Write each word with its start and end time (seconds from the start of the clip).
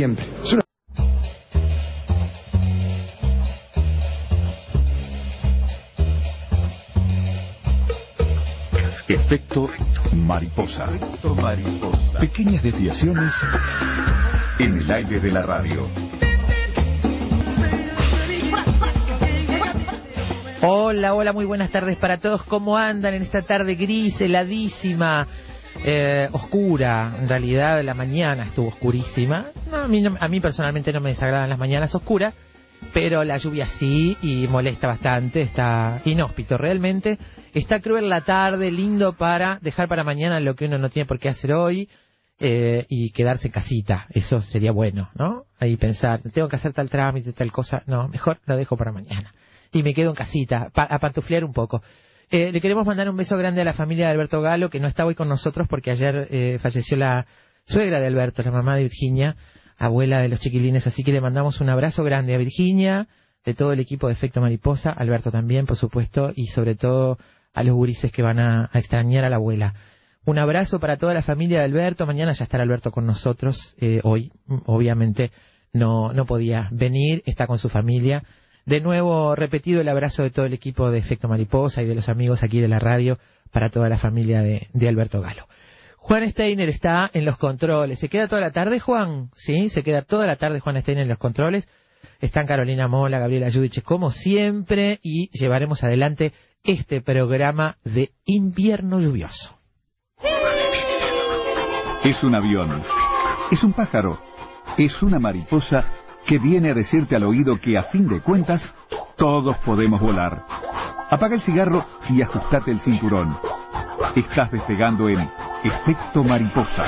Siempre. 0.00 0.24
Efecto 9.08 9.68
mariposa. 10.14 10.88
Pequeñas 12.18 12.62
desviaciones 12.62 13.34
en 14.58 14.78
el 14.78 14.90
aire 14.90 15.20
de 15.20 15.32
la 15.32 15.42
radio. 15.42 15.86
Hola, 20.62 21.12
hola, 21.12 21.34
muy 21.34 21.44
buenas 21.44 21.70
tardes 21.70 21.98
para 21.98 22.16
todos. 22.16 22.42
¿Cómo 22.44 22.78
andan 22.78 23.12
en 23.12 23.22
esta 23.22 23.42
tarde 23.42 23.74
gris, 23.74 24.18
heladísima, 24.22 25.26
eh, 25.84 26.28
oscura? 26.32 27.16
En 27.20 27.28
realidad 27.28 27.82
la 27.82 27.94
mañana 27.94 28.44
estuvo 28.44 28.68
oscurísima. 28.68 29.46
No, 29.70 29.78
a, 29.78 29.88
mí, 29.88 30.02
no- 30.02 30.16
a 30.18 30.28
personalmente 30.40 30.92
no 30.92 31.00
me 31.00 31.10
desagradan 31.10 31.50
las 31.50 31.58
mañanas 31.58 31.94
oscuras, 31.94 32.34
pero 32.92 33.24
la 33.24 33.36
lluvia 33.36 33.66
sí 33.66 34.16
y 34.22 34.46
molesta 34.48 34.86
bastante, 34.86 35.40
está 35.42 36.00
inhóspito 36.04 36.56
realmente. 36.58 37.18
Está 37.54 37.80
cruel 37.80 38.08
la 38.08 38.22
tarde, 38.22 38.70
lindo 38.70 39.14
para 39.14 39.58
dejar 39.62 39.88
para 39.88 40.04
mañana 40.04 40.40
lo 40.40 40.54
que 40.54 40.66
uno 40.66 40.78
no 40.78 40.88
tiene 40.90 41.06
por 41.06 41.18
qué 41.18 41.28
hacer 41.28 41.52
hoy. 41.52 41.88
eh, 42.42 42.86
y 42.88 43.10
quedarse 43.10 43.48
en 43.48 43.52
casita, 43.52 44.06
eso 44.10 44.40
sería 44.40 44.72
bueno, 44.72 45.10
¿no? 45.14 45.44
Ahí 45.58 45.76
pensar, 45.76 46.22
tengo 46.32 46.48
que 46.48 46.56
hacer 46.56 46.72
tal 46.72 46.88
trámite, 46.88 47.34
tal 47.34 47.52
cosa, 47.52 47.82
no, 47.86 48.08
mejor 48.08 48.38
lo 48.46 48.56
dejo 48.56 48.78
para 48.78 48.92
mañana 48.92 49.34
y 49.72 49.82
me 49.82 49.92
quedo 49.92 50.08
en 50.08 50.16
casita, 50.16 50.70
pa- 50.72 50.84
a 50.84 50.98
pantuflear 50.98 51.44
un 51.44 51.52
poco. 51.52 51.82
Eh, 52.32 52.52
le 52.52 52.60
queremos 52.60 52.86
mandar 52.86 53.10
un 53.10 53.16
beso 53.16 53.36
grande 53.36 53.60
a 53.60 53.64
la 53.64 53.72
familia 53.72 54.06
de 54.06 54.12
Alberto 54.12 54.40
Galo, 54.40 54.70
que 54.70 54.78
no 54.78 54.86
está 54.86 55.04
hoy 55.04 55.16
con 55.16 55.28
nosotros 55.28 55.66
porque 55.68 55.90
ayer 55.90 56.28
eh, 56.30 56.58
falleció 56.60 56.96
la 56.96 57.26
suegra 57.66 57.98
de 57.98 58.06
Alberto, 58.06 58.44
la 58.44 58.52
mamá 58.52 58.76
de 58.76 58.84
Virginia, 58.84 59.34
abuela 59.76 60.20
de 60.20 60.28
los 60.28 60.38
chiquilines, 60.38 60.86
así 60.86 61.02
que 61.02 61.10
le 61.10 61.20
mandamos 61.20 61.60
un 61.60 61.70
abrazo 61.70 62.04
grande 62.04 62.32
a 62.36 62.38
Virginia, 62.38 63.08
de 63.44 63.54
todo 63.54 63.72
el 63.72 63.80
equipo 63.80 64.06
de 64.06 64.12
Efecto 64.12 64.40
Mariposa, 64.40 64.90
Alberto 64.90 65.32
también, 65.32 65.66
por 65.66 65.76
supuesto, 65.76 66.32
y 66.36 66.46
sobre 66.46 66.76
todo 66.76 67.18
a 67.52 67.64
los 67.64 67.74
gurises 67.74 68.12
que 68.12 68.22
van 68.22 68.38
a, 68.38 68.70
extrañar 68.74 69.24
a 69.24 69.30
la 69.30 69.36
abuela. 69.36 69.74
Un 70.24 70.38
abrazo 70.38 70.78
para 70.78 70.98
toda 70.98 71.14
la 71.14 71.22
familia 71.22 71.58
de 71.58 71.64
Alberto. 71.64 72.06
Mañana 72.06 72.30
ya 72.32 72.44
estará 72.44 72.62
Alberto 72.62 72.92
con 72.92 73.06
nosotros. 73.06 73.74
eh, 73.80 74.00
hoy, 74.04 74.30
obviamente, 74.66 75.32
no, 75.72 76.12
no 76.12 76.26
podía 76.26 76.68
venir. 76.70 77.22
Está 77.24 77.46
con 77.46 77.58
su 77.58 77.70
familia. 77.70 78.22
De 78.70 78.80
nuevo, 78.80 79.34
repetido 79.34 79.80
el 79.80 79.88
abrazo 79.88 80.22
de 80.22 80.30
todo 80.30 80.46
el 80.46 80.52
equipo 80.52 80.92
de 80.92 80.98
Efecto 80.98 81.26
Mariposa 81.26 81.82
y 81.82 81.86
de 81.86 81.96
los 81.96 82.08
amigos 82.08 82.44
aquí 82.44 82.60
de 82.60 82.68
la 82.68 82.78
radio 82.78 83.18
para 83.50 83.68
toda 83.68 83.88
la 83.88 83.98
familia 83.98 84.42
de, 84.42 84.88
Alberto 84.88 85.20
Galo. 85.20 85.48
Juan 85.96 86.30
Steiner 86.30 86.68
está 86.68 87.10
en 87.12 87.24
los 87.24 87.36
controles. 87.36 87.98
¿Se 87.98 88.08
queda 88.08 88.28
toda 88.28 88.40
la 88.40 88.52
tarde, 88.52 88.78
Juan? 88.78 89.30
Sí, 89.34 89.70
se 89.70 89.82
queda 89.82 90.02
toda 90.02 90.24
la 90.24 90.36
tarde 90.36 90.60
Juan 90.60 90.80
Steiner 90.80 91.02
en 91.02 91.08
los 91.08 91.18
controles. 91.18 91.66
Están 92.20 92.46
Carolina 92.46 92.86
Mola, 92.86 93.18
Gabriela 93.18 93.48
Yudiche, 93.48 93.82
como 93.82 94.10
siempre, 94.10 95.00
y 95.02 95.36
llevaremos 95.36 95.82
adelante 95.82 96.32
este 96.62 97.00
programa 97.00 97.76
de 97.82 98.12
invierno 98.24 99.00
lluvioso. 99.00 99.58
Es 102.04 102.22
un 102.22 102.36
avión. 102.36 102.80
Es 103.50 103.64
un 103.64 103.72
pájaro. 103.72 104.20
Es 104.78 105.02
una 105.02 105.18
mariposa 105.18 105.92
que 106.26 106.38
viene 106.38 106.70
a 106.70 106.74
decirte 106.74 107.16
al 107.16 107.24
oído 107.24 107.58
que 107.58 107.76
a 107.76 107.82
fin 107.84 108.08
de 108.08 108.20
cuentas 108.20 108.72
todos 109.16 109.56
podemos 109.58 110.00
volar. 110.00 110.44
Apaga 111.10 111.34
el 111.34 111.40
cigarro 111.40 111.84
y 112.08 112.22
ajustate 112.22 112.70
el 112.70 112.80
cinturón. 112.80 113.36
Estás 114.14 114.50
despegando 114.50 115.08
en 115.08 115.28
Efecto 115.64 116.24
Mariposa. 116.24 116.84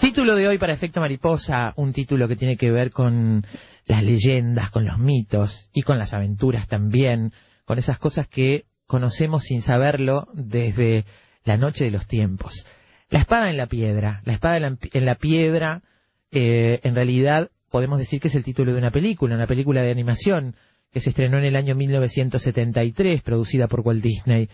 Título 0.00 0.34
de 0.34 0.48
hoy 0.48 0.58
para 0.58 0.72
Efecto 0.72 1.00
Mariposa, 1.00 1.72
un 1.76 1.92
título 1.92 2.28
que 2.28 2.36
tiene 2.36 2.56
que 2.56 2.70
ver 2.70 2.90
con 2.90 3.46
las 3.86 4.02
leyendas, 4.02 4.70
con 4.70 4.84
los 4.84 4.98
mitos 4.98 5.70
y 5.72 5.82
con 5.82 5.98
las 5.98 6.12
aventuras 6.12 6.66
también, 6.66 7.32
con 7.64 7.78
esas 7.78 7.98
cosas 7.98 8.26
que 8.26 8.64
conocemos 8.86 9.44
sin 9.44 9.62
saberlo 9.62 10.26
desde 10.34 11.04
la 11.48 11.56
noche 11.56 11.84
de 11.84 11.90
los 11.90 12.06
tiempos. 12.06 12.66
La 13.10 13.20
espada 13.20 13.50
en 13.50 13.56
la 13.56 13.66
piedra, 13.66 14.20
la 14.24 14.34
espada 14.34 14.58
en 14.58 14.62
la, 14.62 14.76
en 14.92 15.04
la 15.04 15.14
piedra, 15.16 15.82
eh, 16.30 16.80
en 16.82 16.94
realidad 16.94 17.50
podemos 17.70 17.98
decir 17.98 18.20
que 18.20 18.28
es 18.28 18.34
el 18.34 18.44
título 18.44 18.72
de 18.72 18.78
una 18.78 18.90
película, 18.90 19.34
una 19.34 19.46
película 19.46 19.82
de 19.82 19.90
animación 19.90 20.54
que 20.92 21.00
se 21.00 21.10
estrenó 21.10 21.38
en 21.38 21.44
el 21.44 21.56
año 21.56 21.74
1973, 21.74 23.22
producida 23.22 23.66
por 23.66 23.80
Walt 23.80 24.02
Disney. 24.02 24.48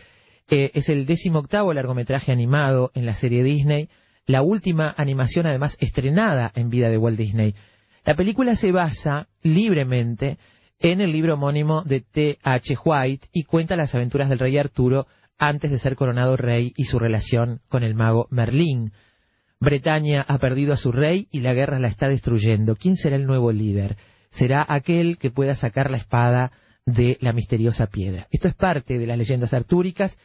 Eh, 0.48 0.70
es 0.74 0.88
el 0.88 1.04
décimo 1.04 1.40
octavo 1.40 1.72
largometraje 1.72 2.32
animado 2.32 2.90
en 2.94 3.06
la 3.06 3.14
serie 3.14 3.42
Disney, 3.42 3.88
la 4.26 4.42
última 4.42 4.94
animación 4.96 5.46
además 5.46 5.76
estrenada 5.80 6.52
en 6.54 6.70
vida 6.70 6.88
de 6.88 6.98
Walt 6.98 7.18
Disney. 7.18 7.54
La 8.04 8.14
película 8.14 8.54
se 8.54 8.70
basa 8.70 9.28
libremente 9.42 10.38
en 10.78 11.00
el 11.00 11.12
libro 11.12 11.34
homónimo 11.34 11.82
de 11.82 12.00
T. 12.00 12.38
H. 12.42 12.76
White 12.84 13.28
y 13.32 13.44
cuenta 13.44 13.76
las 13.76 13.94
aventuras 13.94 14.28
del 14.28 14.38
rey 14.38 14.58
Arturo 14.58 15.06
antes 15.38 15.70
de 15.70 15.78
ser 15.78 15.96
coronado 15.96 16.36
rey 16.36 16.72
y 16.76 16.84
su 16.84 16.98
relación 16.98 17.60
con 17.68 17.82
el 17.82 17.94
mago 17.94 18.26
Merlín. 18.30 18.92
Bretaña 19.60 20.22
ha 20.22 20.38
perdido 20.38 20.72
a 20.72 20.76
su 20.76 20.92
rey 20.92 21.28
y 21.30 21.40
la 21.40 21.54
guerra 21.54 21.78
la 21.78 21.88
está 21.88 22.08
destruyendo. 22.08 22.76
¿Quién 22.76 22.96
será 22.96 23.16
el 23.16 23.26
nuevo 23.26 23.52
líder? 23.52 23.96
Será 24.30 24.64
aquel 24.68 25.18
que 25.18 25.30
pueda 25.30 25.54
sacar 25.54 25.90
la 25.90 25.96
espada 25.96 26.52
de 26.86 27.16
la 27.20 27.32
misteriosa 27.32 27.86
piedra. 27.86 28.26
Esto 28.30 28.48
es 28.48 28.54
parte 28.54 28.98
de 28.98 29.06
las 29.06 29.16
leyendas 29.16 29.54
artúricas 29.54 30.18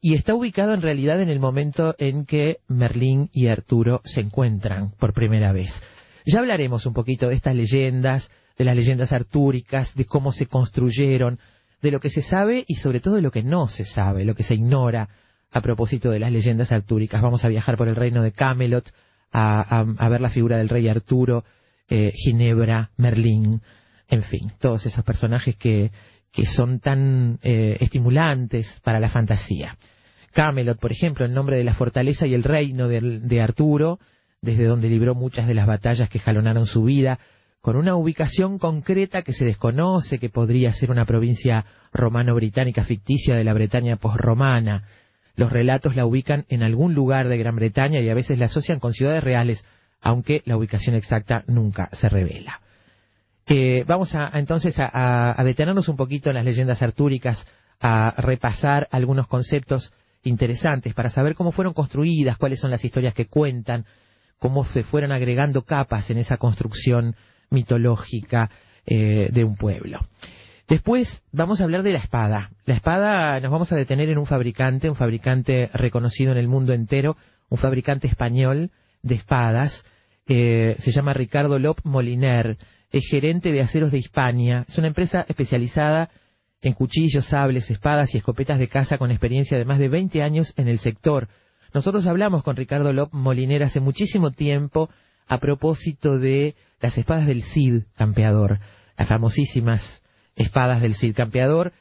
y 0.00 0.14
está 0.14 0.34
ubicado 0.34 0.74
en 0.74 0.82
realidad 0.82 1.20
en 1.20 1.28
el 1.28 1.40
momento 1.40 1.94
en 1.98 2.24
que 2.24 2.58
Merlín 2.68 3.28
y 3.32 3.48
Arturo 3.48 4.00
se 4.04 4.20
encuentran 4.20 4.92
por 4.98 5.12
primera 5.12 5.52
vez. 5.52 5.82
Ya 6.24 6.38
hablaremos 6.38 6.86
un 6.86 6.94
poquito 6.94 7.28
de 7.28 7.34
estas 7.34 7.56
leyendas, 7.56 8.30
de 8.56 8.64
las 8.64 8.76
leyendas 8.76 9.12
artúricas, 9.12 9.94
de 9.94 10.04
cómo 10.04 10.30
se 10.30 10.46
construyeron, 10.46 11.38
de 11.82 11.90
lo 11.90 12.00
que 12.00 12.10
se 12.10 12.22
sabe 12.22 12.64
y 12.66 12.76
sobre 12.76 13.00
todo 13.00 13.14
de 13.14 13.22
lo 13.22 13.30
que 13.30 13.42
no 13.42 13.68
se 13.68 13.84
sabe, 13.84 14.24
lo 14.24 14.34
que 14.34 14.42
se 14.42 14.54
ignora 14.54 15.08
a 15.50 15.60
propósito 15.60 16.10
de 16.10 16.18
las 16.18 16.32
leyendas 16.32 16.72
artúricas. 16.72 17.22
Vamos 17.22 17.44
a 17.44 17.48
viajar 17.48 17.76
por 17.76 17.88
el 17.88 17.96
reino 17.96 18.22
de 18.22 18.32
Camelot 18.32 18.92
a, 19.32 19.84
ver 20.08 20.20
la 20.20 20.28
figura 20.28 20.56
del 20.56 20.68
rey 20.68 20.88
Arturo, 20.88 21.44
eh, 21.88 22.12
Ginebra, 22.14 22.90
Merlín, 22.96 23.60
en 24.08 24.22
fin, 24.22 24.52
todos 24.58 24.86
esos 24.86 25.04
personajes 25.04 25.56
que, 25.56 25.90
que 26.32 26.46
son 26.46 26.80
tan 26.80 27.38
eh, 27.42 27.76
estimulantes 27.80 28.80
para 28.82 29.00
la 29.00 29.08
fantasía. 29.08 29.76
Camelot, 30.32 30.78
por 30.78 30.92
ejemplo, 30.92 31.24
el 31.24 31.34
nombre 31.34 31.56
de 31.56 31.64
la 31.64 31.74
fortaleza 31.74 32.26
y 32.26 32.34
el 32.34 32.42
reino 32.42 32.88
de 32.88 33.40
Arturo, 33.40 33.98
desde 34.40 34.64
donde 34.64 34.88
libró 34.88 35.14
muchas 35.14 35.46
de 35.46 35.54
las 35.54 35.66
batallas 35.66 36.08
que 36.08 36.18
jalonaron 36.18 36.66
su 36.66 36.84
vida, 36.84 37.18
con 37.60 37.76
una 37.76 37.96
ubicación 37.96 38.58
concreta 38.58 39.22
que 39.22 39.32
se 39.32 39.44
desconoce, 39.44 40.18
que 40.18 40.28
podría 40.30 40.72
ser 40.72 40.90
una 40.90 41.04
provincia 41.04 41.64
romano-británica 41.92 42.84
ficticia 42.84 43.34
de 43.34 43.44
la 43.44 43.52
Bretaña 43.52 43.96
posromana. 43.96 44.84
Los 45.34 45.52
relatos 45.52 45.96
la 45.96 46.06
ubican 46.06 46.44
en 46.48 46.62
algún 46.62 46.94
lugar 46.94 47.28
de 47.28 47.36
Gran 47.38 47.56
Bretaña 47.56 48.00
y 48.00 48.08
a 48.08 48.14
veces 48.14 48.38
la 48.38 48.46
asocian 48.46 48.78
con 48.80 48.92
ciudades 48.92 49.22
reales, 49.24 49.64
aunque 50.00 50.42
la 50.46 50.56
ubicación 50.56 50.94
exacta 50.94 51.44
nunca 51.46 51.88
se 51.92 52.08
revela. 52.08 52.60
Eh, 53.46 53.84
vamos 53.86 54.14
a, 54.14 54.30
entonces 54.34 54.78
a- 54.78 55.40
a 55.40 55.44
detenernos 55.44 55.88
un 55.88 55.96
poquito 55.96 56.28
en 56.30 56.36
las 56.36 56.44
leyendas 56.44 56.82
artúricas, 56.82 57.46
a 57.80 58.14
repasar 58.18 58.88
algunos 58.90 59.26
conceptos 59.26 59.92
interesantes 60.22 60.94
para 60.94 61.08
saber 61.08 61.34
cómo 61.34 61.52
fueron 61.52 61.72
construidas, 61.72 62.36
cuáles 62.36 62.60
son 62.60 62.70
las 62.70 62.84
historias 62.84 63.14
que 63.14 63.26
cuentan, 63.26 63.84
cómo 64.38 64.64
se 64.64 64.82
fueron 64.82 65.12
agregando 65.12 65.62
capas 65.62 66.10
en 66.10 66.18
esa 66.18 66.36
construcción 66.36 67.14
mitológica 67.50 68.50
eh, 68.86 69.28
de 69.32 69.44
un 69.44 69.56
pueblo. 69.56 69.98
Después 70.68 71.22
vamos 71.32 71.60
a 71.60 71.64
hablar 71.64 71.82
de 71.82 71.92
la 71.92 71.98
espada. 71.98 72.50
La 72.66 72.74
espada 72.74 73.40
nos 73.40 73.50
vamos 73.50 73.72
a 73.72 73.76
detener 73.76 74.10
en 74.10 74.18
un 74.18 74.26
fabricante, 74.26 74.90
un 74.90 74.96
fabricante 74.96 75.70
reconocido 75.72 76.32
en 76.32 76.38
el 76.38 76.48
mundo 76.48 76.74
entero, 76.74 77.16
un 77.48 77.58
fabricante 77.58 78.06
español 78.06 78.70
de 79.02 79.14
espadas. 79.14 79.84
eh, 80.26 80.76
se 80.78 80.92
llama 80.92 81.14
Ricardo 81.14 81.58
Lop 81.58 81.78
Moliner, 81.84 82.58
es 82.90 83.06
gerente 83.10 83.50
de 83.50 83.62
aceros 83.62 83.92
de 83.92 83.98
Hispania. 83.98 84.66
Es 84.68 84.76
una 84.76 84.88
empresa 84.88 85.24
especializada 85.26 86.10
en 86.60 86.74
cuchillos, 86.74 87.26
sables, 87.26 87.70
espadas 87.70 88.14
y 88.14 88.18
escopetas 88.18 88.58
de 88.58 88.68
caza 88.68 88.98
con 88.98 89.10
experiencia 89.10 89.56
de 89.56 89.64
más 89.64 89.78
de 89.78 89.88
20 89.88 90.22
años 90.22 90.52
en 90.56 90.68
el 90.68 90.78
sector. 90.78 91.28
Nosotros 91.72 92.06
hablamos 92.06 92.42
con 92.42 92.56
Ricardo 92.56 92.92
Lop 92.92 93.12
Moliner 93.12 93.62
hace 93.62 93.80
muchísimo 93.80 94.32
tiempo 94.32 94.90
a 95.28 95.38
propósito 95.38 96.18
de 96.18 96.56
las 96.80 96.96
espadas 96.98 97.26
del 97.26 97.42
Cid 97.42 97.82
Campeador, 97.94 98.58
las 98.96 99.08
famosísimas 99.08 100.02
espadas 100.34 100.80
del 100.80 100.94
Cid 100.94 101.14
Campeador, 101.14 101.72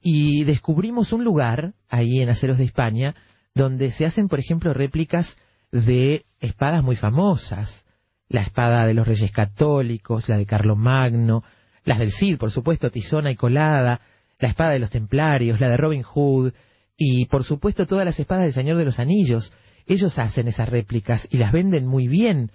y 0.00 0.44
descubrimos 0.44 1.12
un 1.12 1.24
lugar 1.24 1.74
ahí 1.88 2.20
en 2.20 2.28
Aceros 2.28 2.58
de 2.58 2.64
España 2.64 3.14
donde 3.54 3.90
se 3.90 4.04
hacen, 4.04 4.28
por 4.28 4.40
ejemplo, 4.40 4.74
réplicas 4.74 5.36
de 5.70 6.24
espadas 6.40 6.82
muy 6.82 6.96
famosas. 6.96 7.84
La 8.28 8.42
espada 8.42 8.86
de 8.86 8.94
los 8.94 9.06
Reyes 9.06 9.30
Católicos, 9.30 10.28
la 10.28 10.36
de 10.36 10.46
Carlomagno, 10.46 11.44
las 11.84 11.98
del 11.98 12.10
Cid, 12.10 12.38
por 12.38 12.50
supuesto, 12.50 12.90
Tizona 12.90 13.30
y 13.30 13.36
Colada, 13.36 14.00
la 14.38 14.48
espada 14.48 14.72
de 14.72 14.78
los 14.78 14.90
Templarios, 14.90 15.60
la 15.60 15.68
de 15.68 15.76
Robin 15.76 16.02
Hood, 16.02 16.52
y 16.96 17.26
por 17.26 17.44
supuesto 17.44 17.86
todas 17.86 18.04
las 18.04 18.18
espadas 18.18 18.44
del 18.44 18.52
Señor 18.52 18.76
de 18.76 18.84
los 18.84 18.98
Anillos. 18.98 19.52
Ellos 19.86 20.18
hacen 20.18 20.48
esas 20.48 20.68
réplicas 20.68 21.28
y 21.30 21.36
las 21.36 21.52
venden 21.52 21.86
muy 21.86 22.08
bien. 22.08 22.50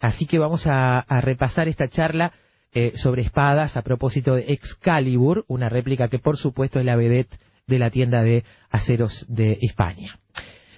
Así 0.00 0.26
que 0.26 0.38
vamos 0.38 0.66
a, 0.66 1.04
repasar 1.20 1.68
esta 1.68 1.86
charla 1.86 2.32
eh, 2.72 2.92
sobre 2.96 3.22
espadas 3.22 3.76
a 3.76 3.82
propósito 3.82 4.34
de 4.34 4.46
Excalibur, 4.48 5.44
una 5.46 5.68
réplica 5.68 6.08
que 6.08 6.18
por 6.18 6.38
supuesto 6.38 6.78
es 6.78 6.86
la 6.86 6.96
vedette 6.96 7.38
de 7.66 7.78
la 7.78 7.90
tienda 7.90 8.22
de 8.22 8.44
aceros 8.70 9.26
de 9.28 9.58
España. 9.60 10.18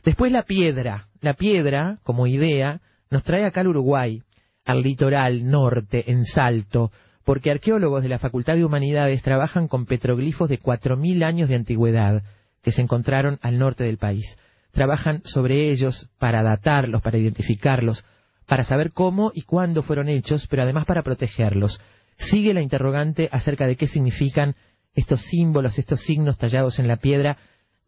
Después 0.05 0.33
la 0.33 0.43
piedra. 0.43 1.07
La 1.21 1.35
piedra, 1.35 1.99
como 2.03 2.27
idea, 2.27 2.81
nos 3.11 3.23
trae 3.23 3.45
acá 3.45 3.61
al 3.61 3.69
Uruguay, 3.69 4.23
al 4.65 4.83
litoral 4.83 5.49
norte, 5.49 6.11
en 6.11 6.25
Salto, 6.25 6.91
porque 7.25 7.53
arqueólogos 7.53 8.03
de 8.03 8.09
la 8.09 8.19
Facultad 8.19 8.55
de 8.57 8.65
Humanidades 8.65 9.23
trabajan 9.23 9.69
con 9.69 9.87
petroglifos 9.87 10.49
de 10.49 10.59
4.000 10.59 11.23
años 11.25 11.49
de 11.49 11.55
antigüedad 11.55 12.23
que 12.63 12.73
se 12.73 12.83
encontraron 12.83 13.39
al 13.43 13.59
norte 13.59 13.85
del 13.85 13.99
país. 13.99 14.37
Trabajan 14.73 15.23
sobre 15.25 15.71
ellos 15.71 16.11
para 16.19 16.43
datarlos, 16.43 17.03
para 17.03 17.19
identificarlos, 17.19 18.05
para 18.53 18.65
saber 18.65 18.93
cómo 18.93 19.33
y 19.35 19.45
cuándo 19.45 19.83
fueron 19.83 20.11
hechos, 20.11 20.47
pero 20.47 20.63
además 20.65 20.85
para 20.85 21.03
protegerlos. 21.03 21.81
Sigue 22.19 22.53
la 22.53 22.61
interrogante 22.61 23.31
acerca 23.33 23.67
de 23.67 23.77
qué 23.77 23.87
significan 23.87 24.57
estos 24.95 25.23
símbolos, 25.23 25.79
estos 25.79 26.03
signos 26.03 26.37
tallados 26.37 26.79
en 26.79 26.87
la 26.87 26.97
piedra 26.99 27.39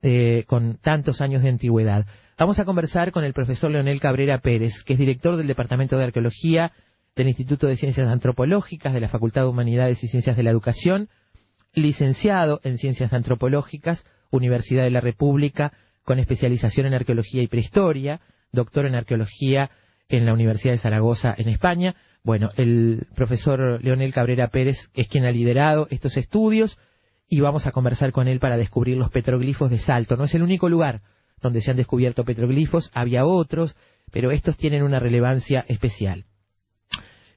eh, 0.01 0.45
con 0.47 0.79
tantos 0.79 1.21
años 1.21 1.43
de 1.43 1.51
antigüedad. 1.51 2.07
Vamos 2.39 2.61
a 2.61 2.65
conversar 2.65 3.13
con 3.13 3.25
el 3.25 3.35
profesor 3.35 3.71
Leonel 3.71 4.01
Cabrera 4.01 4.39
Pérez, 4.39 4.83
que 4.87 4.95
es 4.95 4.99
director 4.99 5.37
del 5.37 5.49
Departamento 5.49 5.99
de 5.99 6.05
Arqueología 6.05 6.73
del 7.15 7.29
Instituto 7.29 7.67
de 7.67 7.77
Ciencias 7.77 8.09
Antropológicas 8.09 8.95
de 8.95 9.01
la 9.01 9.09
Facultad 9.09 9.43
de 9.43 9.49
Humanidades 9.49 10.03
y 10.03 10.09
Ciencias 10.09 10.35
de 10.35 10.45
la 10.45 10.51
Educación, 10.51 11.11
licenciado 11.75 12.61
en 12.65 12.79
Ciencias 12.79 13.13
Antropológicas, 13.13 14.07
Universidad 14.31 14.85
de 14.85 14.93
la 14.93 15.03
República, 15.03 15.75
con 16.05 16.19
especialización 16.21 16.87
en 16.87 16.95
Arqueología 16.95 17.43
y 17.43 17.49
Prehistoria, 17.49 18.23
doctor 18.51 18.87
en 18.87 18.95
Arqueología 18.95 19.71
en 20.09 20.27
la 20.27 20.33
Universidad 20.33 20.75
de 20.75 20.79
Zaragoza, 20.79 21.35
en 21.37 21.49
España. 21.49 21.95
Bueno, 22.23 22.51
el 22.57 23.07
profesor 23.15 23.83
Leonel 23.83 24.13
Cabrera 24.13 24.49
Pérez 24.49 24.91
es 24.95 25.09
quien 25.09 25.25
ha 25.25 25.31
liderado 25.31 25.87
estos 25.91 26.17
estudios 26.17 26.79
y 27.29 27.41
vamos 27.41 27.67
a 27.67 27.73
conversar 27.73 28.13
con 28.13 28.29
él 28.29 28.39
para 28.39 28.57
descubrir 28.57 28.97
los 28.97 29.11
petroglifos 29.11 29.71
de 29.71 29.79
Salto. 29.79 30.17
No 30.17 30.25
es 30.25 30.35
el 30.35 30.43
único 30.43 30.69
lugar 30.69 31.03
donde 31.41 31.61
se 31.61 31.71
han 31.71 31.77
descubierto 31.77 32.25
petroglifos, 32.25 32.91
había 32.95 33.27
otros, 33.27 33.77
pero 34.11 34.31
estos 34.31 34.57
tienen 34.57 34.83
una 34.83 35.01
relevancia 35.01 35.65
especial. 35.69 36.25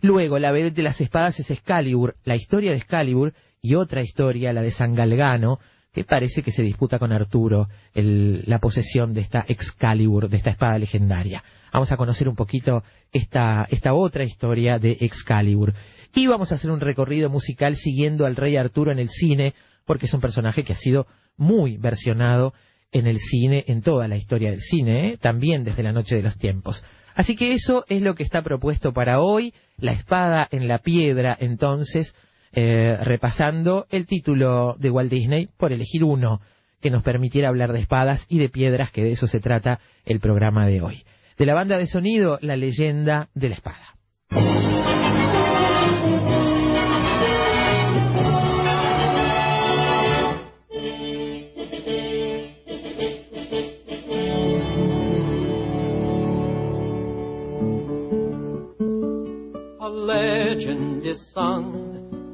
Luego, 0.02 0.40
la 0.40 0.52
vedette 0.52 0.76
de 0.76 0.84
las 0.84 1.02
espadas 1.02 1.40
es 1.40 1.50
Excalibur, 1.50 2.16
la 2.24 2.36
historia 2.36 2.72
de 2.72 2.78
Excalibur 2.78 3.34
y 3.62 3.76
otra 3.76 4.02
historia, 4.02 4.54
la 4.54 4.62
de 4.62 4.72
San 4.72 4.94
Galgano, 4.94 5.60
que 5.98 6.04
parece 6.04 6.44
que 6.44 6.52
se 6.52 6.62
disputa 6.62 7.00
con 7.00 7.12
Arturo 7.12 7.70
la 7.96 8.60
posesión 8.60 9.16
de 9.16 9.22
esta 9.22 9.44
Excalibur, 9.48 10.30
de 10.30 10.38
esta 10.38 10.52
espada 10.52 10.78
legendaria. 10.78 11.44
Vamos 11.74 11.92
a 11.92 11.98
conocer 11.98 12.30
un 12.30 12.36
poquito 12.36 12.84
esta, 13.12 13.66
esta 13.72 13.96
otra 13.96 14.24
historia 14.24 14.78
de 14.78 14.96
Excalibur. 15.00 15.74
Y 16.14 16.28
vamos 16.28 16.52
a 16.52 16.56
hacer 16.56 16.70
un 16.70 16.82
recorrido 16.82 17.32
musical 17.32 17.76
siguiendo 17.76 18.28
al 18.28 18.36
rey 18.36 18.58
Arturo 18.58 18.92
en 18.92 19.00
el 19.00 19.10
cine, 19.10 19.56
porque 19.88 20.06
es 20.06 20.14
un 20.14 20.22
personaje 20.22 20.64
que 20.64 20.74
ha 20.74 20.76
sido 20.76 21.08
muy 21.36 21.78
versionado 21.78 22.54
en 22.92 23.08
el 23.08 23.18
cine, 23.18 23.66
en 23.68 23.82
toda 23.82 24.08
la 24.08 24.18
historia 24.18 24.52
del 24.52 24.62
cine, 24.62 25.14
¿eh? 25.14 25.18
también 25.18 25.64
desde 25.64 25.82
la 25.82 25.94
noche 25.94 26.16
de 26.16 26.22
los 26.22 26.38
tiempos. 26.38 26.86
Así 27.16 27.36
que 27.36 27.54
eso 27.54 27.86
es 27.90 28.04
lo 28.04 28.14
que 28.14 28.22
está 28.22 28.44
propuesto 28.44 28.94
para 28.94 29.20
hoy, 29.20 29.56
la 29.78 29.94
espada 29.94 30.48
en 30.52 30.68
la 30.68 30.78
piedra, 30.78 31.36
entonces, 31.40 32.14
eh, 32.60 32.98
repasando 33.00 33.86
el 33.92 34.08
título 34.08 34.76
de 34.80 34.90
Walt 34.90 35.12
Disney 35.12 35.48
por 35.58 35.72
elegir 35.72 36.04
uno 36.04 36.42
que 36.82 36.90
nos 36.90 37.04
permitiera 37.04 37.50
hablar 37.50 37.72
de 37.72 37.82
espadas 37.82 38.26
y 38.30 38.40
de 38.40 38.50
piedras, 38.50 38.92
que 38.92 39.04
de 39.04 39.12
eso 39.12 39.28
se 39.28 39.40
trata 39.40 39.80
el 40.06 40.20
programa 40.20 40.66
de 40.66 40.82
hoy. 40.82 41.04
De 41.38 41.46
la 41.46 41.54
banda 41.54 41.78
de 41.78 41.86
sonido, 41.86 42.40
la 42.42 42.56
leyenda 42.56 43.30
de 43.36 43.50
la 43.50 43.54
espada. 43.54 43.94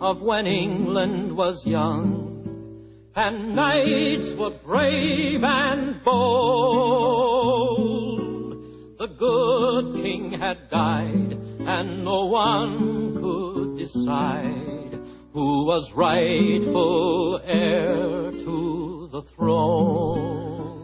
Of 0.03 0.21
when 0.21 0.45
England 0.45 1.31
was 1.31 1.65
young, 1.65 2.43
and 3.15 3.55
knights 3.55 4.33
were 4.37 4.51
brave 4.61 5.41
and 5.41 6.03
bold. 6.03 7.39
The 8.99 9.07
good 9.17 9.95
king 10.03 10.33
had 10.37 10.69
died, 10.69 11.31
and 11.65 12.03
no 12.03 12.25
one 12.25 13.15
could 13.15 13.77
decide 13.77 14.99
who 15.31 15.65
was 15.67 15.89
rightful 15.95 17.39
heir 17.45 18.31
to 18.43 19.09
the 19.09 19.21
throne. 19.37 20.83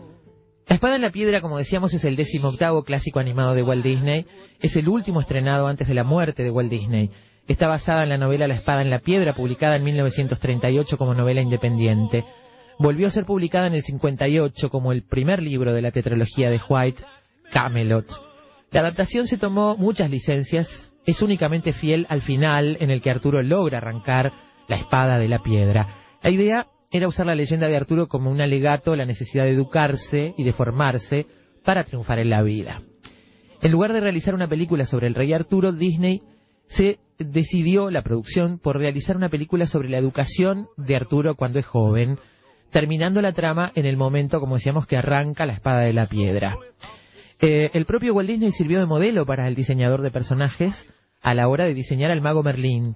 La 0.66 0.76
espada 0.76 0.96
en 0.96 1.02
la 1.02 1.12
piedra, 1.12 1.42
como 1.42 1.58
decíamos, 1.58 1.94
es 1.94 2.06
el 2.06 2.16
décimo 2.16 2.48
octavo 2.50 2.84
clásico 2.84 3.20
animado 3.20 3.54
de 3.54 3.64
Walt 3.64 3.84
Disney. 3.84 4.26
Es 4.62 4.78
el 4.78 4.88
último 4.88 5.20
estrenado 5.20 5.68
antes 5.68 5.90
de 5.90 5.94
la 5.94 6.06
muerte 6.06 6.44
de 6.44 6.52
Walt 6.52 6.70
Disney. 6.70 7.10
Está 7.50 7.68
basada 7.68 8.04
en 8.04 8.10
la 8.10 8.20
novela 8.20 8.48
La 8.48 8.54
espada 8.54 8.84
en 8.84 8.92
la 8.92 9.00
piedra, 9.00 9.34
publicada 9.34 9.76
en 9.76 9.84
1938 9.84 10.98
como 11.00 11.16
novela 11.16 11.42
independiente. 11.42 12.24
Volvió 12.78 13.08
a 13.08 13.10
ser 13.10 13.26
publicada 13.26 13.66
en 13.66 13.74
el 13.74 13.82
58 13.82 14.70
como 14.70 14.92
el 14.92 15.02
primer 15.02 15.42
libro 15.42 15.74
de 15.74 15.82
la 15.82 15.90
tetralogía 15.90 16.52
de 16.52 16.62
White, 16.70 17.04
Camelot. 17.52 18.06
La 18.70 18.82
adaptación 18.82 19.26
se 19.26 19.40
tomó 19.40 19.76
muchas 19.78 20.12
licencias, 20.12 20.94
es 21.08 21.24
únicamente 21.24 21.74
fiel 21.74 22.06
al 22.10 22.22
final 22.22 22.78
en 22.82 22.92
el 22.92 23.02
que 23.02 23.10
Arturo 23.10 23.42
logra 23.42 23.80
arrancar 23.80 24.32
la 24.68 24.76
espada 24.76 25.18
de 25.18 25.28
la 25.28 25.40
piedra. 25.40 25.88
La 26.22 26.30
idea 26.30 26.68
era 26.92 27.08
usar 27.08 27.26
la 27.26 27.34
leyenda 27.34 27.68
de 27.68 27.78
Arturo 27.78 28.08
como 28.08 28.30
un 28.30 28.42
alegato 28.42 28.94
a 28.94 28.96
la 28.96 29.08
necesidad 29.08 29.46
de 29.46 29.54
educarse 29.54 30.36
y 30.38 30.44
de 30.44 30.54
formarse 30.54 31.26
para 31.66 31.84
triunfar 31.84 32.20
en 32.20 32.30
la 32.30 32.44
vida. 32.44 32.84
En 33.60 33.72
lugar 33.72 33.92
de 33.92 34.02
realizar 34.02 34.36
una 34.36 34.48
película 34.48 34.86
sobre 34.86 35.08
el 35.08 35.16
rey 35.16 35.34
Arturo, 35.34 35.72
Disney 35.72 36.22
se 36.70 37.00
decidió 37.18 37.90
la 37.90 38.02
producción 38.02 38.60
por 38.60 38.78
realizar 38.78 39.18
una 39.18 39.30
película 39.30 39.68
sobre 39.68 39.90
la 39.90 39.98
educación 39.98 40.68
de 40.78 40.96
Arturo 40.96 41.36
cuando 41.36 41.60
es 41.60 41.66
joven, 41.66 42.18
terminando 42.72 43.22
la 43.22 43.34
trama 43.34 43.72
en 43.76 43.86
el 43.86 43.98
momento, 43.98 44.40
como 44.40 44.56
decíamos, 44.56 44.88
que 44.88 44.96
arranca 44.96 45.46
la 45.46 45.54
espada 45.54 45.82
de 45.82 45.94
la 45.94 46.06
piedra. 46.06 46.56
Eh, 47.42 47.72
el 47.74 47.86
propio 47.86 48.14
Walt 48.14 48.30
Disney 48.30 48.52
sirvió 48.52 48.80
de 48.80 48.86
modelo 48.86 49.26
para 49.26 49.48
el 49.48 49.56
diseñador 49.56 50.02
de 50.02 50.12
personajes 50.12 50.88
a 51.22 51.34
la 51.34 51.48
hora 51.48 51.66
de 51.66 51.74
diseñar 51.74 52.12
al 52.12 52.22
mago 52.22 52.44
Merlín. 52.44 52.96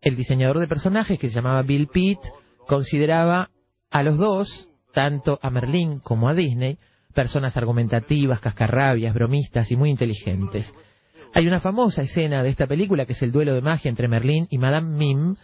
El 0.00 0.16
diseñador 0.16 0.58
de 0.58 0.68
personajes, 0.68 1.18
que 1.18 1.28
se 1.28 1.34
llamaba 1.34 1.62
Bill 1.62 1.88
Pitt, 1.88 2.20
consideraba 2.66 3.50
a 3.90 4.02
los 4.02 4.16
dos, 4.16 4.68
tanto 4.94 5.38
a 5.42 5.50
Merlín 5.50 5.98
como 5.98 6.28
a 6.28 6.34
Disney, 6.34 6.78
personas 7.14 7.56
argumentativas, 7.56 8.40
cascarrabias, 8.40 9.12
bromistas 9.12 9.70
y 9.70 9.76
muy 9.76 9.90
inteligentes. 9.90 10.72
Hay 11.34 11.46
una 11.46 11.60
famosa 11.60 12.02
escena 12.02 12.42
de 12.42 12.48
esta 12.48 12.66
película 12.66 13.06
que 13.06 13.12
es 13.12 13.22
el 13.22 13.32
duelo 13.32 13.54
de 13.54 13.60
magia 13.60 13.88
entre 13.88 14.08
Merlín 14.08 14.46
y 14.50 14.58
Madame 14.58 14.96
Mim, 14.96 15.36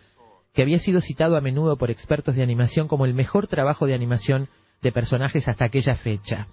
que 0.52 0.62
había 0.62 0.78
sido 0.78 1.00
citado 1.00 1.37
a 1.37 1.40
menudo 1.40 1.76
por 1.76 1.90
expertos 1.90 2.35
de 2.35 2.43
animación 2.43 2.88
como 2.88 3.05
el 3.05 3.14
mejor 3.14 3.47
trabajo 3.47 3.87
de 3.87 3.95
animación 3.95 4.49
de 4.83 4.93
personajes 4.93 5.49
hasta 5.49 5.66
aquella 5.66 5.95
fecha. 5.95 6.49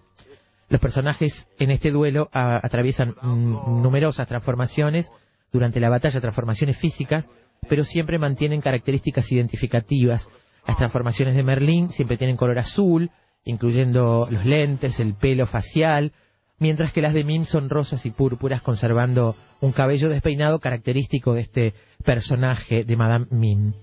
Los 0.69 0.81
personajes 0.81 1.47
en 1.59 1.71
este 1.71 1.91
duelo 1.91 2.29
atraviesan 2.31 3.15
numerosas 3.21 4.27
transformaciones 4.27 5.11
durante 5.51 5.79
la 5.79 5.89
batalla, 5.89 6.21
transformaciones 6.21 6.77
físicas, 6.77 7.27
pero 7.69 7.83
siempre 7.83 8.17
mantienen 8.17 8.61
características 8.61 9.31
identificativas 9.31 10.27
las 10.67 10.77
transformaciones 10.77 11.35
de 11.35 11.43
Merlín 11.43 11.89
siempre 11.89 12.17
tienen 12.17 12.37
color 12.37 12.59
azul, 12.59 13.11
incluyendo 13.43 14.27
los 14.31 14.45
lentes, 14.45 14.99
el 14.99 15.15
pelo 15.15 15.45
facial, 15.45 16.13
mientras 16.59 16.93
que 16.93 17.01
las 17.01 17.13
de 17.13 17.23
Mim 17.23 17.45
son 17.45 17.69
rosas 17.69 18.05
y 18.05 18.11
púrpuras, 18.11 18.61
conservando 18.61 19.35
un 19.59 19.71
cabello 19.71 20.09
despeinado 20.09 20.59
característico 20.59 21.33
de 21.33 21.41
este 21.41 21.73
personaje 22.03 22.83
de 22.83 22.95
Madame 22.95 23.27
Mim. 23.31 23.73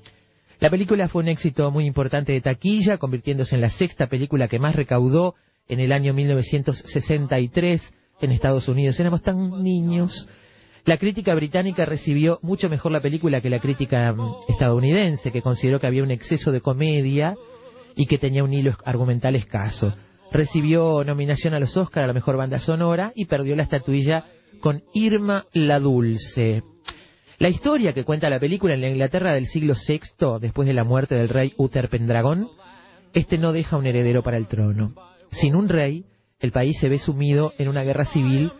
La 0.61 0.71
película 0.71 1.09
fue 1.09 1.23
un 1.23 1.29
éxito 1.29 1.71
muy 1.71 1.87
importante 1.87 2.33
de 2.33 2.41
taquilla, 2.41 2.99
convirtiéndose 2.99 3.55
en 3.55 3.63
la 3.63 3.71
sexta 3.71 4.09
película 4.09 4.47
que 4.47 4.59
más 4.59 4.77
recaudó 4.77 5.35
en 5.69 5.81
el 5.81 5.93
año 5.93 6.13
1963 6.13 7.95
en 8.21 8.33
Estados 8.33 8.69
Unidos. 8.69 9.01
Éramos 9.01 9.23
tan 9.23 9.63
niños. 9.63 10.29
La 10.85 10.99
crítica 10.99 11.35
británica 11.35 11.87
recibió 11.87 12.39
mucho 12.43 12.69
mejor 12.69 12.93
la 12.93 13.01
película 13.01 13.41
que 13.41 13.51
la 13.51 13.61
crítica 13.61 14.15
estadounidense, 14.49 15.33
que 15.33 15.43
consideró 15.43 15.81
que 15.81 15.87
había 15.87 16.03
un 16.03 16.11
exceso 16.11 16.53
de 16.53 16.61
comedia 16.61 17.37
y 17.97 18.07
que 18.07 18.19
tenía 18.19 18.45
un 18.45 18.53
hilo 18.53 18.77
argumental 18.85 19.37
escaso. 19.37 19.93
Recibió 20.33 21.03
nominación 21.05 21.55
a 21.55 21.61
los 21.61 21.77
Oscar 21.77 22.05
a 22.05 22.07
la 22.07 22.13
mejor 22.13 22.37
banda 22.37 22.59
sonora 22.59 23.13
y 23.15 23.25
perdió 23.25 23.57
la 23.57 23.65
estatuilla 23.65 24.25
con 24.61 24.83
Irma 24.95 25.47
la 25.53 25.81
Dulce. 25.81 26.63
La 27.39 27.49
historia 27.49 27.95
que 27.95 28.05
cuenta 28.05 28.29
la 28.31 28.39
película 28.39 28.75
en 28.75 28.83
la 28.83 28.89
Inglaterra 28.89 29.33
del 29.33 29.47
siglo 29.47 29.75
VI, 29.75 30.39
después 30.41 30.69
de 30.69 30.75
la 30.75 30.85
muerte 30.85 31.15
del 31.15 31.31
rey 31.31 31.55
Uther 31.57 31.89
Pendragon, 31.89 32.49
este 33.15 33.39
no 33.39 33.53
deja 33.53 33.77
un 33.77 33.87
heredero 33.87 34.23
para 34.23 34.37
el 34.37 34.47
trono. 34.47 34.95
Sin 35.31 35.57
un 35.57 35.69
rey, 35.69 36.05
el 36.39 36.53
país 36.53 36.79
se 36.79 36.89
ve 36.89 36.99
sumido 36.99 37.55
en 37.59 37.69
una 37.69 37.83
guerra 37.83 38.05
civil 38.05 38.53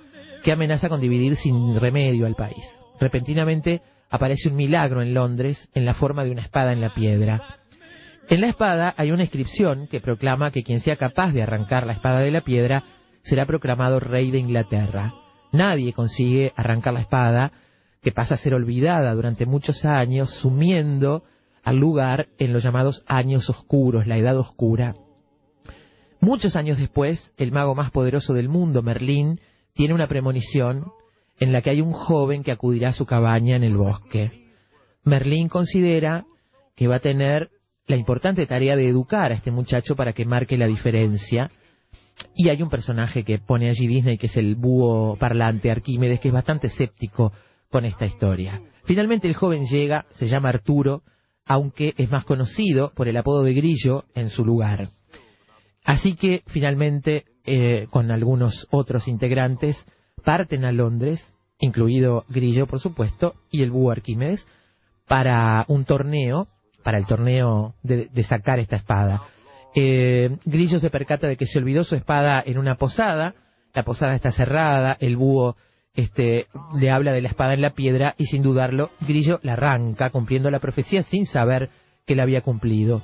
que 0.43 0.53
amenaza 0.53 0.89
con 0.89 1.01
dividir 1.01 1.37
sin 1.37 1.79
remedio 1.79 2.27
al 2.27 2.35
país. 2.35 2.65
Repentinamente 2.99 3.83
aparece 4.09 4.49
un 4.49 4.57
milagro 4.57 5.03
en 5.03 5.15
Londres 5.15 5.69
en 5.75 5.85
la 5.85 5.95
forma 5.95 6.25
de 6.25 6.31
una 6.31 6.43
espada 6.43 6.73
en 6.73 6.81
la 6.81 6.95
piedra. 6.95 7.60
En 8.31 8.41
la 8.41 8.47
espada 8.47 8.95
hay 8.97 9.11
una 9.11 9.25
inscripción 9.25 9.89
que 9.89 10.01
proclama 10.01 10.53
que 10.53 10.63
quien 10.63 10.79
sea 10.79 10.95
capaz 10.95 11.33
de 11.33 11.43
arrancar 11.43 11.85
la 11.85 11.95
espada 11.95 12.21
de 12.21 12.31
la 12.31 12.43
piedra 12.43 12.85
será 13.23 13.45
proclamado 13.45 13.99
rey 13.99 14.31
de 14.31 14.39
Inglaterra. 14.39 15.13
Nadie 15.51 15.93
consigue 15.93 16.53
arrancar 16.55 16.95
la 16.95 17.01
espada, 17.01 17.51
que 18.01 18.13
pasa 18.13 18.35
a 18.35 18.39
ser 18.39 18.55
olvidada 18.55 19.13
durante 19.15 19.47
muchos 19.47 19.85
años, 19.85 20.31
sumiendo 20.31 21.25
al 21.65 21.79
lugar 21.79 22.29
en 22.39 22.53
los 22.53 22.63
llamados 22.63 23.03
años 23.09 23.51
oscuros, 23.51 24.07
la 24.07 24.17
edad 24.17 24.39
oscura. 24.39 24.95
Muchos 26.21 26.55
años 26.55 26.79
después, 26.79 27.35
el 27.37 27.51
mago 27.51 27.75
más 27.75 27.91
poderoso 27.91 28.33
del 28.33 28.49
mundo, 28.49 28.81
Merlín, 28.81 29.41
tiene 29.75 29.93
una 29.93 30.07
premonición 30.07 30.93
en 31.41 31.53
la 31.53 31.63
que 31.63 31.71
hay 31.71 31.81
un 31.81 31.93
joven 31.93 32.45
que 32.45 32.53
acudirá 32.53 32.91
a 32.91 32.93
su 32.93 33.07
cabaña 33.07 33.57
en 33.57 33.65
el 33.65 33.77
bosque. 33.77 34.53
Merlín 35.03 35.49
considera 35.49 36.27
que 36.77 36.87
va 36.87 36.97
a 36.97 37.01
tener 37.01 37.51
la 37.91 37.97
importante 37.97 38.47
tarea 38.47 38.77
de 38.77 38.89
educar 38.89 39.33
a 39.33 39.35
este 39.35 39.51
muchacho 39.51 39.97
para 39.97 40.13
que 40.13 40.25
marque 40.25 40.57
la 40.57 40.67
diferencia. 40.67 41.51
Y 42.35 42.49
hay 42.49 42.63
un 42.63 42.71
personaje 42.71 43.25
que 43.25 43.39
pone 43.39 43.69
allí 43.69 43.87
Disney, 43.87 44.17
que 44.17 44.27
es 44.27 44.37
el 44.37 44.55
búho 44.55 45.17
parlante 45.17 45.71
Arquímedes, 45.71 46.21
que 46.21 46.29
es 46.29 46.35
bastante 46.35 46.69
escéptico 46.69 47.33
con 47.69 47.85
esta 47.85 48.07
historia. 48.07 48.63
Finalmente 48.85 49.27
el 49.27 49.35
joven 49.35 49.65
llega, 49.65 50.07
se 50.11 50.29
llama 50.29 50.51
Arturo, 50.51 51.03
aunque 51.45 51.95
es 51.97 52.11
más 52.11 52.25
conocido 52.25 52.93
por 52.95 53.09
el 53.09 53.17
apodo 53.17 53.43
de 53.43 53.55
Grillo 53.55 54.05
en 54.15 54.29
su 54.29 54.45
lugar. 54.45 54.89
Así 55.85 56.15
que 56.15 56.43
finalmente, 56.47 57.25
eh, 57.45 57.89
con 57.91 58.13
algunos 58.13 58.69
otros 58.71 59.09
integrantes, 59.09 59.85
parten 60.25 60.65
a 60.65 60.71
Londres, 60.71 61.35
incluido 61.59 62.25
Grillo, 62.29 62.67
por 62.67 62.79
supuesto, 62.79 63.35
y 63.51 63.63
el 63.63 63.73
búho 63.73 63.91
Arquímedes, 63.91 64.47
para 65.09 65.65
un 65.67 65.85
torneo, 65.85 66.47
para 66.83 66.99
el 66.99 67.07
torneo 67.07 67.75
de, 67.83 68.09
sacar 68.23 68.59
esta 68.59 68.77
espada. 68.77 69.23
Eh, 69.75 70.37
Grillo 70.45 70.81
se 70.81 70.91
percata 70.91 71.27
de 71.27 71.37
que 71.37 71.47
se 71.47 71.59
olvidó 71.59 71.85
su 71.85 71.95
espada 71.95 72.43
en 72.45 72.59
una 72.59 72.77
posada, 72.77 73.35
la 73.73 73.85
posada 73.85 74.15
está 74.15 74.31
cerrada, 74.31 74.97
el 74.99 75.17
búho 75.17 75.57
este, 75.95 76.47
le 76.77 76.91
habla 76.91 77.13
de 77.13 77.21
la 77.21 77.29
espada 77.29 77.55
en 77.55 77.63
la 77.63 77.71
piedra 77.71 78.15
y 78.19 78.27
sin 78.27 78.43
dudarlo, 78.43 78.91
Grillo 79.01 79.41
la 79.43 79.55
arranca, 79.55 80.11
cumpliendo 80.11 80.51
la 80.51 80.59
profecía 80.61 81.03
sin 81.03 81.27
saber 81.27 81.69
que 82.07 82.17
la 82.17 82.25
había 82.25 82.41
cumplido. 82.41 83.03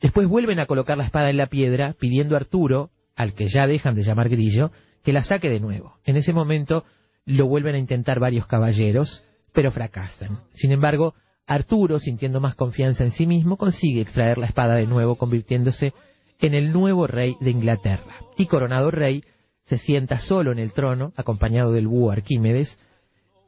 Después 0.00 0.28
vuelven 0.28 0.60
a 0.60 0.66
colocar 0.66 0.96
la 0.98 1.04
espada 1.04 1.30
en 1.30 1.36
la 1.36 1.46
piedra, 1.46 1.94
pidiendo 1.98 2.34
a 2.34 2.38
Arturo, 2.38 2.90
al 3.14 3.32
que 3.32 3.46
ya 3.46 3.66
dejan 3.66 3.94
de 3.94 4.02
llamar 4.02 4.28
Grillo, 4.28 4.70
que 5.02 5.12
la 5.12 5.22
saque 5.22 5.48
de 5.48 5.60
nuevo. 5.60 5.98
En 6.04 6.16
ese 6.16 6.32
momento 6.32 6.84
lo 7.24 7.46
vuelven 7.46 7.74
a 7.74 7.78
intentar 7.78 8.20
varios 8.20 8.46
caballeros, 8.46 9.24
pero 9.52 9.70
fracasan. 9.70 10.40
Sin 10.50 10.72
embargo, 10.72 11.14
Arturo, 11.46 11.98
sintiendo 11.98 12.40
más 12.40 12.54
confianza 12.54 13.04
en 13.04 13.10
sí 13.10 13.26
mismo, 13.26 13.56
consigue 13.56 14.00
extraer 14.00 14.38
la 14.38 14.46
espada 14.46 14.74
de 14.74 14.86
nuevo, 14.86 15.16
convirtiéndose 15.16 15.92
en 16.40 16.54
el 16.54 16.72
nuevo 16.72 17.06
rey 17.06 17.36
de 17.40 17.50
Inglaterra. 17.50 18.16
Y 18.36 18.46
coronado 18.46 18.90
rey, 18.90 19.22
se 19.62 19.78
sienta 19.78 20.18
solo 20.18 20.52
en 20.52 20.58
el 20.58 20.72
trono, 20.72 21.12
acompañado 21.16 21.72
del 21.72 21.88
búho 21.88 22.10
Arquímedes, 22.10 22.78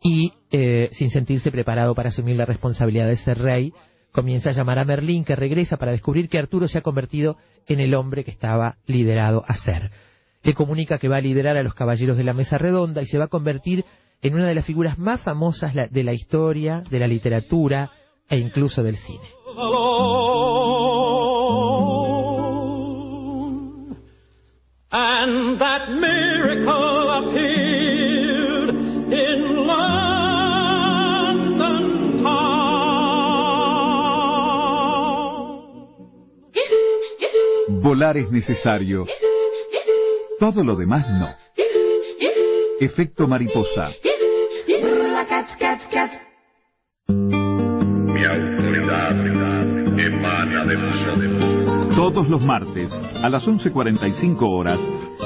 y, 0.03 0.33
eh, 0.53 0.89
sin 0.93 1.11
sentirse 1.11 1.51
preparado 1.51 1.95
para 1.95 2.11
asumir 2.11 2.37
la 2.37 2.45
responsabilidad 2.45 3.09
de 3.09 3.17
ser 3.17 3.39
rey, 3.39 3.73
comienza 4.13 4.51
a 4.51 4.53
llamar 4.53 4.79
a 4.79 4.85
Merlín, 4.85 5.25
que 5.25 5.37
regresa 5.37 5.77
para 5.77 5.93
descubrir 5.93 6.29
que 6.29 6.39
Arturo 6.39 6.69
se 6.69 6.79
ha 6.79 6.83
convertido 6.83 7.37
en 7.67 7.81
el 7.81 7.95
hombre 7.95 8.25
que 8.25 8.31
estaba 8.31 8.77
liderado 8.87 9.45
a 9.47 9.55
ser. 9.55 9.91
Le 10.43 10.55
comunica 10.55 10.99
que 10.99 11.09
va 11.09 11.17
a 11.17 11.21
liderar 11.21 11.57
a 11.57 11.63
los 11.63 11.75
caballeros 11.75 12.17
de 12.17 12.25
la 12.25 12.33
mesa 12.33 12.59
redonda 12.59 13.03
y 13.03 13.07
se 13.07 13.19
va 13.19 13.25
a 13.25 13.29
convertir 13.29 13.85
en 14.23 14.35
una 14.35 14.47
de 14.47 14.55
las 14.55 14.67
figuras 14.67 14.99
más 14.99 15.23
famosas 15.23 15.75
de 15.75 16.05
la 16.05 16.13
historia, 16.13 16.83
de 16.91 16.99
la 16.99 17.07
literatura 17.07 17.91
e 18.29 18.39
incluso 18.39 18.83
del 18.83 18.97
cine. 18.97 19.29
Volar 37.83 38.17
es 38.17 38.31
necesario. 38.31 39.07
Todo 40.39 40.65
lo 40.65 40.77
demás 40.77 41.09
no. 41.11 41.48
Efecto 42.81 43.27
mariposa. 43.27 43.89
Mi 47.09 48.25
autoridad 48.25 49.17
emana 49.99 50.65
de 50.65 50.77
vosotros. 50.77 51.97
Todos 51.97 52.29
los 52.29 52.41
martes, 52.41 52.93
a 53.21 53.29
las 53.29 53.49
11.45 53.49 54.39
horas, 54.43 54.79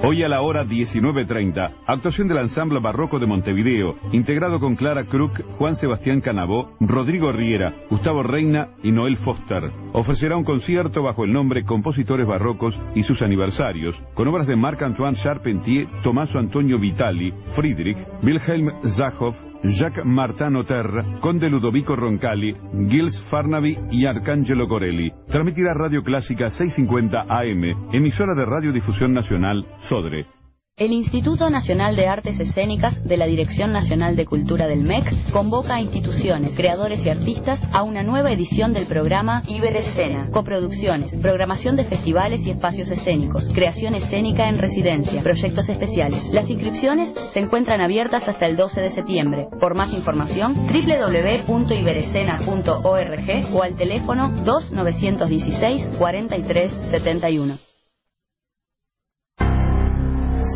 Hoy 0.00 0.22
a 0.22 0.28
la 0.28 0.42
hora 0.42 0.64
19.30, 0.64 1.72
actuación 1.84 2.28
del 2.28 2.38
ensamble 2.38 2.78
barroco 2.78 3.18
de 3.18 3.26
Montevideo, 3.26 3.96
integrado 4.12 4.60
con 4.60 4.76
Clara 4.76 5.04
Kruk, 5.04 5.42
Juan 5.58 5.74
Sebastián 5.74 6.20
Canabó, 6.20 6.76
Rodrigo 6.78 7.32
Riera, 7.32 7.74
Gustavo 7.90 8.22
Reina 8.22 8.68
y 8.84 8.92
Noel 8.92 9.16
Foster. 9.16 9.72
Ofrecerá 9.92 10.36
un 10.36 10.44
concierto 10.44 11.02
bajo 11.02 11.24
el 11.24 11.32
nombre 11.32 11.64
Compositores 11.64 12.28
Barrocos 12.28 12.80
y 12.94 13.02
sus 13.02 13.22
aniversarios, 13.22 14.00
con 14.14 14.28
obras 14.28 14.46
de 14.46 14.54
Marc-Antoine 14.54 15.16
Charpentier, 15.16 15.88
Tomaso 16.04 16.38
Antonio 16.38 16.78
Vitali, 16.78 17.34
Friedrich, 17.56 17.98
Wilhelm 18.22 18.70
Zachow, 18.86 19.34
Jacques 19.62 20.04
Martin 20.04 20.56
Oterra, 20.56 21.04
Conde 21.20 21.50
Ludovico 21.50 21.96
Roncalli, 21.96 22.54
Gilles 22.88 23.20
Farnaby 23.30 23.76
y 23.90 24.06
Arcangelo 24.06 24.68
Corelli. 24.68 25.12
Transmitirá 25.26 25.74
Radio 25.74 26.02
Clásica 26.02 26.50
650 26.50 27.26
AM, 27.28 27.92
emisora 27.92 28.34
de 28.34 28.44
Radiodifusión 28.44 29.12
Nacional, 29.12 29.66
Sodre. 29.78 30.37
El 30.78 30.92
Instituto 30.92 31.50
Nacional 31.50 31.96
de 31.96 32.06
Artes 32.06 32.38
Escénicas 32.38 33.02
de 33.02 33.16
la 33.16 33.26
Dirección 33.26 33.72
Nacional 33.72 34.14
de 34.14 34.26
Cultura 34.26 34.68
del 34.68 34.84
MEC 34.84 35.12
convoca 35.32 35.74
a 35.74 35.80
instituciones, 35.80 36.54
creadores 36.54 37.04
y 37.04 37.10
artistas 37.10 37.60
a 37.72 37.82
una 37.82 38.04
nueva 38.04 38.30
edición 38.30 38.72
del 38.72 38.86
programa 38.86 39.42
Iberescena. 39.48 40.30
Coproducciones, 40.30 41.16
programación 41.16 41.74
de 41.74 41.82
festivales 41.82 42.46
y 42.46 42.52
espacios 42.52 42.92
escénicos, 42.92 43.48
creación 43.52 43.96
escénica 43.96 44.48
en 44.48 44.56
residencia, 44.56 45.20
proyectos 45.20 45.68
especiales. 45.68 46.30
Las 46.32 46.48
inscripciones 46.48 47.08
se 47.08 47.40
encuentran 47.40 47.80
abiertas 47.80 48.28
hasta 48.28 48.46
el 48.46 48.56
12 48.56 48.80
de 48.80 48.90
septiembre. 48.90 49.48
Por 49.58 49.74
más 49.74 49.92
información, 49.92 50.54
www.iberescena.org 50.54 53.52
o 53.52 53.62
al 53.64 53.74
teléfono 53.74 54.30
2916 54.44 55.88
4371. 55.98 57.67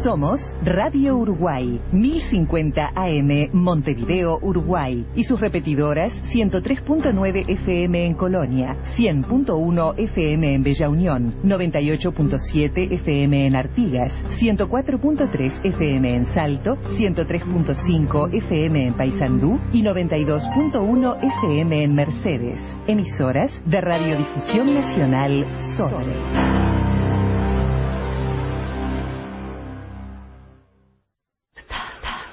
Somos 0.03 0.53
Radio 0.65 1.17
Uruguay, 1.17 1.81
1050 1.93 2.91
AM 2.97 3.51
Montevideo, 3.53 4.37
Uruguay 4.43 5.07
y 5.15 5.23
sus 5.23 5.39
repetidoras 5.41 6.21
103.9 6.35 7.45
FM 7.47 8.07
en 8.07 8.15
Colonia, 8.15 8.79
100.1 8.97 9.95
FM 9.97 10.55
en 10.55 10.63
Bella 10.65 10.89
Unión, 10.89 11.37
98.7 11.45 12.95
FM 12.95 13.47
en 13.47 13.55
Artigas, 13.55 14.27
104.3 14.41 15.67
FM 15.67 16.17
en 16.17 16.27
Salto, 16.27 16.79
103.5 16.97 18.35
FM 18.35 18.87
en 18.87 18.95
Paysandú 18.95 19.61
y 19.73 19.85
92.1 19.85 21.19
FM 21.45 21.85
en 21.85 21.95
Mercedes. 21.95 22.77
Emisoras 22.89 23.63
de 23.67 23.81
Radiodifusión 23.81 24.75
Nacional 24.75 25.47
Sole. 25.77 26.82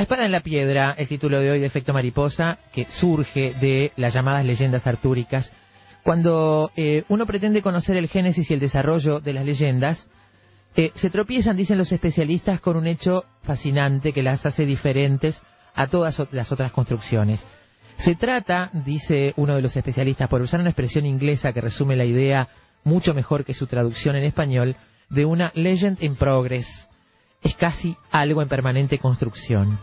La 0.00 0.04
espada 0.04 0.24
en 0.24 0.32
la 0.32 0.40
piedra, 0.40 0.94
el 0.96 1.08
título 1.08 1.40
de 1.40 1.50
hoy 1.50 1.60
de 1.60 1.66
Efecto 1.66 1.92
Mariposa, 1.92 2.56
que 2.72 2.86
surge 2.86 3.52
de 3.60 3.92
las 3.96 4.14
llamadas 4.14 4.46
leyendas 4.46 4.86
artúricas. 4.86 5.52
Cuando 6.02 6.70
eh, 6.74 7.04
uno 7.10 7.26
pretende 7.26 7.60
conocer 7.60 7.98
el 7.98 8.08
génesis 8.08 8.50
y 8.50 8.54
el 8.54 8.60
desarrollo 8.60 9.20
de 9.20 9.34
las 9.34 9.44
leyendas, 9.44 10.08
eh, 10.74 10.90
se 10.94 11.10
tropiezan, 11.10 11.54
dicen 11.54 11.76
los 11.76 11.92
especialistas, 11.92 12.62
con 12.62 12.78
un 12.78 12.86
hecho 12.86 13.26
fascinante 13.42 14.14
que 14.14 14.22
las 14.22 14.46
hace 14.46 14.64
diferentes 14.64 15.42
a 15.74 15.88
todas 15.88 16.18
las 16.32 16.50
otras 16.50 16.72
construcciones. 16.72 17.46
Se 17.96 18.14
trata, 18.14 18.70
dice 18.72 19.34
uno 19.36 19.54
de 19.54 19.60
los 19.60 19.76
especialistas, 19.76 20.30
por 20.30 20.40
usar 20.40 20.60
una 20.60 20.70
expresión 20.70 21.04
inglesa 21.04 21.52
que 21.52 21.60
resume 21.60 21.94
la 21.94 22.06
idea 22.06 22.48
mucho 22.84 23.12
mejor 23.12 23.44
que 23.44 23.52
su 23.52 23.66
traducción 23.66 24.16
en 24.16 24.24
español, 24.24 24.76
de 25.10 25.26
una 25.26 25.52
legend 25.54 26.02
in 26.02 26.16
progress, 26.16 26.88
es 27.42 27.54
casi 27.54 27.94
algo 28.10 28.40
en 28.40 28.48
permanente 28.48 28.98
construcción. 28.98 29.78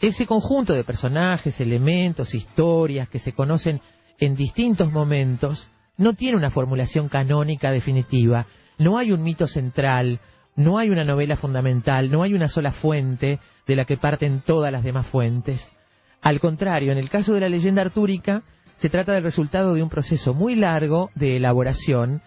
Ese 0.00 0.26
conjunto 0.26 0.74
de 0.74 0.84
personajes, 0.84 1.60
elementos, 1.60 2.34
historias 2.34 3.08
que 3.08 3.18
se 3.18 3.32
conocen 3.32 3.80
en 4.20 4.36
distintos 4.36 4.92
momentos 4.92 5.70
no 5.96 6.14
tiene 6.14 6.36
una 6.36 6.50
formulación 6.50 7.08
canónica 7.08 7.72
definitiva, 7.72 8.46
no 8.78 8.96
hay 8.98 9.10
un 9.10 9.24
mito 9.24 9.48
central, 9.48 10.20
no 10.54 10.78
hay 10.78 10.90
una 10.90 11.02
novela 11.02 11.34
fundamental, 11.34 12.10
no 12.10 12.22
hay 12.22 12.34
una 12.34 12.46
sola 12.46 12.70
fuente 12.70 13.40
de 13.66 13.76
la 13.76 13.84
que 13.84 13.96
parten 13.96 14.40
todas 14.40 14.70
las 14.70 14.84
demás 14.84 15.06
fuentes. 15.06 15.72
Al 16.20 16.38
contrario, 16.38 16.92
en 16.92 16.98
el 16.98 17.10
caso 17.10 17.34
de 17.34 17.40
la 17.40 17.48
leyenda 17.48 17.82
artúrica, 17.82 18.42
se 18.76 18.88
trata 18.88 19.12
del 19.12 19.24
resultado 19.24 19.74
de 19.74 19.82
un 19.82 19.88
proceso 19.88 20.32
muy 20.32 20.54
largo 20.54 21.10
de 21.16 21.36
elaboración 21.36 22.22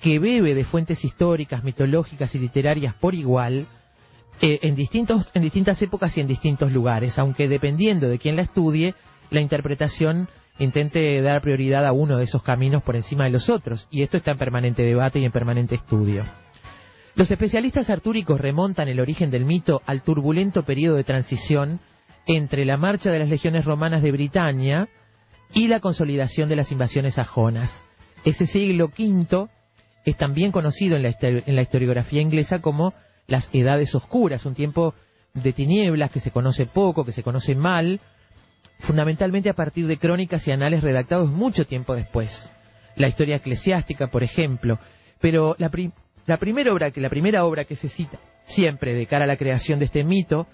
que 0.00 0.20
bebe 0.20 0.54
de 0.54 0.64
fuentes 0.64 1.04
históricas, 1.04 1.64
mitológicas 1.64 2.34
y 2.36 2.38
literarias 2.38 2.94
por 2.94 3.16
igual, 3.16 3.66
eh, 4.40 4.58
en, 4.62 4.74
distintos, 4.74 5.30
en 5.34 5.42
distintas 5.42 5.80
épocas 5.82 6.16
y 6.16 6.20
en 6.20 6.26
distintos 6.26 6.70
lugares, 6.70 7.18
aunque 7.18 7.48
dependiendo 7.48 8.08
de 8.08 8.18
quién 8.18 8.36
la 8.36 8.42
estudie, 8.42 8.94
la 9.30 9.40
interpretación 9.40 10.28
intente 10.58 11.20
dar 11.22 11.42
prioridad 11.42 11.86
a 11.86 11.92
uno 11.92 12.16
de 12.16 12.24
esos 12.24 12.42
caminos 12.42 12.82
por 12.82 12.96
encima 12.96 13.24
de 13.24 13.30
los 13.30 13.48
otros, 13.48 13.88
y 13.90 14.02
esto 14.02 14.16
está 14.16 14.32
en 14.32 14.38
permanente 14.38 14.82
debate 14.82 15.18
y 15.18 15.24
en 15.24 15.32
permanente 15.32 15.74
estudio. 15.74 16.24
Los 17.14 17.30
especialistas 17.30 17.88
artúricos 17.88 18.40
remontan 18.40 18.88
el 18.88 19.00
origen 19.00 19.30
del 19.30 19.46
mito 19.46 19.80
al 19.86 20.02
turbulento 20.02 20.64
periodo 20.64 20.96
de 20.96 21.04
transición 21.04 21.80
entre 22.26 22.66
la 22.66 22.76
marcha 22.76 23.10
de 23.10 23.20
las 23.20 23.30
legiones 23.30 23.64
romanas 23.64 24.02
de 24.02 24.12
Britania 24.12 24.88
y 25.54 25.68
la 25.68 25.80
consolidación 25.80 26.50
de 26.50 26.56
las 26.56 26.72
invasiones 26.72 27.14
sajonas. 27.14 27.86
Ese 28.24 28.46
siglo 28.46 28.90
V 28.98 29.48
es 30.04 30.16
también 30.16 30.52
conocido 30.52 30.96
en 30.96 31.04
la, 31.04 31.14
en 31.20 31.56
la 31.56 31.62
historiografía 31.62 32.20
inglesa 32.20 32.60
como 32.60 32.92
las 33.26 33.48
edades 33.52 33.94
oscuras, 33.94 34.46
un 34.46 34.54
tiempo 34.54 34.94
de 35.34 35.52
tinieblas 35.52 36.10
que 36.10 36.20
se 36.20 36.30
conoce 36.30 36.66
poco, 36.66 37.04
que 37.04 37.12
se 37.12 37.22
conoce 37.22 37.54
mal, 37.54 38.00
fundamentalmente 38.80 39.50
a 39.50 39.54
partir 39.54 39.86
de 39.86 39.98
crónicas 39.98 40.46
y 40.46 40.52
anales 40.52 40.82
redactados 40.82 41.30
mucho 41.30 41.66
tiempo 41.66 41.94
después. 41.94 42.50
La 42.96 43.08
historia 43.08 43.36
eclesiástica, 43.36 44.08
por 44.08 44.22
ejemplo. 44.22 44.78
Pero 45.20 45.54
la, 45.58 45.70
la 46.26 46.36
primera 46.38 46.72
obra 46.72 46.90
que 46.90 47.00
la 47.00 47.10
primera 47.10 47.44
obra 47.44 47.64
que 47.64 47.76
se 47.76 47.88
cita 47.88 48.18
siempre 48.44 48.94
de 48.94 49.06
cara 49.06 49.24
a 49.24 49.28
la 49.28 49.36
creación 49.36 49.78
de 49.78 49.86
este 49.86 50.04
mito 50.04 50.46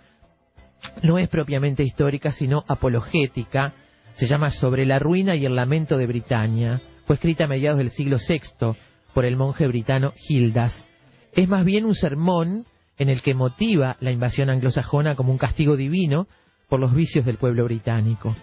no 1.03 1.19
es 1.19 1.29
propiamente 1.29 1.85
histórica, 1.85 2.31
sino 2.31 2.65
apologética. 2.67 3.75
Se 4.15 4.27
llama 4.27 4.51
Sobre 4.51 4.85
la 4.85 4.99
ruina 4.99 5.37
y 5.37 5.47
el 5.47 5.55
lamento 5.55 5.97
de 5.97 6.07
Britania. 6.07 6.81
Fue 7.07 7.15
escrita 7.15 7.45
a 7.45 7.49
mediados 7.49 7.79
del 7.79 7.91
siglo 7.91 8.17
VI 8.17 8.77
por 9.15 9.25
el 9.25 9.37
monje 9.37 9.67
britano 9.67 10.13
Gildas 10.17 10.87
es 11.33 11.49
más 11.49 11.65
bien 11.65 11.85
un 11.85 11.95
sermón 11.95 12.67
en 12.99 13.09
el 13.09 13.23
que 13.23 13.35
motiva 13.35 13.97
la 14.01 14.11
invasión 14.11 14.51
anglosajona 14.51 15.17
como 15.17 15.33
un 15.33 15.39
castigo 15.39 15.77
divino 15.77 16.29
por 16.69 16.79
los 16.79 16.95
vicios 16.95 17.25
del 17.25 17.39
pueblo 17.39 17.65
británico. 17.65 18.37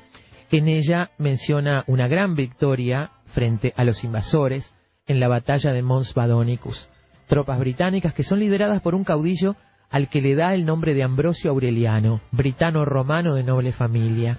En 0.51 0.67
ella 0.67 1.11
menciona 1.17 1.83
una 1.87 2.07
gran 2.07 2.35
victoria 2.35 3.11
frente 3.27 3.73
a 3.77 3.83
los 3.83 4.03
invasores 4.03 4.73
en 5.05 5.19
la 5.19 5.27
batalla 5.27 5.71
de 5.71 5.83
Mons 5.83 6.13
Badonicus, 6.13 6.89
tropas 7.27 7.59
británicas 7.59 8.13
que 8.13 8.23
son 8.23 8.39
lideradas 8.39 8.81
por 8.81 8.95
un 8.95 9.03
caudillo 9.03 9.55
al 9.89 10.09
que 10.09 10.21
le 10.21 10.35
da 10.35 10.53
el 10.53 10.65
nombre 10.65 10.93
de 10.93 11.03
Ambrosio 11.03 11.51
Aureliano, 11.51 12.21
britano 12.31 12.85
romano 12.85 13.35
de 13.35 13.43
noble 13.43 13.71
familia. 13.71 14.37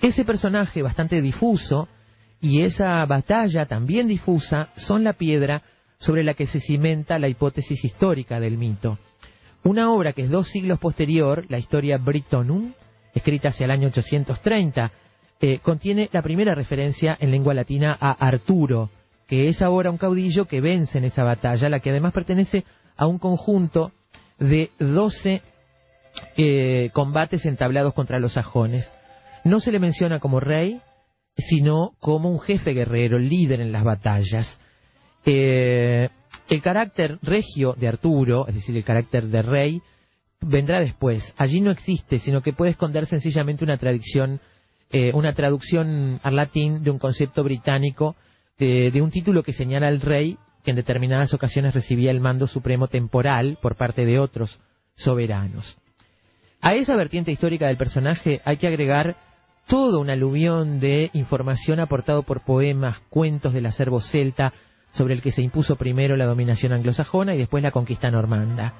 Ese 0.00 0.24
personaje 0.24 0.82
bastante 0.82 1.20
difuso 1.22 1.88
y 2.40 2.62
esa 2.62 3.04
batalla 3.06 3.66
también 3.66 4.06
difusa 4.06 4.68
son 4.76 5.02
la 5.02 5.14
piedra 5.14 5.62
sobre 5.98 6.22
la 6.22 6.34
que 6.34 6.46
se 6.46 6.60
cimenta 6.60 7.18
la 7.18 7.28
hipótesis 7.28 7.84
histórica 7.84 8.40
del 8.40 8.58
mito. 8.58 8.98
Una 9.64 9.90
obra 9.92 10.12
que 10.12 10.22
es 10.22 10.30
dos 10.30 10.48
siglos 10.48 10.78
posterior, 10.78 11.44
la 11.48 11.58
historia 11.58 11.98
Britonum, 11.98 12.72
escrita 13.14 13.48
hacia 13.48 13.64
el 13.64 13.72
año 13.72 13.88
830, 13.88 14.92
eh, 15.40 15.58
contiene 15.60 16.08
la 16.12 16.22
primera 16.22 16.54
referencia 16.54 17.16
en 17.20 17.30
lengua 17.30 17.54
latina 17.54 17.96
a 18.00 18.12
Arturo, 18.12 18.90
que 19.26 19.48
es 19.48 19.60
ahora 19.60 19.90
un 19.90 19.98
caudillo 19.98 20.46
que 20.46 20.60
vence 20.60 20.98
en 20.98 21.04
esa 21.04 21.22
batalla, 21.22 21.68
la 21.68 21.80
que 21.80 21.90
además 21.90 22.12
pertenece 22.12 22.64
a 22.96 23.06
un 23.06 23.18
conjunto 23.18 23.92
de 24.38 24.70
doce 24.78 25.42
eh, 26.36 26.90
combates 26.92 27.44
entablados 27.46 27.94
contra 27.94 28.18
los 28.18 28.32
sajones. 28.32 28.90
No 29.44 29.60
se 29.60 29.72
le 29.72 29.78
menciona 29.78 30.18
como 30.18 30.40
rey, 30.40 30.80
sino 31.36 31.92
como 32.00 32.30
un 32.30 32.40
jefe 32.40 32.72
guerrero, 32.72 33.18
líder 33.18 33.60
en 33.60 33.72
las 33.72 33.84
batallas. 33.84 34.60
Eh, 35.30 36.08
el 36.48 36.62
carácter 36.62 37.18
regio 37.20 37.74
de 37.74 37.86
Arturo, 37.86 38.48
es 38.48 38.54
decir, 38.54 38.74
el 38.74 38.84
carácter 38.84 39.26
de 39.26 39.42
rey, 39.42 39.82
vendrá 40.40 40.80
después. 40.80 41.34
Allí 41.36 41.60
no 41.60 41.70
existe, 41.70 42.18
sino 42.18 42.40
que 42.40 42.54
puede 42.54 42.70
esconder 42.70 43.04
sencillamente 43.04 43.62
una 43.62 43.76
traducción, 43.76 44.40
eh, 44.90 45.12
una 45.12 45.34
traducción 45.34 46.18
al 46.22 46.36
latín 46.36 46.82
de 46.82 46.90
un 46.90 46.98
concepto 46.98 47.44
británico, 47.44 48.16
eh, 48.58 48.90
de 48.90 49.02
un 49.02 49.10
título 49.10 49.42
que 49.42 49.52
señala 49.52 49.88
al 49.88 50.00
rey 50.00 50.38
que 50.64 50.70
en 50.70 50.76
determinadas 50.76 51.34
ocasiones 51.34 51.74
recibía 51.74 52.10
el 52.10 52.20
mando 52.20 52.46
supremo 52.46 52.88
temporal 52.88 53.58
por 53.60 53.76
parte 53.76 54.06
de 54.06 54.18
otros 54.18 54.58
soberanos. 54.96 55.76
A 56.62 56.74
esa 56.74 56.96
vertiente 56.96 57.32
histórica 57.32 57.66
del 57.66 57.76
personaje 57.76 58.40
hay 58.46 58.56
que 58.56 58.66
agregar 58.66 59.16
todo 59.66 60.00
un 60.00 60.08
aluvión 60.08 60.80
de 60.80 61.10
información 61.12 61.80
aportado 61.80 62.22
por 62.22 62.46
poemas, 62.46 62.98
cuentos 63.10 63.52
del 63.52 63.66
acervo 63.66 64.00
celta, 64.00 64.54
sobre 64.90 65.14
el 65.14 65.22
que 65.22 65.30
se 65.30 65.42
impuso 65.42 65.76
primero 65.76 66.16
la 66.16 66.26
dominación 66.26 66.72
anglosajona 66.72 67.34
y 67.34 67.38
después 67.38 67.62
la 67.62 67.70
conquista 67.70 68.10
normanda. 68.10 68.74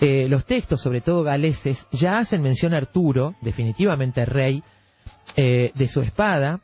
Eh, 0.00 0.28
los 0.28 0.44
textos, 0.46 0.82
sobre 0.82 1.00
todo 1.00 1.22
galeses, 1.22 1.86
ya 1.92 2.18
hacen 2.18 2.42
mención 2.42 2.74
a 2.74 2.78
Arturo, 2.78 3.34
definitivamente 3.42 4.24
rey, 4.24 4.62
eh, 5.36 5.70
de 5.74 5.88
su 5.88 6.00
espada, 6.00 6.60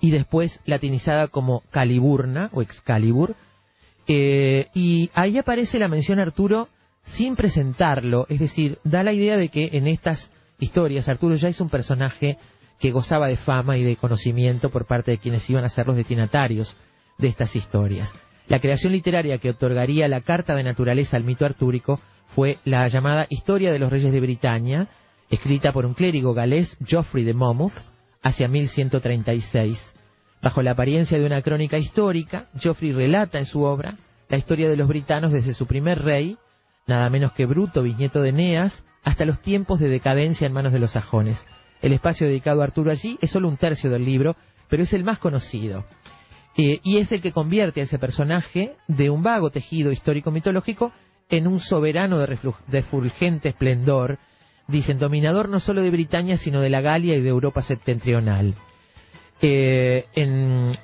y 0.00 0.10
después 0.10 0.60
latinizada 0.64 1.28
como 1.28 1.62
Caliburna 1.70 2.50
o 2.52 2.62
Excalibur. 2.62 3.34
Eh, 4.06 4.68
y 4.74 5.10
ahí 5.14 5.38
aparece 5.38 5.78
la 5.78 5.88
mención 5.88 6.18
a 6.18 6.22
Arturo 6.22 6.68
sin 7.02 7.36
presentarlo, 7.36 8.26
es 8.28 8.38
decir, 8.38 8.78
da 8.84 9.02
la 9.02 9.12
idea 9.12 9.36
de 9.36 9.48
que 9.48 9.70
en 9.72 9.86
estas 9.86 10.32
historias 10.58 11.08
Arturo 11.08 11.36
ya 11.36 11.48
es 11.48 11.60
un 11.60 11.68
personaje 11.68 12.38
que 12.78 12.90
gozaba 12.90 13.28
de 13.28 13.36
fama 13.36 13.76
y 13.76 13.82
de 13.82 13.96
conocimiento 13.96 14.70
por 14.70 14.86
parte 14.86 15.12
de 15.12 15.18
quienes 15.18 15.48
iban 15.50 15.64
a 15.64 15.68
ser 15.68 15.86
los 15.86 15.96
destinatarios 15.96 16.76
de 17.18 17.28
estas 17.28 17.54
historias. 17.56 18.14
La 18.46 18.60
creación 18.60 18.92
literaria 18.92 19.38
que 19.38 19.50
otorgaría 19.50 20.08
la 20.08 20.22
carta 20.22 20.54
de 20.54 20.62
naturaleza 20.62 21.16
al 21.16 21.24
mito 21.24 21.44
artúrico 21.44 22.00
fue 22.28 22.58
la 22.64 22.86
llamada 22.88 23.26
Historia 23.28 23.72
de 23.72 23.78
los 23.78 23.90
Reyes 23.90 24.12
de 24.12 24.20
Britania, 24.20 24.88
escrita 25.28 25.72
por 25.72 25.84
un 25.84 25.94
clérigo 25.94 26.32
galés, 26.32 26.78
Geoffrey 26.84 27.24
de 27.24 27.34
Monmouth, 27.34 27.74
hacia 28.22 28.48
1136. 28.48 29.94
Bajo 30.40 30.62
la 30.62 30.72
apariencia 30.72 31.18
de 31.18 31.26
una 31.26 31.42
crónica 31.42 31.78
histórica, 31.78 32.48
Geoffrey 32.56 32.92
relata 32.92 33.38
en 33.38 33.46
su 33.46 33.62
obra 33.62 33.96
la 34.28 34.36
historia 34.36 34.68
de 34.68 34.76
los 34.76 34.88
britanos 34.88 35.32
desde 35.32 35.54
su 35.54 35.66
primer 35.66 36.02
rey, 36.02 36.38
nada 36.86 37.10
menos 37.10 37.32
que 37.32 37.46
Bruto, 37.46 37.82
bisnieto 37.82 38.22
de 38.22 38.30
Eneas, 38.30 38.84
hasta 39.02 39.24
los 39.24 39.40
tiempos 39.40 39.80
de 39.80 39.88
decadencia 39.88 40.46
en 40.46 40.52
manos 40.52 40.72
de 40.72 40.78
los 40.78 40.92
sajones. 40.92 41.46
El 41.80 41.92
espacio 41.92 42.26
dedicado 42.26 42.60
a 42.60 42.64
Arturo 42.64 42.90
allí 42.90 43.18
es 43.20 43.30
solo 43.30 43.48
un 43.48 43.56
tercio 43.56 43.90
del 43.90 44.04
libro, 44.04 44.36
pero 44.68 44.82
es 44.82 44.92
el 44.92 45.04
más 45.04 45.18
conocido. 45.18 45.84
Eh, 46.60 46.80
y 46.82 46.98
es 46.98 47.12
el 47.12 47.22
que 47.22 47.30
convierte 47.30 47.80
a 47.80 47.84
ese 47.84 48.00
personaje 48.00 48.74
de 48.88 49.10
un 49.10 49.22
vago 49.22 49.50
tejido 49.50 49.92
histórico-mitológico 49.92 50.92
en 51.30 51.46
un 51.46 51.60
soberano 51.60 52.18
de, 52.18 52.82
fulgente 52.82 53.50
esplendor, 53.50 54.18
dicen, 54.66 54.98
dominador 54.98 55.48
no 55.48 55.60
solo 55.60 55.82
de 55.82 55.92
Britania, 55.92 56.36
sino 56.36 56.60
de 56.60 56.68
la 56.68 56.80
Galia 56.80 57.14
y 57.14 57.20
de 57.20 57.28
Europa 57.28 57.62
septentrional. 57.62 58.56
Eh, 59.40 60.06
en, 60.14 60.76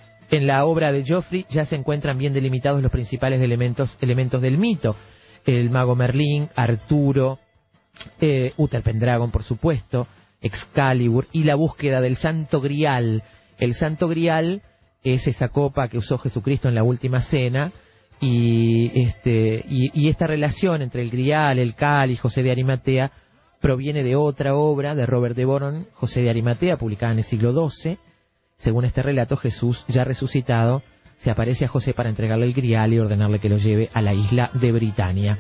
la 0.47 0.65
obra 0.65 0.93
de 0.93 1.05
Geoffrey 1.05 1.45
ya 1.51 1.65
se 1.65 1.75
encuentran 1.75 2.19
bien 2.19 2.33
delimitados 2.33 2.81
los 2.81 2.93
principales 2.93 3.41
elementos, 3.41 3.99
elementos 4.01 4.41
del 4.41 4.59
mito. 4.59 4.95
El 5.45 5.71
mago 5.71 5.97
Merlín, 5.97 6.49
Arturo, 6.55 7.41
eh, 8.21 8.53
Uther 8.57 8.83
Pendragon, 8.83 9.33
por 9.33 9.43
supuesto, 9.43 10.07
Excalibur, 10.41 11.27
y 11.33 11.43
la 11.43 11.57
búsqueda 11.57 12.01
del 12.01 12.15
Santo 12.15 12.61
Grial. 12.61 13.25
El 13.59 13.75
Santo 13.75 14.09
Grial 14.09 14.63
es 15.05 15.27
esa 15.29 15.49
copa 15.49 15.89
que 15.89 15.99
usó 15.99 16.19
Jesucristo 16.19 16.69
en 16.69 16.75
la 16.75 16.83
última 16.83 17.21
cena, 17.21 17.73
y, 18.21 19.03
este, 19.03 19.65
y, 19.69 20.09
esta 20.09 20.27
relación 20.27 20.83
entre 20.83 21.03
el 21.03 21.11
Grial, 21.11 21.59
el 21.59 21.75
Cal 21.75 22.11
y 22.11 22.17
José 22.17 22.43
de 22.43 22.53
Arimatea 22.53 23.11
proviene 23.61 24.03
de 24.03 24.17
otra 24.17 24.55
obra 24.55 24.95
de 24.95 25.05
Robert 25.05 25.37
de 25.37 25.45
Boron, 25.45 25.89
José 25.95 26.23
de 26.23 26.31
Arimatea, 26.31 26.77
publicada 26.77 27.13
en 27.13 27.19
el 27.19 27.25
siglo 27.25 27.53
XII. 27.53 27.99
Según 28.57 28.85
este 28.85 29.03
relato, 29.03 29.37
Jesús, 29.37 29.85
ya 29.89 30.05
resucitado, 30.05 30.83
se 31.17 31.31
aparece 31.31 31.65
a 31.65 31.69
José 31.69 31.93
para 31.93 32.09
entregarle 32.09 32.47
el 32.47 32.55
Grial 32.55 32.93
y 32.93 32.99
ordenarle 32.99 33.41
que 33.41 33.49
lo 33.49 33.57
lleve 33.57 33.91
a 33.93 34.01
la 34.01 34.15
isla 34.15 34.51
de 34.55 34.73
Britania. 34.73 35.39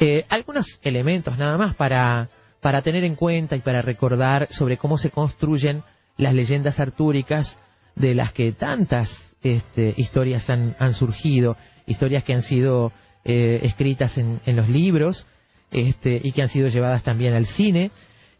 Eh, 0.00 0.24
algunos 0.28 0.80
elementos 0.82 1.38
nada 1.38 1.56
más 1.58 1.76
para, 1.76 2.28
para 2.60 2.82
tener 2.82 3.04
en 3.04 3.14
cuenta 3.14 3.56
y 3.56 3.60
para 3.60 3.82
recordar 3.82 4.48
sobre 4.50 4.78
cómo 4.78 4.96
se 4.98 5.10
construyen 5.10 5.82
las 6.16 6.34
leyendas 6.34 6.80
artúricas 6.80 7.58
de 7.96 8.14
las 8.14 8.32
que 8.32 8.52
tantas 8.52 9.34
este, 9.42 9.94
historias 9.96 10.48
han, 10.50 10.92
surgido, 10.92 11.56
historias 11.86 12.22
que 12.24 12.34
han 12.34 12.42
sido 12.42 12.92
eh, 13.24 13.60
escritas 13.62 14.18
en, 14.18 14.40
los 14.46 14.68
libros 14.68 15.26
este, 15.70 16.20
y 16.22 16.32
que 16.32 16.42
han 16.42 16.48
sido 16.48 16.68
llevadas 16.68 17.02
también 17.02 17.34
al 17.34 17.46
cine, 17.46 17.90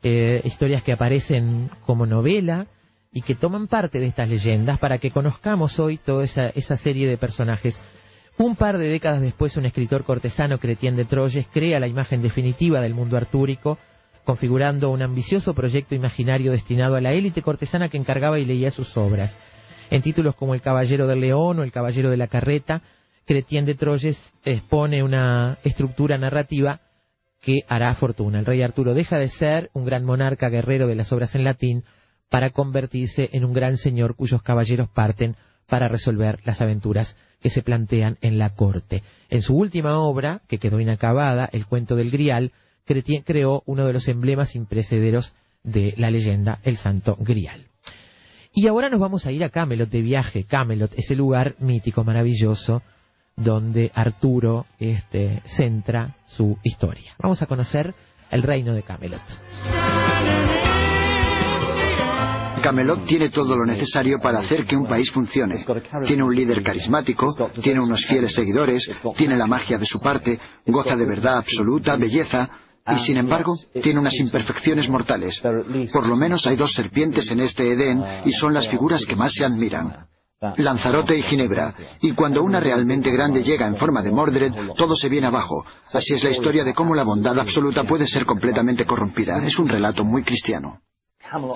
eh, 0.02 0.42
historias 0.44 0.82
que 0.84 0.92
aparecen 0.92 1.70
como 1.84 2.06
novela 2.06 2.66
y 3.12 3.22
que 3.22 3.34
toman 3.34 3.66
parte 3.66 3.98
de 3.98 4.06
estas 4.06 4.28
leyendas 4.28 4.78
para 4.78 4.98
que 4.98 5.10
conozcamos 5.10 5.80
hoy 5.80 5.96
toda 5.96 6.24
esa, 6.24 6.48
esa 6.50 6.76
serie 6.76 7.08
de 7.08 7.16
personajes. 7.16 7.80
Un 8.38 8.56
par 8.56 8.76
de 8.76 8.88
décadas 8.88 9.22
después, 9.22 9.56
un 9.56 9.64
escritor 9.64 10.04
cortesano, 10.04 10.58
Cretien 10.58 10.94
de 10.96 11.06
Troyes, 11.06 11.46
crea 11.50 11.80
la 11.80 11.88
imagen 11.88 12.20
definitiva 12.20 12.82
del 12.82 12.92
mundo 12.92 13.16
artúrico, 13.16 13.78
configurando 14.26 14.90
un 14.90 15.02
ambicioso 15.02 15.54
proyecto 15.54 15.94
imaginario 15.94 16.50
destinado 16.50 16.96
a 16.96 17.00
la 17.00 17.12
élite 17.12 17.42
cortesana 17.42 17.88
que 17.88 17.96
encargaba 17.96 18.40
y 18.40 18.44
leía 18.44 18.70
sus 18.70 18.96
obras. 18.96 19.38
En 19.88 20.02
títulos 20.02 20.34
como 20.34 20.52
El 20.52 20.62
Caballero 20.62 21.06
del 21.06 21.20
León 21.20 21.60
o 21.60 21.62
El 21.62 21.70
Caballero 21.70 22.10
de 22.10 22.16
la 22.16 22.26
Carreta, 22.26 22.82
Cretien 23.24 23.64
de 23.64 23.76
Troyes 23.76 24.34
expone 24.44 25.04
una 25.04 25.58
estructura 25.62 26.18
narrativa 26.18 26.80
que 27.40 27.60
hará 27.68 27.94
fortuna. 27.94 28.40
El 28.40 28.46
rey 28.46 28.62
Arturo 28.62 28.94
deja 28.94 29.16
de 29.16 29.28
ser 29.28 29.70
un 29.74 29.84
gran 29.84 30.04
monarca 30.04 30.48
guerrero 30.48 30.88
de 30.88 30.96
las 30.96 31.12
obras 31.12 31.36
en 31.36 31.44
latín 31.44 31.84
para 32.28 32.50
convertirse 32.50 33.30
en 33.32 33.44
un 33.44 33.52
gran 33.52 33.76
señor 33.76 34.16
cuyos 34.16 34.42
caballeros 34.42 34.88
parten 34.88 35.36
para 35.68 35.86
resolver 35.86 36.40
las 36.44 36.60
aventuras 36.60 37.16
que 37.40 37.50
se 37.50 37.62
plantean 37.62 38.18
en 38.22 38.38
la 38.38 38.50
corte. 38.50 39.04
En 39.28 39.42
su 39.42 39.56
última 39.56 39.98
obra, 40.00 40.42
que 40.48 40.58
quedó 40.58 40.80
inacabada, 40.80 41.48
El 41.52 41.66
cuento 41.66 41.94
del 41.94 42.10
Grial, 42.10 42.50
Creó 42.86 43.62
uno 43.66 43.86
de 43.86 43.92
los 43.92 44.08
emblemas 44.08 44.54
imprecederos 44.54 45.34
de 45.62 45.94
la 45.96 46.10
leyenda, 46.10 46.60
el 46.62 46.76
Santo 46.76 47.16
Grial. 47.18 47.66
Y 48.52 48.68
ahora 48.68 48.88
nos 48.88 49.00
vamos 49.00 49.26
a 49.26 49.32
ir 49.32 49.44
a 49.44 49.50
Camelot 49.50 49.90
de 49.90 50.00
viaje. 50.00 50.44
Camelot, 50.44 50.92
ese 50.96 51.14
lugar 51.14 51.56
mítico, 51.58 52.04
maravilloso, 52.04 52.82
donde 53.36 53.90
Arturo 53.94 54.64
este, 54.78 55.42
centra 55.44 56.16
su 56.26 56.56
historia. 56.62 57.12
Vamos 57.18 57.42
a 57.42 57.46
conocer 57.46 57.94
el 58.30 58.42
reino 58.42 58.72
de 58.72 58.82
Camelot. 58.82 59.20
Camelot 62.62 63.04
tiene 63.04 63.28
todo 63.28 63.54
lo 63.54 63.64
necesario 63.64 64.18
para 64.18 64.40
hacer 64.40 64.64
que 64.64 64.76
un 64.76 64.86
país 64.86 65.10
funcione. 65.10 65.56
Tiene 66.04 66.22
un 66.24 66.34
líder 66.34 66.62
carismático, 66.62 67.32
tiene 67.62 67.78
unos 67.78 68.04
fieles 68.06 68.34
seguidores, 68.34 68.90
tiene 69.16 69.36
la 69.36 69.46
magia 69.46 69.78
de 69.78 69.86
su 69.86 70.00
parte, 70.00 70.38
goza 70.66 70.96
de 70.96 71.06
verdad 71.06 71.36
absoluta, 71.36 71.96
belleza, 71.96 72.48
y 72.88 72.98
sin 72.98 73.16
embargo 73.16 73.54
tiene 73.82 74.00
unas 74.00 74.14
imperfecciones 74.18 74.88
mortales. 74.88 75.40
Por 75.40 76.06
lo 76.06 76.16
menos 76.16 76.46
hay 76.46 76.56
dos 76.56 76.72
serpientes 76.72 77.30
en 77.30 77.40
este 77.40 77.72
Edén 77.72 78.02
y 78.24 78.32
son 78.32 78.54
las 78.54 78.68
figuras 78.68 79.04
que 79.04 79.16
más 79.16 79.32
se 79.32 79.44
admiran. 79.44 80.06
Lanzarote 80.58 81.16
y 81.16 81.22
Ginebra. 81.22 81.74
Y 82.02 82.12
cuando 82.12 82.42
una 82.42 82.60
realmente 82.60 83.10
grande 83.10 83.42
llega 83.42 83.66
en 83.66 83.76
forma 83.76 84.02
de 84.02 84.12
Mordred, 84.12 84.52
todo 84.76 84.94
se 84.94 85.08
viene 85.08 85.26
abajo. 85.26 85.64
Así 85.92 86.14
es 86.14 86.22
la 86.22 86.30
historia 86.30 86.62
de 86.62 86.74
cómo 86.74 86.94
la 86.94 87.04
bondad 87.04 87.38
absoluta 87.38 87.84
puede 87.84 88.06
ser 88.06 88.26
completamente 88.26 88.84
corrompida. 88.84 89.44
Es 89.44 89.58
un 89.58 89.68
relato 89.68 90.04
muy 90.04 90.22
cristiano. 90.22 90.80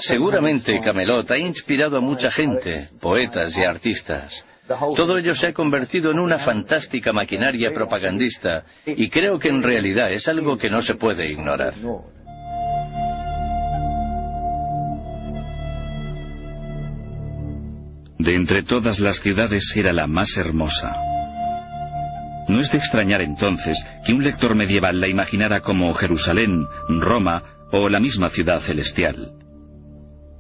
Seguramente 0.00 0.80
Camelot 0.82 1.30
ha 1.30 1.38
inspirado 1.38 1.98
a 1.98 2.00
mucha 2.00 2.30
gente, 2.30 2.88
poetas 3.00 3.56
y 3.56 3.62
artistas. 3.62 4.44
Todo 4.78 5.18
ello 5.18 5.34
se 5.34 5.48
ha 5.48 5.52
convertido 5.52 6.12
en 6.12 6.20
una 6.20 6.38
fantástica 6.38 7.12
maquinaria 7.12 7.72
propagandista 7.72 8.64
y 8.86 9.08
creo 9.08 9.38
que 9.38 9.48
en 9.48 9.62
realidad 9.62 10.12
es 10.12 10.28
algo 10.28 10.56
que 10.56 10.70
no 10.70 10.80
se 10.80 10.94
puede 10.94 11.28
ignorar. 11.28 11.74
De 18.18 18.36
entre 18.36 18.62
todas 18.62 19.00
las 19.00 19.18
ciudades 19.20 19.72
era 19.74 19.92
la 19.92 20.06
más 20.06 20.36
hermosa. 20.36 20.94
No 22.48 22.60
es 22.60 22.70
de 22.70 22.78
extrañar 22.78 23.22
entonces 23.22 23.84
que 24.04 24.12
un 24.12 24.22
lector 24.22 24.54
medieval 24.54 25.00
la 25.00 25.08
imaginara 25.08 25.60
como 25.60 25.92
Jerusalén, 25.94 26.64
Roma 26.88 27.42
o 27.72 27.88
la 27.88 27.98
misma 27.98 28.28
ciudad 28.28 28.60
celestial. 28.60 29.32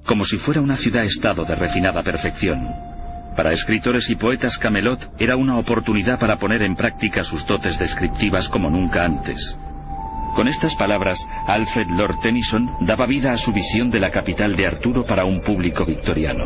Como 0.04 0.24
si 0.24 0.38
fuera 0.38 0.60
una 0.60 0.76
ciudad-estado 0.76 1.44
de 1.44 1.54
refinada 1.54 2.02
perfección. 2.02 2.89
Para 3.36 3.52
escritores 3.52 4.10
y 4.10 4.16
poetas 4.16 4.58
Camelot 4.58 5.12
era 5.18 5.36
una 5.36 5.58
oportunidad 5.58 6.18
para 6.18 6.36
poner 6.36 6.62
en 6.62 6.74
práctica 6.74 7.22
sus 7.22 7.46
dotes 7.46 7.78
descriptivas 7.78 8.48
como 8.48 8.70
nunca 8.70 9.04
antes. 9.04 9.58
Con 10.34 10.48
estas 10.48 10.74
palabras, 10.74 11.26
Alfred 11.46 11.88
Lord 11.90 12.18
Tennyson 12.20 12.68
daba 12.80 13.06
vida 13.06 13.32
a 13.32 13.36
su 13.36 13.52
visión 13.52 13.90
de 13.90 14.00
la 14.00 14.10
capital 14.10 14.54
de 14.56 14.66
Arturo 14.66 15.04
para 15.04 15.24
un 15.24 15.40
público 15.42 15.84
victoriano. 15.84 16.44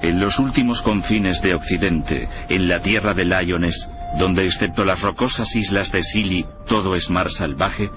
En 0.00 0.20
los 0.20 0.38
últimos 0.38 0.80
confines 0.82 1.42
de 1.42 1.54
Occidente, 1.54 2.28
en 2.48 2.68
la 2.68 2.80
tierra 2.80 3.14
de 3.14 3.24
Lyones, 3.24 3.90
donde 4.18 4.44
excepto 4.44 4.84
las 4.84 5.02
rocosas 5.02 5.54
islas 5.56 5.90
de 5.92 6.02
Sili 6.02 6.46
todo 6.66 6.94
es 6.94 7.10
mar 7.10 7.30
salvaje, 7.30 7.90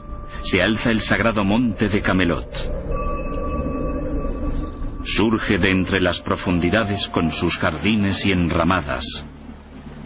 se 0.44 0.62
alza 0.62 0.92
el 0.92 1.02
sagrado 1.02 1.44
monte 1.44 1.88
de 1.90 2.02
Camelot 2.02 3.01
surge 5.06 5.58
de 5.58 5.72
entre 5.72 6.02
las 6.02 6.22
profundidades 6.22 7.08
con 7.08 7.32
sus 7.32 7.58
jardines 7.58 8.26
y 8.26 8.32
enramadas. 8.32 9.26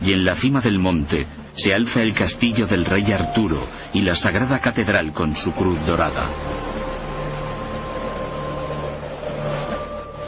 Y 0.01 0.11
en 0.13 0.25
la 0.25 0.35
cima 0.35 0.61
del 0.61 0.79
monte 0.79 1.25
se 1.53 1.73
alza 1.73 2.01
el 2.01 2.13
castillo 2.13 2.67
del 2.67 2.85
rey 2.85 3.11
Arturo 3.11 3.65
y 3.93 4.01
la 4.01 4.15
sagrada 4.15 4.59
catedral 4.59 5.13
con 5.13 5.35
su 5.35 5.51
cruz 5.51 5.85
dorada. 5.85 6.29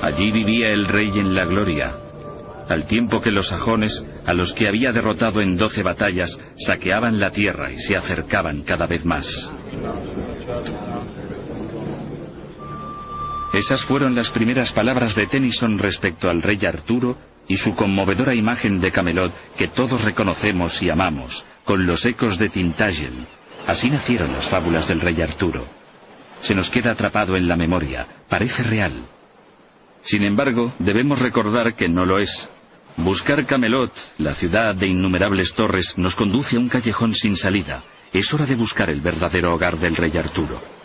Allí 0.02 0.32
vivía 0.32 0.70
el 0.70 0.88
rey 0.88 1.10
en 1.16 1.34
la 1.36 1.44
gloria, 1.44 1.96
al 2.70 2.86
tiempo 2.86 3.22
que 3.22 3.32
los 3.32 3.48
sajones, 3.48 4.06
a 4.26 4.34
los 4.34 4.54
que 4.54 4.68
había 4.68 4.92
derrotado 4.92 5.42
en 5.42 5.58
doce 5.58 5.84
batallas, 5.84 6.38
saqueaban 6.58 7.20
la 7.20 7.32
tierra 7.32 7.72
y 7.72 7.78
se 7.78 7.96
acercaban 7.96 8.64
cada 8.64 8.88
vez 8.88 9.06
más. 9.06 9.52
Esas 13.58 13.84
fueron 13.84 14.14
las 14.14 14.30
primeras 14.30 14.72
palabras 14.72 15.16
de 15.16 15.26
Tennyson 15.26 15.80
respecto 15.80 16.30
al 16.30 16.44
rey 16.44 16.64
Arturo 16.64 17.18
y 17.48 17.58
su 17.58 17.74
conmovedora 17.74 18.36
imagen 18.36 18.80
de 18.80 18.92
Camelot 18.92 19.34
que 19.58 19.70
todos 19.70 20.06
reconocemos 20.06 20.84
y 20.84 20.92
amamos, 20.92 21.44
con 21.64 21.88
los 21.88 22.06
ecos 22.06 22.38
de 22.38 22.50
Tintagel. 22.50 23.26
Así 23.66 23.90
nacieron 23.90 24.32
las 24.32 24.48
fábulas 24.48 24.88
del 24.88 25.02
rey 25.02 25.20
Arturo. 25.24 25.66
Se 26.40 26.54
nos 26.54 26.70
queda 26.70 26.92
atrapado 26.92 27.36
en 27.36 27.48
la 27.48 27.56
memoria, 27.56 28.06
parece 28.30 28.62
real. 28.62 29.08
Sin 30.02 30.22
embargo, 30.22 30.72
debemos 30.78 31.20
recordar 31.20 31.74
que 31.74 31.90
no 31.90 32.06
lo 32.06 32.20
es. 32.20 32.48
Buscar 32.98 33.44
Camelot, 33.48 33.92
la 34.20 34.36
ciudad 34.36 34.76
de 34.76 34.86
innumerables 34.86 35.56
torres, 35.56 35.98
nos 35.98 36.16
conduce 36.16 36.58
a 36.58 36.60
un 36.60 36.70
callejón 36.70 37.16
sin 37.16 37.36
salida. 37.36 37.84
Es 38.14 38.32
hora 38.36 38.46
de 38.46 38.56
buscar 38.56 38.92
el 38.92 39.02
verdadero 39.02 39.56
hogar 39.56 39.80
del 39.80 39.96
rey 39.96 40.12
Arturo. 40.16 40.77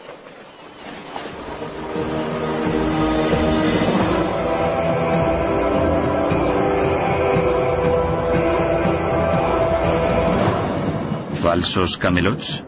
¿Falsos 11.53 11.99
Camelots? 11.99 12.65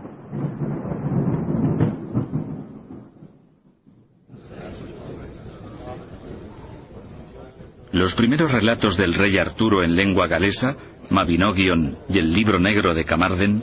Los 7.92 8.14
primeros 8.14 8.52
relatos 8.52 8.98
del 8.98 9.14
rey 9.14 9.38
Arturo 9.38 9.82
en 9.82 9.96
lengua 9.96 10.26
galesa, 10.26 10.76
Mabinogion 11.08 11.96
y 12.10 12.18
el 12.18 12.30
libro 12.34 12.60
negro 12.60 12.92
de 12.92 13.06
Camarden, 13.06 13.62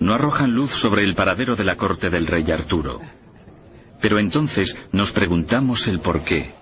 no 0.00 0.14
arrojan 0.14 0.54
luz 0.54 0.70
sobre 0.70 1.04
el 1.04 1.14
paradero 1.14 1.54
de 1.54 1.64
la 1.64 1.76
corte 1.76 2.08
del 2.08 2.26
rey 2.26 2.50
Arturo. 2.50 2.98
Pero 4.00 4.18
entonces 4.18 4.74
nos 4.90 5.12
preguntamos 5.12 5.86
el 5.86 6.00
por 6.00 6.24
qué. 6.24 6.54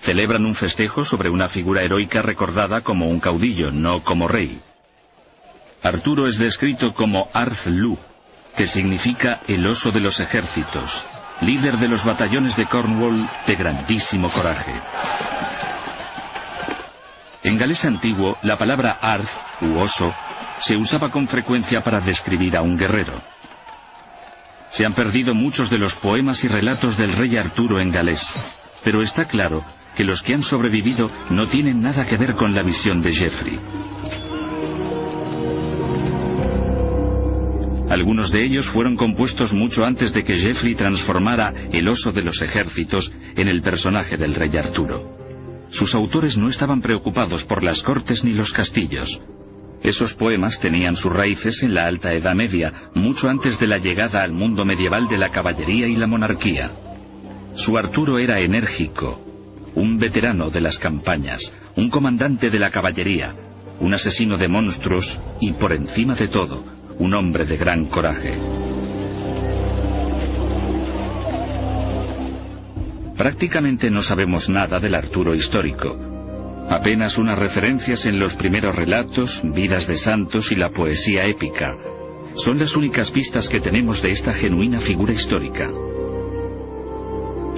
Celebran 0.00 0.44
un 0.44 0.56
festejo 0.56 1.04
sobre 1.04 1.30
una 1.30 1.46
figura 1.46 1.82
heroica 1.82 2.20
recordada 2.20 2.80
como 2.80 3.08
un 3.08 3.20
caudillo, 3.20 3.70
no 3.70 4.02
como 4.02 4.26
rey. 4.26 4.60
Arturo 5.82 6.26
es 6.26 6.38
descrito 6.38 6.92
como 6.92 7.28
Arth-Lu, 7.32 7.96
que 8.56 8.66
significa 8.66 9.40
el 9.46 9.66
oso 9.66 9.92
de 9.92 10.00
los 10.00 10.18
ejércitos, 10.18 11.04
líder 11.40 11.76
de 11.76 11.88
los 11.88 12.04
batallones 12.04 12.56
de 12.56 12.66
Cornwall 12.66 13.28
de 13.46 13.54
grandísimo 13.54 14.28
coraje. 14.28 14.72
En 17.44 17.56
galés 17.56 17.84
antiguo, 17.84 18.36
la 18.42 18.58
palabra 18.58 18.98
arth, 19.00 19.30
u 19.62 19.78
oso, 19.78 20.12
se 20.58 20.76
usaba 20.76 21.10
con 21.10 21.28
frecuencia 21.28 21.82
para 21.82 22.00
describir 22.00 22.56
a 22.56 22.62
un 22.62 22.76
guerrero. 22.76 23.14
Se 24.70 24.84
han 24.84 24.92
perdido 24.92 25.34
muchos 25.34 25.70
de 25.70 25.78
los 25.78 25.94
poemas 25.94 26.42
y 26.42 26.48
relatos 26.48 26.98
del 26.98 27.16
rey 27.16 27.36
Arturo 27.36 27.78
en 27.80 27.92
galés, 27.92 28.28
pero 28.82 29.00
está 29.00 29.26
claro 29.26 29.64
que 29.96 30.04
los 30.04 30.22
que 30.22 30.34
han 30.34 30.42
sobrevivido 30.42 31.08
no 31.30 31.46
tienen 31.46 31.80
nada 31.80 32.04
que 32.04 32.16
ver 32.16 32.34
con 32.34 32.54
la 32.54 32.62
visión 32.62 33.00
de 33.00 33.12
Jeffrey. 33.12 33.58
Algunos 37.88 38.30
de 38.30 38.44
ellos 38.44 38.68
fueron 38.68 38.96
compuestos 38.96 39.54
mucho 39.54 39.84
antes 39.84 40.12
de 40.12 40.22
que 40.22 40.36
Jeffrey 40.36 40.74
transformara 40.74 41.54
el 41.72 41.88
oso 41.88 42.12
de 42.12 42.22
los 42.22 42.42
ejércitos 42.42 43.10
en 43.34 43.48
el 43.48 43.62
personaje 43.62 44.16
del 44.16 44.34
rey 44.34 44.54
Arturo. 44.56 45.16
Sus 45.70 45.94
autores 45.94 46.36
no 46.36 46.48
estaban 46.48 46.82
preocupados 46.82 47.44
por 47.44 47.64
las 47.64 47.82
cortes 47.82 48.24
ni 48.24 48.32
los 48.32 48.52
castillos. 48.52 49.20
Esos 49.82 50.12
poemas 50.14 50.60
tenían 50.60 50.96
sus 50.96 51.12
raíces 51.12 51.62
en 51.62 51.72
la 51.72 51.86
Alta 51.86 52.12
Edad 52.12 52.34
Media, 52.34 52.72
mucho 52.94 53.30
antes 53.30 53.58
de 53.58 53.66
la 53.66 53.78
llegada 53.78 54.22
al 54.22 54.32
mundo 54.32 54.64
medieval 54.64 55.06
de 55.06 55.18
la 55.18 55.30
caballería 55.30 55.86
y 55.86 55.96
la 55.96 56.06
monarquía. 56.06 56.72
Su 57.54 57.78
Arturo 57.78 58.18
era 58.18 58.40
enérgico, 58.40 59.24
un 59.74 59.98
veterano 59.98 60.50
de 60.50 60.60
las 60.60 60.78
campañas, 60.78 61.54
un 61.76 61.88
comandante 61.88 62.50
de 62.50 62.58
la 62.58 62.70
caballería, 62.70 63.34
un 63.80 63.94
asesino 63.94 64.36
de 64.36 64.48
monstruos 64.48 65.20
y, 65.40 65.52
por 65.52 65.72
encima 65.72 66.14
de 66.14 66.28
todo, 66.28 66.77
un 66.98 67.14
hombre 67.14 67.44
de 67.46 67.56
gran 67.56 67.86
coraje. 67.86 68.40
Prácticamente 73.16 73.90
no 73.90 74.02
sabemos 74.02 74.48
nada 74.48 74.78
del 74.78 74.94
Arturo 74.94 75.34
histórico. 75.34 75.96
Apenas 76.70 77.18
unas 77.18 77.38
referencias 77.38 78.06
en 78.06 78.18
los 78.18 78.36
primeros 78.36 78.76
relatos, 78.76 79.40
vidas 79.42 79.86
de 79.86 79.96
santos 79.96 80.52
y 80.52 80.54
la 80.54 80.70
poesía 80.70 81.24
épica. 81.26 81.76
Son 82.34 82.58
las 82.58 82.76
únicas 82.76 83.10
pistas 83.10 83.48
que 83.48 83.60
tenemos 83.60 84.02
de 84.02 84.10
esta 84.10 84.32
genuina 84.32 84.78
figura 84.78 85.12
histórica. 85.12 85.68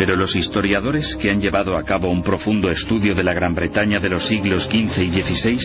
Pero 0.01 0.17
los 0.17 0.35
historiadores 0.35 1.15
que 1.15 1.31
han 1.31 1.43
llevado 1.43 1.77
a 1.77 1.85
cabo 1.85 2.11
un 2.11 2.23
profundo 2.23 2.71
estudio 2.71 3.15
de 3.15 3.23
la 3.23 3.35
Gran 3.35 3.55
Bretaña 3.55 3.99
de 3.99 4.09
los 4.09 4.25
siglos 4.25 4.65
XV 4.65 5.03
y 5.03 5.11
XVI 5.11 5.59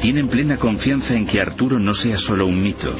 tienen 0.00 0.28
plena 0.28 0.56
confianza 0.56 1.14
en 1.14 1.26
que 1.26 1.42
Arturo 1.42 1.78
no 1.78 1.92
sea 1.92 2.16
solo 2.16 2.46
un 2.46 2.62
mito. 2.62 2.90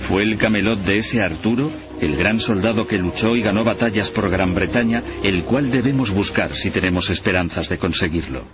¿Fue 0.00 0.22
el 0.22 0.36
Camelot 0.36 0.80
de 0.80 0.98
ese 0.98 1.22
Arturo 1.22 1.72
el 1.98 2.14
gran 2.14 2.38
soldado 2.38 2.86
que 2.86 2.98
luchó 2.98 3.34
y 3.34 3.40
ganó 3.40 3.64
batallas 3.64 4.10
por 4.10 4.28
Gran 4.28 4.54
Bretaña, 4.54 5.02
el 5.22 5.44
cual 5.44 5.70
debemos 5.70 6.10
buscar 6.10 6.54
si 6.54 6.70
tenemos 6.70 7.08
esperanzas 7.08 7.70
de 7.70 7.78
conseguirlo. 7.78 8.44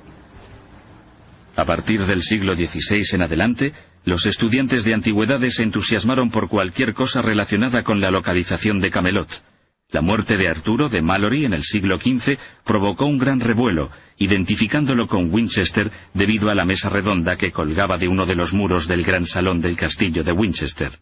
A 1.57 1.65
partir 1.65 2.07
del 2.07 2.23
siglo 2.23 2.55
XVI 2.55 3.03
en 3.15 3.23
adelante, 3.23 3.73
los 4.05 4.27
estudiantes 4.27 4.85
de 4.85 4.95
antigüedades 4.95 5.57
se 5.57 5.65
entusiasmaron 5.65 6.31
por 6.31 6.49
cualquier 6.49 6.95
cosa 6.95 7.21
relacionada 7.21 7.83
con 7.83 8.01
la 8.01 8.13
localización 8.13 8.79
de 8.79 8.91
Camelot. 8.91 9.50
La 9.93 10.03
muerte 10.03 10.37
de 10.37 10.49
Arturo 10.49 10.89
de 10.89 11.03
Mallory 11.03 11.47
en 11.47 11.53
el 11.53 11.65
siglo 11.65 11.99
XV 11.99 12.39
provocó 12.65 13.07
un 13.07 13.19
gran 13.19 13.41
revuelo, 13.41 13.91
identificándolo 14.19 15.07
con 15.07 15.33
Winchester 15.33 15.91
debido 16.15 16.49
a 16.49 16.55
la 16.55 16.65
mesa 16.65 16.89
redonda 16.89 17.37
que 17.37 17.51
colgaba 17.51 17.99
de 17.99 18.07
uno 18.07 18.25
de 18.25 18.37
los 18.37 18.53
muros 18.55 18.87
del 18.87 19.03
gran 19.03 19.27
salón 19.27 19.61
del 19.61 19.77
castillo 19.77 20.23
de 20.23 20.33
Winchester. 20.33 20.93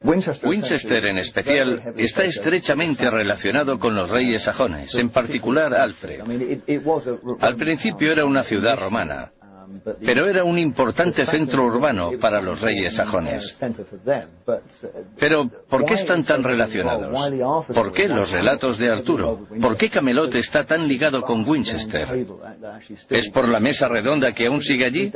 Winchester 0.00 1.06
en 1.06 1.18
especial 1.18 1.94
está 1.96 2.22
estrechamente 2.24 3.10
relacionado 3.10 3.78
con 3.80 3.96
los 3.96 4.08
reyes 4.10 4.44
sajones, 4.44 4.94
en 4.94 5.10
particular 5.10 5.74
Alfred. 5.74 6.20
Al 7.40 7.56
principio 7.56 8.12
era 8.12 8.24
una 8.24 8.44
ciudad 8.44 8.76
romana, 8.76 9.32
pero 10.04 10.28
era 10.28 10.44
un 10.44 10.58
importante 10.58 11.24
centro 11.26 11.64
urbano 11.64 12.10
para 12.20 12.40
los 12.40 12.60
reyes 12.60 12.94
sajones. 12.94 13.58
Pero, 15.18 15.48
¿por 15.68 15.84
qué 15.84 15.94
están 15.94 16.22
tan 16.22 16.42
relacionados? 16.42 17.66
¿Por 17.74 17.92
qué 17.92 18.08
los 18.08 18.30
relatos 18.30 18.78
de 18.78 18.90
Arturo? 18.90 19.46
¿Por 19.60 19.76
qué 19.76 19.90
Camelot 19.90 20.34
está 20.34 20.64
tan 20.64 20.86
ligado 20.86 21.22
con 21.22 21.48
Winchester? 21.48 22.08
¿Es 23.10 23.30
por 23.30 23.48
la 23.48 23.60
mesa 23.60 23.88
redonda 23.88 24.32
que 24.32 24.46
aún 24.46 24.60
sigue 24.60 24.86
allí? 24.86 25.10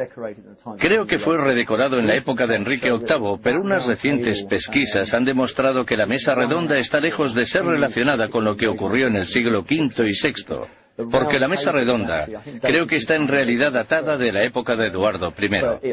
Creo 0.78 1.06
que 1.06 1.18
fue 1.18 1.36
redecorado 1.38 1.98
en 1.98 2.06
la 2.06 2.16
época 2.16 2.46
de 2.46 2.56
Enrique 2.56 2.90
VIII, 2.90 3.38
pero 3.42 3.60
unas 3.60 3.86
recientes 3.86 4.44
pesquisas 4.44 5.12
han 5.14 5.24
demostrado 5.24 5.84
que 5.84 5.96
la 5.96 6.06
mesa 6.06 6.34
redonda 6.34 6.76
está 6.76 7.00
lejos 7.00 7.34
de 7.34 7.46
ser 7.46 7.64
relacionada 7.64 8.28
con 8.28 8.44
lo 8.44 8.56
que 8.56 8.68
ocurrió 8.68 9.06
en 9.06 9.16
el 9.16 9.26
siglo 9.26 9.60
V 9.60 9.74
y 9.74 10.12
VI. 10.12 10.81
Porque 11.10 11.38
la 11.38 11.48
mesa 11.48 11.72
redonda 11.72 12.26
creo 12.60 12.86
que 12.86 12.96
está 12.96 13.16
en 13.16 13.28
realidad 13.28 13.72
datada 13.72 14.16
de 14.16 14.32
la 14.32 14.44
época 14.44 14.76
de 14.76 14.88
Eduardo 14.88 15.32
I. 15.38 15.92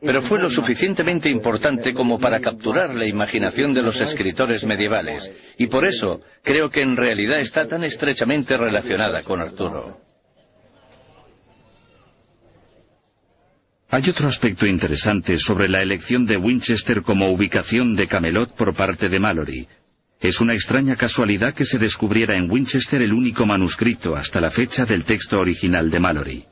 Pero 0.00 0.22
fue 0.22 0.38
lo 0.38 0.48
suficientemente 0.48 1.30
importante 1.30 1.94
como 1.94 2.18
para 2.18 2.40
capturar 2.40 2.94
la 2.94 3.06
imaginación 3.06 3.74
de 3.74 3.82
los 3.82 4.00
escritores 4.00 4.64
medievales. 4.64 5.32
Y 5.58 5.66
por 5.66 5.84
eso 5.84 6.20
creo 6.42 6.68
que 6.68 6.82
en 6.82 6.96
realidad 6.96 7.40
está 7.40 7.66
tan 7.66 7.84
estrechamente 7.84 8.56
relacionada 8.56 9.22
con 9.22 9.40
Arturo. 9.40 9.98
Hay 13.90 14.08
otro 14.08 14.28
aspecto 14.28 14.66
interesante 14.66 15.36
sobre 15.36 15.68
la 15.68 15.82
elección 15.82 16.24
de 16.24 16.38
Winchester 16.38 17.02
como 17.02 17.28
ubicación 17.30 17.94
de 17.94 18.06
Camelot 18.06 18.56
por 18.56 18.74
parte 18.74 19.10
de 19.10 19.20
Mallory. 19.20 19.68
Es 20.22 20.40
una 20.40 20.54
extraña 20.54 20.94
casualidad 20.94 21.52
que 21.52 21.64
se 21.64 21.80
descubriera 21.80 22.36
en 22.36 22.48
Winchester 22.48 23.02
el 23.02 23.12
único 23.12 23.44
manuscrito 23.44 24.14
hasta 24.14 24.40
la 24.40 24.50
fecha 24.50 24.84
del 24.84 25.02
texto 25.02 25.40
original 25.40 25.90
de 25.90 25.98
Mallory. 25.98 26.44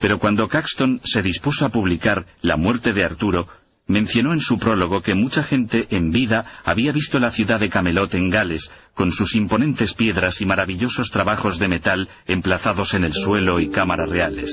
Pero 0.00 0.18
cuando 0.18 0.48
Caxton 0.48 1.00
se 1.04 1.22
dispuso 1.22 1.64
a 1.64 1.68
publicar 1.68 2.26
La 2.40 2.56
muerte 2.56 2.92
de 2.92 3.04
Arturo, 3.04 3.46
mencionó 3.86 4.32
en 4.32 4.40
su 4.40 4.58
prólogo 4.58 5.02
que 5.02 5.14
mucha 5.14 5.44
gente 5.44 5.86
en 5.90 6.10
vida 6.10 6.60
había 6.64 6.90
visto 6.90 7.20
la 7.20 7.30
ciudad 7.30 7.60
de 7.60 7.68
Camelot 7.68 8.12
en 8.14 8.28
Gales, 8.28 8.68
con 8.94 9.12
sus 9.12 9.36
imponentes 9.36 9.94
piedras 9.94 10.40
y 10.40 10.46
maravillosos 10.46 11.12
trabajos 11.12 11.60
de 11.60 11.68
metal 11.68 12.08
emplazados 12.26 12.92
en 12.94 13.04
el 13.04 13.12
suelo 13.12 13.60
y 13.60 13.70
cámaras 13.70 14.08
reales. 14.08 14.50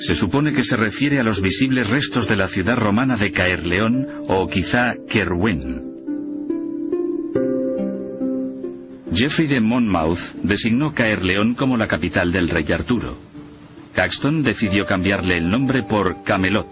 Se 0.00 0.14
supone 0.14 0.54
que 0.54 0.62
se 0.62 0.76
refiere 0.76 1.20
a 1.20 1.22
los 1.22 1.42
visibles 1.42 1.88
restos 1.90 2.26
de 2.26 2.34
la 2.34 2.48
ciudad 2.48 2.76
romana 2.76 3.16
de 3.16 3.30
Caerleón 3.30 4.06
o 4.28 4.46
quizá 4.46 4.94
Kerwen. 5.06 5.90
Geoffrey 9.12 9.46
de 9.46 9.60
Monmouth 9.60 10.36
designó 10.42 10.94
Caerleón 10.94 11.54
como 11.54 11.76
la 11.76 11.86
capital 11.86 12.32
del 12.32 12.48
rey 12.48 12.64
Arturo. 12.72 13.18
Caxton 13.94 14.42
decidió 14.42 14.86
cambiarle 14.86 15.36
el 15.36 15.50
nombre 15.50 15.82
por 15.82 16.24
Camelot, 16.24 16.70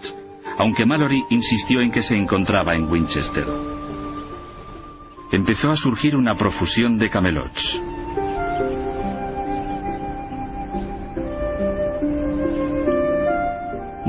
aunque 0.57 0.87
Mallory 0.87 1.21
insistió 1.29 1.81
en 1.81 1.91
que 1.91 2.01
se 2.01 2.15
encontraba 2.15 2.73
en 2.73 2.89
Winchester. 2.89 3.45
Empezó 5.31 5.69
a 5.69 5.75
surgir 5.75 6.15
una 6.15 6.35
profusión 6.35 6.97
de 6.97 7.09
camelots. 7.09 7.79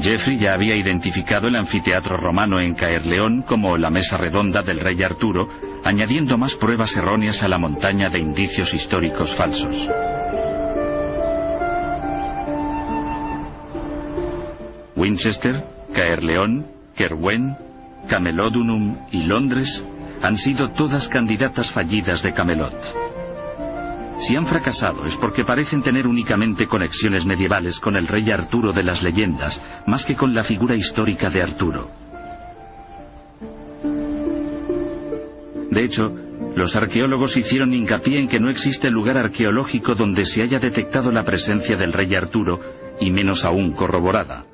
Geoffrey 0.03 0.39
ya 0.39 0.55
había 0.55 0.77
identificado 0.77 1.49
el 1.49 1.57
anfiteatro 1.57 2.17
romano 2.17 2.61
en 2.61 2.75
Caerleón 2.75 3.43
como 3.43 3.77
la 3.77 3.91
mesa 3.91 4.17
redonda 4.17 4.63
del 4.63 4.81
rey 4.81 5.03
Arturo, 5.03 5.49
añadiendo 5.85 6.39
más 6.39 6.55
pruebas 6.55 6.97
erróneas 6.97 7.43
a 7.43 7.49
la 7.49 7.59
montaña 7.59 8.09
de 8.09 8.19
indicios 8.19 8.73
históricos 8.73 9.35
falsos. 9.35 9.91
Winchester, 14.97 15.65
Caerleón, 15.95 16.67
Kerwen, 16.95 17.57
Camelodunum 18.09 18.99
y 19.11 19.23
Londres 19.23 19.85
han 20.23 20.37
sido 20.37 20.71
todas 20.71 21.09
candidatas 21.09 21.73
fallidas 21.73 22.23
de 22.23 22.33
Camelot. 22.33 23.10
Si 24.21 24.37
han 24.37 24.47
fracasado 24.47 25.07
es 25.07 25.17
porque 25.17 25.45
parecen 25.45 25.81
tener 25.81 26.07
únicamente 26.07 26.67
conexiones 26.67 27.25
medievales 27.25 27.81
con 27.81 27.97
el 27.97 28.07
rey 28.07 28.31
Arturo 28.31 28.71
de 28.71 28.85
las 28.85 29.03
leyendas, 29.03 29.63
más 29.87 30.05
que 30.05 30.15
con 30.15 30.35
la 30.35 30.45
figura 30.45 30.77
histórica 30.77 31.31
de 31.31 31.43
Arturo. 31.43 31.91
De 35.71 35.85
hecho, 35.85 36.03
los 36.55 36.77
arqueólogos 36.77 37.37
hicieron 37.39 37.73
hincapié 37.73 38.21
en 38.21 38.29
que 38.29 38.41
no 38.41 38.51
existe 38.51 38.91
lugar 38.91 39.17
arqueológico 39.17 39.95
donde 39.95 40.27
se 40.27 40.43
haya 40.43 40.59
detectado 40.59 41.11
la 41.11 41.25
presencia 41.25 41.77
del 41.77 41.93
rey 41.93 42.15
Arturo, 42.15 42.61
y 43.01 43.11
menos 43.11 43.47
aún 43.47 43.73
corroborada. 43.73 44.45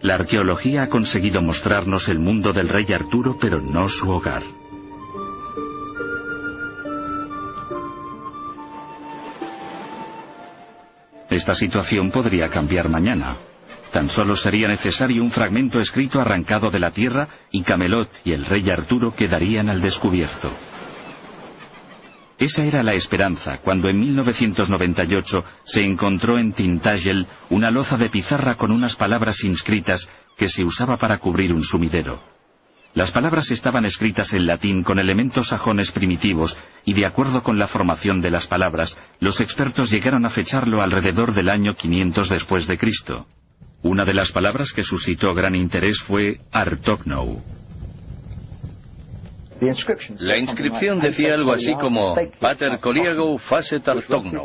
La 0.00 0.14
arqueología 0.14 0.84
ha 0.84 0.88
conseguido 0.88 1.42
mostrarnos 1.42 2.08
el 2.08 2.18
mundo 2.18 2.52
del 2.52 2.70
rey 2.70 2.86
Arturo, 2.94 3.36
pero 3.38 3.60
no 3.60 3.86
su 3.90 4.08
hogar. 4.10 4.44
Esta 11.30 11.54
situación 11.54 12.10
podría 12.10 12.50
cambiar 12.50 12.88
mañana. 12.88 13.36
Tan 13.92 14.08
solo 14.08 14.34
sería 14.34 14.66
necesario 14.66 15.22
un 15.22 15.30
fragmento 15.30 15.78
escrito 15.78 16.20
arrancado 16.20 16.70
de 16.70 16.80
la 16.80 16.90
tierra 16.90 17.28
y 17.52 17.62
Camelot 17.62 18.10
y 18.24 18.32
el 18.32 18.44
rey 18.44 18.68
Arturo 18.68 19.14
quedarían 19.14 19.68
al 19.68 19.80
descubierto. 19.80 20.50
Esa 22.36 22.64
era 22.64 22.82
la 22.82 22.94
esperanza 22.94 23.58
cuando 23.58 23.88
en 23.88 24.00
1998 24.00 25.44
se 25.62 25.84
encontró 25.84 26.38
en 26.38 26.52
Tintagel 26.52 27.26
una 27.50 27.70
loza 27.70 27.96
de 27.96 28.10
pizarra 28.10 28.56
con 28.56 28.72
unas 28.72 28.96
palabras 28.96 29.44
inscritas 29.44 30.08
que 30.36 30.48
se 30.48 30.64
usaba 30.64 30.96
para 30.96 31.18
cubrir 31.18 31.52
un 31.52 31.62
sumidero. 31.62 32.39
Las 32.94 33.12
palabras 33.12 33.50
estaban 33.52 33.84
escritas 33.84 34.32
en 34.34 34.46
latín 34.46 34.82
con 34.82 34.98
elementos 34.98 35.48
sajones 35.48 35.92
primitivos 35.92 36.58
y 36.84 36.92
de 36.94 37.06
acuerdo 37.06 37.42
con 37.42 37.58
la 37.58 37.68
formación 37.68 38.20
de 38.20 38.30
las 38.30 38.48
palabras, 38.48 38.98
los 39.20 39.40
expertos 39.40 39.90
llegaron 39.90 40.26
a 40.26 40.30
fecharlo 40.30 40.82
alrededor 40.82 41.32
del 41.32 41.50
año 41.50 41.74
500 41.74 42.28
después 42.28 42.66
de 42.66 42.78
Cristo. 42.78 43.26
Una 43.82 44.04
de 44.04 44.14
las 44.14 44.32
palabras 44.32 44.72
que 44.72 44.82
suscitó 44.82 45.32
gran 45.34 45.54
interés 45.54 46.00
fue 46.00 46.38
Artognou. 46.50 47.40
La 50.18 50.38
inscripción 50.38 51.00
decía 51.00 51.34
algo 51.34 51.52
así 51.52 51.72
como 51.74 52.14
Pater 52.40 52.80
Coliago 52.80 53.38
Facet 53.38 53.86
Artognou 53.86 54.44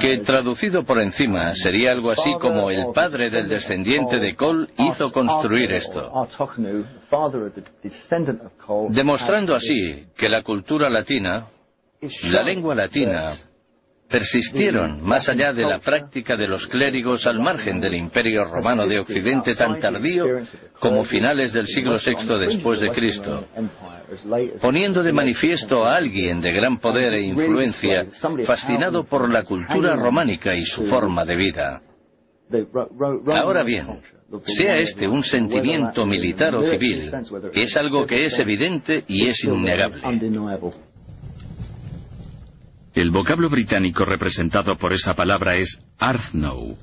que 0.00 0.18
traducido 0.18 0.84
por 0.84 1.00
encima 1.00 1.52
sería 1.52 1.92
algo 1.92 2.10
así 2.10 2.30
como 2.40 2.70
el 2.70 2.92
padre 2.94 3.30
del 3.30 3.48
descendiente 3.48 4.18
de 4.18 4.36
Col 4.36 4.68
hizo 4.76 5.10
construir 5.10 5.72
esto, 5.72 6.12
demostrando 8.90 9.54
así 9.54 10.04
que 10.14 10.28
la 10.28 10.42
cultura 10.42 10.90
latina, 10.90 11.46
la 12.32 12.42
lengua 12.42 12.74
latina, 12.74 13.32
persistieron 14.12 15.02
más 15.02 15.26
allá 15.30 15.52
de 15.52 15.62
la 15.62 15.78
práctica 15.78 16.36
de 16.36 16.46
los 16.46 16.66
clérigos 16.66 17.26
al 17.26 17.40
margen 17.40 17.80
del 17.80 17.94
imperio 17.94 18.44
romano 18.44 18.86
de 18.86 19.00
Occidente 19.00 19.54
tan 19.54 19.78
tardío 19.80 20.24
como 20.78 21.02
finales 21.04 21.54
del 21.54 21.66
siglo 21.66 21.94
VI 21.94 22.38
después 22.38 22.80
de 22.80 22.90
Cristo, 22.90 23.46
poniendo 24.60 25.02
de 25.02 25.12
manifiesto 25.12 25.86
a 25.86 25.96
alguien 25.96 26.42
de 26.42 26.52
gran 26.52 26.78
poder 26.78 27.14
e 27.14 27.22
influencia 27.22 28.02
fascinado 28.44 29.04
por 29.04 29.32
la 29.32 29.44
cultura 29.44 29.96
románica 29.96 30.54
y 30.54 30.64
su 30.64 30.84
forma 30.84 31.24
de 31.24 31.36
vida. 31.36 31.82
Ahora 33.32 33.62
bien, 33.62 34.02
sea 34.44 34.76
este 34.76 35.08
un 35.08 35.22
sentimiento 35.22 36.04
militar 36.04 36.54
o 36.54 36.62
civil, 36.62 37.10
es 37.54 37.76
algo 37.78 38.06
que 38.06 38.20
es 38.24 38.38
evidente 38.38 39.04
y 39.08 39.26
es 39.26 39.42
innegable. 39.44 40.02
El 42.94 43.10
vocablo 43.10 43.48
británico 43.48 44.04
representado 44.04 44.76
por 44.76 44.92
esa 44.92 45.14
palabra 45.14 45.56
es 45.56 45.80
Arthnow. 45.98 46.76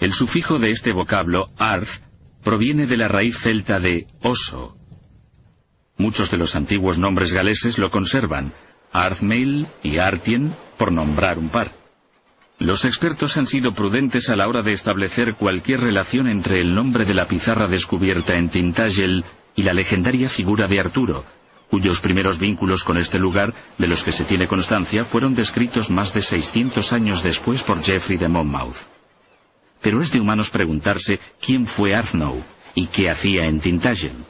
El 0.00 0.12
sufijo 0.12 0.58
de 0.58 0.70
este 0.70 0.92
vocablo, 0.92 1.50
arth, 1.58 2.02
proviene 2.42 2.86
de 2.86 2.96
la 2.96 3.08
raíz 3.08 3.36
celta 3.38 3.78
de 3.80 4.06
oso. 4.22 4.76
Muchos 5.98 6.30
de 6.30 6.38
los 6.38 6.56
antiguos 6.56 6.98
nombres 6.98 7.34
galeses 7.34 7.78
lo 7.78 7.90
conservan, 7.90 8.54
Arthmail 8.92 9.66
y 9.82 9.98
Artien, 9.98 10.54
por 10.78 10.90
nombrar 10.90 11.38
un 11.38 11.50
par. 11.50 11.72
Los 12.58 12.86
expertos 12.86 13.36
han 13.36 13.46
sido 13.46 13.72
prudentes 13.72 14.30
a 14.30 14.36
la 14.36 14.48
hora 14.48 14.62
de 14.62 14.72
establecer 14.72 15.34
cualquier 15.34 15.80
relación 15.80 16.28
entre 16.28 16.60
el 16.62 16.74
nombre 16.74 17.04
de 17.04 17.12
la 17.12 17.28
pizarra 17.28 17.68
descubierta 17.68 18.36
en 18.36 18.48
Tintagel 18.48 19.22
y 19.54 19.64
la 19.64 19.74
legendaria 19.74 20.30
figura 20.30 20.66
de 20.66 20.80
Arturo, 20.80 21.24
cuyos 21.74 21.98
primeros 22.00 22.38
vínculos 22.38 22.84
con 22.84 22.96
este 22.98 23.18
lugar, 23.18 23.52
de 23.78 23.88
los 23.88 24.04
que 24.04 24.12
se 24.12 24.22
tiene 24.22 24.46
constancia, 24.46 25.02
fueron 25.02 25.34
descritos 25.34 25.90
más 25.90 26.14
de 26.14 26.22
600 26.22 26.92
años 26.92 27.20
después 27.24 27.64
por 27.64 27.82
Geoffrey 27.82 28.16
de 28.16 28.28
Monmouth. 28.28 28.76
Pero 29.82 30.00
es 30.00 30.12
de 30.12 30.20
humanos 30.20 30.50
preguntarse 30.50 31.18
quién 31.44 31.66
fue 31.66 31.92
Arthnow 31.92 32.44
y 32.76 32.86
qué 32.86 33.10
hacía 33.10 33.46
en 33.46 33.58
Tintagel. 33.58 34.24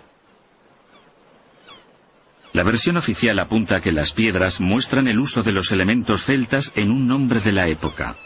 La 2.55 2.63
versión 2.63 2.97
oficial 2.97 3.39
apunta 3.39 3.83
que 3.83 3.93
las 3.93 4.13
piedras 4.13 4.59
muestran 4.59 5.07
el 5.07 5.19
uso 5.19 5.43
de 5.43 5.53
los 5.53 5.71
elementos 5.71 6.25
celtas 6.25 6.73
en 6.75 6.91
un 6.91 7.07
nombre 7.07 7.41
de 7.41 7.53
la 7.53 7.69
época. 7.69 8.17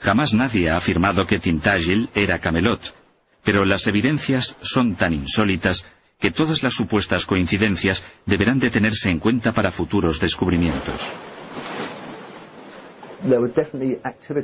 Jamás 0.00 0.34
nadie 0.34 0.70
ha 0.70 0.76
afirmado 0.76 1.24
que 1.24 1.38
Tintagel 1.38 2.10
era 2.14 2.40
Camelot, 2.40 2.82
pero 3.44 3.64
las 3.64 3.86
evidencias 3.86 4.58
son 4.60 4.96
tan 4.96 5.14
insólitas 5.14 5.86
que 6.22 6.30
todas 6.30 6.62
las 6.62 6.74
supuestas 6.74 7.26
coincidencias 7.26 8.02
deberán 8.24 8.60
de 8.60 8.70
tenerse 8.70 9.10
en 9.10 9.18
cuenta 9.18 9.52
para 9.52 9.72
futuros 9.72 10.20
descubrimientos. 10.20 11.00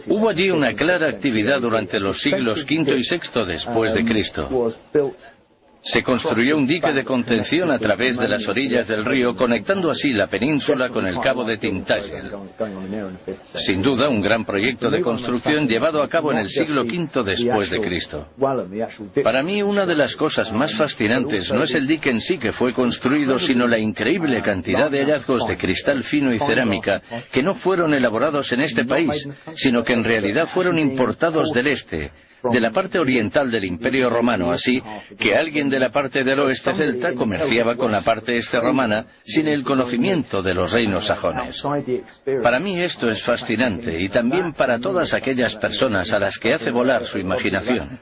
Hubo 0.08 0.28
allí 0.28 0.50
una 0.50 0.72
clara 0.72 1.08
actividad 1.08 1.60
durante 1.60 2.00
los 2.00 2.20
siglos 2.20 2.64
V 2.64 2.96
y 2.96 3.02
VI 3.08 3.46
después 3.46 3.94
de 3.94 4.04
Cristo. 4.04 4.48
Se 5.82 6.02
construyó 6.02 6.56
un 6.56 6.66
dique 6.66 6.92
de 6.92 7.04
contención 7.04 7.70
a 7.70 7.78
través 7.78 8.18
de 8.18 8.28
las 8.28 8.46
orillas 8.48 8.88
del 8.88 9.04
río, 9.04 9.34
conectando 9.36 9.90
así 9.90 10.12
la 10.12 10.26
península 10.26 10.88
con 10.90 11.06
el 11.06 11.20
cabo 11.20 11.44
de 11.44 11.56
Tintagel. 11.56 12.32
Sin 13.54 13.80
duda, 13.82 14.08
un 14.08 14.20
gran 14.20 14.44
proyecto 14.44 14.90
de 14.90 15.00
construcción 15.00 15.68
llevado 15.68 16.02
a 16.02 16.08
cabo 16.08 16.32
en 16.32 16.38
el 16.38 16.48
siglo 16.48 16.82
V 16.82 17.22
después 17.24 17.70
de 17.70 17.80
Cristo. 17.80 18.26
Para 19.22 19.42
mí, 19.42 19.62
una 19.62 19.86
de 19.86 19.94
las 19.94 20.16
cosas 20.16 20.52
más 20.52 20.76
fascinantes 20.76 21.52
no 21.52 21.62
es 21.62 21.74
el 21.74 21.86
dique 21.86 22.10
en 22.10 22.20
sí 22.20 22.38
que 22.38 22.52
fue 22.52 22.72
construido, 22.72 23.38
sino 23.38 23.66
la 23.66 23.78
increíble 23.78 24.42
cantidad 24.42 24.90
de 24.90 25.00
hallazgos 25.00 25.46
de 25.46 25.56
cristal 25.56 26.02
fino 26.02 26.32
y 26.32 26.38
cerámica 26.38 27.00
que 27.32 27.42
no 27.42 27.54
fueron 27.54 27.94
elaborados 27.94 28.52
en 28.52 28.60
este 28.60 28.84
país, 28.84 29.28
sino 29.54 29.84
que 29.84 29.92
en 29.92 30.04
realidad 30.04 30.46
fueron 30.46 30.78
importados 30.78 31.52
del 31.52 31.68
este 31.68 32.10
de 32.42 32.60
la 32.60 32.70
parte 32.70 32.98
oriental 32.98 33.50
del 33.50 33.64
Imperio 33.64 34.10
Romano, 34.10 34.50
así 34.50 34.80
que 35.18 35.34
alguien 35.34 35.68
de 35.68 35.80
la 35.80 35.90
parte 35.90 36.24
del 36.24 36.40
oeste 36.40 36.74
celta 36.74 37.14
comerciaba 37.14 37.76
con 37.76 37.90
la 37.90 38.02
parte 38.02 38.36
este 38.36 38.60
romana 38.60 39.06
sin 39.22 39.48
el 39.48 39.64
conocimiento 39.64 40.42
de 40.42 40.54
los 40.54 40.72
reinos 40.72 41.06
sajones. 41.06 41.62
Para 42.42 42.60
mí 42.60 42.80
esto 42.80 43.08
es 43.08 43.22
fascinante 43.22 44.00
y 44.00 44.08
también 44.08 44.52
para 44.52 44.78
todas 44.78 45.14
aquellas 45.14 45.56
personas 45.56 46.12
a 46.12 46.18
las 46.18 46.38
que 46.38 46.54
hace 46.54 46.70
volar 46.70 47.04
su 47.04 47.18
imaginación. 47.18 48.00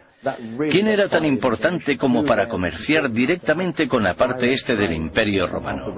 ¿Quién 0.70 0.88
era 0.88 1.08
tan 1.08 1.24
importante 1.24 1.96
como 1.96 2.24
para 2.24 2.48
comerciar 2.48 3.10
directamente 3.10 3.86
con 3.86 4.02
la 4.02 4.14
parte 4.14 4.50
este 4.50 4.74
del 4.74 4.92
Imperio 4.92 5.46
Romano? 5.46 5.94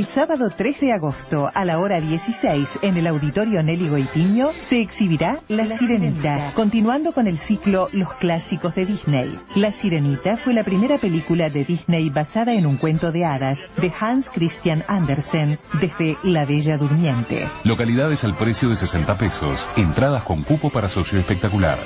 El 0.07 0.13
sábado 0.13 0.49
3 0.55 0.79
de 0.79 0.93
agosto 0.93 1.49
a 1.53 1.65
la 1.65 1.79
hora 1.79 1.99
16 1.99 2.79
en 2.81 2.95
el 2.95 3.07
Auditorio 3.07 3.61
Nelly 3.61 3.89
Goitiño 3.89 4.51
se 4.61 4.79
exhibirá 4.79 5.41
La, 5.49 5.65
Sirenita, 5.65 6.53
continuando 6.53 7.11
con 7.11 7.27
el 7.27 7.37
ciclo 7.37 7.89
Los 7.91 8.13
Clásicos 8.13 8.73
de 8.73 8.85
Disney. 8.85 9.37
La 9.55 9.71
Sirenita 9.71 10.37
fue 10.37 10.53
la 10.53 10.63
primera 10.63 10.97
película 10.97 11.49
de 11.49 11.65
Disney 11.65 12.09
basada 12.09 12.53
en 12.53 12.65
un 12.65 12.77
cuento 12.77 13.11
de 13.11 13.25
hadas 13.25 13.67
de 13.81 13.91
Hans 13.99 14.29
Christian 14.29 14.85
Andersen 14.87 15.59
desde 15.81 16.15
La 16.23 16.45
Bella 16.45 16.77
Durmiente. 16.77 17.45
Localidades 17.65 18.23
al 18.23 18.35
precio 18.35 18.69
de 18.69 18.77
60 18.77 19.17
pesos. 19.17 19.69
Entradas 19.75 20.23
con 20.23 20.41
cupo 20.43 20.71
para 20.71 20.87
socio 20.87 21.19
espectacular. 21.19 21.79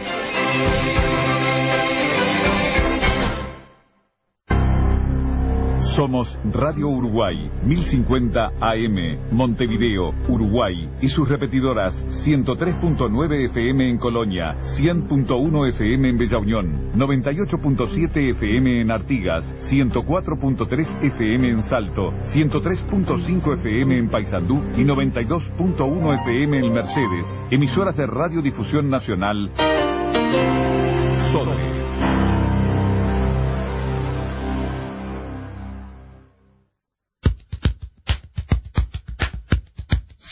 Somos 5.96 6.40
Radio 6.46 6.88
Uruguay, 6.88 7.52
1050 7.66 8.54
AM, 8.62 9.34
Montevideo, 9.34 10.14
Uruguay, 10.30 10.90
y 11.02 11.10
sus 11.10 11.28
repetidoras 11.28 12.06
103.9 12.26 13.46
FM 13.48 13.90
en 13.90 13.98
Colonia, 13.98 14.56
100.1 14.62 15.68
FM 15.68 16.10
en 16.10 16.18
Bella 16.18 16.38
Unión, 16.38 16.94
98.7 16.96 18.32
FM 18.32 18.80
en 18.80 18.90
Artigas, 18.90 19.44
104.3 19.70 21.04
FM 21.04 21.50
en 21.50 21.64
Salto, 21.64 22.14
103.5 22.22 23.54
FM 23.56 23.98
en 23.98 24.10
Paysandú 24.10 24.64
y 24.78 24.86
92.1 24.86 26.22
FM 26.22 26.58
en 26.58 26.74
Mercedes. 26.74 27.28
Emisoras 27.52 27.98
de 27.98 28.08
Radiodifusión 28.08 28.90
Nacional. 28.90 29.52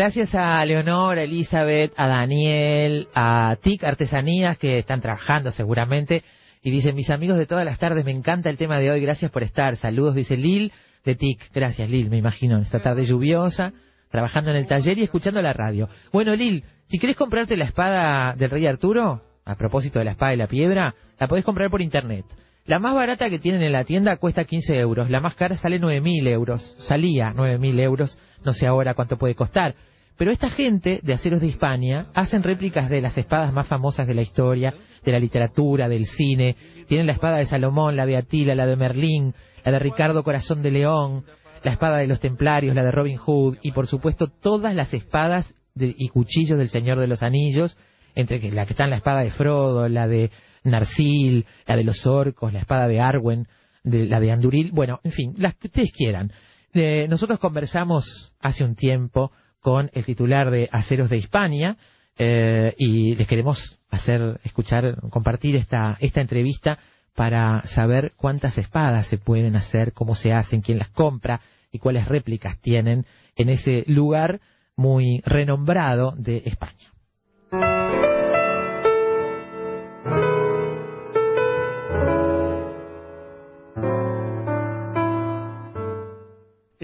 Gracias 0.00 0.34
a 0.34 0.64
Leonor, 0.64 1.18
a 1.18 1.24
Elizabeth, 1.24 1.92
a 1.94 2.08
Daniel, 2.08 3.08
a 3.14 3.58
TIC 3.60 3.84
Artesanías 3.84 4.56
que 4.56 4.78
están 4.78 5.02
trabajando 5.02 5.50
seguramente 5.50 6.24
y 6.62 6.70
dicen, 6.70 6.96
mis 6.96 7.10
amigos 7.10 7.36
de 7.36 7.44
todas 7.44 7.66
las 7.66 7.78
tardes, 7.78 8.06
me 8.06 8.10
encanta 8.10 8.48
el 8.48 8.56
tema 8.56 8.78
de 8.78 8.90
hoy, 8.90 9.02
gracias 9.02 9.30
por 9.30 9.42
estar. 9.42 9.76
Saludos, 9.76 10.14
dice 10.14 10.38
Lil 10.38 10.72
de 11.04 11.16
TIC. 11.16 11.52
Gracias, 11.52 11.90
Lil, 11.90 12.08
me 12.08 12.16
imagino, 12.16 12.62
esta 12.62 12.78
tarde 12.78 13.04
lluviosa, 13.04 13.74
trabajando 14.10 14.48
en 14.52 14.56
el 14.56 14.66
taller 14.66 14.96
y 14.96 15.02
escuchando 15.02 15.42
la 15.42 15.52
radio. 15.52 15.90
Bueno, 16.14 16.34
Lil, 16.34 16.64
si 16.86 16.98
querés 16.98 17.16
comprarte 17.16 17.58
la 17.58 17.66
espada 17.66 18.34
del 18.36 18.48
rey 18.48 18.66
Arturo, 18.66 19.20
a 19.44 19.54
propósito 19.56 19.98
de 19.98 20.06
la 20.06 20.12
espada 20.12 20.32
y 20.32 20.38
la 20.38 20.46
piedra, 20.46 20.94
la 21.18 21.28
podés 21.28 21.44
comprar 21.44 21.68
por 21.68 21.82
internet. 21.82 22.24
La 22.64 22.78
más 22.78 22.94
barata 22.94 23.28
que 23.28 23.38
tienen 23.38 23.62
en 23.62 23.72
la 23.72 23.84
tienda 23.84 24.16
cuesta 24.16 24.44
15 24.44 24.78
euros, 24.78 25.10
la 25.10 25.20
más 25.20 25.34
cara 25.34 25.58
sale 25.58 25.78
9.000 25.78 26.26
euros, 26.28 26.74
salía 26.78 27.34
9.000 27.34 27.80
euros, 27.80 28.18
no 28.46 28.54
sé 28.54 28.66
ahora 28.66 28.94
cuánto 28.94 29.18
puede 29.18 29.34
costar. 29.34 29.74
Pero 30.20 30.32
esta 30.32 30.50
gente 30.50 31.00
de 31.02 31.14
Aceros 31.14 31.40
de 31.40 31.46
Hispania 31.46 32.08
hacen 32.12 32.42
réplicas 32.42 32.90
de 32.90 33.00
las 33.00 33.16
espadas 33.16 33.54
más 33.54 33.66
famosas 33.66 34.06
de 34.06 34.12
la 34.12 34.20
historia, 34.20 34.74
de 35.02 35.12
la 35.12 35.18
literatura, 35.18 35.88
del 35.88 36.04
cine. 36.04 36.56
Tienen 36.88 37.06
la 37.06 37.14
espada 37.14 37.38
de 37.38 37.46
Salomón, 37.46 37.96
la 37.96 38.04
de 38.04 38.18
Atila, 38.18 38.54
la 38.54 38.66
de 38.66 38.76
Merlín, 38.76 39.32
la 39.64 39.72
de 39.72 39.78
Ricardo 39.78 40.22
Corazón 40.22 40.60
de 40.60 40.72
León, 40.72 41.24
la 41.62 41.72
espada 41.72 41.96
de 41.96 42.06
los 42.06 42.20
Templarios, 42.20 42.74
la 42.74 42.84
de 42.84 42.90
Robin 42.90 43.16
Hood 43.16 43.56
y 43.62 43.72
por 43.72 43.86
supuesto 43.86 44.26
todas 44.28 44.74
las 44.74 44.92
espadas 44.92 45.54
y 45.74 46.08
cuchillos 46.08 46.58
del 46.58 46.68
Señor 46.68 46.98
de 47.00 47.06
los 47.06 47.22
Anillos, 47.22 47.78
entre 48.14 48.40
que 48.40 48.52
la 48.52 48.66
que 48.66 48.74
está 48.74 48.84
en 48.84 48.90
la 48.90 48.96
espada 48.96 49.20
de 49.20 49.30
Frodo, 49.30 49.88
la 49.88 50.06
de 50.06 50.30
Narsil, 50.64 51.46
la 51.66 51.76
de 51.76 51.84
los 51.84 52.06
orcos, 52.06 52.52
la 52.52 52.58
espada 52.58 52.88
de 52.88 53.00
Arwen, 53.00 53.46
la 53.84 54.20
de 54.20 54.32
Anduril, 54.32 54.70
bueno, 54.72 55.00
en 55.02 55.12
fin, 55.12 55.32
las 55.38 55.54
que 55.54 55.68
ustedes 55.68 55.92
quieran. 55.92 56.30
Eh, 56.74 57.08
nosotros 57.08 57.38
conversamos 57.38 58.34
hace 58.38 58.64
un 58.64 58.74
tiempo 58.74 59.32
con 59.60 59.90
el 59.92 60.04
titular 60.04 60.50
de 60.50 60.68
Aceros 60.72 61.10
de 61.10 61.18
Hispania 61.18 61.76
eh, 62.18 62.74
y 62.78 63.14
les 63.14 63.26
queremos 63.26 63.78
hacer 63.90 64.40
escuchar, 64.44 64.96
compartir 65.10 65.56
esta, 65.56 65.96
esta 66.00 66.20
entrevista 66.20 66.78
para 67.14 67.62
saber 67.66 68.12
cuántas 68.16 68.56
espadas 68.58 69.06
se 69.06 69.18
pueden 69.18 69.56
hacer, 69.56 69.92
cómo 69.92 70.14
se 70.14 70.32
hacen, 70.32 70.60
quién 70.60 70.78
las 70.78 70.90
compra 70.90 71.40
y 71.72 71.78
cuáles 71.78 72.06
réplicas 72.06 72.58
tienen 72.60 73.04
en 73.36 73.48
ese 73.48 73.84
lugar 73.86 74.40
muy 74.76 75.20
renombrado 75.24 76.14
de 76.16 76.42
España. 76.46 76.90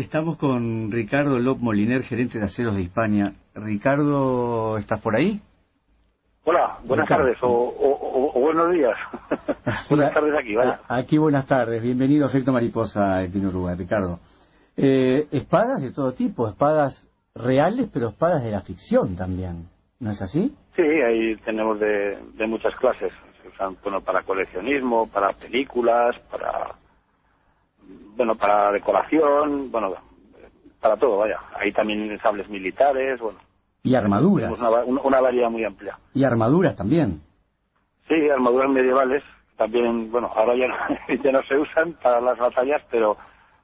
Estamos 0.07 0.39
con 0.39 0.93
Ricardo 0.93 1.37
Lop 1.41 1.59
Moliner, 1.59 2.01
gerente 2.05 2.39
de 2.39 2.45
Aceros 2.45 2.77
de 2.77 2.83
Hispania. 2.83 3.33
Ricardo, 3.57 4.79
¿estás 4.79 5.01
por 5.01 5.17
ahí? 5.17 5.41
Hola, 6.45 6.79
buenas 6.85 7.09
tardes 7.09 7.37
o, 7.43 8.33
buenos 8.37 8.73
días. 8.73 8.95
buenas 9.91 10.15
tardes 10.15 10.33
aquí, 10.39 10.55
vaya. 10.55 10.79
Aquí 10.87 11.19
buenas 11.19 11.45
tardes, 11.49 11.83
bienvenido 11.83 12.25
a 12.25 12.29
Efecto 12.29 12.53
Mariposa 12.53 13.25
en 13.25 13.47
Uruguay, 13.47 13.75
Ricardo. 13.77 14.21
Eh, 14.77 15.27
espadas 15.33 15.83
de 15.83 15.91
todo 15.91 16.15
tipo, 16.15 16.49
espadas 16.49 17.09
reales, 17.35 17.91
pero 17.93 18.11
espadas 18.11 18.45
de 18.45 18.53
la 18.53 18.61
ficción 18.61 19.17
también, 19.17 19.69
¿no 19.99 20.13
es 20.13 20.23
así? 20.23 20.55
Sí, 20.77 20.83
ahí 20.83 21.35
tenemos 21.45 21.81
de, 21.81 22.17
de 22.35 22.47
muchas 22.47 22.77
clases. 22.77 23.13
Se 23.43 23.49
usan 23.49 23.77
bueno, 23.83 24.01
para 24.03 24.23
coleccionismo, 24.23 25.11
para 25.11 25.33
películas, 25.33 26.17
para 26.31 26.77
bueno, 28.17 28.35
para 28.37 28.73
decoración, 28.73 29.71
bueno, 29.71 29.95
para 30.81 30.97
todo, 30.97 31.19
vaya. 31.19 31.39
Hay 31.59 31.73
también 31.73 32.19
sables 32.21 32.49
militares, 32.49 33.21
bueno. 33.21 33.39
Y 33.83 33.95
armaduras. 33.95 34.53
Una, 34.59 35.01
una, 35.01 35.21
variedad 35.21 35.51
muy 35.51 35.65
amplia. 35.65 35.99
Y 36.13 36.25
armaduras 36.25 36.75
también. 36.75 37.21
Sí, 38.09 38.15
armaduras 38.33 38.71
medievales. 38.71 39.23
También, 39.57 40.11
bueno, 40.11 40.31
ahora 40.35 40.55
ya 40.57 40.67
no, 40.67 41.23
ya 41.25 41.33
no 41.33 41.43
se 41.45 41.57
usan 41.57 41.95
para 42.03 42.21
las 42.21 42.37
batallas, 42.39 42.83
pero 42.91 43.17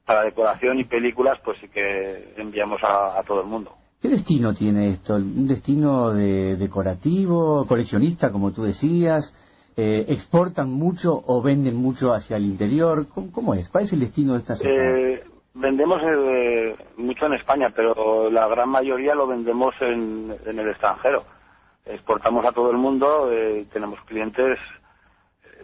para 0.07 0.23
decoración 0.23 0.79
y 0.79 0.85
películas, 0.85 1.39
pues 1.45 1.59
sí 1.61 1.69
que 1.69 2.35
enviamos 2.37 2.81
a, 2.83 3.23
todo 3.27 3.43
el 3.43 3.47
mundo. 3.47 3.73
¿Qué 4.01 4.09
destino 4.09 4.53
tiene 4.53 4.89
esto? 4.89 5.15
¿Un 5.15 5.47
destino 5.47 6.13
de 6.13 6.57
decorativo, 6.57 7.65
coleccionista, 7.67 8.33
como 8.33 8.53
tú 8.53 8.65
decías? 8.65 9.33
Eh, 9.77 10.05
¿Exportan 10.09 10.71
mucho 10.71 11.23
o 11.27 11.43
venden 11.43 11.77
mucho 11.77 12.13
hacia 12.13 12.37
el 12.37 12.45
interior? 12.45 13.07
¿Cómo, 13.09 13.55
es? 13.55 13.71
¿Cuál 13.71 13.85
es 13.85 13.93
el 13.95 14.01
destino 14.01 14.35
de 14.35 14.41
esta 14.41 14.55
eh, 14.65 15.25
Vendemos 15.55 16.03
eh, 16.03 16.77
mucho 16.99 17.27
en 17.27 17.35
España, 17.35 17.73
pero 17.75 18.31
la 18.31 18.49
gran 18.49 18.69
mayoría 18.69 19.15
lo 19.15 19.27
vendemos 19.27 19.75
en, 19.81 20.35
en 20.45 20.59
el 20.59 20.69
extranjero. 20.69 21.25
Exportamos 21.87 22.45
a 22.45 22.53
todo 22.53 22.71
el 22.71 22.77
mundo, 22.77 23.31
eh, 23.33 23.67
tenemos 23.73 23.99
clientes 24.03 24.59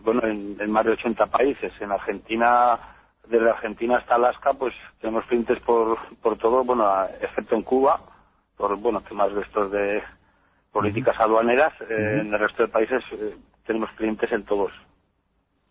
bueno 0.03 0.27
en, 0.27 0.57
en, 0.59 0.71
más 0.71 0.87
de 0.87 0.93
80 0.93 1.27
países. 1.27 1.73
En 1.81 1.93
Argentina, 1.93 2.79
desde 3.27 3.51
Argentina 3.51 3.99
hasta 3.99 4.15
Alaska, 4.15 4.53
pues 4.59 4.75
tenemos 5.01 5.25
clientes 5.27 5.59
por, 5.61 5.99
por 6.23 6.39
todo, 6.39 6.65
bueno, 6.65 6.91
excepto 7.21 7.57
en 7.57 7.63
Cuba, 7.63 8.01
por 8.57 8.77
bueno 8.79 9.03
temas 9.03 9.35
de 9.35 9.43
estos 9.43 9.71
de 9.71 10.03
políticas 10.73 11.19
aduaneras. 11.19 11.75
En 11.89 12.33
el 12.33 12.39
resto 12.39 12.63
de 12.63 12.69
países 12.69 13.05
tenemos 13.69 13.91
clientes 13.97 14.33
en 14.33 14.45
todos. 14.45 14.73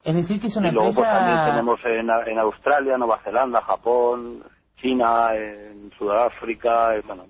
Es 0.03 0.15
decir, 0.15 0.39
que 0.39 0.47
es 0.47 0.55
una 0.55 0.69
y 0.69 0.71
luego, 0.71 0.89
empresa... 0.89 1.09
Pues, 1.09 1.25
también 1.25 1.49
tenemos 1.49 1.79
en, 1.83 2.31
en, 2.31 2.39
Australia, 2.39 2.97
Nueva 2.97 3.19
Zelanda, 3.23 3.61
Japón, 3.61 4.43
China, 4.79 5.35
en 5.35 5.91
Sudáfrica, 5.97 6.91
bueno, 7.05 7.25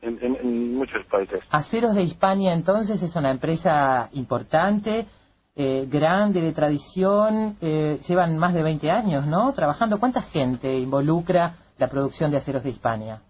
en, 0.00 0.18
en, 0.20 0.74
muchos 0.74 1.04
países. 1.06 1.40
Aceros 1.50 1.94
de 1.94 2.02
Hispania, 2.02 2.54
entonces, 2.54 3.00
es 3.02 3.14
una 3.14 3.30
empresa 3.30 4.08
importante, 4.14 5.06
eh, 5.54 5.86
grande, 5.88 6.40
de 6.40 6.52
tradición, 6.52 7.56
eh, 7.60 8.00
llevan 8.08 8.38
más 8.38 8.54
de 8.54 8.62
20 8.62 8.90
años, 8.90 9.26
¿no? 9.26 9.52
Trabajando. 9.52 10.00
¿Cuánta 10.00 10.22
gente 10.22 10.78
involucra 10.78 11.52
la 11.78 11.88
producción 11.88 12.30
de 12.30 12.38
Aceros 12.38 12.64
de 12.64 12.70
Hispania? 12.70 13.20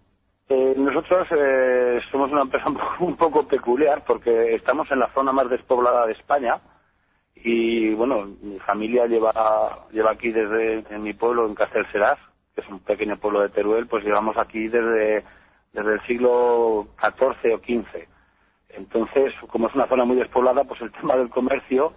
Eh, 0.53 0.73
nosotros 0.75 1.29
eh, 1.31 2.01
somos 2.11 2.29
una 2.29 2.41
empresa 2.41 2.65
un 2.99 3.15
poco 3.15 3.47
peculiar 3.47 4.03
porque 4.05 4.53
estamos 4.53 4.91
en 4.91 4.99
la 4.99 5.07
zona 5.13 5.31
más 5.31 5.49
despoblada 5.49 6.05
de 6.05 6.11
España 6.11 6.59
y 7.35 7.93
bueno, 7.93 8.27
mi 8.41 8.59
familia 8.59 9.05
lleva, 9.05 9.87
lleva 9.93 10.11
aquí 10.11 10.29
desde 10.29 10.83
en 10.93 11.03
mi 11.03 11.13
pueblo, 11.13 11.47
en 11.47 11.55
Castelserás, 11.55 12.19
que 12.53 12.59
es 12.59 12.67
un 12.67 12.81
pequeño 12.81 13.15
pueblo 13.15 13.39
de 13.39 13.47
Teruel, 13.47 13.87
pues 13.87 14.03
llevamos 14.03 14.35
aquí 14.35 14.67
desde, 14.67 15.23
desde 15.71 15.93
el 15.93 16.01
siglo 16.01 16.87
XIV 16.99 17.53
o 17.53 17.59
XV. 17.59 18.07
Entonces, 18.71 19.33
como 19.47 19.69
es 19.69 19.75
una 19.75 19.87
zona 19.87 20.03
muy 20.03 20.17
despoblada, 20.17 20.65
pues 20.65 20.81
el 20.81 20.91
tema 20.99 21.15
del 21.15 21.29
comercio, 21.29 21.93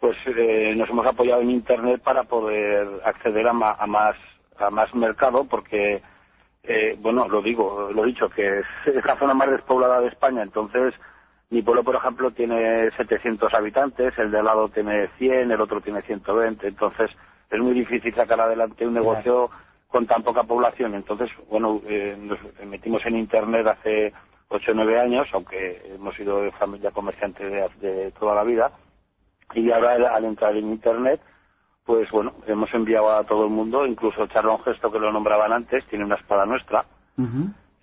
pues 0.00 0.16
eh, 0.26 0.74
nos 0.76 0.90
hemos 0.90 1.06
apoyado 1.06 1.42
en 1.42 1.50
Internet 1.52 2.02
para 2.02 2.24
poder 2.24 2.88
acceder 3.04 3.46
a, 3.46 3.52
a 3.52 3.86
más 3.86 4.16
a 4.58 4.70
más 4.70 4.92
mercado, 4.94 5.44
porque, 5.44 6.02
eh, 6.64 6.96
bueno, 6.98 7.28
lo 7.28 7.42
digo, 7.42 7.90
lo 7.92 8.04
dicho, 8.04 8.28
que 8.28 8.60
es 8.60 8.66
la 9.04 9.18
zona 9.18 9.34
más 9.34 9.50
despoblada 9.50 10.00
de 10.00 10.08
España, 10.08 10.42
entonces 10.42 10.94
mi 11.50 11.62
pueblo, 11.62 11.84
por 11.84 11.94
ejemplo, 11.94 12.30
tiene 12.32 12.90
700 12.96 13.54
habitantes, 13.54 14.18
el 14.18 14.30
de 14.30 14.38
al 14.38 14.44
lado 14.44 14.68
tiene 14.68 15.08
100, 15.18 15.52
el 15.52 15.60
otro 15.60 15.80
tiene 15.80 16.02
120. 16.02 16.66
Entonces, 16.66 17.10
es 17.48 17.60
muy 17.60 17.74
difícil 17.74 18.12
sacar 18.14 18.40
adelante 18.40 18.86
un 18.86 18.94
negocio 18.94 19.50
con 19.88 20.06
tan 20.06 20.24
poca 20.24 20.42
población. 20.42 20.94
Entonces, 20.94 21.30
bueno, 21.48 21.80
eh, 21.86 22.16
nos 22.18 22.38
metimos 22.66 23.06
en 23.06 23.16
Internet 23.16 23.66
hace 23.68 24.12
8 24.48 24.72
o 24.72 24.74
9 24.74 24.98
años, 24.98 25.28
aunque 25.32 25.80
hemos 25.94 26.16
sido 26.16 26.42
de 26.42 26.50
familia 26.52 26.90
comerciante 26.90 27.44
de, 27.44 28.10
toda 28.18 28.34
la 28.34 28.42
vida. 28.42 28.72
Y 29.54 29.70
ahora, 29.70 30.12
al 30.12 30.24
entrar 30.24 30.56
en 30.56 30.70
Internet, 30.70 31.20
pues 31.84 32.10
bueno, 32.10 32.32
hemos 32.46 32.72
enviado 32.72 33.10
a 33.10 33.24
todo 33.24 33.44
el 33.44 33.50
mundo, 33.50 33.86
incluso 33.86 34.26
Charlon 34.28 34.62
Gesto, 34.62 34.90
que 34.90 34.98
lo 34.98 35.12
nombraban 35.12 35.52
antes, 35.52 35.84
tiene 35.88 36.04
una 36.04 36.16
espada 36.16 36.46
nuestra. 36.46 36.84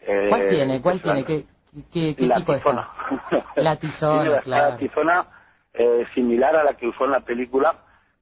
Eh, 0.02 0.28
¿Cuál 0.30 0.50
tiene? 0.50 0.82
¿Cuál 0.82 1.02
tiene? 1.02 1.24
¿Qué, 1.24 1.46
¿Qué, 1.92 2.16
la 2.20 2.38
tipo 2.38 2.54
tizona. 2.54 2.90
La 3.56 3.76
tizona, 3.78 4.42
La 4.46 4.78
tizona 4.78 5.26
eh, 5.74 6.06
similar 6.16 6.56
a 6.56 6.64
la 6.64 6.74
que 6.74 6.88
usó 6.88 7.06
en 7.06 7.12
la 7.12 7.22
película, 7.22 7.76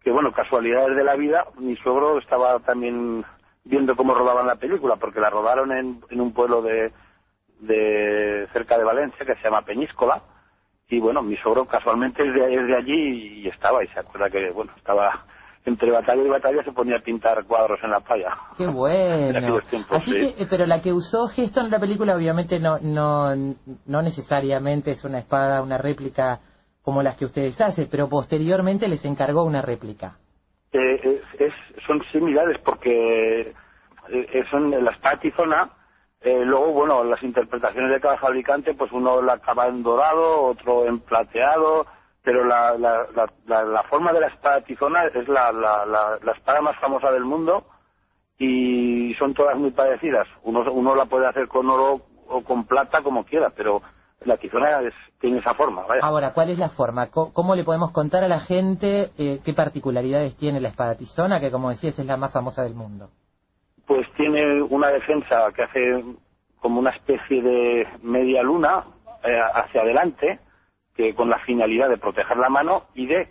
que 0.03 0.11
bueno, 0.11 0.31
casualidades 0.33 0.95
de 0.95 1.03
la 1.03 1.15
vida, 1.15 1.45
mi 1.57 1.75
suegro 1.77 2.19
estaba 2.19 2.59
también 2.59 3.23
viendo 3.63 3.95
cómo 3.95 4.13
rodaban 4.13 4.47
la 4.47 4.55
película, 4.55 4.97
porque 4.97 5.19
la 5.21 5.29
rodaron 5.29 5.71
en, 5.71 6.01
en 6.09 6.21
un 6.21 6.33
pueblo 6.33 6.61
de, 6.61 6.91
de 7.59 8.47
cerca 8.51 8.77
de 8.77 8.83
Valencia 8.83 9.25
que 9.25 9.35
se 9.35 9.43
llama 9.43 9.61
Peñíscola, 9.61 10.21
y 10.89 10.99
bueno, 10.99 11.21
mi 11.21 11.37
suegro 11.37 11.65
casualmente 11.65 12.27
es 12.27 12.33
de, 12.33 12.53
es 12.53 12.67
de 12.67 12.75
allí 12.75 13.41
y 13.41 13.47
estaba, 13.47 13.83
y 13.83 13.87
se 13.87 13.99
acuerda 13.99 14.29
que 14.29 14.51
bueno, 14.51 14.73
estaba 14.75 15.25
entre 15.69 15.91
batalla 15.91 16.21
y 16.21 16.27
batalla 16.27 16.63
se 16.63 16.71
ponía 16.71 16.97
a 16.97 17.01
pintar 17.01 17.45
cuadros 17.45 17.79
en 17.83 17.91
la 17.91 18.01
playa. 18.01 18.35
Qué 18.57 18.67
bueno. 18.71 19.59
Así 19.89 20.11
que, 20.11 20.43
eh, 20.43 20.47
pero 20.49 20.65
la 20.65 20.81
que 20.81 20.91
usó 20.91 21.27
Gesto 21.27 21.61
en 21.61 21.71
la 21.71 21.79
película 21.79 22.15
obviamente 22.15 22.59
no, 22.59 22.77
no, 22.79 23.33
no 23.85 24.01
necesariamente 24.01 24.91
es 24.91 25.03
una 25.05 25.19
espada, 25.19 25.61
una 25.61 25.77
réplica 25.77 26.39
como 26.81 27.01
las 27.01 27.17
que 27.17 27.25
ustedes 27.25 27.59
hacen, 27.61 27.87
pero 27.89 28.09
posteriormente 28.09 28.87
les 28.87 29.05
encargó 29.05 29.43
una 29.43 29.61
réplica. 29.61 30.17
Eh, 30.71 31.21
es, 31.39 31.53
son 31.87 32.03
similares 32.11 32.57
porque 32.63 33.53
eh, 34.09 34.43
son 34.51 34.71
la 34.71 34.91
espada 34.91 35.19
tizona, 35.19 35.71
eh, 36.21 36.43
luego, 36.43 36.73
bueno, 36.73 37.03
las 37.05 37.23
interpretaciones 37.23 37.91
de 37.91 38.01
cada 38.01 38.17
fabricante, 38.17 38.73
pues 38.73 38.91
uno 38.91 39.21
la 39.21 39.33
acaba 39.33 39.67
en 39.67 39.81
dorado, 39.81 40.43
otro 40.47 40.85
en 40.85 40.99
plateado, 40.99 41.85
pero 42.23 42.43
la, 42.43 42.77
la, 42.77 43.07
la, 43.45 43.63
la, 43.63 43.83
forma 43.83 44.11
de 44.11 44.21
la 44.21 44.27
espada 44.27 44.61
tizona 44.61 45.05
es 45.05 45.27
la, 45.27 45.51
la, 45.51 46.31
espada 46.33 46.61
más 46.61 46.77
famosa 46.79 47.11
del 47.11 47.23
mundo 47.23 47.65
y 48.37 49.13
son 49.15 49.33
todas 49.33 49.57
muy 49.57 49.71
parecidas. 49.71 50.27
Uno, 50.43 50.63
uno 50.71 50.95
la 50.95 51.05
puede 51.05 51.27
hacer 51.27 51.47
con 51.47 51.69
oro 51.69 52.01
o 52.27 52.43
con 52.43 52.65
plata 52.65 53.01
como 53.01 53.23
quiera, 53.25 53.49
pero 53.55 53.81
la 54.25 54.37
tizona 54.37 54.81
tiene 55.19 55.39
esa 55.39 55.53
forma. 55.53 55.83
Ahora, 56.01 56.33
¿cuál 56.33 56.49
es 56.49 56.59
la 56.59 56.69
forma? 56.69 57.09
¿Cómo, 57.09 57.55
le 57.55 57.63
podemos 57.63 57.91
contar 57.91 58.23
a 58.23 58.27
la 58.27 58.39
gente 58.39 59.11
eh, 59.17 59.39
qué 59.43 59.53
particularidades 59.53 60.35
tiene 60.37 60.59
la 60.59 60.69
espada 60.69 60.95
tizona, 60.95 61.39
que 61.39 61.51
como 61.51 61.69
decías 61.69 61.97
es 61.99 62.05
la 62.05 62.17
más 62.17 62.33
famosa 62.33 62.63
del 62.63 62.75
mundo? 62.75 63.09
Pues 63.87 64.05
tiene 64.15 64.61
una 64.61 64.89
defensa 64.89 65.51
que 65.55 65.63
hace 65.63 66.03
como 66.59 66.79
una 66.79 66.91
especie 66.91 67.41
de 67.41 67.87
media 68.03 68.43
luna 68.43 68.83
eh, 69.23 69.39
hacia 69.53 69.81
adelante, 69.81 70.39
con 71.15 71.29
la 71.29 71.39
finalidad 71.39 71.89
de 71.89 71.97
proteger 71.97 72.37
la 72.37 72.49
mano 72.49 72.83
y 72.93 73.07
de 73.07 73.29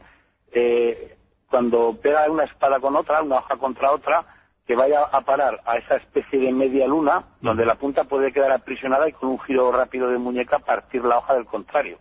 eh, 0.52 1.16
cuando 1.50 1.96
pega 2.00 2.30
una 2.30 2.44
espada 2.44 2.80
con 2.80 2.96
otra, 2.96 3.22
una 3.22 3.36
hoja 3.36 3.56
contra 3.56 3.92
otra, 3.92 4.24
que 4.66 4.76
vaya 4.76 5.02
a 5.02 5.22
parar 5.22 5.60
a 5.64 5.78
esa 5.78 5.96
especie 5.96 6.38
de 6.38 6.52
media 6.52 6.86
luna, 6.86 7.24
donde 7.40 7.64
la 7.64 7.76
punta 7.76 8.04
puede 8.04 8.32
quedar 8.32 8.52
aprisionada 8.52 9.08
y 9.08 9.12
con 9.12 9.30
un 9.30 9.40
giro 9.40 9.72
rápido 9.72 10.10
de 10.10 10.18
muñeca 10.18 10.58
partir 10.58 11.02
la 11.04 11.18
hoja 11.18 11.34
del 11.34 11.46
contrario. 11.46 11.98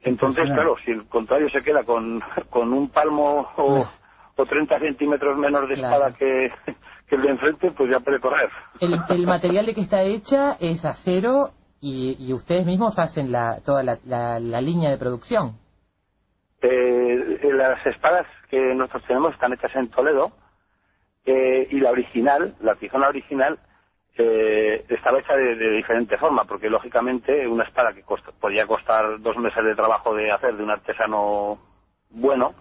Entonces, 0.00 0.44
claro, 0.46 0.76
si 0.84 0.92
el 0.92 1.06
contrario 1.08 1.50
se 1.50 1.60
queda 1.60 1.84
con, 1.84 2.22
con 2.50 2.72
un 2.72 2.88
palmo 2.88 3.46
o, 3.56 3.86
o 4.36 4.46
30 4.46 4.78
centímetros 4.78 5.36
menos 5.36 5.68
de 5.68 5.74
espada 5.74 6.12
que, 6.12 6.50
que 7.06 7.16
el 7.16 7.22
de 7.22 7.28
enfrente, 7.28 7.70
pues 7.72 7.90
ya 7.90 8.00
puede 8.00 8.18
correr. 8.18 8.48
El, 8.80 8.98
el 9.10 9.26
material 9.26 9.66
de 9.66 9.74
que 9.74 9.82
está 9.82 10.02
hecha 10.02 10.56
es 10.58 10.86
acero 10.86 11.50
y, 11.80 12.32
ustedes 12.32 12.66
mismos 12.66 12.98
hacen 12.98 13.30
la, 13.30 13.60
toda 13.64 13.82
la, 13.82 13.98
la, 14.04 14.60
línea 14.60 14.90
de 14.90 14.98
producción. 14.98 15.58
Eh, 16.62 17.38
las 17.52 17.84
espadas 17.86 18.26
que 18.50 18.58
nosotros 18.74 19.04
tenemos 19.06 19.34
están 19.34 19.52
hechas 19.52 19.74
en 19.76 19.90
Toledo 19.90 20.32
eh, 21.24 21.68
y 21.70 21.80
la 21.80 21.90
original, 21.90 22.54
la 22.60 22.76
tizona 22.76 23.08
original, 23.08 23.58
eh, 24.16 24.84
estaba 24.88 25.18
hecha 25.18 25.34
de, 25.34 25.70
diferente 25.72 26.16
forma, 26.16 26.44
porque 26.44 26.70
lógicamente 26.70 27.46
una 27.46 27.64
espada 27.64 27.92
que 27.92 28.04
podía 28.40 28.66
costar 28.66 29.20
dos 29.20 29.36
meses 29.36 29.62
de 29.62 29.74
trabajo 29.74 30.14
de 30.14 30.30
hacer 30.30 30.56
de 30.56 30.62
un 30.62 30.70
artesano 30.70 31.58
bueno, 32.10 32.54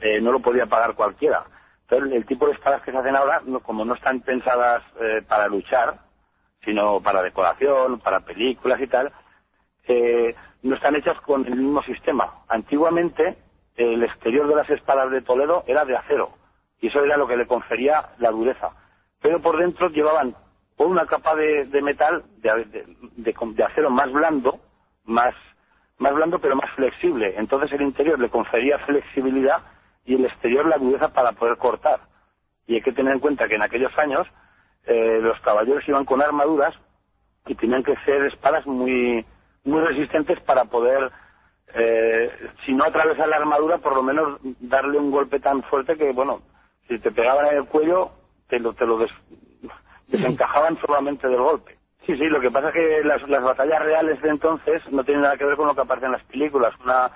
eh, 0.00 0.20
no 0.20 0.32
lo 0.32 0.40
podía 0.40 0.66
pagar 0.66 0.94
cualquiera. 0.94 1.44
Entonces, 1.82 2.12
el 2.12 2.26
tipo 2.26 2.46
de 2.46 2.52
espadas 2.52 2.82
que 2.82 2.92
se 2.92 2.98
hacen 2.98 3.16
ahora, 3.16 3.42
como 3.62 3.84
no 3.84 3.94
están 3.94 4.20
pensadas 4.20 4.82
para 5.28 5.48
luchar, 5.48 5.98
sino 6.64 7.00
para 7.00 7.22
decoración, 7.22 8.00
para 8.00 8.20
películas 8.20 8.80
y 8.80 8.86
tal, 8.86 9.12
eh, 9.86 10.34
no 10.62 10.74
están 10.74 10.96
hechas 10.96 11.20
con 11.20 11.46
el 11.46 11.56
mismo 11.56 11.82
sistema. 11.82 12.42
Antiguamente, 12.48 13.36
el 13.76 14.02
exterior 14.02 14.48
de 14.48 14.56
las 14.56 14.70
espadas 14.70 15.10
de 15.10 15.22
Toledo 15.22 15.64
era 15.66 15.84
de 15.84 15.96
acero, 15.96 16.30
y 16.80 16.88
eso 16.88 17.04
era 17.04 17.16
lo 17.16 17.26
que 17.26 17.36
le 17.36 17.46
confería 17.46 18.10
la 18.18 18.30
dureza. 18.30 18.70
Pero 19.20 19.40
por 19.40 19.58
dentro 19.58 19.88
llevaban 19.88 20.34
una 20.78 21.06
capa 21.06 21.34
de, 21.34 21.66
metal, 21.82 22.24
de, 22.38 22.84
de, 23.16 23.64
acero 23.64 23.90
más 23.90 24.12
blando, 24.12 24.58
más, 25.04 25.34
más 25.98 26.14
blando 26.14 26.38
pero 26.38 26.56
más 26.56 26.70
flexible. 26.72 27.34
Entonces 27.36 27.72
el 27.72 27.82
interior 27.82 28.18
le 28.18 28.28
confería 28.28 28.78
flexibilidad 28.80 29.62
y 30.04 30.14
el 30.14 30.24
exterior 30.24 30.66
la 30.66 30.78
dureza 30.78 31.12
para 31.12 31.32
poder 31.32 31.56
cortar. 31.58 32.00
Y 32.66 32.74
hay 32.74 32.82
que 32.82 32.92
tener 32.92 33.12
en 33.12 33.20
cuenta 33.20 33.48
que 33.48 33.54
en 33.54 33.62
aquellos 33.62 33.96
años 33.98 34.26
eh, 34.86 35.18
los 35.22 35.38
caballeros 35.40 35.86
iban 35.88 36.04
con 36.04 36.22
armaduras 36.22 36.74
y 37.46 37.54
tenían 37.54 37.82
que 37.82 37.96
ser 38.04 38.24
espadas 38.26 38.66
muy, 38.66 39.24
muy 39.64 39.80
resistentes 39.82 40.40
para 40.40 40.64
poder, 40.66 41.10
eh, 41.74 42.30
si 42.64 42.72
no 42.74 42.84
atravesar 42.84 43.28
la 43.28 43.36
armadura, 43.36 43.78
por 43.78 43.94
lo 43.94 44.02
menos 44.02 44.38
darle 44.60 44.98
un 44.98 45.10
golpe 45.10 45.40
tan 45.40 45.62
fuerte 45.64 45.96
que, 45.96 46.12
bueno, 46.12 46.42
si 46.88 46.98
te 46.98 47.10
pegaban 47.12 47.46
en 47.48 47.56
el 47.58 47.66
cuello, 47.66 48.12
te 48.48 48.58
lo, 48.60 48.72
te 48.74 48.86
lo 48.86 48.98
des- 48.98 49.14
desencajaban 50.08 50.78
solamente 50.80 51.28
del 51.28 51.40
golpe. 51.42 51.76
Sí, 52.06 52.16
sí, 52.16 52.24
lo 52.26 52.40
que 52.40 52.50
pasa 52.50 52.68
es 52.68 52.74
que 52.74 53.04
las, 53.04 53.26
las 53.28 53.42
batallas 53.42 53.82
reales 53.82 54.20
de 54.20 54.28
entonces 54.28 54.82
no 54.92 55.04
tienen 55.04 55.22
nada 55.22 55.38
que 55.38 55.44
ver 55.46 55.56
con 55.56 55.66
lo 55.66 55.74
que 55.74 55.80
aparece 55.82 56.06
en 56.06 56.12
las 56.12 56.24
películas. 56.24 56.74
Una, 56.84 57.10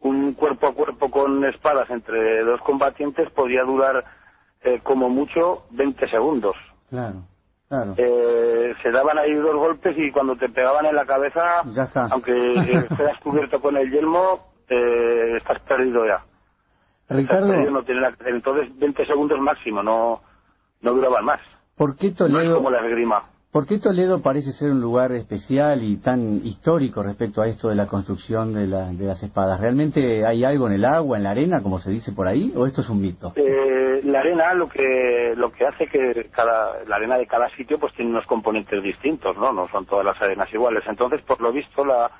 un 0.00 0.32
cuerpo 0.34 0.68
a 0.68 0.74
cuerpo 0.74 1.10
con 1.10 1.44
espadas 1.44 1.90
entre 1.90 2.42
dos 2.44 2.60
combatientes 2.62 3.30
podía 3.32 3.62
durar 3.64 4.04
eh, 4.62 4.80
como 4.82 5.10
mucho 5.10 5.64
20 5.70 6.08
segundos. 6.08 6.56
Claro, 6.92 7.22
claro. 7.70 7.94
Eh, 7.96 8.74
se 8.82 8.90
daban 8.90 9.16
ahí 9.16 9.32
dos 9.34 9.56
golpes 9.56 9.96
y 9.96 10.12
cuando 10.12 10.36
te 10.36 10.50
pegaban 10.50 10.84
en 10.84 10.94
la 10.94 11.06
cabeza, 11.06 11.40
Ya 11.74 11.84
está. 11.84 12.06
aunque 12.10 12.32
fueras 12.96 13.18
cubierto 13.22 13.58
con 13.62 13.78
el 13.78 13.90
yelmo, 13.90 14.40
eh, 14.68 15.38
estás 15.38 15.58
perdido 15.62 16.04
ya. 16.06 16.22
Estás 17.04 17.16
Ricardo, 17.16 17.48
perdido, 17.48 17.70
no 17.70 17.82
tiene 17.82 18.06
hacer. 18.06 18.28
Entonces 18.28 18.78
20 18.78 19.06
segundos 19.06 19.38
máximo, 19.40 19.82
no, 19.82 20.20
no 20.82 20.92
duraban 20.92 21.24
más. 21.24 21.40
¿por 21.76 21.96
qué 21.96 22.08
No 22.08 22.10
es 22.10 22.16
Toledo, 22.18 22.56
como 22.56 22.70
la 22.70 22.86
esgrima. 22.86 23.22
¿por 23.50 23.66
qué 23.66 23.78
Toledo 23.78 24.20
parece 24.22 24.52
ser 24.52 24.70
un 24.70 24.80
lugar 24.82 25.12
especial 25.12 25.82
y 25.82 25.96
tan 25.96 26.40
histórico 26.44 27.02
respecto 27.02 27.40
a 27.42 27.46
esto 27.46 27.68
de 27.70 27.74
la 27.74 27.86
construcción 27.86 28.52
de, 28.54 28.66
la- 28.66 28.90
de 28.92 29.06
las 29.06 29.22
espadas? 29.22 29.60
¿Realmente 29.60 30.26
hay 30.26 30.44
algo 30.44 30.66
en 30.68 30.74
el 30.74 30.84
agua, 30.84 31.16
en 31.16 31.24
la 31.24 31.30
arena, 31.30 31.62
como 31.62 31.78
se 31.78 31.90
dice 31.90 32.12
por 32.12 32.28
ahí, 32.28 32.52
o 32.54 32.66
esto 32.66 32.82
es 32.82 32.88
un 32.90 33.00
mito? 33.00 33.32
Eh, 33.36 33.91
la 34.04 34.20
arena 34.20 34.54
lo 34.54 34.68
que 34.68 35.34
lo 35.36 35.52
que 35.52 35.66
hace 35.66 35.86
que 35.88 36.28
cada 36.32 36.84
la 36.86 36.96
arena 36.96 37.18
de 37.18 37.26
cada 37.26 37.48
sitio 37.50 37.78
pues 37.78 37.92
tiene 37.94 38.10
unos 38.10 38.26
componentes 38.26 38.82
distintos 38.82 39.36
no 39.36 39.52
no 39.52 39.68
son 39.68 39.86
todas 39.86 40.04
las 40.04 40.20
arenas 40.22 40.52
iguales. 40.52 40.84
Entonces 40.86 41.22
por 41.22 41.40
lo 41.40 41.52
visto 41.52 41.84
la 41.84 42.10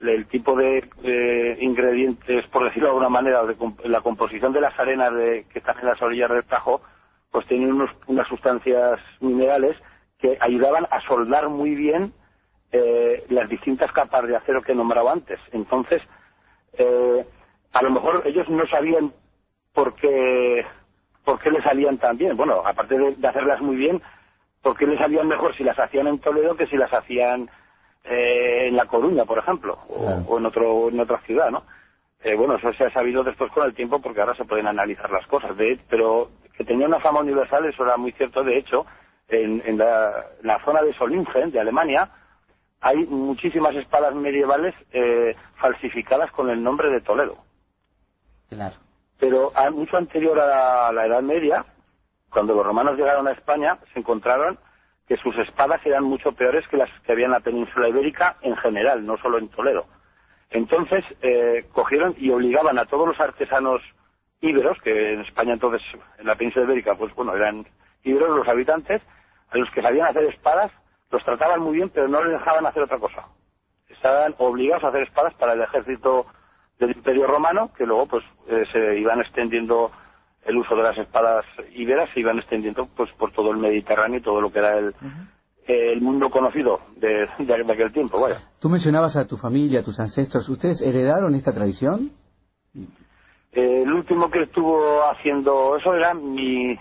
el 0.00 0.26
tipo 0.26 0.56
de 0.56 0.84
eh, 1.04 1.56
ingredientes 1.60 2.46
por 2.48 2.64
decirlo 2.64 2.88
de 2.88 2.92
alguna 2.92 3.08
manera 3.08 3.42
de 3.44 3.56
la 3.84 4.00
composición 4.02 4.52
de 4.52 4.60
las 4.60 4.78
arenas 4.78 5.14
de- 5.14 5.46
que 5.52 5.60
están 5.60 5.78
en 5.80 5.86
las 5.86 6.02
orillas 6.02 6.30
del 6.30 6.44
Tajo 6.44 6.82
pues 7.30 7.46
tienen 7.46 7.72
unos, 7.72 7.90
unas 8.06 8.28
sustancias 8.28 9.00
minerales 9.20 9.76
que 10.18 10.36
ayudaban 10.40 10.86
a 10.90 11.00
soldar 11.02 11.48
muy 11.48 11.74
bien 11.74 12.12
eh, 12.72 13.24
las 13.30 13.48
distintas 13.48 13.90
capas 13.92 14.26
de 14.26 14.36
acero 14.36 14.62
que 14.62 14.72
he 14.72 14.74
nombrado 14.74 15.10
antes. 15.10 15.38
Entonces 15.52 16.02
eh, 16.78 17.24
a 17.72 17.82
lo 17.82 17.90
mejor 17.90 18.22
ellos 18.26 18.48
no 18.48 18.66
sabían 18.66 19.12
por 19.72 19.94
qué, 19.96 20.64
por 21.24 21.38
qué 21.40 21.50
le 21.50 21.62
salían 21.62 21.98
tan 21.98 22.16
bien. 22.16 22.36
Bueno, 22.36 22.62
aparte 22.64 22.98
de, 22.98 23.14
de 23.16 23.28
hacerlas 23.28 23.60
muy 23.60 23.76
bien, 23.76 24.02
¿por 24.62 24.76
qué 24.76 24.86
le 24.86 24.98
salían 24.98 25.28
mejor 25.28 25.54
si 25.56 25.64
las 25.64 25.78
hacían 25.78 26.06
en 26.06 26.18
Toledo 26.18 26.56
que 26.56 26.66
si 26.66 26.76
las 26.76 26.92
hacían 26.92 27.48
eh, 28.04 28.68
en 28.68 28.76
La 28.76 28.86
Coruña, 28.86 29.24
por 29.24 29.38
ejemplo, 29.38 29.78
o, 29.88 30.22
o 30.28 30.38
en, 30.38 30.46
otro, 30.46 30.88
en 30.90 31.00
otra 31.00 31.18
ciudad, 31.22 31.50
¿no? 31.50 31.62
Eh, 32.22 32.34
bueno, 32.34 32.56
eso 32.56 32.72
se 32.72 32.84
ha 32.84 32.90
sabido 32.90 33.22
después 33.22 33.52
con 33.52 33.66
el 33.66 33.74
tiempo 33.74 34.00
porque 34.00 34.20
ahora 34.20 34.34
se 34.34 34.46
pueden 34.46 34.66
analizar 34.66 35.10
las 35.10 35.26
cosas. 35.26 35.56
De, 35.56 35.78
pero 35.90 36.30
que 36.56 36.64
tenía 36.64 36.86
una 36.86 37.00
fama 37.00 37.20
universal, 37.20 37.66
eso 37.66 37.84
era 37.84 37.98
muy 37.98 38.12
cierto. 38.12 38.42
De 38.42 38.56
hecho, 38.56 38.86
en, 39.28 39.62
en 39.66 39.76
la, 39.76 40.24
la 40.42 40.64
zona 40.64 40.80
de 40.82 40.94
Solingen, 40.94 41.50
de 41.50 41.60
Alemania, 41.60 42.08
hay 42.80 42.96
muchísimas 43.06 43.74
espadas 43.74 44.14
medievales 44.14 44.74
eh, 44.92 45.34
falsificadas 45.56 46.30
con 46.32 46.48
el 46.50 46.62
nombre 46.62 46.90
de 46.90 47.00
Toledo 47.00 47.36
Claro. 48.48 48.74
Pero 49.18 49.52
mucho 49.72 49.96
anterior 49.96 50.38
a 50.40 50.46
la, 50.46 50.88
a 50.88 50.92
la 50.92 51.06
Edad 51.06 51.22
Media, 51.22 51.64
cuando 52.30 52.54
los 52.54 52.66
romanos 52.66 52.96
llegaron 52.96 53.28
a 53.28 53.32
España, 53.32 53.78
se 53.92 54.00
encontraron 54.00 54.58
que 55.06 55.16
sus 55.18 55.36
espadas 55.38 55.84
eran 55.84 56.04
mucho 56.04 56.32
peores 56.32 56.66
que 56.68 56.76
las 56.76 56.90
que 57.00 57.12
había 57.12 57.26
en 57.26 57.32
la 57.32 57.40
península 57.40 57.88
ibérica 57.88 58.36
en 58.42 58.56
general, 58.56 59.04
no 59.04 59.16
solo 59.18 59.38
en 59.38 59.48
Toledo. 59.48 59.86
Entonces, 60.50 61.04
eh, 61.20 61.66
cogieron 61.72 62.14
y 62.16 62.30
obligaban 62.30 62.78
a 62.78 62.86
todos 62.86 63.08
los 63.08 63.20
artesanos 63.20 63.82
íberos, 64.40 64.78
que 64.82 65.14
en 65.14 65.20
España 65.20 65.54
entonces, 65.54 65.82
en 66.18 66.26
la 66.26 66.36
península 66.36 66.64
ibérica, 66.66 66.94
pues 66.94 67.14
bueno, 67.14 67.34
eran 67.34 67.66
íberos 68.02 68.36
los 68.36 68.48
habitantes, 68.48 69.02
a 69.50 69.58
los 69.58 69.70
que 69.70 69.82
sabían 69.82 70.08
hacer 70.08 70.24
espadas, 70.24 70.70
los 71.10 71.24
trataban 71.24 71.60
muy 71.60 71.76
bien, 71.76 71.90
pero 71.90 72.08
no 72.08 72.22
les 72.22 72.38
dejaban 72.38 72.66
hacer 72.66 72.82
otra 72.82 72.98
cosa. 72.98 73.26
Estaban 73.88 74.34
obligados 74.38 74.84
a 74.84 74.88
hacer 74.88 75.02
espadas 75.02 75.34
para 75.34 75.52
el 75.52 75.62
ejército 75.62 76.26
del 76.78 76.90
Imperio 76.96 77.26
Romano, 77.26 77.70
que 77.76 77.86
luego 77.86 78.06
pues 78.06 78.24
eh, 78.48 78.64
se 78.72 78.98
iban 78.98 79.20
extendiendo 79.20 79.90
el 80.44 80.56
uso 80.58 80.74
de 80.76 80.82
las 80.82 80.98
espadas 80.98 81.44
iberas, 81.74 82.10
se 82.12 82.20
iban 82.20 82.38
extendiendo 82.38 82.86
pues 82.96 83.10
por 83.12 83.32
todo 83.32 83.50
el 83.52 83.58
Mediterráneo 83.58 84.18
y 84.18 84.22
todo 84.22 84.40
lo 84.40 84.50
que 84.50 84.58
era 84.58 84.76
el, 84.78 84.94
el 85.66 86.00
mundo 86.02 86.28
conocido 86.30 86.80
de, 86.96 87.26
de- 87.38 87.64
de 87.64 87.72
aquel 87.72 87.92
tiempo, 87.92 88.20
vaya. 88.20 88.40
Tú 88.60 88.68
mencionabas 88.68 89.16
a 89.16 89.26
tu 89.26 89.36
familia, 89.36 89.80
a 89.80 89.82
tus 89.84 89.98
ancestros. 90.00 90.48
¿Ustedes 90.48 90.82
heredaron 90.82 91.34
esta 91.34 91.52
tradición? 91.52 92.10
Eh, 93.52 93.82
el 93.84 93.92
último 93.92 94.30
que 94.30 94.42
estuvo 94.42 95.00
haciendo 95.10 95.76
eso 95.76 95.94
era 95.94 96.12
mi, 96.12 96.76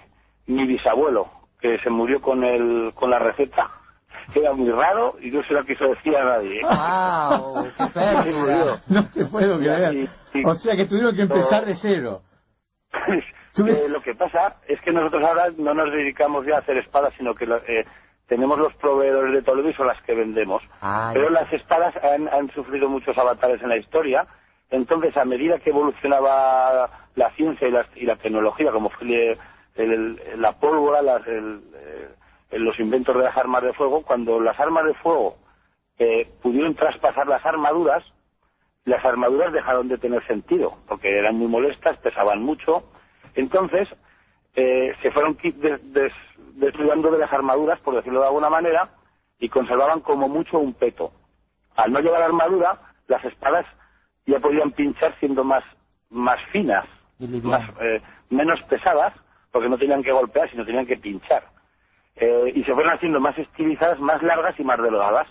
mi 0.48 0.66
bisabuelo, 0.68 1.28
que 1.62 1.78
se 1.80 1.90
murió 1.90 2.20
con 2.20 2.44
el, 2.44 2.92
con 2.96 3.10
la 3.12 3.20
receta, 3.20 3.70
era 4.36 4.54
muy 4.54 4.70
raro 4.72 5.16
y 5.22 5.32
no 5.32 5.44
se 5.44 5.54
lo 5.54 5.64
quiso 5.66 5.86
decir 5.86 6.16
a 6.16 6.24
nadie. 6.26 6.62
¡Wow! 6.64 7.64
¡Qué 7.64 7.86
Se 7.94 8.32
murió. 8.32 8.46
pérdida! 8.46 8.82
No 8.90 9.10
te 9.10 9.26
puedo 9.26 9.58
creer. 9.60 9.92
Sí, 9.92 10.08
sí. 10.34 10.42
O 10.46 10.56
sea 10.56 10.76
que 10.76 10.86
tuvieron 10.86 11.16
que 11.16 11.22
empezar 11.24 11.66
de 11.66 11.76
cero. 11.76 12.22
Eh, 13.56 13.88
lo 13.88 14.02
que 14.02 14.16
pasa 14.16 14.56
es 14.68 14.82
que 14.82 14.92
nosotros 14.92 15.22
ahora 15.24 15.46
no 15.56 15.76
nos 15.76 15.92
dedicamos 15.92 16.44
ya 16.44 16.56
a 16.56 16.60
hacer 16.62 16.76
espadas, 16.78 17.14
sino 17.20 17.36
que 17.36 17.46
eh, 17.46 17.86
tenemos 18.26 18.58
los 18.58 18.74
proveedores 18.78 19.32
de 19.32 19.44
Toledo 19.44 19.70
y 19.70 19.74
son 19.76 19.86
las 19.86 20.02
que 20.02 20.16
vendemos. 20.16 20.64
Ah, 20.82 21.12
Pero 21.14 21.30
las 21.30 21.54
espadas 21.54 21.94
han, 22.04 22.28
han 22.30 22.50
sufrido 22.50 22.90
muchos 22.90 23.16
avatares 23.16 23.62
en 23.62 23.70
la 23.70 23.78
historia. 23.78 24.26
Entonces, 24.72 25.16
a 25.18 25.24
medida 25.26 25.60
que 25.60 25.70
evolucionaba 25.70 26.90
la 27.14 27.30
ciencia 27.36 27.68
y 27.68 27.72
la, 27.72 27.86
y 27.96 28.06
la 28.08 28.16
tecnología, 28.16 28.72
como 28.72 28.90
fue 28.90 29.06
el- 29.06 29.38
el- 29.76 30.42
la 30.42 30.54
pólvora, 30.54 31.04
las- 31.04 31.28
el- 31.28 31.62
eh, 31.76 32.10
los 32.60 32.80
inventos 32.80 33.16
de 33.16 33.24
las 33.24 33.38
armas 33.38 33.64
de 33.64 33.74
fuego, 33.74 34.04
cuando 34.04 34.40
las 34.40 34.60
armas 34.60 34.86
de 34.86 34.94
fuego 34.96 35.38
eh, 36.00 36.28
pudieron 36.42 36.76
traspasar 36.76 37.28
las 37.28 37.46
armaduras, 37.46 38.04
las 38.86 39.04
armaduras 39.06 39.54
dejaron 39.54 39.88
de 39.88 39.98
tener 39.98 40.26
sentido, 40.28 40.72
porque 40.88 41.18
eran 41.18 41.38
muy 41.38 41.48
molestas, 41.48 41.98
pesaban 42.00 42.42
mucho. 42.42 42.84
Entonces, 43.36 43.88
eh, 44.56 44.94
se 45.02 45.12
fueron 45.12 45.38
des- 45.42 45.94
des- 45.94 46.14
desligando 46.56 47.10
de 47.12 47.20
las 47.20 47.32
armaduras, 47.32 47.80
por 47.80 47.96
decirlo 47.96 48.20
de 48.22 48.28
alguna 48.28 48.50
manera, 48.50 48.90
y 49.40 49.50
conservaban 49.50 50.02
como 50.02 50.28
mucho 50.28 50.60
un 50.60 50.74
peto. 50.74 51.12
Al 51.76 51.92
no 51.92 52.00
llevar 52.02 52.22
armadura, 52.24 52.78
las 53.08 53.24
espadas 53.26 53.66
ya 54.26 54.40
podían 54.40 54.72
pinchar 54.72 55.16
siendo 55.20 55.44
más, 55.44 55.64
más 56.10 56.40
finas, 56.52 56.86
más, 57.50 57.70
eh, 57.82 58.02
menos 58.30 58.62
pesadas, 58.64 59.14
porque 59.52 59.70
no 59.70 59.78
tenían 59.78 60.04
que 60.04 60.12
golpear, 60.12 60.50
sino 60.52 60.66
tenían 60.66 60.86
que 60.86 60.98
pinchar. 60.98 61.44
Eh, 62.16 62.52
y 62.56 62.64
se 62.64 62.74
fueron 62.74 62.94
haciendo 62.94 63.20
más 63.20 63.38
estilizadas, 63.38 64.00
más 64.00 64.22
largas 64.22 64.60
y 64.60 64.64
más 64.64 64.82
delgadas. 64.82 65.28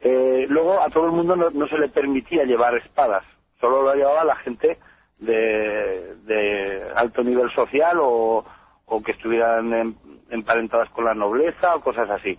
Eh, 0.00 0.46
luego 0.48 0.80
a 0.80 0.88
todo 0.90 1.06
el 1.06 1.12
mundo 1.12 1.36
no, 1.36 1.50
no 1.50 1.66
se 1.68 1.78
le 1.78 1.88
permitía 1.88 2.44
llevar 2.44 2.76
espadas, 2.76 3.24
solo 3.60 3.82
lo 3.82 3.94
llevaba 3.94 4.24
la 4.24 4.36
gente 4.36 4.78
de, 5.18 6.16
de 6.24 6.90
alto 6.94 7.22
nivel 7.24 7.50
social 7.52 7.98
o, 8.00 8.44
o 8.84 9.02
que 9.02 9.12
estuvieran 9.12 9.72
em- 9.72 9.94
emparentadas 10.30 10.90
con 10.90 11.06
la 11.06 11.14
nobleza 11.14 11.74
o 11.74 11.80
cosas 11.80 12.10
así. 12.10 12.38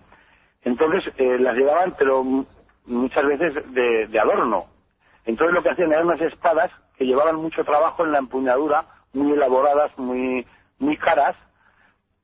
Entonces 0.62 1.12
eh, 1.16 1.38
las 1.40 1.56
llevaban, 1.56 1.94
pero 1.98 2.22
muchas 2.86 3.26
veces 3.26 3.54
de, 3.74 4.06
de 4.06 4.18
adorno. 4.20 4.66
Entonces 5.24 5.54
lo 5.54 5.62
que 5.62 5.70
hacían 5.70 5.92
eran 5.92 6.06
unas 6.06 6.20
espadas 6.20 6.70
que 6.96 7.04
llevaban 7.06 7.36
mucho 7.36 7.64
trabajo 7.64 8.04
en 8.04 8.12
la 8.12 8.18
empuñadura, 8.18 8.84
muy 9.12 9.32
elaboradas, 9.32 9.90
muy, 9.98 10.46
muy 10.78 10.96
caras, 10.96 11.36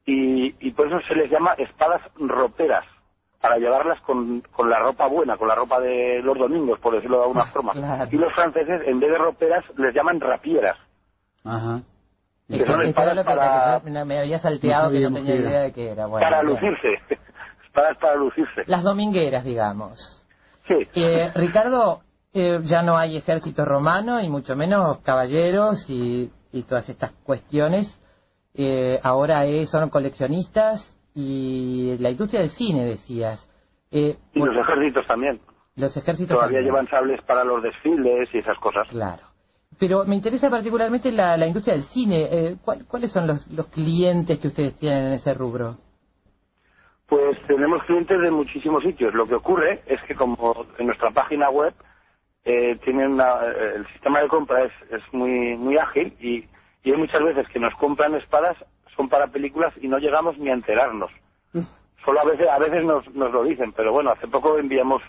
y, 0.07 0.55
y 0.61 0.71
por 0.73 0.87
eso 0.87 0.99
se 1.09 1.15
les 1.15 1.31
llama 1.31 1.55
espadas 1.55 2.03
roperas, 2.17 2.85
para 3.41 3.59
llevarlas 3.59 4.01
con, 4.03 4.41
con 4.53 4.71
la 4.71 4.79
ropa 4.79 5.07
buena, 5.07 5.37
con 5.37 5.49
la 5.49 5.55
ropa 5.55 5.79
de 5.79 6.23
los 6.23 6.39
domingos, 6.39 6.79
por 6.81 6.95
decirlo 6.95 7.19
de 7.19 7.23
alguna 7.25 7.45
forma. 7.45 7.73
Claro. 7.73 8.09
Y 8.11 8.17
los 8.17 8.33
franceses, 8.33 8.81
en 8.87 8.99
vez 9.01 9.11
de 9.11 9.19
roperas, 9.19 9.65
les 9.77 9.95
llaman 9.95 10.19
rapieras. 10.19 10.79
Ajá. 11.45 11.83
Que 12.49 12.57
Esto, 12.57 12.73
son 12.73 12.83
espadas 12.83 13.25
para, 13.25 13.81
que 13.85 13.93
yo 13.93 14.05
me 14.07 14.19
había 14.19 14.39
salteado, 14.39 14.91
No 14.91 14.93
que 14.93 15.01
no 15.01 15.15
tenía 15.17 15.35
idea 15.35 15.61
de 15.61 15.73
qué 15.73 15.91
era. 15.91 16.07
Bueno, 16.07 16.27
para 16.27 16.43
lucirse. 16.43 16.89
espadas 17.67 17.99
para 17.99 18.17
lucirse. 18.17 18.63
Las 18.67 18.83
domingueras, 18.83 19.45
digamos. 19.45 20.25
Sí. 20.67 20.75
Eh, 20.95 21.31
Ricardo, 21.35 22.01
eh, 22.33 22.61
ya 22.63 22.83
no 22.83 22.97
hay 22.97 23.17
ejército 23.17 23.65
romano 23.65 24.21
y 24.21 24.29
mucho 24.29 24.57
menos 24.57 25.01
caballeros 25.01 25.89
y, 25.91 26.31
y 26.53 26.63
todas 26.63 26.89
estas 26.89 27.13
cuestiones. 27.25 28.01
Eh, 28.55 29.01
ahora 29.03 29.45
eh, 29.47 29.67
son 29.67 29.91
coleccionistas 29.91 30.99
y 31.15 31.97
la 31.99 32.11
industria 32.11 32.41
del 32.41 32.51
cine, 32.51 32.85
decías. 32.85 33.49
Eh, 33.91 34.17
Y 34.33 34.39
los 34.41 34.57
ejércitos 34.57 35.07
también. 35.07 35.41
los 35.77 35.97
ejércitos 35.97 36.35
Todavía 36.37 36.59
también. 36.59 36.65
llevan 36.75 36.89
sables 36.89 37.21
para 37.23 37.45
los 37.45 37.63
desfiles 37.63 38.29
y 38.33 38.39
esas 38.39 38.59
cosas. 38.59 38.87
Claro. 38.89 39.23
pero 39.79 40.05
me 40.05 40.15
interesa 40.15 40.49
particularmente 40.51 41.11
la, 41.11 41.37
la 41.37 41.47
industria 41.47 41.75
del 41.75 41.83
cine. 41.85 42.29
Eh, 42.31 42.57
¿Cuáles 42.89 43.11
son 43.13 43.27
los, 43.27 43.49
los 43.49 43.67
clientes 43.69 44.39
que 44.39 44.49
ustedes 44.49 44.77
tienen 44.77 45.07
en 45.07 45.13
ese 45.15 45.35
rubro? 45.35 45.77
Pues 47.09 47.37
tenemos 47.47 47.83
clientes 47.85 48.19
de 48.21 48.31
muchísimos 48.31 48.83
sitios. 48.83 49.13
Lo 49.15 49.27
que 49.27 49.35
ocurre 49.35 49.83
es 49.87 50.01
que 50.09 50.15
como 50.15 50.67
en 50.79 50.87
nuestra 50.87 51.11
página 51.11 51.51
web 51.51 51.75
eh, 52.45 52.77
tienen 52.85 53.13
una, 53.13 53.35
eh, 53.47 53.73
el 53.77 53.87
sistema 53.89 54.21
de 54.21 54.29
compra 54.29 54.65
es, 54.65 54.73
es 54.91 55.03
muy 55.13 55.57
muy 55.57 55.77
ágil 55.77 56.15
y, 56.21 56.45
y, 56.85 56.93
hay 56.93 56.97
muchas 56.97 57.23
veces 57.23 57.49
que 57.49 57.59
nos 57.59 57.75
compran 57.75 58.15
espadas 58.15 58.57
son 58.97 59.09
para 59.09 59.27
películas 59.27 59.75
y 59.81 59.89
no 59.89 59.99
llegamos 59.99 60.39
ni 60.39 60.51
a 60.51 60.55
enterarnos. 60.55 61.11
Mm. 61.53 61.63
Solo 62.05 62.21
a 62.21 62.25
veces 62.25 62.47
a 62.49 62.59
veces 62.59 62.85
nos, 62.85 63.13
nos 63.15 63.33
lo 63.33 63.43
dicen, 63.43 63.73
pero 63.73 63.93
bueno, 63.93 64.11
hace 64.11 64.29
poco 64.29 64.59
enviamos 64.59 65.03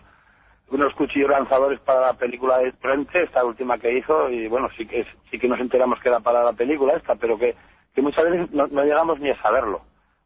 unos 0.70 0.94
cuchillos 0.96 1.30
lanzadores 1.30 1.80
para 1.82 2.02
la 2.02 2.14
película 2.14 2.58
de 2.58 2.72
frente, 2.74 3.24
esta 3.24 3.46
última 3.46 3.78
que 3.78 3.96
hizo, 3.96 4.30
y 4.30 4.48
bueno, 4.48 4.70
sí 4.76 4.88
que 4.88 5.06
sí 5.30 5.38
que 5.38 5.48
nos 5.48 5.60
enteramos 5.60 6.00
que 6.02 6.10
era 6.10 6.20
para 6.22 6.44
la 6.44 6.54
película 6.54 6.96
esta, 6.96 7.16
pero 7.16 7.38
que, 7.38 7.54
que 7.94 8.02
muchas 8.02 8.24
veces 8.24 8.52
no, 8.52 8.66
no 8.68 8.84
llegamos 8.84 9.20
ni 9.20 9.30
a 9.30 9.42
saberlo, 9.42 9.82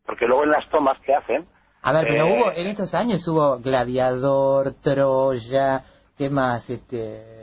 porque 0.05 0.25
luego 0.25 0.43
en 0.43 0.51
las 0.51 0.69
tomas 0.69 0.97
que 1.01 1.13
hacen 1.13 1.45
a 1.81 1.93
ver, 1.93 2.07
pero 2.07 2.27
hubo, 2.27 2.51
en 2.51 2.67
estos 2.67 2.93
años 2.93 3.25
hubo 3.27 3.59
Gladiador, 3.59 4.73
Troya, 4.81 5.83
¿qué 6.17 6.29
más? 6.29 6.69
Este... 6.69 7.38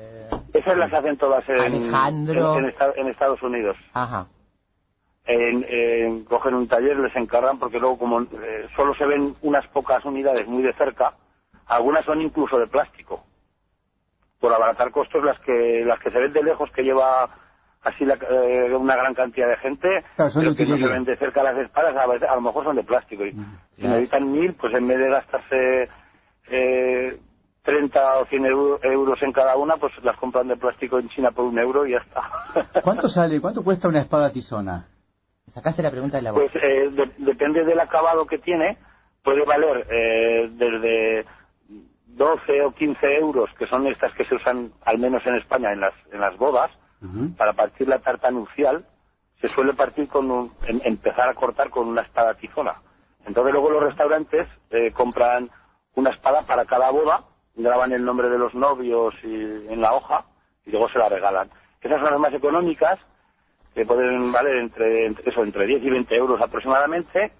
Esas 0.58 0.76
las 0.76 0.92
hacen 0.92 1.16
todas 1.16 1.46
en, 1.48 1.60
Alejandro. 1.60 2.58
en, 2.58 3.08
Estados 3.08 3.42
Unidos. 3.42 3.76
Ajá. 3.92 4.26
En, 5.26 6.24
cogen 6.24 6.54
un 6.54 6.68
taller, 6.68 6.96
les 6.98 7.14
encargan, 7.16 7.58
porque 7.58 7.78
luego 7.78 7.98
como 7.98 8.22
eh, 8.22 8.68
solo 8.76 8.94
se 8.94 9.06
ven 9.06 9.34
unas 9.42 9.66
pocas 9.68 10.04
unidades 10.04 10.46
muy 10.46 10.62
de 10.62 10.72
cerca, 10.74 11.14
algunas 11.66 12.04
son 12.04 12.22
incluso 12.22 12.58
de 12.58 12.68
plástico. 12.68 13.24
Por 14.40 14.52
abaratar 14.52 14.90
costos, 14.92 15.24
las 15.24 15.38
que 15.40 15.84
las 15.84 15.98
que 16.00 16.10
se 16.10 16.18
ven 16.18 16.32
de 16.32 16.42
lejos, 16.42 16.70
que 16.70 16.82
lleva 16.82 17.28
así 17.82 18.04
eh, 18.04 18.74
una 18.74 18.96
gran 18.96 19.14
cantidad 19.14 19.48
de 19.48 19.56
gente, 19.56 19.88
claro, 20.14 20.32
pero 20.34 20.54
que 20.54 20.66
no 20.66 20.76
se 20.76 20.92
ven 20.92 21.04
de 21.04 21.16
cerca 21.16 21.42
las 21.42 21.56
espadas, 21.58 21.94
a, 21.96 22.34
lo 22.34 22.40
mejor 22.40 22.64
son 22.64 22.76
de 22.76 22.84
plástico. 22.84 23.24
Y 23.24 23.32
mm, 23.32 23.58
si 23.76 23.82
necesitan 23.82 24.30
mil, 24.30 24.54
pues 24.54 24.74
en 24.74 24.86
vez 24.86 24.98
de 24.98 25.10
gastarse 25.10 25.88
eh, 26.48 27.18
30 27.66 28.18
o 28.20 28.26
100 28.26 28.46
euros 28.46 29.22
en 29.22 29.32
cada 29.32 29.56
una, 29.56 29.76
pues 29.76 29.92
las 30.04 30.16
compran 30.18 30.46
de 30.46 30.56
plástico 30.56 31.00
en 31.00 31.08
China 31.08 31.32
por 31.32 31.44
un 31.44 31.58
euro 31.58 31.84
y 31.84 31.92
ya 31.92 31.98
está. 31.98 32.80
¿Cuánto 32.82 33.08
sale, 33.08 33.40
cuánto 33.40 33.64
cuesta 33.64 33.88
una 33.88 34.00
espada 34.00 34.30
tizona? 34.30 34.86
Sacaste 35.48 35.82
la 35.82 35.90
pregunta 35.90 36.16
de 36.16 36.22
la 36.22 36.32
Pues 36.32 36.54
eh, 36.54 36.90
depende 37.18 37.64
del 37.64 37.80
acabado 37.80 38.24
que 38.24 38.38
tiene, 38.38 38.78
puede 39.22 39.44
valer 39.44 39.84
eh, 39.90 40.48
desde 40.52 41.24
12 42.06 42.62
o 42.62 42.72
15 42.72 43.06
euros, 43.16 43.50
que 43.58 43.66
son 43.66 43.86
estas 43.88 44.14
que 44.14 44.24
se 44.24 44.36
usan 44.36 44.70
al 44.84 44.98
menos 44.98 45.26
en 45.26 45.34
España 45.34 45.72
en 45.72 45.80
las, 45.80 45.94
en 46.12 46.20
las 46.20 46.36
bodas, 46.36 46.70
para 47.36 47.52
partir 47.52 47.86
la 47.86 47.98
tarta 47.98 48.30
nupcial, 48.30 48.84
se 49.40 49.48
suele 49.48 49.74
partir 49.74 50.08
con 50.08 50.30
un, 50.30 50.50
empezar 50.66 51.28
a 51.28 51.34
cortar 51.34 51.70
con 51.70 51.86
una 51.86 52.02
espada 52.02 52.34
tizona. 52.34 52.80
Entonces 53.26 53.52
luego 53.52 53.70
los 53.70 53.82
restaurantes 53.82 54.48
eh, 54.70 54.92
compran 54.92 55.50
una 55.94 56.10
espada 56.10 56.42
para 56.42 56.64
cada 56.64 56.90
boda, 56.90 57.24
graban 57.56 57.92
el 57.92 58.04
nombre 58.04 58.28
de 58.28 58.38
los 58.38 58.54
novios 58.54 59.14
y, 59.22 59.34
en 59.72 59.80
la 59.80 59.92
hoja 59.92 60.24
y 60.64 60.70
luego 60.70 60.88
se 60.88 60.98
la 60.98 61.08
regalan. 61.08 61.50
Esas 61.80 62.00
son 62.00 62.10
las 62.10 62.20
más 62.20 62.34
económicas, 62.34 62.98
que 63.74 63.84
pueden 63.84 64.32
valer 64.32 64.56
entre, 64.56 65.06
eso, 65.06 65.42
entre 65.42 65.66
10 65.66 65.82
y 65.82 65.90
20 65.90 66.14
euros 66.16 66.40
aproximadamente, 66.40 67.32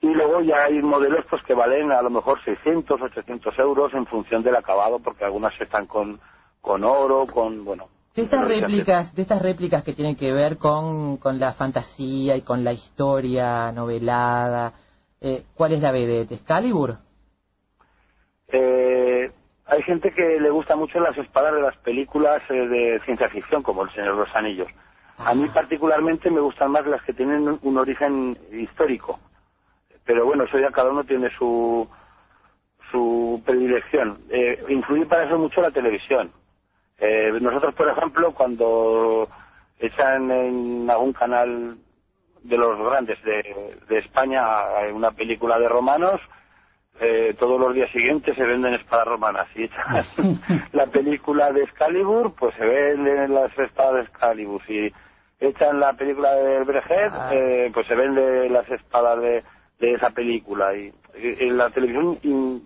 y 0.00 0.08
luego 0.08 0.40
ya 0.40 0.64
hay 0.64 0.80
modelos 0.82 1.24
pues 1.28 1.42
que 1.44 1.54
valen 1.54 1.92
a 1.92 2.02
lo 2.02 2.10
mejor 2.10 2.42
600, 2.44 3.00
800 3.00 3.58
euros 3.58 3.92
en 3.94 4.06
función 4.06 4.42
del 4.42 4.56
acabado, 4.56 4.98
porque 4.98 5.24
algunas 5.24 5.58
están 5.60 5.86
con, 5.86 6.20
con 6.60 6.84
oro, 6.84 7.26
con, 7.26 7.64
bueno, 7.64 7.88
de 8.14 8.22
estas 8.22 8.46
réplicas, 8.46 9.14
de 9.14 9.22
estas 9.22 9.40
réplicas 9.40 9.84
que 9.84 9.92
tienen 9.92 10.16
que 10.16 10.32
ver 10.32 10.58
con, 10.58 11.16
con 11.18 11.38
la 11.38 11.52
fantasía 11.52 12.36
y 12.36 12.42
con 12.42 12.64
la 12.64 12.72
historia 12.72 13.70
novelada, 13.70 14.72
eh, 15.20 15.44
¿cuál 15.54 15.72
es 15.72 15.82
la 15.82 15.92
de 15.92 16.22
¿Excalibur? 16.22 16.98
Eh, 18.48 19.30
hay 19.70 19.82
gente 19.82 20.10
que 20.10 20.40
le 20.40 20.50
gusta 20.50 20.74
mucho 20.74 20.98
las 20.98 21.16
espadas 21.16 21.54
de 21.54 21.62
las 21.62 21.76
películas 21.78 22.42
eh, 22.50 22.66
de 22.66 23.00
ciencia 23.04 23.28
ficción, 23.28 23.62
como 23.62 23.84
El 23.84 23.90
Señor 23.90 24.14
de 24.14 24.20
los 24.20 24.34
Anillos. 24.34 24.68
A 25.18 25.32
mí 25.34 25.46
particularmente 25.48 26.30
me 26.30 26.40
gustan 26.40 26.72
más 26.72 26.84
las 26.86 27.02
que 27.02 27.12
tienen 27.12 27.58
un 27.62 27.78
origen 27.78 28.36
histórico. 28.50 29.20
Pero 30.04 30.26
bueno, 30.26 30.44
eso 30.44 30.58
ya 30.58 30.70
cada 30.70 30.90
uno 30.90 31.04
tiene 31.04 31.30
su, 31.38 31.88
su 32.90 33.40
predilección. 33.46 34.18
Eh, 34.30 34.60
influye 34.68 35.06
para 35.06 35.24
eso 35.24 35.38
mucho 35.38 35.60
la 35.60 35.70
televisión. 35.70 36.30
Eh, 36.98 37.30
nosotros, 37.40 37.74
por 37.74 37.88
ejemplo, 37.88 38.32
cuando 38.32 39.28
echan 39.78 40.30
en 40.30 40.90
algún 40.90 41.12
canal 41.12 41.76
de 42.42 42.56
los 42.56 42.78
grandes 42.78 43.22
de, 43.22 43.98
España 43.98 44.42
una 44.92 45.12
película 45.12 45.58
de 45.58 45.68
romanos, 45.68 46.20
eh, 47.00 47.34
todos 47.38 47.58
los 47.58 47.74
días 47.74 47.90
siguientes 47.92 48.36
se 48.36 48.44
venden 48.44 48.74
espadas 48.74 49.06
romanas. 49.06 49.48
Y 49.54 49.64
echan 49.64 50.04
la 50.72 50.86
película 50.86 51.50
de 51.52 51.62
Excalibur, 51.62 52.34
pues 52.38 52.54
se 52.56 52.64
venden 52.64 53.34
las 53.34 53.56
espadas 53.58 53.94
de 53.94 54.00
Excalibur. 54.02 54.62
Si 54.66 54.92
echan 55.40 55.80
la 55.80 55.94
película 55.94 56.34
de 56.34 56.64
Brejet, 56.64 57.12
ah. 57.12 57.30
eh, 57.32 57.70
pues 57.72 57.86
se 57.86 57.94
venden 57.94 58.52
las 58.52 58.68
espadas 58.70 59.20
de, 59.20 59.42
esa 59.80 60.10
película. 60.10 60.74
Y, 60.76 60.92
la 61.50 61.68
televisión 61.70 62.18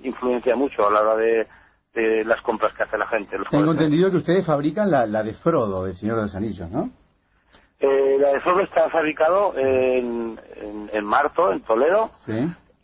influencia 0.02 0.54
mucho 0.54 0.86
a 0.86 0.90
la 0.90 1.00
hora 1.00 1.16
de 1.16 1.46
de 1.94 2.24
las 2.24 2.40
compras 2.42 2.74
que 2.74 2.82
hace 2.82 2.98
la 2.98 3.06
gente. 3.06 3.36
Tengo 3.50 3.72
entendido 3.72 4.10
que 4.10 4.16
ustedes 4.16 4.44
fabrican 4.44 4.90
la, 4.90 5.06
la 5.06 5.22
de 5.22 5.32
Frodo, 5.32 5.84
del 5.84 5.94
Señor 5.94 6.16
de 6.16 6.22
los 6.22 6.34
Anillos, 6.34 6.70
¿no? 6.70 6.90
Eh, 7.78 8.18
la 8.18 8.32
de 8.32 8.40
Frodo 8.40 8.60
está 8.62 8.88
fabricado 8.90 9.56
en, 9.56 10.38
en, 10.92 11.04
Marto, 11.04 11.52
en 11.52 11.60
Toledo. 11.62 12.10
Sí. 12.16 12.32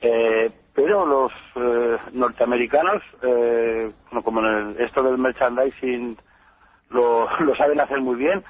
Eh, 0.01 0.53
pero 0.83 1.05
los 1.05 1.33
eh, 1.57 1.97
norteamericanos, 2.13 3.03
eh, 3.23 3.91
como 4.25 4.41
en 4.41 4.77
esto 4.79 5.03
del 5.03 5.19
merchandising 5.19 6.17
lo, 6.89 7.29
lo 7.41 7.55
saben 7.55 7.81
hacer 7.81 8.01
muy 8.01 8.17
bien, 8.17 8.43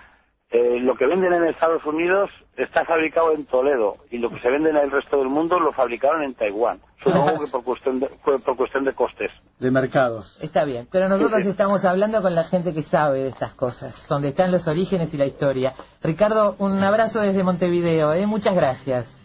eh, 0.52 0.78
lo 0.80 0.94
que 0.94 1.06
venden 1.06 1.32
en 1.32 1.46
Estados 1.46 1.84
Unidos 1.84 2.30
está 2.56 2.84
fabricado 2.84 3.32
en 3.32 3.46
Toledo 3.46 3.96
y 4.10 4.18
lo 4.18 4.30
que 4.30 4.40
se 4.40 4.48
vende 4.48 4.70
en 4.70 4.76
el 4.76 4.90
resto 4.90 5.18
del 5.18 5.28
mundo 5.28 5.58
lo 5.58 5.72
fabricaron 5.72 6.22
en 6.22 6.34
Taiwán. 6.34 6.80
Supongo 7.02 7.44
que 7.44 7.50
por 7.50 7.64
cuestión, 7.64 7.98
de, 7.98 8.08
por 8.24 8.56
cuestión 8.56 8.84
de 8.84 8.92
costes. 8.92 9.32
De 9.58 9.70
mercados. 9.70 10.38
Está 10.40 10.64
bien, 10.64 10.86
pero 10.90 11.08
nosotros 11.08 11.44
estamos 11.44 11.84
hablando 11.84 12.22
con 12.22 12.34
la 12.34 12.44
gente 12.44 12.72
que 12.72 12.82
sabe 12.82 13.24
de 13.24 13.28
estas 13.28 13.54
cosas, 13.54 14.06
donde 14.08 14.28
están 14.28 14.52
los 14.52 14.68
orígenes 14.68 15.12
y 15.14 15.16
la 15.16 15.26
historia. 15.26 15.72
Ricardo, 16.00 16.54
un 16.58 16.82
abrazo 16.82 17.20
desde 17.20 17.42
Montevideo, 17.42 18.12
¿eh? 18.12 18.26
muchas 18.26 18.54
gracias. 18.54 19.16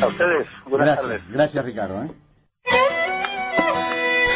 A 0.00 0.06
ustedes, 0.06 0.46
buenas 0.66 1.00
tardes. 1.00 1.22
Gracias, 1.28 1.64
Ricardo. 1.64 2.04
¿eh? 2.04 2.27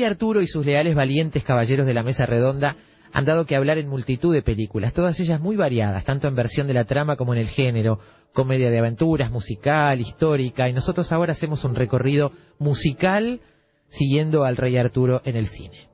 Rey 0.00 0.06
Arturo 0.06 0.40
y 0.40 0.46
sus 0.46 0.64
leales 0.64 0.94
valientes 0.94 1.44
caballeros 1.44 1.86
de 1.86 1.92
la 1.92 2.02
mesa 2.02 2.24
redonda 2.24 2.76
han 3.12 3.26
dado 3.26 3.44
que 3.44 3.54
hablar 3.56 3.76
en 3.76 3.88
multitud 3.88 4.32
de 4.32 4.40
películas, 4.40 4.94
todas 4.94 5.18
ellas 5.20 5.40
muy 5.40 5.56
variadas, 5.56 6.04
tanto 6.04 6.26
en 6.28 6.34
versión 6.34 6.66
de 6.68 6.74
la 6.74 6.84
trama 6.84 7.16
como 7.16 7.34
en 7.34 7.40
el 7.40 7.48
género, 7.48 7.98
comedia 8.32 8.70
de 8.70 8.78
aventuras, 8.78 9.30
musical, 9.30 10.00
histórica, 10.00 10.68
y 10.68 10.72
nosotros 10.72 11.10
ahora 11.12 11.32
hacemos 11.32 11.64
un 11.64 11.74
recorrido 11.74 12.32
musical 12.58 13.40
siguiendo 13.88 14.44
al 14.44 14.56
rey 14.56 14.76
Arturo 14.78 15.20
en 15.24 15.36
el 15.36 15.46
cine. 15.46 15.88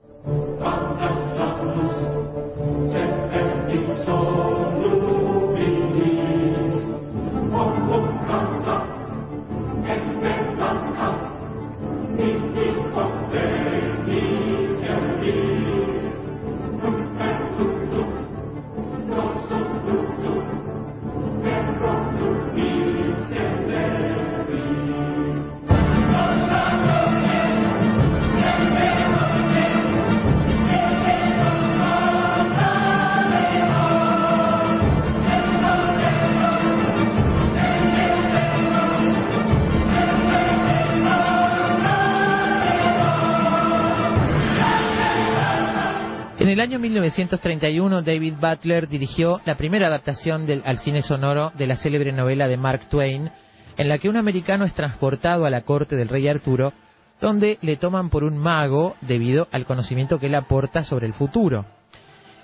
El 46.49 46.61
año 46.61 46.78
1931, 46.78 48.03
David 48.03 48.34
Butler 48.40 48.88
dirigió 48.88 49.40
la 49.44 49.57
primera 49.57 49.86
adaptación 49.86 50.47
al 50.64 50.78
cine 50.78 51.01
sonoro 51.01 51.51
de 51.57 51.66
la 51.66 51.76
célebre 51.76 52.12
novela 52.12 52.47
de 52.47 52.57
Mark 52.57 52.88
Twain, 52.88 53.30
en 53.76 53.88
la 53.88 53.99
que 53.99 54.09
un 54.09 54.16
americano 54.16 54.64
es 54.64 54.74
transportado 54.74 55.47
a 55.47 55.51
la 55.51 55.62
corte 55.62 55.97
del 55.97 56.09
rey 56.09 56.28
Arturo, 56.28 56.72
donde 57.20 57.59
le 57.62 57.76
toman 57.76 58.11
por 58.11 58.22
un 58.22 58.36
mago 58.36 58.97
debido 59.01 59.49
al 59.51 59.64
conocimiento 59.64 60.18
que 60.18 60.26
él 60.26 60.34
aporta 60.34 60.84
sobre 60.84 61.07
el 61.07 61.14
futuro. 61.14 61.64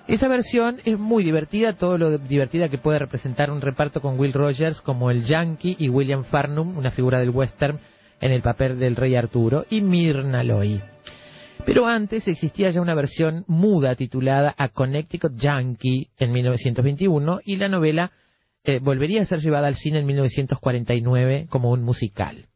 Esa 0.09 0.27
versión 0.27 0.81
es 0.85 0.99
muy 0.99 1.23
divertida, 1.23 1.75
todo 1.75 1.99
lo 1.99 2.19
divertida 2.19 2.69
que 2.69 2.79
puede 2.79 2.99
representar 2.99 3.51
un 3.51 3.61
reparto 3.61 4.01
con 4.01 4.19
Will 4.19 4.33
Rogers 4.33 4.81
como 4.81 5.11
el 5.11 5.25
Yankee 5.25 5.77
y 5.79 5.89
William 5.89 6.25
Farnum, 6.25 6.77
una 6.77 6.91
figura 6.91 7.21
del 7.21 7.31
western, 7.31 7.79
en 8.21 8.33
el 8.33 8.43
papel 8.43 8.79
del 8.79 8.97
rey 8.97 9.15
Arturo, 9.15 9.65
y 9.71 9.81
Myrna 9.81 10.43
Loy. 10.43 10.83
Pero 11.65 11.87
antes 11.87 12.29
existía 12.29 12.71
ya 12.71 12.81
una 12.81 12.95
versión 12.95 13.45
muda 13.47 13.95
titulada 13.95 14.55
A 14.59 14.69
Connecticut 14.69 15.35
Yankee 15.37 16.11
en 16.19 16.33
1921 16.33 17.41
y 17.45 17.57
la 17.57 17.69
novela 17.69 18.13
eh, 18.65 18.79
volvería 18.81 19.23
a 19.23 19.25
ser 19.25 19.41
llevada 19.41 19.69
al 19.69 19.75
cine 19.75 19.99
en 19.99 20.07
1949 20.07 21.47
como 21.49 21.71
un 21.71 21.83
musical. 21.83 22.47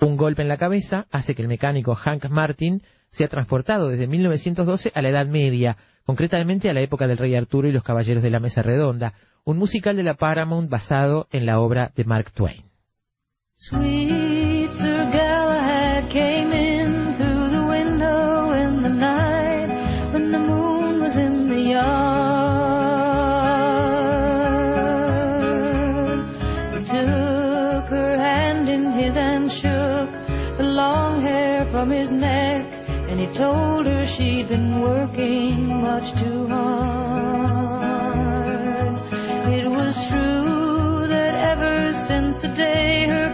Un 0.00 0.16
golpe 0.16 0.42
en 0.42 0.48
la 0.48 0.56
cabeza 0.56 1.06
hace 1.10 1.34
que 1.34 1.42
el 1.42 1.48
mecánico 1.48 1.94
Hank 1.94 2.28
Martin 2.28 2.82
sea 3.10 3.28
transportado 3.28 3.88
desde 3.88 4.06
1912 4.06 4.92
a 4.94 5.02
la 5.02 5.10
Edad 5.10 5.26
Media, 5.26 5.76
concretamente 6.04 6.68
a 6.68 6.72
la 6.72 6.80
época 6.80 7.06
del 7.06 7.18
Rey 7.18 7.34
Arturo 7.34 7.68
y 7.68 7.72
los 7.72 7.84
Caballeros 7.84 8.22
de 8.22 8.30
la 8.30 8.40
Mesa 8.40 8.62
Redonda, 8.62 9.14
un 9.44 9.58
musical 9.58 9.96
de 9.96 10.02
la 10.02 10.14
Paramount 10.14 10.68
basado 10.68 11.28
en 11.30 11.46
la 11.46 11.60
obra 11.60 11.92
de 11.94 12.04
Mark 12.04 12.32
Twain. 12.32 12.72
from 13.70 14.61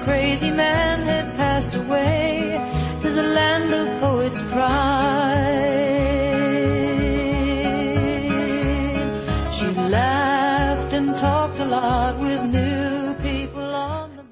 crazy 0.05 0.51
man 0.51 1.03
had 1.03 1.35
to 3.03 3.09
the 3.13 3.23
land 3.23 3.73
of 3.75 4.01
poets' 4.01 4.41
pride, 4.43 5.99
she 9.59 9.67
laughed 9.91 10.93
and 10.93 11.17
talked 11.17 11.59
a 11.61 11.65
lot 11.65 12.19
with 12.21 12.43
new 12.45 13.15
people 13.23 13.49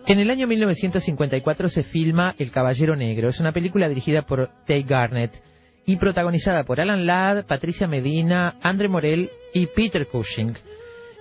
En 0.07 0.21
el 0.21 0.31
año 0.31 0.47
1954 0.47 1.69
se 1.69 1.83
filma 1.83 2.37
El 2.39 2.53
Caballero 2.53 2.95
Negro. 2.95 3.29
Es 3.29 3.41
una 3.41 3.51
película 3.53 3.89
dirigida 3.89 4.23
por 4.23 4.51
Tay 4.65 4.85
Garnett 4.85 5.43
y 5.87 5.97
protagonizada 5.97 6.65
por 6.65 6.81
Alan 6.81 7.07
Ladd, 7.07 7.47
Patricia 7.47 7.87
Medina, 7.87 8.57
Andre 8.61 8.89
Morel 8.89 9.31
y 9.55 9.67
Peter 9.69 10.09
Cushing. 10.09 10.55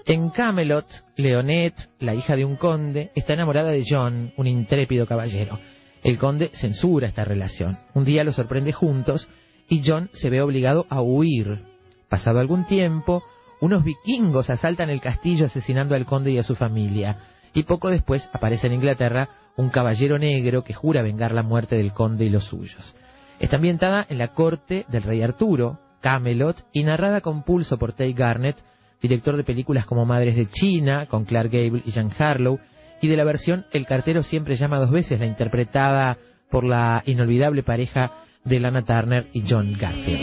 En 0.06 0.30
Camelot, 0.32 0.86
Leonette, 1.16 1.90
la 2.00 2.16
hija 2.16 2.36
de 2.36 2.46
un 2.46 2.56
conde, 2.56 3.12
está 3.16 3.34
enamorada 3.34 3.70
de 3.70 3.84
John, 3.88 4.34
un 4.36 4.48
intrépido 4.48 5.06
caballero. 5.06 5.60
El 6.04 6.18
conde 6.18 6.50
censura 6.54 7.08
esta 7.08 7.26
relación. 7.26 7.78
Un 7.94 8.06
día 8.06 8.24
los 8.24 8.36
sorprende 8.36 8.74
juntos 8.74 9.30
y 9.70 9.82
John 9.86 10.10
se 10.14 10.30
ve 10.30 10.42
obligado 10.42 10.86
a 10.90 11.02
huir. 11.02 11.64
Pasado 12.10 12.40
algún 12.40 12.66
tiempo, 12.66 13.24
unos 13.62 13.84
vikingos 13.84 14.50
asaltan 14.50 14.90
el 14.90 15.02
castillo 15.02 15.46
asesinando 15.46 15.96
al 15.96 16.06
conde 16.06 16.32
y 16.32 16.38
a 16.38 16.44
su 16.44 16.56
familia 16.56 17.20
y 17.54 17.64
poco 17.64 17.90
después 17.90 18.30
aparece 18.34 18.68
en 18.68 18.74
Inglaterra 18.74 19.30
un 19.56 19.70
caballero 19.70 20.20
negro 20.20 20.64
que 20.64 20.74
jura 20.74 21.02
vengar 21.02 21.32
la 21.32 21.42
muerte 21.42 21.76
del 21.78 21.94
conde 21.94 22.26
y 22.26 22.30
los 22.30 22.44
suyos. 22.44 22.96
Está 23.40 23.58
ambientada 23.58 24.06
en 24.10 24.18
la 24.18 24.30
corte 24.30 24.86
del 24.88 25.04
rey 25.04 25.22
Arturo, 25.22 25.80
Camelot, 26.02 26.66
y 26.72 26.84
narrada 26.84 27.22
con 27.22 27.44
pulso 27.44 27.78
por 27.78 27.94
Tay 27.94 28.14
Garnett, 28.14 28.58
director 29.02 29.36
de 29.36 29.44
películas 29.44 29.86
como 29.86 30.06
Madres 30.06 30.36
de 30.36 30.46
China, 30.46 31.06
con 31.08 31.26
Clark 31.26 31.52
Gable 31.52 31.84
y 31.86 31.92
Jean 31.92 32.12
Harlow, 32.18 32.60
y 33.02 33.08
de 33.08 33.18
la 33.18 33.24
versión 33.24 33.66
El 33.72 33.86
cartero 33.86 34.24
siempre 34.24 34.56
llama 34.56 34.80
dos 34.80 34.92
veces, 34.92 35.20
la 35.20 35.26
interpretada 35.26 36.18
por 36.50 36.64
la 36.64 37.04
inolvidable 37.06 37.64
pareja 37.64 38.12
de 38.44 38.60
Lana 38.60 38.84
Turner 38.84 39.28
y 39.34 39.44
John 39.48 39.74
Garfield. 39.78 40.22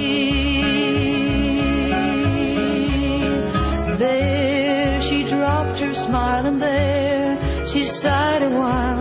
There 3.98 5.00
she 5.00 5.24
dropped 5.24 5.80
her 5.80 5.94
smile 5.94 6.46
and 6.46 6.60
there 6.62 7.38
she 7.66 7.84
sighed 7.84 8.42
a 8.42 8.50
while, 8.50 8.91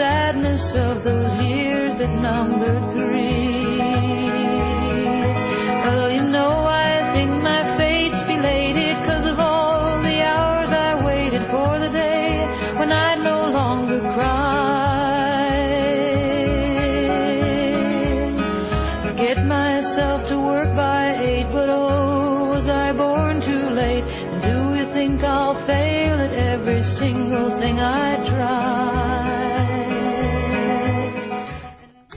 sadness 0.00 0.74
of 0.76 1.04
those 1.04 1.38
years 1.42 1.94
that 1.98 2.08
numbered 2.08 2.80
three. 2.94 3.39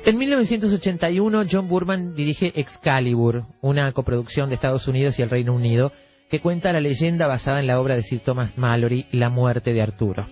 En 0.06 0.18
1981, 0.18 1.46
John 1.50 1.70
Burman 1.70 2.14
dirige 2.14 2.52
Excalibur, 2.60 3.46
una 3.62 3.90
coproducción 3.94 4.50
de 4.50 4.56
Estados 4.56 4.86
Unidos 4.90 5.18
y 5.18 5.22
el 5.22 5.30
Reino 5.30 5.56
Unido, 5.56 5.94
que 6.30 6.42
cuenta 6.42 6.74
la 6.74 6.82
leyenda 6.82 7.26
basada 7.26 7.62
en 7.62 7.68
la 7.68 7.80
obra 7.80 7.96
de 7.96 8.02
Sir 8.02 8.20
Thomas 8.20 8.58
Mallory, 8.58 9.06
La 9.14 9.30
muerte 9.30 9.72
de 9.72 9.82
Arturo. 9.82 10.28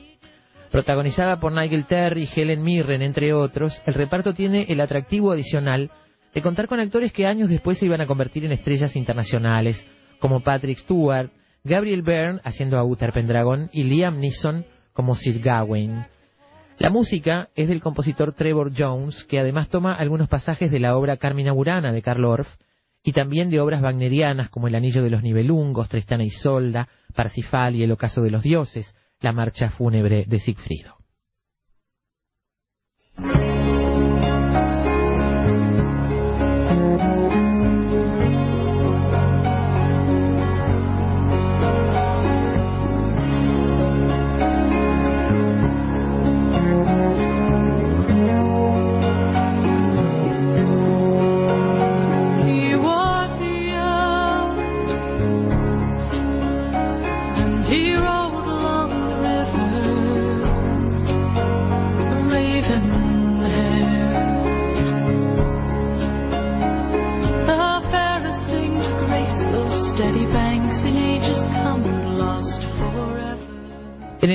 Protagonizada 0.72 1.40
por 1.40 1.54
Nigel 1.54 1.86
Terry 1.86 2.24
y 2.24 2.40
Helen 2.40 2.62
Mirren, 2.62 3.02
entre 3.02 3.32
otros, 3.32 3.82
el 3.86 3.94
reparto 3.94 4.34
tiene 4.34 4.66
el 4.68 4.82
atractivo 4.82 5.32
adicional 5.32 5.90
de 6.34 6.42
contar 6.42 6.68
con 6.68 6.82
actores 6.82 7.14
que 7.14 7.26
años 7.26 7.48
después 7.48 7.78
se 7.78 7.86
iban 7.86 8.02
a 8.02 8.08
convertir 8.08 8.44
en 8.44 8.52
estrellas 8.52 8.98
internacionales, 8.98 9.88
como 10.20 10.42
Patrick 10.42 10.80
Stewart, 10.80 11.30
Gabriel 11.64 12.02
Byrne 12.02 12.42
haciendo 12.44 12.78
a 12.78 12.84
Uther 12.84 13.14
Pendragon 13.14 13.70
y 13.72 13.84
Liam 13.84 14.20
Neeson 14.20 14.66
como 14.92 15.16
Sir 15.16 15.40
Gawain. 15.40 16.08
La 16.82 16.90
música 16.90 17.50
es 17.54 17.68
del 17.70 17.80
compositor 17.80 18.34
Trevor 18.34 18.72
Jones, 18.76 19.24
que 19.26 19.40
además 19.40 19.70
toma 19.70 19.94
algunos 19.94 20.28
pasajes 20.28 20.72
de 20.72 20.80
la 20.80 20.98
obra 20.98 21.18
Carmina 21.18 21.52
Burana 21.52 21.92
de 21.92 22.02
Karl 22.02 22.26
Orff 22.26 22.56
y 23.04 23.14
también 23.14 23.52
de 23.52 23.60
obras 23.60 23.84
wagnerianas 23.84 24.50
como 24.50 24.68
El 24.68 24.74
Anillo 24.74 25.04
de 25.04 25.12
los 25.12 25.22
Nibelungos, 25.22 25.90
Tristana 25.90 26.24
y 26.24 26.32
Solda, 26.32 26.88
Parsifal 27.14 27.76
y 27.76 27.84
El 27.84 27.92
Ocaso 27.92 28.24
de 28.24 28.32
los 28.32 28.42
Dioses, 28.42 28.96
la 29.20 29.32
marcha 29.32 29.70
fúnebre 29.70 30.26
de 30.28 30.40
Sigfrido. 30.40 30.98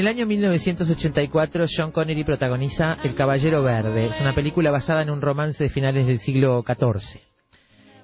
El 0.06 0.10
año 0.10 0.26
1984, 0.26 1.66
Sean 1.66 1.90
Connery 1.90 2.22
protagoniza 2.22 2.96
El 3.02 3.16
Caballero 3.16 3.64
Verde. 3.64 4.06
Es 4.10 4.20
una 4.20 4.36
película 4.36 4.70
basada 4.70 5.02
en 5.02 5.10
un 5.10 5.20
romance 5.20 5.64
de 5.64 5.68
finales 5.68 6.06
del 6.06 6.18
siglo 6.18 6.62
XIV. 6.64 7.20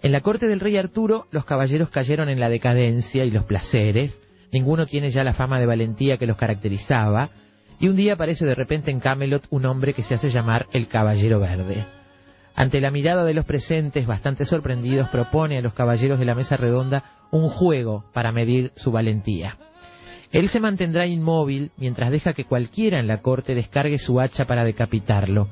En 0.02 0.10
la 0.10 0.20
corte 0.20 0.48
del 0.48 0.58
rey 0.58 0.76
Arturo, 0.76 1.28
los 1.30 1.44
caballeros 1.44 1.90
cayeron 1.90 2.28
en 2.28 2.40
la 2.40 2.48
decadencia 2.48 3.24
y 3.24 3.30
los 3.30 3.44
placeres. 3.44 4.20
Ninguno 4.50 4.86
tiene 4.86 5.10
ya 5.10 5.22
la 5.22 5.32
fama 5.32 5.60
de 5.60 5.66
valentía 5.66 6.16
que 6.16 6.26
los 6.26 6.36
caracterizaba. 6.36 7.30
Y 7.78 7.86
un 7.86 7.94
día 7.94 8.14
aparece 8.14 8.46
de 8.46 8.56
repente 8.56 8.90
en 8.90 8.98
Camelot 8.98 9.46
un 9.50 9.64
hombre 9.64 9.94
que 9.94 10.02
se 10.02 10.14
hace 10.14 10.28
llamar 10.28 10.66
el 10.72 10.88
Caballero 10.88 11.38
Verde. 11.38 11.86
Ante 12.56 12.80
la 12.80 12.90
mirada 12.90 13.24
de 13.24 13.34
los 13.34 13.44
presentes, 13.44 14.08
bastante 14.08 14.44
sorprendidos, 14.44 15.08
propone 15.10 15.56
a 15.56 15.62
los 15.62 15.74
caballeros 15.74 16.18
de 16.18 16.24
la 16.24 16.34
mesa 16.34 16.56
redonda 16.56 17.28
un 17.30 17.48
juego 17.48 18.06
para 18.12 18.32
medir 18.32 18.72
su 18.74 18.90
valentía. 18.90 19.56
Él 20.32 20.48
se 20.48 20.60
mantendrá 20.60 21.06
inmóvil 21.06 21.70
mientras 21.76 22.10
deja 22.10 22.32
que 22.32 22.46
cualquiera 22.46 22.98
en 22.98 23.06
la 23.06 23.20
corte 23.20 23.54
descargue 23.54 23.98
su 23.98 24.18
hacha 24.18 24.46
para 24.46 24.64
decapitarlo. 24.64 25.50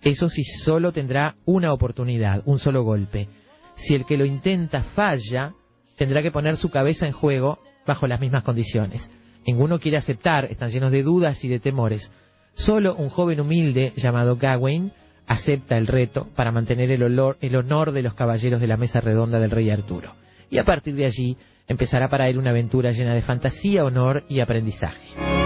Eso 0.00 0.28
sí, 0.28 0.42
solo 0.42 0.90
tendrá 0.90 1.36
una 1.44 1.72
oportunidad, 1.72 2.42
un 2.46 2.58
solo 2.58 2.82
golpe. 2.82 3.28
Si 3.74 3.94
el 3.94 4.06
que 4.06 4.16
lo 4.16 4.24
intenta 4.24 4.82
falla, 4.82 5.52
tendrá 5.96 6.22
que 6.22 6.30
poner 6.30 6.56
su 6.56 6.70
cabeza 6.70 7.06
en 7.06 7.12
juego 7.12 7.58
bajo 7.86 8.06
las 8.06 8.20
mismas 8.20 8.42
condiciones. 8.42 9.10
Ninguno 9.46 9.78
quiere 9.78 9.98
aceptar, 9.98 10.46
están 10.46 10.70
llenos 10.70 10.92
de 10.92 11.02
dudas 11.02 11.44
y 11.44 11.48
de 11.48 11.60
temores. 11.60 12.10
Solo 12.54 12.94
un 12.96 13.10
joven 13.10 13.40
humilde 13.40 13.92
llamado 13.96 14.36
Gawain 14.36 14.92
acepta 15.26 15.76
el 15.76 15.86
reto 15.86 16.28
para 16.34 16.52
mantener 16.52 16.90
el, 16.90 17.02
el 17.02 17.56
honor 17.56 17.92
de 17.92 18.02
los 18.02 18.14
caballeros 18.14 18.60
de 18.60 18.66
la 18.66 18.76
mesa 18.76 19.00
redonda 19.00 19.38
del 19.38 19.50
rey 19.50 19.70
Arturo. 19.70 20.14
Y 20.50 20.58
a 20.58 20.64
partir 20.64 20.94
de 20.94 21.06
allí 21.06 21.36
empezará 21.66 22.08
para 22.08 22.28
él 22.28 22.38
una 22.38 22.50
aventura 22.50 22.90
llena 22.90 23.14
de 23.14 23.22
fantasía, 23.22 23.84
honor 23.84 24.24
y 24.28 24.40
aprendizaje. 24.40 25.41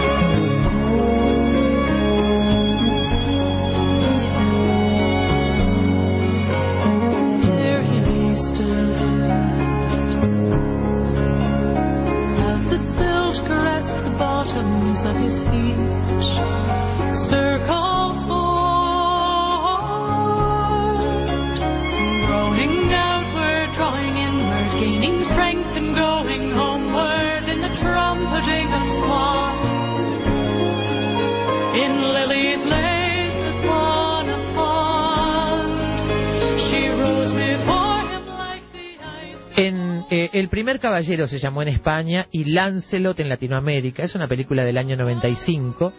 Eh, 40.27 40.39
el 40.39 40.49
primer 40.49 40.79
caballero 40.79 41.27
se 41.27 41.39
llamó 41.39 41.61
en 41.61 41.69
España 41.69 42.27
y 42.31 42.45
Lancelot 42.45 43.19
en 43.19 43.29
Latinoamérica. 43.29 44.03
Es 44.03 44.15
una 44.15 44.27
película 44.27 44.63
del 44.63 44.77
año 44.77 44.95
95, 44.95 45.93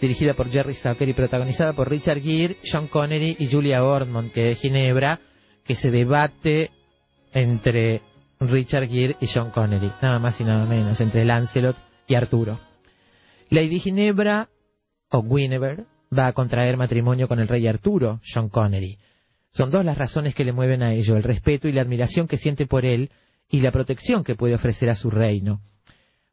dirigida 0.00 0.34
por 0.34 0.50
Jerry 0.50 0.74
Zucker 0.74 1.08
y 1.08 1.14
protagonizada 1.14 1.72
por 1.72 1.88
Richard 1.88 2.20
Gere, 2.20 2.58
Sean 2.62 2.88
Connery 2.88 3.36
y 3.38 3.50
Julia 3.50 3.84
Ormond, 3.84 4.32
que 4.32 4.50
es 4.50 4.60
Ginebra, 4.60 5.20
que 5.64 5.74
se 5.74 5.90
debate 5.90 6.70
entre 7.32 8.02
Richard 8.40 8.88
Gere 8.88 9.16
y 9.20 9.26
Sean 9.26 9.50
Connery, 9.50 9.92
nada 10.02 10.18
más 10.18 10.40
y 10.40 10.44
nada 10.44 10.66
menos, 10.66 11.00
entre 11.00 11.24
Lancelot 11.24 11.76
y 12.06 12.14
Arturo. 12.14 12.60
Lady 13.50 13.78
Ginebra, 13.78 14.48
o 15.10 15.22
Guinevere, 15.22 15.84
va 16.16 16.26
a 16.26 16.32
contraer 16.32 16.76
matrimonio 16.76 17.28
con 17.28 17.38
el 17.38 17.48
rey 17.48 17.66
Arturo, 17.66 18.20
Sean 18.22 18.48
Connery. 18.48 18.98
Son 19.52 19.70
dos 19.70 19.84
las 19.84 19.98
razones 19.98 20.34
que 20.34 20.44
le 20.44 20.52
mueven 20.52 20.82
a 20.82 20.94
ello, 20.94 21.16
el 21.16 21.22
respeto 21.22 21.68
y 21.68 21.72
la 21.72 21.82
admiración 21.82 22.26
que 22.26 22.38
siente 22.38 22.66
por 22.66 22.86
él 22.86 23.10
y 23.52 23.60
la 23.60 23.70
protección 23.70 24.24
que 24.24 24.34
puede 24.34 24.54
ofrecer 24.54 24.88
a 24.90 24.96
su 24.96 25.10
reino. 25.10 25.60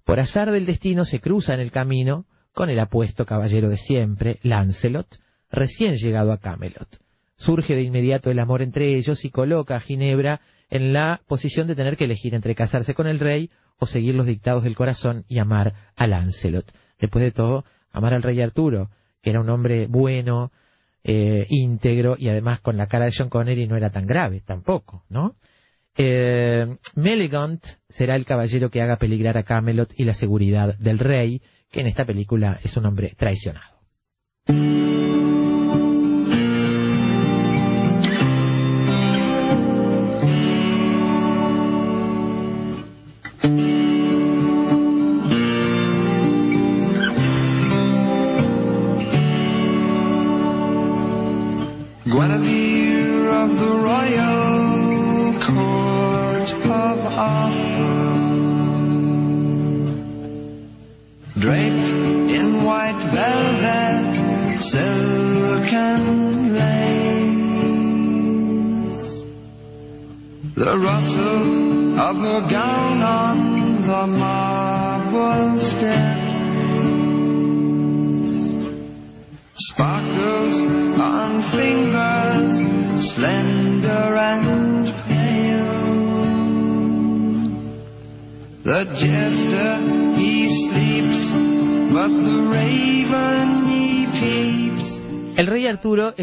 Por 0.05 0.19
azar 0.19 0.51
del 0.51 0.65
destino 0.65 1.03
se 1.05 1.19
cruza 1.19 1.53
en 1.53 1.59
el 1.59 1.69
camino 1.69 2.25
con 2.53 2.69
el 2.69 2.79
apuesto 2.79 3.25
caballero 3.25 3.69
de 3.69 3.77
siempre, 3.77 4.39
Lancelot, 4.41 5.19
recién 5.51 5.97
llegado 5.97 6.31
a 6.31 6.39
Camelot. 6.39 7.01
Surge 7.35 7.75
de 7.75 7.83
inmediato 7.83 8.31
el 8.31 8.39
amor 8.39 8.61
entre 8.61 8.95
ellos 8.95 9.25
y 9.25 9.31
coloca 9.31 9.75
a 9.75 9.79
Ginebra 9.81 10.39
en 10.69 10.93
la 10.93 11.21
posición 11.27 11.67
de 11.67 11.75
tener 11.75 11.97
que 11.97 12.05
elegir 12.05 12.33
entre 12.33 12.55
casarse 12.55 12.93
con 12.93 13.05
el 13.05 13.19
rey 13.19 13.51
o 13.77 13.85
seguir 13.85 14.15
los 14.15 14.25
dictados 14.25 14.63
del 14.63 14.77
corazón 14.77 15.25
y 15.27 15.39
amar 15.39 15.73
a 15.97 16.07
Lancelot. 16.07 16.71
Después 16.99 17.21
de 17.23 17.31
todo, 17.31 17.65
amar 17.91 18.13
al 18.13 18.23
rey 18.23 18.41
Arturo, 18.41 18.89
que 19.21 19.31
era 19.31 19.41
un 19.41 19.49
hombre 19.49 19.87
bueno, 19.87 20.51
eh, 21.03 21.45
íntegro 21.49 22.15
y 22.17 22.29
además 22.29 22.61
con 22.61 22.77
la 22.77 22.87
cara 22.87 23.05
de 23.05 23.11
Sean 23.11 23.29
Connery 23.29 23.67
no 23.67 23.75
era 23.75 23.89
tan 23.89 24.05
grave 24.05 24.41
tampoco, 24.45 25.03
¿no? 25.09 25.35
Eh, 26.01 26.65
será 27.89 28.15
el 28.15 28.25
caballero 28.25 28.69
que 28.69 28.81
haga 28.81 28.95
peligrar 28.95 29.37
a 29.37 29.43
Camelot 29.43 29.91
y 29.97 30.05
la 30.05 30.13
seguridad 30.13 30.77
del 30.77 30.97
rey, 30.97 31.41
que 31.69 31.81
en 31.81 31.87
esta 31.87 32.05
película 32.05 32.57
es 32.63 32.77
un 32.77 32.85
hombre 32.85 33.13
traicionado. 33.17 33.79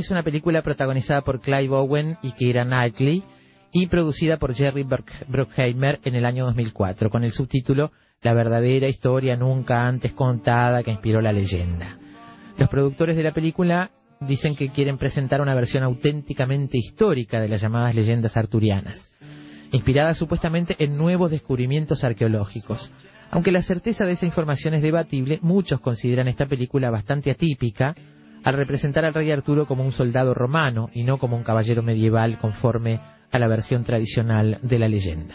Es 0.07 0.11
una 0.13 0.23
película 0.23 0.63
protagonizada 0.63 1.23
por 1.23 1.41
Clive 1.41 1.75
Owen 1.75 2.17
y 2.23 2.31
Keira 2.31 2.65
Knightley 2.65 3.25
y 3.73 3.89
producida 3.89 4.37
por 4.37 4.55
Jerry 4.55 4.85
Bruck- 4.85 5.27
Bruckheimer 5.27 5.99
en 6.05 6.15
el 6.15 6.25
año 6.25 6.45
2004 6.47 7.11
con 7.11 7.25
el 7.25 7.33
subtítulo 7.33 7.91
La 8.23 8.33
verdadera 8.33 8.87
historia 8.87 9.37
nunca 9.37 9.85
antes 9.85 10.13
contada 10.13 10.85
que 10.85 10.93
inspiró 10.93 11.21
la 11.21 11.33
leyenda. 11.33 11.99
Los 12.57 12.69
productores 12.69 13.17
de 13.17 13.25
la 13.25 13.33
película 13.33 13.91
dicen 14.21 14.55
que 14.55 14.69
quieren 14.71 14.97
presentar 14.97 15.41
una 15.41 15.57
versión 15.57 15.83
auténticamente 15.83 16.79
histórica 16.79 17.41
de 17.41 17.49
las 17.49 17.61
llamadas 17.61 17.95
leyendas 17.97 18.37
arturianas, 18.37 19.19
inspirada 19.73 20.15
supuestamente 20.15 20.77
en 20.79 20.97
nuevos 20.97 21.33
descubrimientos 21.33 22.05
arqueológicos. 22.05 22.93
Aunque 23.33 23.51
la 23.51 23.63
certeza 23.63 24.05
de 24.05 24.13
esa 24.13 24.25
información 24.25 24.75
es 24.75 24.83
debatible, 24.83 25.41
muchos 25.43 25.81
consideran 25.81 26.29
esta 26.29 26.47
película 26.47 26.91
bastante 26.91 27.33
atípica 27.33 27.97
al 28.45 28.55
representar 28.55 29.05
al 29.05 29.15
rey 29.15 29.31
Arturo 29.31 29.67
como 29.67 29.85
un 29.85 29.93
soldado 29.93 30.35
romano 30.35 30.91
y 30.93 31.05
no 31.05 31.19
como 31.19 31.37
un 31.37 31.45
caballero 31.45 31.83
medieval 31.83 32.39
conforme 32.39 33.01
a 33.31 33.39
la 33.39 33.49
versión 33.49 33.85
tradicional 33.85 34.59
de 34.63 34.79
la 34.79 34.89
leyenda. 34.89 35.35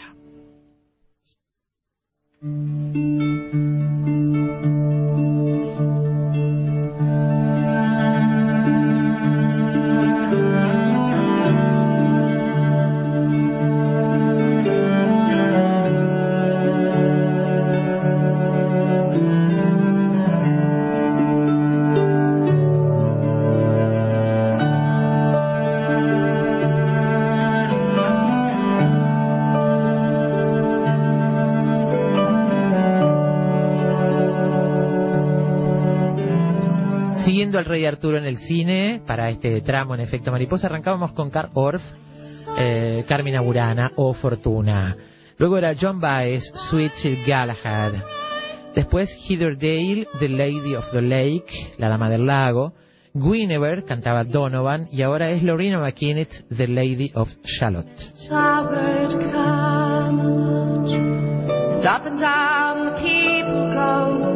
Rey 37.72 37.86
Arturo 37.86 38.18
en 38.18 38.26
el 38.26 38.36
cine, 38.36 39.00
para 39.06 39.30
este 39.30 39.62
tramo 39.62 39.94
en 39.94 40.02
efecto 40.02 40.30
mariposa, 40.30 40.66
arrancábamos 40.66 41.12
con 41.12 41.30
Carl 41.30 41.48
Orff, 41.54 41.82
eh, 42.58 43.02
Carmina 43.08 43.40
Burana 43.40 43.92
o 43.96 44.12
Fortuna. 44.12 44.94
Luego 45.38 45.56
era 45.56 45.74
John 45.80 45.98
Baez, 45.98 46.52
Sweet 46.54 46.92
Sir 46.92 47.24
Galahad. 47.26 47.94
Después 48.74 49.16
Heather 49.26 49.56
Dale, 49.56 50.06
The 50.18 50.28
Lady 50.28 50.74
of 50.74 50.90
the 50.92 51.00
Lake, 51.00 51.54
La 51.78 51.88
Dama 51.88 52.10
del 52.10 52.26
Lago. 52.26 52.74
Guinevere 53.14 53.84
cantaba 53.84 54.24
Donovan 54.24 54.84
y 54.92 55.00
ahora 55.00 55.30
es 55.30 55.42
Lorena 55.42 55.78
McKinnon, 55.78 56.26
The 56.54 56.68
Lady 56.68 57.10
of 57.14 57.30
blow, 63.72 64.32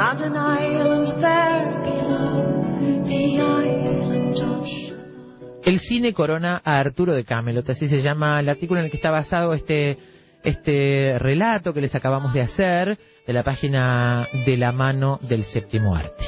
round 0.00 0.22
an 0.22 0.34
island 0.34 1.06
there 1.20 1.80
below, 1.84 3.04
the 3.04 3.40
island 3.40 4.40
of 4.40 4.66
Shalott. 4.66 5.66
El 5.66 5.78
cine 5.78 6.14
corona 6.14 6.62
a 6.64 6.80
Arturo 6.80 7.12
de 7.12 7.24
Camelot, 7.24 7.68
así 7.68 7.86
se 7.86 8.00
llama 8.00 8.40
el 8.40 8.48
artículo 8.48 8.80
en 8.80 8.86
el 8.86 8.90
que 8.90 8.96
está 8.96 9.10
basado 9.10 9.52
este, 9.52 9.98
este 10.42 11.18
relato 11.18 11.74
que 11.74 11.82
les 11.82 11.94
acabamos 11.94 12.32
de 12.32 12.40
hacer 12.40 12.98
de 13.26 13.32
la 13.32 13.42
página 13.42 14.26
de 14.46 14.56
la 14.56 14.72
mano 14.72 15.18
del 15.22 15.44
séptimo 15.44 15.94
arte. 15.94 16.24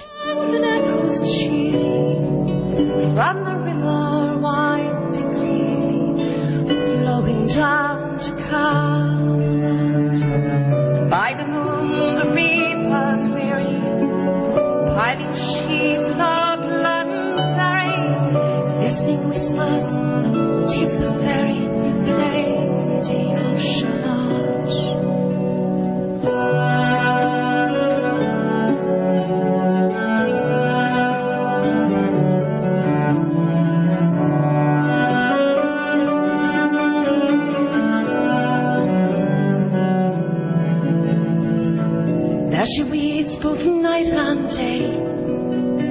Both 43.42 43.66
night 43.66 44.06
and 44.06 44.48
day, 44.50 44.86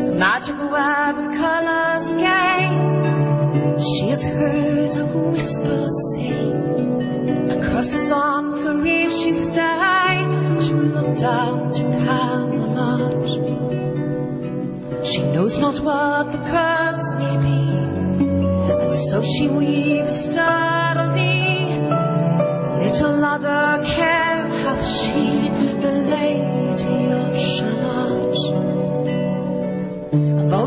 The 0.06 0.16
magical 0.18 0.72
web 0.72 1.18
of 1.18 1.28
colors 1.36 2.08
gay. 2.16 2.72
She 3.78 4.08
has 4.08 4.24
heard 4.24 4.96
a 4.96 5.06
whisper 5.32 5.84
say, 6.14 6.32
across 7.52 8.12
on 8.12 8.64
her 8.64 8.78
reef 8.82 9.12
she 9.12 9.34
stay 9.34 10.24
to 10.66 10.74
look 10.96 11.18
down 11.20 11.74
to 11.74 11.84
Camelot. 12.06 13.28
She 15.06 15.22
knows 15.34 15.60
not 15.60 15.84
what 15.84 16.32
the 16.32 16.40
curse 16.56 17.16
may 17.20 17.36
be, 17.48 17.64
and 18.72 18.94
so 19.10 19.22
she 19.24 19.50
weaves 19.50 20.16
sturdily. 20.24 21.68
Little 22.80 23.26
other 23.26 23.71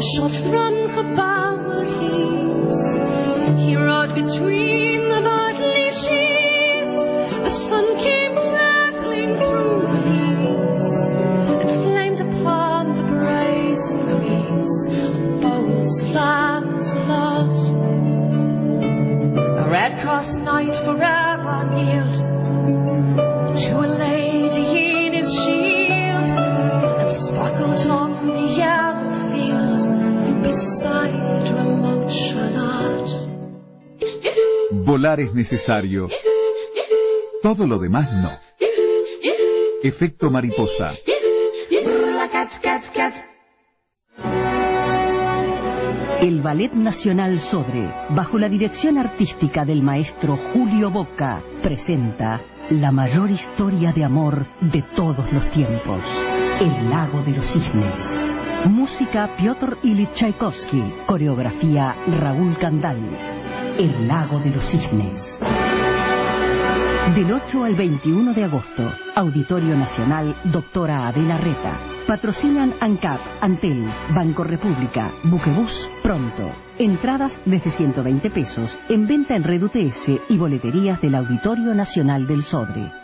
shot 0.00 0.32
from 0.50 0.88
her 0.90 1.14
heaves, 1.84 2.78
he 3.64 3.76
rode 3.76 4.14
between 4.14 4.73
Es 35.18 35.32
necesario. 35.32 36.08
Todo 37.40 37.68
lo 37.68 37.78
demás 37.78 38.12
no. 38.12 38.30
Efecto 39.82 40.28
mariposa. 40.28 40.90
El 46.20 46.40
Ballet 46.42 46.72
Nacional 46.72 47.38
Sodre, 47.38 47.88
bajo 48.10 48.38
la 48.38 48.48
dirección 48.48 48.98
artística 48.98 49.64
del 49.64 49.82
maestro 49.82 50.36
Julio 50.36 50.90
Boca, 50.90 51.42
presenta 51.62 52.40
la 52.70 52.90
mayor 52.90 53.30
historia 53.30 53.92
de 53.92 54.04
amor 54.04 54.46
de 54.60 54.82
todos 54.96 55.32
los 55.32 55.48
tiempos, 55.50 56.00
El 56.60 56.90
Lago 56.90 57.22
de 57.22 57.32
los 57.32 57.46
Cisnes. 57.46 58.20
Música 58.66 59.28
Piotr 59.36 59.78
Ilyich 59.84 60.12
Tchaikovsky, 60.14 60.82
coreografía 61.06 61.94
Raúl 62.06 62.56
Candal. 62.58 63.33
El 63.78 64.06
Lago 64.06 64.38
de 64.38 64.50
los 64.50 64.64
Cisnes. 64.64 65.40
Del 67.14 67.32
8 67.32 67.64
al 67.64 67.74
21 67.74 68.32
de 68.32 68.44
agosto, 68.44 68.88
Auditorio 69.16 69.76
Nacional 69.76 70.36
Doctora 70.44 71.08
Adela 71.08 71.38
Reta. 71.38 71.76
Patrocinan 72.06 72.74
ANCAP, 72.80 73.18
Antel, 73.40 73.84
Banco 74.14 74.44
República, 74.44 75.12
Buquebús, 75.24 75.90
Pronto. 76.02 76.52
Entradas 76.78 77.42
desde 77.46 77.70
120 77.70 78.30
pesos, 78.30 78.78
en 78.88 79.08
venta 79.08 79.34
en 79.34 79.42
Red 79.42 79.64
UTS 79.64 80.20
y 80.28 80.38
boleterías 80.38 81.00
del 81.00 81.16
Auditorio 81.16 81.74
Nacional 81.74 82.28
del 82.28 82.44
Sodre. 82.44 83.03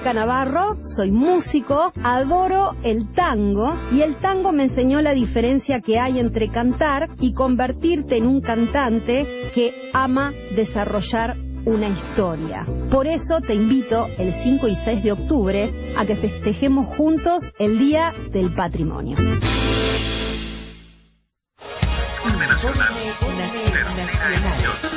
Mónica 0.00 0.14
Navarro, 0.14 0.76
soy 0.82 1.10
músico, 1.10 1.92
adoro 2.02 2.74
el 2.82 3.12
tango 3.12 3.74
y 3.92 4.00
el 4.00 4.14
tango 4.14 4.50
me 4.50 4.62
enseñó 4.62 5.02
la 5.02 5.12
diferencia 5.12 5.80
que 5.80 5.98
hay 5.98 6.18
entre 6.18 6.48
cantar 6.48 7.10
y 7.20 7.34
convertirte 7.34 8.16
en 8.16 8.26
un 8.26 8.40
cantante 8.40 9.50
que 9.54 9.90
ama 9.92 10.32
desarrollar 10.56 11.36
una 11.66 11.90
historia. 11.90 12.64
Por 12.90 13.08
eso 13.08 13.42
te 13.42 13.52
invito 13.52 14.06
el 14.16 14.32
5 14.32 14.68
y 14.68 14.76
6 14.76 15.02
de 15.02 15.12
octubre 15.12 15.70
a 15.98 16.06
que 16.06 16.16
festejemos 16.16 16.86
juntos 16.96 17.52
el 17.58 17.78
Día 17.78 18.14
del 18.32 18.54
Patrimonio. 18.54 19.18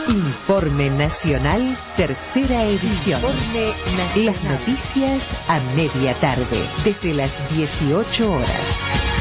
Informe 0.10 0.90
Nacional, 0.90 1.78
tercera 1.96 2.64
edición. 2.64 3.22
Las 4.16 4.44
noticias 4.44 5.24
a 5.48 5.60
media 5.76 6.16
tarde, 6.16 6.68
desde 6.84 7.14
las 7.14 7.50
18 7.50 8.32
horas. 8.32 9.13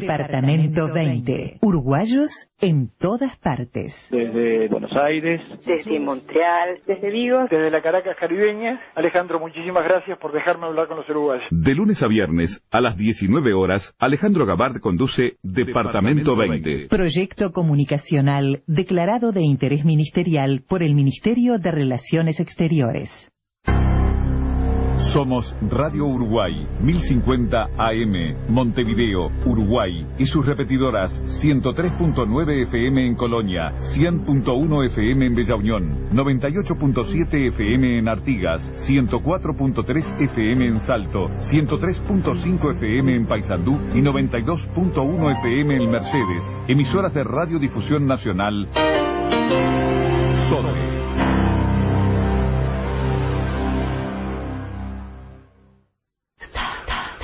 Departamento 0.00 0.92
20. 0.92 1.58
Uruguayos 1.60 2.48
en 2.60 2.88
todas 2.98 3.36
partes. 3.38 4.08
Desde 4.10 4.68
Buenos 4.68 4.92
Aires. 4.96 5.40
Desde 5.66 6.00
Montreal, 6.00 6.78
desde 6.86 7.10
Vigo. 7.10 7.40
Desde 7.50 7.70
la 7.70 7.82
Caracas 7.82 8.16
caribeña. 8.18 8.80
Alejandro, 8.94 9.38
muchísimas 9.38 9.84
gracias 9.84 10.18
por 10.18 10.32
dejarme 10.32 10.66
hablar 10.66 10.88
con 10.88 10.96
los 10.96 11.08
uruguayos. 11.10 11.44
De 11.50 11.74
lunes 11.74 12.02
a 12.02 12.08
viernes, 12.08 12.62
a 12.70 12.80
las 12.80 12.96
19 12.96 13.52
horas, 13.52 13.94
Alejandro 13.98 14.46
Gabard 14.46 14.80
conduce 14.80 15.36
Departamento 15.42 16.36
20. 16.36 16.88
Proyecto 16.88 17.50
comunicacional 17.50 18.62
declarado 18.66 19.32
de 19.32 19.42
interés 19.42 19.84
ministerial 19.84 20.62
por 20.68 20.82
el 20.82 20.94
Ministerio 20.94 21.58
de 21.58 21.70
Relaciones 21.70 22.40
Exteriores. 22.40 23.31
Somos 25.12 25.54
Radio 25.60 26.06
Uruguay, 26.06 26.66
1050 26.80 27.68
AM, 27.76 28.48
Montevideo, 28.48 29.30
Uruguay, 29.44 30.06
y 30.16 30.24
sus 30.24 30.46
repetidoras 30.46 31.22
103.9 31.44 32.62
FM 32.62 33.08
en 33.08 33.14
Colonia, 33.14 33.74
100.1 33.76 34.86
FM 34.86 35.26
en 35.26 35.34
Bella 35.34 35.56
Unión, 35.56 36.08
98.7 36.12 37.48
FM 37.48 37.98
en 37.98 38.08
Artigas, 38.08 38.62
104.3 38.88 40.22
FM 40.22 40.66
en 40.66 40.80
Salto, 40.80 41.28
103.5 41.28 42.70
FM 42.76 43.14
en 43.14 43.26
Paysandú 43.26 43.78
y 43.94 44.00
92.1 44.00 45.38
FM 45.40 45.76
en 45.76 45.90
Mercedes. 45.90 46.42
Emisoras 46.68 47.12
de 47.12 47.22
Radiodifusión 47.22 48.06
Nacional. 48.06 48.66
Sodre. 50.48 51.21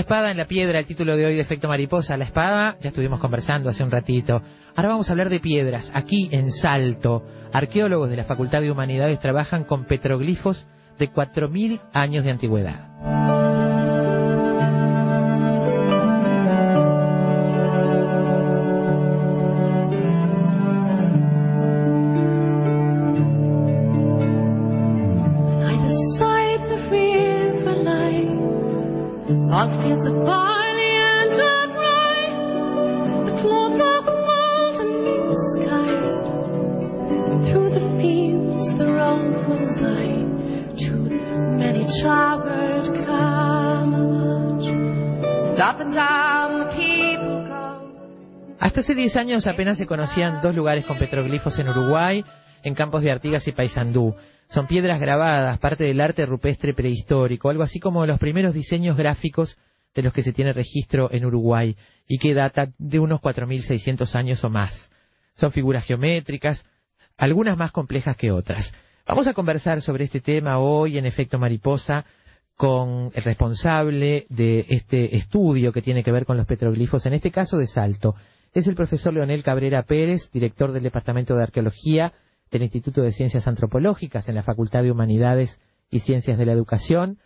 La 0.00 0.04
espada 0.04 0.30
en 0.30 0.38
la 0.38 0.46
piedra, 0.46 0.78
el 0.78 0.86
título 0.86 1.14
de 1.14 1.26
hoy 1.26 1.34
de 1.34 1.42
Efecto 1.42 1.68
Mariposa. 1.68 2.16
La 2.16 2.24
espada, 2.24 2.78
ya 2.80 2.88
estuvimos 2.88 3.20
conversando 3.20 3.68
hace 3.68 3.84
un 3.84 3.90
ratito. 3.90 4.40
Ahora 4.74 4.88
vamos 4.88 5.10
a 5.10 5.12
hablar 5.12 5.28
de 5.28 5.40
piedras. 5.40 5.92
Aquí 5.92 6.30
en 6.32 6.50
Salto, 6.50 7.22
arqueólogos 7.52 8.08
de 8.08 8.16
la 8.16 8.24
Facultad 8.24 8.62
de 8.62 8.70
Humanidades 8.70 9.20
trabajan 9.20 9.64
con 9.64 9.84
petroglifos 9.84 10.66
de 10.98 11.10
4.000 11.10 11.82
años 11.92 12.24
de 12.24 12.30
antigüedad. 12.30 13.39
Hasta 48.58 48.80
hace 48.80 48.94
10 48.94 49.16
años 49.16 49.46
apenas 49.46 49.76
se 49.76 49.84
conocían 49.84 50.40
dos 50.40 50.54
lugares 50.54 50.86
con 50.86 50.98
petroglifos 50.98 51.58
en 51.58 51.68
Uruguay, 51.68 52.24
en 52.62 52.74
Campos 52.74 53.02
de 53.02 53.10
Artigas 53.10 53.46
y 53.46 53.52
Paysandú. 53.52 54.14
Son 54.48 54.66
piedras 54.66 54.98
grabadas, 54.98 55.58
parte 55.58 55.84
del 55.84 56.00
arte 56.00 56.24
rupestre 56.24 56.72
prehistórico, 56.72 57.50
algo 57.50 57.62
así 57.62 57.78
como 57.78 58.06
los 58.06 58.18
primeros 58.18 58.54
diseños 58.54 58.96
gráficos 58.96 59.58
de 59.94 60.02
los 60.02 60.14
que 60.14 60.22
se 60.22 60.32
tiene 60.32 60.54
registro 60.54 61.12
en 61.12 61.26
Uruguay 61.26 61.76
y 62.08 62.16
que 62.16 62.32
data 62.32 62.72
de 62.78 62.98
unos 62.98 63.20
4.600 63.20 64.14
años 64.14 64.42
o 64.44 64.48
más. 64.48 64.90
Son 65.34 65.52
figuras 65.52 65.84
geométricas, 65.84 66.64
algunas 67.18 67.58
más 67.58 67.70
complejas 67.70 68.16
que 68.16 68.32
otras. 68.32 68.72
Vamos 69.06 69.26
a 69.28 69.34
conversar 69.34 69.82
sobre 69.82 70.04
este 70.04 70.22
tema 70.22 70.58
hoy 70.58 70.96
en 70.96 71.04
Efecto 71.04 71.38
Mariposa 71.38 72.06
con 72.60 73.10
el 73.14 73.22
responsable 73.22 74.26
de 74.28 74.66
este 74.68 75.16
estudio 75.16 75.72
que 75.72 75.80
tiene 75.80 76.04
que 76.04 76.12
ver 76.12 76.26
con 76.26 76.36
los 76.36 76.44
petroglifos, 76.44 77.06
en 77.06 77.14
este 77.14 77.30
caso 77.30 77.56
de 77.56 77.66
Salto. 77.66 78.16
Es 78.52 78.66
el 78.66 78.74
profesor 78.74 79.14
Leonel 79.14 79.42
Cabrera 79.42 79.84
Pérez, 79.84 80.30
director 80.30 80.70
del 80.70 80.82
Departamento 80.82 81.34
de 81.34 81.42
Arqueología 81.42 82.12
del 82.50 82.60
Instituto 82.60 83.00
de 83.00 83.12
Ciencias 83.12 83.48
Antropológicas 83.48 84.28
en 84.28 84.34
la 84.34 84.42
Facultad 84.42 84.82
de 84.82 84.90
Humanidades 84.90 85.58
y 85.88 86.00
Ciencias 86.00 86.36
de 86.36 86.44
la 86.44 86.52
Educación, 86.52 87.16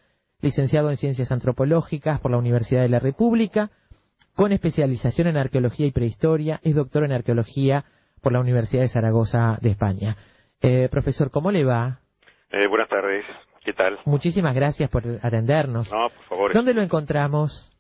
licenciado 0.41 0.89
en 0.89 0.97
Ciencias 0.97 1.33
Antropológicas 1.33 2.21
por 2.21 2.31
la 2.31 2.39
Universidad 2.39 2.83
de 2.83 2.91
la 2.91 3.01
República, 3.01 3.71
con 4.37 4.53
especialización 4.53 5.27
en 5.27 5.37
Arqueología 5.37 5.87
y 5.87 5.91
Prehistoria, 5.91 6.61
es 6.63 6.77
doctor 6.77 7.05
en 7.05 7.11
Arqueología 7.11 7.87
por 8.23 8.33
la 8.33 8.39
Universidad 8.39 8.83
de 8.83 8.89
Zaragoza 8.89 9.59
de 9.61 9.71
España. 9.71 10.17
Eh, 10.63 10.89
profesor, 10.89 11.33
¿cómo 11.33 11.51
le 11.51 11.65
va? 11.65 11.99
Eh, 12.53 12.69
buenas 12.69 12.89
tardes, 12.89 13.25
¿qué 13.65 13.73
tal? 13.73 13.99
Muchísimas 14.05 14.55
gracias 14.55 14.89
por 14.91 15.03
atendernos. 15.23 15.93
No, 15.93 16.09
por 16.09 16.25
favor. 16.29 16.53
¿Dónde 16.55 16.75
lo 16.75 16.83
encontramos? 16.83 17.71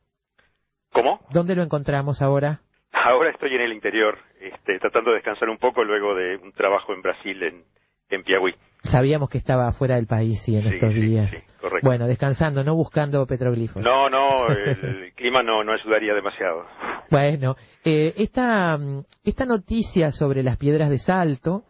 ¿Cómo? 0.92 1.20
¿Dónde 1.30 1.56
lo 1.56 1.62
encontramos 1.62 2.22
ahora? 2.22 2.60
Ahora 2.92 3.30
estoy 3.30 3.54
en 3.54 3.60
el 3.60 3.72
interior, 3.72 4.16
este, 4.40 4.78
tratando 4.78 5.10
de 5.10 5.16
descansar 5.16 5.48
un 5.48 5.58
poco 5.58 5.82
luego 5.84 6.14
de 6.14 6.36
un 6.36 6.52
trabajo 6.52 6.92
en 6.94 7.02
Brasil, 7.02 7.42
en, 7.42 7.64
en 8.10 8.22
Piauí. 8.22 8.54
Sabíamos 8.84 9.28
que 9.30 9.38
estaba 9.38 9.72
fuera 9.72 9.96
del 9.96 10.06
país 10.06 10.40
sí, 10.42 10.56
en 10.56 10.62
Sí, 10.62 10.68
estos 10.76 10.92
sí, 10.92 11.00
días. 11.00 11.30
sí, 11.30 11.38
correcto. 11.60 11.86
Bueno, 11.88 12.06
descansando, 12.06 12.62
no 12.62 12.74
buscando 12.76 13.26
petroglifos. 13.26 13.82
No, 13.82 14.08
no, 14.08 14.46
el 14.48 15.12
clima 15.14 15.42
no, 15.42 15.64
no 15.64 15.72
ayudaría 15.72 16.14
demasiado. 16.14 16.64
Bueno, 17.10 17.56
eh, 17.84 18.14
esta, 18.16 18.78
mm, 18.78 19.04
esta 19.24 19.44
noticia 19.46 20.12
sobre 20.12 20.42
las 20.42 20.56
piedras 20.56 20.88
de 20.90 20.98
salto, 20.98 21.64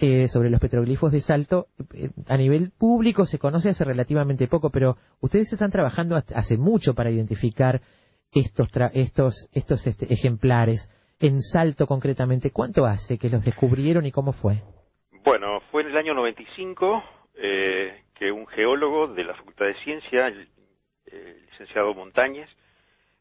eh, 0.00 0.28
sobre 0.28 0.48
los 0.50 0.60
petroglifos 0.60 1.12
de 1.12 1.20
salto, 1.20 1.66
eh, 1.94 2.08
a 2.26 2.36
nivel 2.36 2.70
público 2.76 3.26
se 3.26 3.38
conoce 3.38 3.68
hace 3.68 3.84
relativamente 3.84 4.48
poco, 4.48 4.70
pero 4.70 4.96
ustedes 5.20 5.52
están 5.52 5.70
trabajando 5.70 6.16
hace 6.16 6.56
mucho 6.56 6.94
para 6.94 7.10
identificar 7.10 7.80
estos, 8.32 8.68
tra- 8.72 8.90
estos, 8.94 9.48
estos 9.52 9.86
este, 9.86 10.12
ejemplares. 10.12 10.88
En 11.20 11.42
salto 11.42 11.86
concretamente, 11.86 12.50
¿cuánto 12.50 12.86
hace 12.86 13.18
que 13.18 13.28
los 13.28 13.44
descubrieron 13.44 14.06
y 14.06 14.10
cómo 14.10 14.32
fue? 14.32 14.62
Bueno, 15.22 15.60
fue 15.70 15.82
en 15.82 15.88
el 15.88 15.96
año 15.98 16.14
95 16.14 17.02
eh, 17.34 18.04
que 18.14 18.32
un 18.32 18.46
geólogo 18.46 19.08
de 19.08 19.24
la 19.24 19.34
Facultad 19.34 19.66
de 19.66 19.74
Ciencia, 19.84 20.28
el 20.28 20.48
licenciado 21.50 21.92
Montañez, 21.92 22.48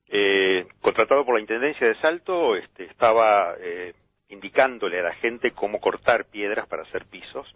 eh, 0.08 0.66
contratado 0.82 1.26
por 1.26 1.36
la 1.36 1.42
Intendencia 1.42 1.88
de 1.88 1.96
Salto, 2.02 2.56
este, 2.56 2.86
estaba 2.86 3.56
eh, 3.60 3.94
indicándole 4.30 5.00
a 5.00 5.04
la 5.04 5.14
gente 5.16 5.52
cómo 5.52 5.80
cortar 5.80 6.26
piedras 6.26 6.68
para 6.68 6.84
hacer 6.84 7.06
pisos 7.06 7.54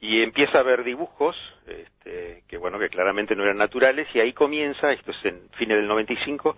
y 0.00 0.22
empieza 0.22 0.58
a 0.58 0.62
ver 0.62 0.84
dibujos 0.84 1.36
este, 1.66 2.42
que 2.48 2.56
bueno 2.56 2.78
que 2.78 2.88
claramente 2.88 3.34
no 3.34 3.44
eran 3.44 3.56
naturales 3.56 4.08
y 4.14 4.20
ahí 4.20 4.32
comienza 4.32 4.92
esto 4.92 5.10
es 5.10 5.24
en 5.24 5.48
fines 5.58 5.76
del 5.76 5.88
95 5.88 6.56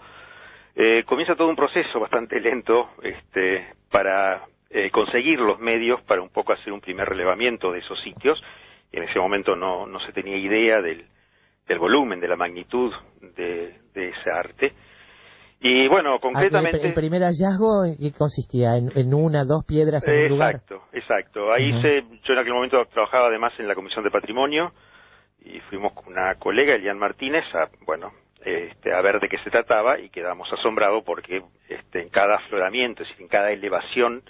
eh, 0.77 1.05
comienza 1.05 1.35
todo 1.35 1.49
un 1.49 1.57
proceso 1.57 1.99
bastante 1.99 2.41
lento 2.41 2.91
este, 3.03 3.75
para 3.91 4.45
eh, 4.71 4.91
conseguir 4.91 5.41
los 5.41 5.59
medios 5.59 6.01
para 6.03 6.23
un 6.23 6.31
poco 6.31 6.53
hacer 6.53 6.73
un 6.73 6.81
primer 6.81 7.09
relevamiento 7.09 7.73
de 7.73 7.81
esos 7.81 8.01
sitios. 8.03 8.41
Y 8.93 8.99
en 8.99 9.05
ese 9.05 9.19
momento 9.19 9.57
no, 9.57 9.87
no 9.87 10.01
se 10.01 10.13
tenía 10.13 10.37
idea 10.37 10.81
del, 10.81 11.05
del 11.67 11.79
volumen 11.79 12.21
de 12.21 12.29
la 12.29 12.37
magnitud 12.37 12.93
de, 13.21 13.75
de 13.95 14.09
ese 14.09 14.31
arte 14.31 14.73
y 15.61 15.89
bueno 15.89 16.19
concretamente 16.21 16.79
Ah, 16.79 16.81
¿El, 16.81 16.89
el 16.89 16.95
primer 16.95 17.23
hallazgo 17.23 17.85
en 17.85 17.97
qué 17.97 18.13
consistía? 18.17 18.77
¿En, 18.77 18.91
en 18.97 19.15
una, 19.15 19.45
dos 19.45 19.65
piedras 19.67 20.07
en 20.09 20.17
un 20.17 20.29
lugar? 20.29 20.55
Exacto, 20.57 20.83
exacto. 20.93 21.53
Ahí 21.53 21.73
Ujú. 21.73 21.83
se, 21.83 22.03
yo 22.25 22.33
en 22.33 22.39
aquel 22.39 22.55
momento 22.55 22.85
trabajaba 22.87 23.29
además 23.29 23.53
en 23.59 23.69
la 23.69 23.75
Comisión 23.75 24.05
de 24.05 24.11
Patrimonio 24.11 24.73
y 25.43 25.61
fuimos 25.71 25.93
con 25.93 26.13
una 26.13 26.35
colega, 26.37 26.75
Elian 26.75 26.99
Martínez, 26.99 27.45
a, 27.55 27.69
bueno, 27.87 28.13
este, 28.45 28.93
a 28.93 29.01
ver 29.03 29.21
de 29.21 29.29
qué 29.29 29.39
se 29.39 29.51
trataba 29.51 29.99
y 29.99 30.09
quedamos 30.11 30.51
asombrados 30.53 31.05
porque 31.05 31.43
este, 31.69 32.03
en 32.03 32.09
cada 32.09 32.37
afloramiento, 32.37 33.03
es 33.03 33.09
decir, 33.09 33.23
en 33.23 33.29
cada 33.29 33.51
elevación 33.51 34.23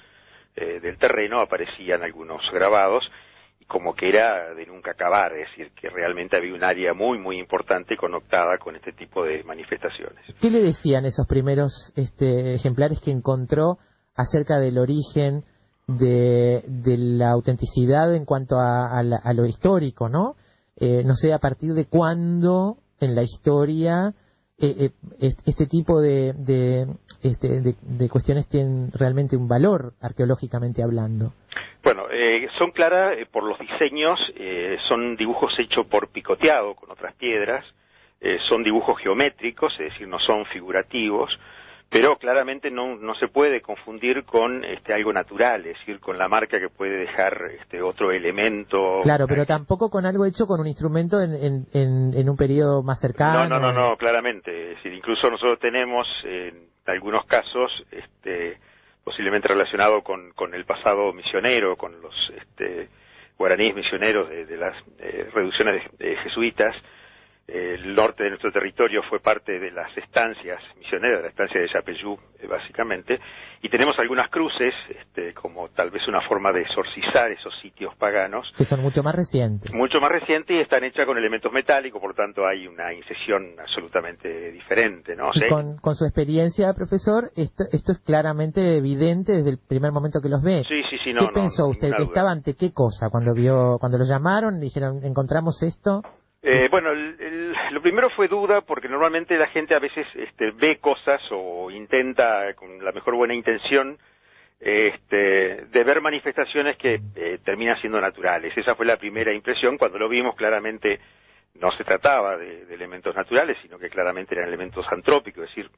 eh, 0.57 0.81
del 0.81 0.98
terreno 0.98 1.40
aparecían 1.40 2.02
algunos 2.02 2.43
grabados 2.52 3.09
como 3.71 3.95
que 3.95 4.09
era 4.09 4.53
de 4.55 4.67
nunca 4.67 4.91
acabar, 4.91 5.33
es 5.33 5.49
decir, 5.51 5.73
que 5.81 5.89
realmente 5.89 6.37
había 6.37 6.53
un 6.55 6.65
área 6.65 6.93
muy, 6.93 7.19
muy 7.19 7.39
importante 7.39 7.97
conectada 7.97 8.59
con 8.59 8.75
este 8.77 8.93
tipo 8.93 9.25
de 9.25 9.45
manifestaciones. 9.45 10.25
¿Qué 10.41 10.51
le 10.51 10.61
decían 10.61 11.07
esos 11.07 11.27
primeros 11.27 11.93
este, 11.97 12.55
ejemplares 12.55 13.01
que 13.01 13.13
encontró 13.13 13.79
acerca 14.17 14.59
del 14.59 14.77
origen 14.79 15.45
de, 15.87 16.63
de 16.67 16.97
la 16.99 17.31
autenticidad 17.31 18.15
en 18.15 18.25
cuanto 18.25 18.57
a, 18.57 18.99
a 18.99 19.03
la- 19.03 19.21
a 19.23 19.33
lo 19.33 19.47
histórico, 19.47 20.09
¿no? 20.09 20.35
Eh, 20.77 21.03
no 21.05 21.15
sé 21.15 21.33
a 21.33 21.39
partir 21.39 21.73
de 21.75 21.87
cuándo 21.87 22.79
en 23.01 23.15
la 23.15 23.23
historia 23.23 24.15
eh, 24.61 24.74
eh, 24.87 24.91
est- 25.20 25.47
este 25.47 25.66
tipo 25.66 26.01
de, 26.01 26.32
de, 26.35 26.87
este, 27.23 27.61
de, 27.61 27.74
de 27.81 28.09
cuestiones 28.09 28.49
tienen 28.49 28.91
realmente 28.93 29.37
un 29.37 29.49
valor 29.49 29.93
arqueológicamente 30.01 30.82
hablando. 30.82 31.32
Bueno, 31.82 32.05
eh, 32.11 32.47
son 32.59 32.70
claras 32.73 33.19
eh, 33.19 33.27
por 33.31 33.45
los 33.45 33.59
diseños, 33.59 34.19
son 34.89 35.16
dibujos 35.16 35.53
hechos 35.59 35.87
por 35.87 36.09
picoteado 36.09 36.74
con 36.74 36.91
otras 36.91 37.15
piedras, 37.15 37.65
son 38.49 38.62
dibujos 38.62 38.99
geométricos, 39.01 39.73
es 39.81 39.93
decir, 39.93 40.07
no 40.07 40.19
son 40.19 40.45
figurativos, 40.47 41.31
pero 41.91 42.17
claramente 42.19 42.71
no, 42.71 42.95
no 42.97 43.15
se 43.17 43.27
puede 43.29 43.61
confundir 43.61 44.25
con 44.25 44.65
este, 44.65 44.95
algo 44.95 45.12
natural, 45.12 45.67
es 45.67 45.77
decir, 45.81 45.99
con 45.99 46.17
la 46.17 46.29
marca 46.29 46.61
que 46.61 46.69
puede 46.69 46.97
dejar 46.99 47.37
este, 47.61 47.83
otro 47.83 48.12
elemento. 48.12 49.01
Claro, 49.03 49.27
pero 49.29 49.45
tampoco 49.45 49.91
con 49.91 50.07
algo 50.07 50.25
hecho 50.25 50.47
con 50.47 50.61
un 50.61 50.69
instrumento 50.69 51.21
en, 51.21 51.35
en, 51.35 51.67
en, 51.73 52.15
en 52.15 52.29
un 52.31 52.37
periodo 52.37 52.83
más 52.85 53.01
cercano. 53.01 53.49
No, 53.49 53.59
no, 53.59 53.73
no, 53.73 53.73
no, 53.91 53.97
claramente. 53.97 54.71
Es 54.71 54.77
decir, 54.77 54.93
incluso 54.93 55.29
nosotros 55.31 55.59
tenemos 55.59 56.07
en 56.25 56.69
algunos 56.87 57.27
casos, 57.27 57.71
este, 57.91 58.59
posiblemente 59.03 59.49
relacionado 59.49 60.03
con, 60.03 60.31
con 60.33 60.55
el 60.55 60.65
pasado 60.65 61.12
misionero, 61.12 61.77
con 61.77 62.01
los, 62.01 62.15
este, 62.37 62.89
guaraníes 63.37 63.75
misioneros 63.75 64.29
de, 64.29 64.47
de 64.47 64.57
las 64.57 64.77
eh, 65.01 65.29
reducciones 65.35 65.83
de- 65.99 66.07
de 66.11 66.17
jesuitas. 66.19 66.77
El 67.53 67.95
norte 67.95 68.23
de 68.25 68.31
nuestro 68.31 68.53
territorio 68.53 69.03
fue 69.09 69.19
parte 69.21 69.59
de 69.59 69.71
las 69.73 69.97
estancias 69.97 70.61
misioneras, 70.79 71.19
de 71.19 71.23
la 71.25 71.29
estancia 71.31 71.61
de 71.61 71.69
Yapeyú, 71.73 72.17
eh, 72.39 72.47
básicamente, 72.47 73.19
y 73.63 73.69
tenemos 73.69 73.99
algunas 73.99 74.31
cruces, 74.31 74.73
este, 74.89 75.35
como 75.35 75.69
tal 75.71 75.91
vez 75.91 76.07
una 76.09 76.21
forma 76.29 76.53
de 76.53 76.63
exorcizar 76.63 77.31
esos 77.31 77.53
sitios 77.61 77.95
paganos, 77.97 78.51
Que 78.57 78.65
son 78.65 78.81
mucho 78.81 79.03
más 79.03 79.15
recientes. 79.15 79.75
mucho 79.75 80.01
más 80.01 80.11
reciente 80.13 80.55
y 80.55 80.61
están 80.61 80.85
hechas 80.85 81.05
con 81.07 81.19
elementos 81.19 81.53
metálicos, 81.53 82.01
por 82.01 82.11
lo 82.11 82.15
tanto 82.17 82.47
hay 82.47 82.67
una 82.67 82.95
incisión 82.95 83.55
absolutamente 83.59 84.53
diferente, 84.53 85.17
¿no? 85.17 85.31
Y 85.35 85.41
sea, 85.41 85.49
con, 85.49 85.77
con 85.79 85.95
su 85.97 86.05
experiencia, 86.05 86.73
profesor, 86.75 87.31
esto, 87.37 87.65
esto 87.73 87.93
es 87.93 87.99
claramente 87.99 88.77
evidente 88.79 89.33
desde 89.33 89.51
el 89.51 89.59
primer 89.59 89.93
momento 89.93 90.21
que 90.23 90.29
los 90.29 90.43
ve. 90.43 90.63
Sí, 90.69 90.83
sí, 90.89 90.99
sí, 91.03 91.13
no, 91.13 91.21
¿Qué 91.21 91.27
no, 91.27 91.33
pensó 91.33 91.67
usted? 91.69 91.89
¿Que 91.91 92.03
duda. 92.03 92.05
estaba 92.05 92.31
ante 92.31 92.55
qué 92.55 92.73
cosa 92.73 93.09
cuando 93.11 93.35
vio, 93.35 93.77
cuando 93.81 93.99
lo 93.99 94.05
llamaron, 94.05 94.61
dijeron, 94.61 95.01
encontramos 95.05 95.63
esto? 95.63 96.03
Eh, 96.43 96.69
bueno, 96.71 96.91
el- 96.93 97.17
el- 97.21 97.55
lo 97.73 97.83
primero 97.83 98.09
fue 98.11 98.27
duda 98.29 98.62
porque 98.62 98.89
normalmente 98.89 99.37
la 99.37 99.49
gente 99.49 99.75
a 99.75 99.79
veces 99.79 100.07
este, 100.15 100.53
ve 100.53 100.79
cosas 100.79 101.21
o 101.31 101.71
intenta 101.71 102.55
con 102.55 102.83
la 102.83 102.93
mejor 102.93 103.15
buena 103.15 103.35
intención 103.35 103.99
este, 104.61 105.67
de 105.67 105.85
ver 105.85 106.01
manifestaciones 106.01 106.77
que 106.77 107.01
eh, 107.17 107.39
terminan 107.45 107.79
siendo 107.81 108.01
naturales. 108.01 108.57
Esa 108.57 108.75
fue 108.75 108.87
la 108.87 108.97
primera 108.97 109.33
impresión. 109.33 109.79
Cuando 109.79 109.99
lo 109.99 110.09
vimos 110.09 110.35
claramente 110.37 111.01
no 111.55 111.73
se 111.73 111.85
trataba 111.85 112.37
de, 112.37 112.62
elementos 112.73 113.15
naturales, 113.15 113.59
sino 113.62 113.79
que 113.79 113.91
claramente 113.91 114.35
eran 114.35 114.49
elementos 114.49 114.87
antrópicos, 114.91 115.45
es 115.45 115.51
decir, 115.55 115.71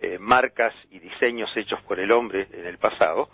eh, 0.00 0.18
marcas 0.18 0.74
y 0.90 0.98
diseños 1.00 1.54
hechos 1.56 1.80
por 1.82 2.00
el 2.00 2.10
hombre 2.12 2.46
en 2.52 2.66
el 2.66 2.78
pasado. 2.78 3.28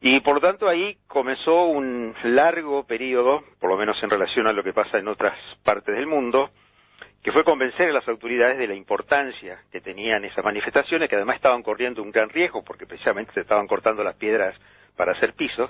Y 0.00 0.20
por 0.20 0.36
lo 0.36 0.40
tanto 0.40 0.66
ahí 0.66 0.96
comenzó 1.06 1.64
un 1.64 2.14
largo 2.24 2.84
periodo, 2.84 3.42
por 3.58 3.68
lo 3.68 3.76
menos 3.76 4.02
en 4.02 4.08
relación 4.08 4.46
a 4.46 4.52
lo 4.52 4.62
que 4.62 4.72
pasa 4.72 4.98
en 4.98 5.08
otras 5.08 5.36
partes 5.62 5.94
del 5.94 6.06
mundo, 6.06 6.50
que 7.22 7.32
fue 7.32 7.44
convencer 7.44 7.90
a 7.90 7.92
las 7.92 8.08
autoridades 8.08 8.56
de 8.56 8.66
la 8.66 8.74
importancia 8.74 9.58
que 9.70 9.82
tenían 9.82 10.24
esas 10.24 10.42
manifestaciones, 10.42 11.10
que 11.10 11.16
además 11.16 11.36
estaban 11.36 11.62
corriendo 11.62 12.02
un 12.02 12.10
gran 12.10 12.30
riesgo, 12.30 12.62
porque 12.64 12.86
precisamente 12.86 13.32
se 13.34 13.40
estaban 13.40 13.66
cortando 13.66 14.02
las 14.02 14.16
piedras 14.16 14.56
para 14.96 15.12
hacer 15.12 15.34
pisos, 15.34 15.68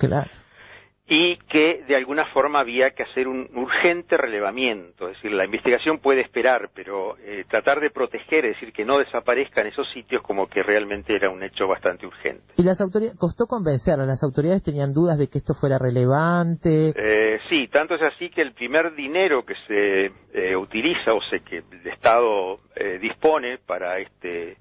y 1.12 1.38
que 1.48 1.82
de 1.88 1.96
alguna 1.96 2.24
forma 2.26 2.60
había 2.60 2.90
que 2.92 3.02
hacer 3.02 3.26
un 3.26 3.50
urgente 3.56 4.16
relevamiento, 4.16 5.08
es 5.08 5.16
decir, 5.16 5.32
la 5.32 5.44
investigación 5.44 5.98
puede 5.98 6.20
esperar, 6.20 6.70
pero 6.72 7.18
eh, 7.18 7.44
tratar 7.48 7.80
de 7.80 7.90
proteger, 7.90 8.44
es 8.44 8.54
decir, 8.54 8.72
que 8.72 8.84
no 8.84 8.96
desaparezcan 8.96 9.66
esos 9.66 9.90
sitios 9.90 10.22
como 10.22 10.46
que 10.46 10.62
realmente 10.62 11.16
era 11.16 11.28
un 11.28 11.42
hecho 11.42 11.66
bastante 11.66 12.06
urgente. 12.06 12.54
Y 12.56 12.62
las 12.62 12.80
autoridades, 12.80 13.18
costó 13.18 13.46
convencerlo, 13.46 14.06
las 14.06 14.22
autoridades 14.22 14.62
tenían 14.62 14.92
dudas 14.92 15.18
de 15.18 15.26
que 15.26 15.38
esto 15.38 15.52
fuera 15.52 15.78
relevante. 15.78 16.92
Eh, 16.94 17.40
sí, 17.48 17.66
tanto 17.66 17.96
es 17.96 18.02
así 18.02 18.30
que 18.30 18.42
el 18.42 18.52
primer 18.52 18.94
dinero 18.94 19.44
que 19.44 19.54
se 19.66 20.12
eh, 20.32 20.54
utiliza, 20.54 21.12
o 21.12 21.22
sea, 21.22 21.40
que 21.40 21.56
el 21.56 21.88
Estado 21.88 22.60
eh, 22.76 23.00
dispone 23.00 23.58
para 23.58 23.98
este, 23.98 24.58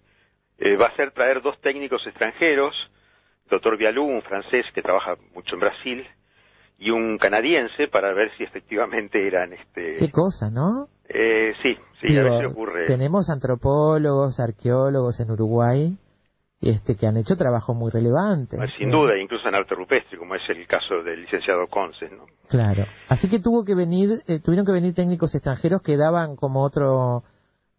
eh, 0.57 0.75
va 0.77 0.87
a 0.87 0.95
ser 0.95 1.11
traer 1.11 1.43
dos 1.43 1.61
técnicos 1.61 2.01
extranjeros, 2.07 2.73
doctor 3.51 3.77
Vialú, 3.77 4.03
un 4.03 4.23
francés 4.23 4.65
que 4.73 4.81
trabaja 4.81 5.15
mucho 5.35 5.53
en 5.53 5.59
Brasil, 5.59 6.07
y 6.79 6.91
un 6.91 7.17
canadiense 7.17 7.87
para 7.91 8.13
ver 8.13 8.31
si 8.37 8.43
efectivamente 8.43 9.25
eran, 9.27 9.53
este, 9.53 9.97
Qué 9.97 10.09
cosa, 10.09 10.49
¿no? 10.49 10.87
eh, 11.09 11.53
sí, 11.61 11.75
sí, 12.01 12.17
a 12.17 12.23
Digo, 12.23 12.35
veces 12.35 12.51
ocurre. 12.51 12.85
Tenemos 12.87 13.29
antropólogos, 13.29 14.39
arqueólogos 14.39 15.19
en 15.19 15.31
Uruguay 15.31 15.97
este, 16.61 16.95
que 16.95 17.07
han 17.07 17.17
hecho 17.17 17.35
trabajo 17.37 17.73
muy 17.73 17.89
relevante. 17.91 18.57
Pues, 18.57 18.71
Sin 18.77 18.91
duda, 18.91 19.17
incluso 19.17 19.47
en 19.47 19.55
arte 19.55 19.75
rupestre, 19.75 20.17
como 20.17 20.35
es 20.35 20.41
el 20.49 20.67
caso 20.67 21.01
del 21.03 21.21
licenciado 21.21 21.67
Conce, 21.67 22.09
¿no? 22.09 22.25
Claro. 22.49 22.85
Así 23.07 23.29
que 23.29 23.39
tuvo 23.39 23.63
que 23.63 23.75
venir, 23.75 24.09
eh, 24.27 24.39
tuvieron 24.43 24.65
que 24.65 24.73
venir 24.73 24.93
técnicos 24.93 25.33
extranjeros 25.35 25.81
que 25.81 25.95
daban 25.97 26.35
como 26.35 26.61
otro, 26.63 27.23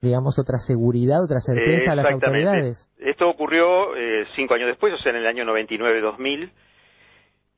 digamos, 0.01 0.39
otra 0.39 0.57
seguridad, 0.59 1.23
otra 1.23 1.41
certeza 1.41 1.93
a 1.93 1.95
las 1.97 2.11
autoridades. 2.11 2.89
Esto 2.99 3.29
ocurrió 3.29 3.95
eh, 3.97 4.25
cinco 4.35 4.55
años 4.55 4.69
después, 4.69 4.95
o 4.95 4.99
sea, 4.99 5.13
en 5.13 5.19
el 5.19 5.27
año 5.27 5.45
99-2000. 5.45 6.51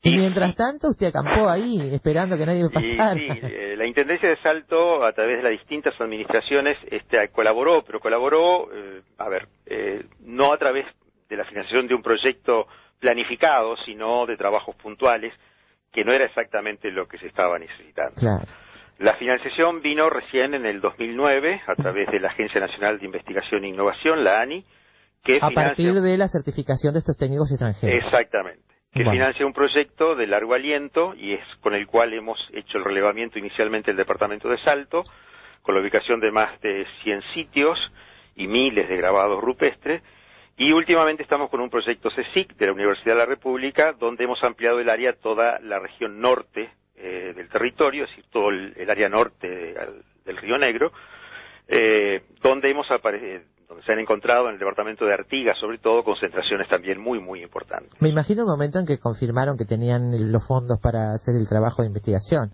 Y 0.04 0.16
mientras 0.16 0.56
tanto 0.56 0.88
usted 0.88 1.06
acampó 1.06 1.48
ahí 1.48 1.94
esperando 1.94 2.36
que 2.36 2.44
nadie 2.44 2.64
Y 2.64 2.68
pasara. 2.68 3.14
sí, 3.14 3.28
eh, 3.30 3.76
la 3.76 3.86
Intendencia 3.86 4.28
de 4.28 4.36
Salto, 4.42 5.04
a 5.04 5.12
través 5.12 5.36
de 5.36 5.44
las 5.44 5.52
distintas 5.52 5.94
administraciones, 6.00 6.76
este, 6.90 7.28
colaboró, 7.28 7.84
pero 7.84 8.00
colaboró, 8.00 8.68
eh, 8.74 9.02
a 9.18 9.28
ver, 9.28 9.46
eh, 9.66 10.04
no 10.20 10.52
a 10.52 10.58
través 10.58 10.86
de 11.28 11.36
la 11.36 11.44
financiación 11.44 11.86
de 11.86 11.94
un 11.94 12.02
proyecto 12.02 12.66
planificado, 12.98 13.76
sino 13.84 14.26
de 14.26 14.36
trabajos 14.36 14.74
puntuales, 14.74 15.32
que 15.92 16.04
no 16.04 16.12
era 16.12 16.26
exactamente 16.26 16.90
lo 16.90 17.06
que 17.06 17.18
se 17.18 17.28
estaba 17.28 17.58
necesitando. 17.58 18.14
Claro. 18.18 18.44
La 18.98 19.14
financiación 19.14 19.82
vino 19.82 20.10
recién 20.10 20.54
en 20.54 20.66
el 20.66 20.80
2009 20.80 21.62
a 21.66 21.74
través 21.74 22.08
de 22.10 22.18
la 22.18 22.28
Agencia 22.28 22.60
Nacional 22.60 22.98
de 22.98 23.06
Investigación 23.06 23.64
e 23.64 23.68
Innovación, 23.68 24.24
la 24.24 24.40
ANI, 24.40 24.64
que 25.22 25.36
A 25.36 25.48
financia 25.48 25.54
partir 25.54 25.94
de 25.94 26.18
la 26.18 26.26
certificación 26.26 26.92
de 26.92 26.98
estos 26.98 27.16
técnicos 27.16 27.52
extranjeros. 27.52 28.04
Exactamente. 28.04 28.71
Que 28.92 29.04
Bueno. 29.04 29.12
financia 29.12 29.46
un 29.46 29.54
proyecto 29.54 30.14
de 30.14 30.26
largo 30.26 30.52
aliento 30.54 31.14
y 31.16 31.32
es 31.32 31.40
con 31.60 31.74
el 31.74 31.86
cual 31.86 32.12
hemos 32.12 32.38
hecho 32.52 32.76
el 32.76 32.84
relevamiento 32.84 33.38
inicialmente 33.38 33.90
del 33.90 33.96
departamento 33.96 34.48
de 34.50 34.58
Salto, 34.58 35.02
con 35.62 35.74
la 35.74 35.80
ubicación 35.80 36.20
de 36.20 36.30
más 36.30 36.60
de 36.60 36.86
100 37.02 37.22
sitios 37.32 37.78
y 38.36 38.46
miles 38.48 38.88
de 38.88 38.96
grabados 38.98 39.42
rupestres. 39.42 40.02
Y 40.58 40.72
últimamente 40.72 41.22
estamos 41.22 41.48
con 41.48 41.60
un 41.60 41.70
proyecto 41.70 42.10
CSIC 42.10 42.54
de 42.56 42.66
la 42.66 42.72
Universidad 42.72 43.14
de 43.14 43.20
la 43.20 43.26
República, 43.26 43.92
donde 43.92 44.24
hemos 44.24 44.42
ampliado 44.44 44.78
el 44.80 44.90
área 44.90 45.10
a 45.10 45.14
toda 45.14 45.58
la 45.60 45.78
región 45.78 46.20
norte 46.20 46.68
eh, 46.96 47.32
del 47.34 47.48
territorio, 47.48 48.04
es 48.04 48.10
decir, 48.10 48.26
todo 48.30 48.50
el, 48.50 48.74
el 48.76 48.90
área 48.90 49.08
norte 49.08 49.74
al- 49.78 50.02
del 50.26 50.36
Río 50.36 50.58
Negro, 50.58 50.92
eh, 51.66 52.22
donde 52.42 52.70
hemos 52.70 52.88
apare- 52.90 53.42
donde 53.72 53.84
se 53.86 53.92
han 53.92 53.98
encontrado 53.98 54.48
en 54.48 54.54
el 54.54 54.58
departamento 54.58 55.04
de 55.04 55.14
Artigas, 55.14 55.56
sobre 55.58 55.78
todo, 55.78 56.04
concentraciones 56.04 56.68
también 56.68 57.00
muy, 57.00 57.18
muy 57.20 57.42
importantes. 57.42 57.90
Me 58.00 58.08
imagino 58.10 58.42
el 58.42 58.46
momento 58.48 58.78
en 58.78 58.86
que 58.86 58.98
confirmaron 58.98 59.56
que 59.56 59.64
tenían 59.64 60.30
los 60.30 60.46
fondos 60.46 60.78
para 60.80 61.12
hacer 61.14 61.34
el 61.36 61.48
trabajo 61.48 61.82
de 61.82 61.88
investigación. 61.88 62.50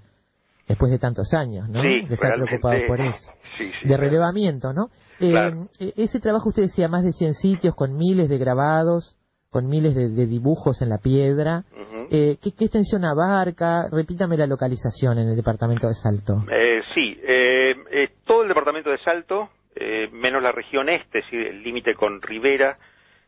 Después 0.66 0.90
de 0.92 0.98
tantos 0.98 1.32
años, 1.32 1.66
¿no? 1.68 1.80
Sí, 1.80 2.06
de 2.06 2.14
estar 2.14 2.34
preocupados 2.34 2.82
por 2.86 3.00
eso. 3.06 3.32
Sí, 3.56 3.70
sí. 3.80 3.88
de 3.88 3.96
relevamiento, 3.96 4.72
¿no? 4.74 4.90
Eh, 5.18 5.30
Claro. 5.30 5.68
eh, 5.80 5.92
ese 5.96 6.20
trabajo 6.20 6.50
usted 6.50 6.62
decía 6.62 6.88
más 6.88 7.02
de 7.04 7.12
100 7.12 7.34
sitios 7.34 7.74
con 7.74 7.96
miles 7.96 8.28
de 8.28 8.36
grabados, 8.38 9.16
con 9.50 9.66
miles 9.66 9.94
de, 9.94 10.10
de 10.10 10.26
dibujos 10.26 10.82
en 10.82 10.90
la 10.90 10.98
piedra. 10.98 11.64
Eh, 12.10 12.36
¿qué, 12.42 12.52
qué 12.52 12.64
extensión 12.66 13.04
abarca? 13.04 13.88
Repítame 13.90 14.36
la 14.36 14.46
localización 14.46 15.18
en 15.18 15.28
el 15.30 15.36
departamento 15.36 15.88
de 15.88 15.94
Salto. 15.94 16.44
Eh, 16.50 16.80
sí, 16.94 17.18
eh, 17.22 17.72
eh, 17.90 18.08
todo 18.26 18.42
el 18.42 18.48
departamento 18.48 18.90
de 18.90 18.98
Salto, 18.98 19.48
eh, 19.80 20.08
menos 20.12 20.42
la 20.42 20.52
región 20.52 20.88
este, 20.88 21.20
es 21.20 21.24
decir, 21.24 21.46
el 21.46 21.62
límite 21.62 21.94
con 21.94 22.20
Rivera, 22.20 22.78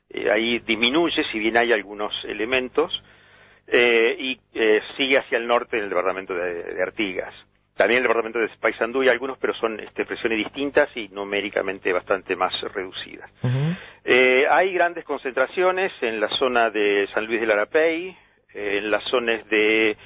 eh, 0.09 0.31
ahí 0.31 0.59
disminuye, 0.61 1.23
si 1.31 1.39
bien 1.39 1.57
hay 1.57 1.73
algunos 1.73 2.13
elementos, 2.25 3.03
eh, 3.67 4.17
y 4.19 4.41
eh, 4.55 4.81
sigue 4.97 5.19
hacia 5.19 5.39
el 5.39 5.47
norte 5.47 5.77
en 5.77 5.85
el 5.85 5.89
departamento 5.91 6.35
de, 6.35 6.75
de 6.75 6.83
Artigas. 6.83 7.33
También 7.77 7.99
el 7.99 8.09
departamento 8.09 8.41
de 8.41 8.49
Paysandú 8.61 9.03
y 9.05 9.09
algunos, 9.09 9.39
pero 9.39 9.55
son 9.55 9.79
este, 9.79 10.03
expresiones 10.03 10.39
distintas 10.39 10.95
y 10.97 11.09
numéricamente 11.09 11.93
bastante 11.93 12.35
más 12.37 12.53
reducidas. 12.75 13.31
Eh, 14.05 14.45
hay 14.51 14.73
grandes 14.75 15.05
concentraciones 15.05 15.93
en 16.03 16.21
la 16.21 16.29
zona 16.31 16.71
de 16.71 17.09
San 17.15 17.27
Luis 17.27 17.41
del 17.41 17.53
Arapey, 17.53 18.15
en 18.53 18.91
las 18.91 19.05
zonas 19.05 19.49
de 19.49 19.97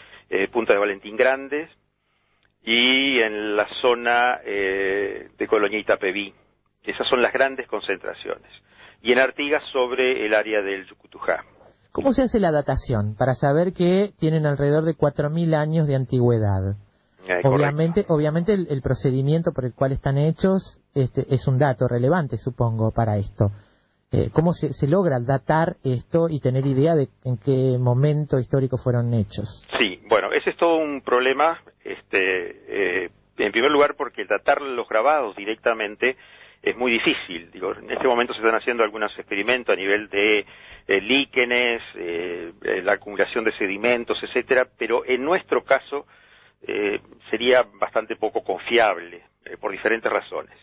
Punta 0.53 0.75
de 0.75 0.79
Valentín 0.79 1.17
Grandes 1.17 1.71
y 2.65 3.21
en 3.21 3.57
la 3.57 3.69
zona 3.83 4.41
eh, 4.45 5.29
de 5.37 5.47
Colonia 5.47 5.79
Itapeví. 5.79 6.33
Esas 6.83 7.07
son 7.09 7.23
las 7.23 7.33
grandes 7.33 7.67
concentraciones. 7.69 8.51
Y 9.03 9.13
en 9.13 9.19
Artigas 9.19 9.63
sobre 9.73 10.25
el 10.25 10.35
área 10.35 10.63
del 10.63 10.87
Yucutujá. 10.87 11.45
¿Cómo 11.93 12.13
se 12.13 12.23
hace 12.23 12.41
la 12.41 12.51
datación 12.51 13.15
para 13.17 13.35
saber 13.35 13.73
que 13.73 14.13
tienen 14.19 14.47
alrededor 14.47 14.85
de 14.85 14.95
4.000 14.95 15.55
años 15.55 15.87
de 15.87 15.95
antigüedad? 15.95 16.77
Eh, 17.29 17.41
Obviamente, 17.45 18.05
obviamente 18.09 18.53
el, 18.53 18.67
el 18.69 18.83
procedimiento 18.83 19.53
por 19.53 19.65
el 19.65 19.75
cual 19.75 19.93
están 19.93 20.19
hechos 20.19 20.81
este, 20.95 21.25
es 21.33 21.47
un 21.47 21.59
dato 21.59 21.87
relevante, 21.89 22.37
supongo, 22.37 22.91
para 22.91 23.17
esto. 23.17 23.51
Eh, 24.15 24.31
¿Cómo 24.33 24.53
se, 24.53 24.73
se 24.73 24.87
logra 24.87 25.19
datar 25.19 25.75
esto 25.83 26.29
y 26.31 26.39
tener 26.39 26.65
idea 26.67 26.95
de 26.95 27.09
en 27.25 27.37
qué 27.37 27.77
momento 27.81 28.39
histórico 28.39 28.77
fueron 28.77 29.13
hechos? 29.13 29.67
Sí, 29.77 29.99
bueno, 30.09 30.33
ese 30.33 30.51
es 30.51 30.57
todo 30.57 30.77
un 30.77 31.01
problema, 31.01 31.61
este, 31.83 32.21
eh, 32.69 33.11
en 33.39 33.51
primer 33.51 33.73
lugar 33.73 33.97
porque 33.97 34.25
datar 34.25 34.63
los 34.63 34.89
grabados 34.89 35.35
directamente 35.35 36.17
es 36.63 36.77
muy 36.77 36.93
difícil. 36.93 37.51
Digo, 37.51 37.75
en 37.75 37.91
este 37.91 38.07
momento 38.07 38.33
se 38.35 38.39
están 38.39 38.55
haciendo 38.55 38.85
algunos 38.85 39.11
experimentos 39.19 39.73
a 39.73 39.77
nivel 39.77 40.09
de 40.09 40.47
eh, 40.87 41.01
líquenes, 41.01 41.83
eh, 41.97 42.53
la 42.85 42.93
acumulación 42.93 43.43
de 43.43 43.51
sedimentos, 43.59 44.23
etcétera, 44.23 44.69
pero 44.79 45.05
en 45.05 45.25
nuestro 45.25 45.65
caso 45.65 46.07
sería 47.31 47.63
bastante 47.75 48.17
poco 48.17 48.43
confiable 48.43 49.23
por 49.61 49.71
diferentes 49.71 50.11
razones. 50.11 50.57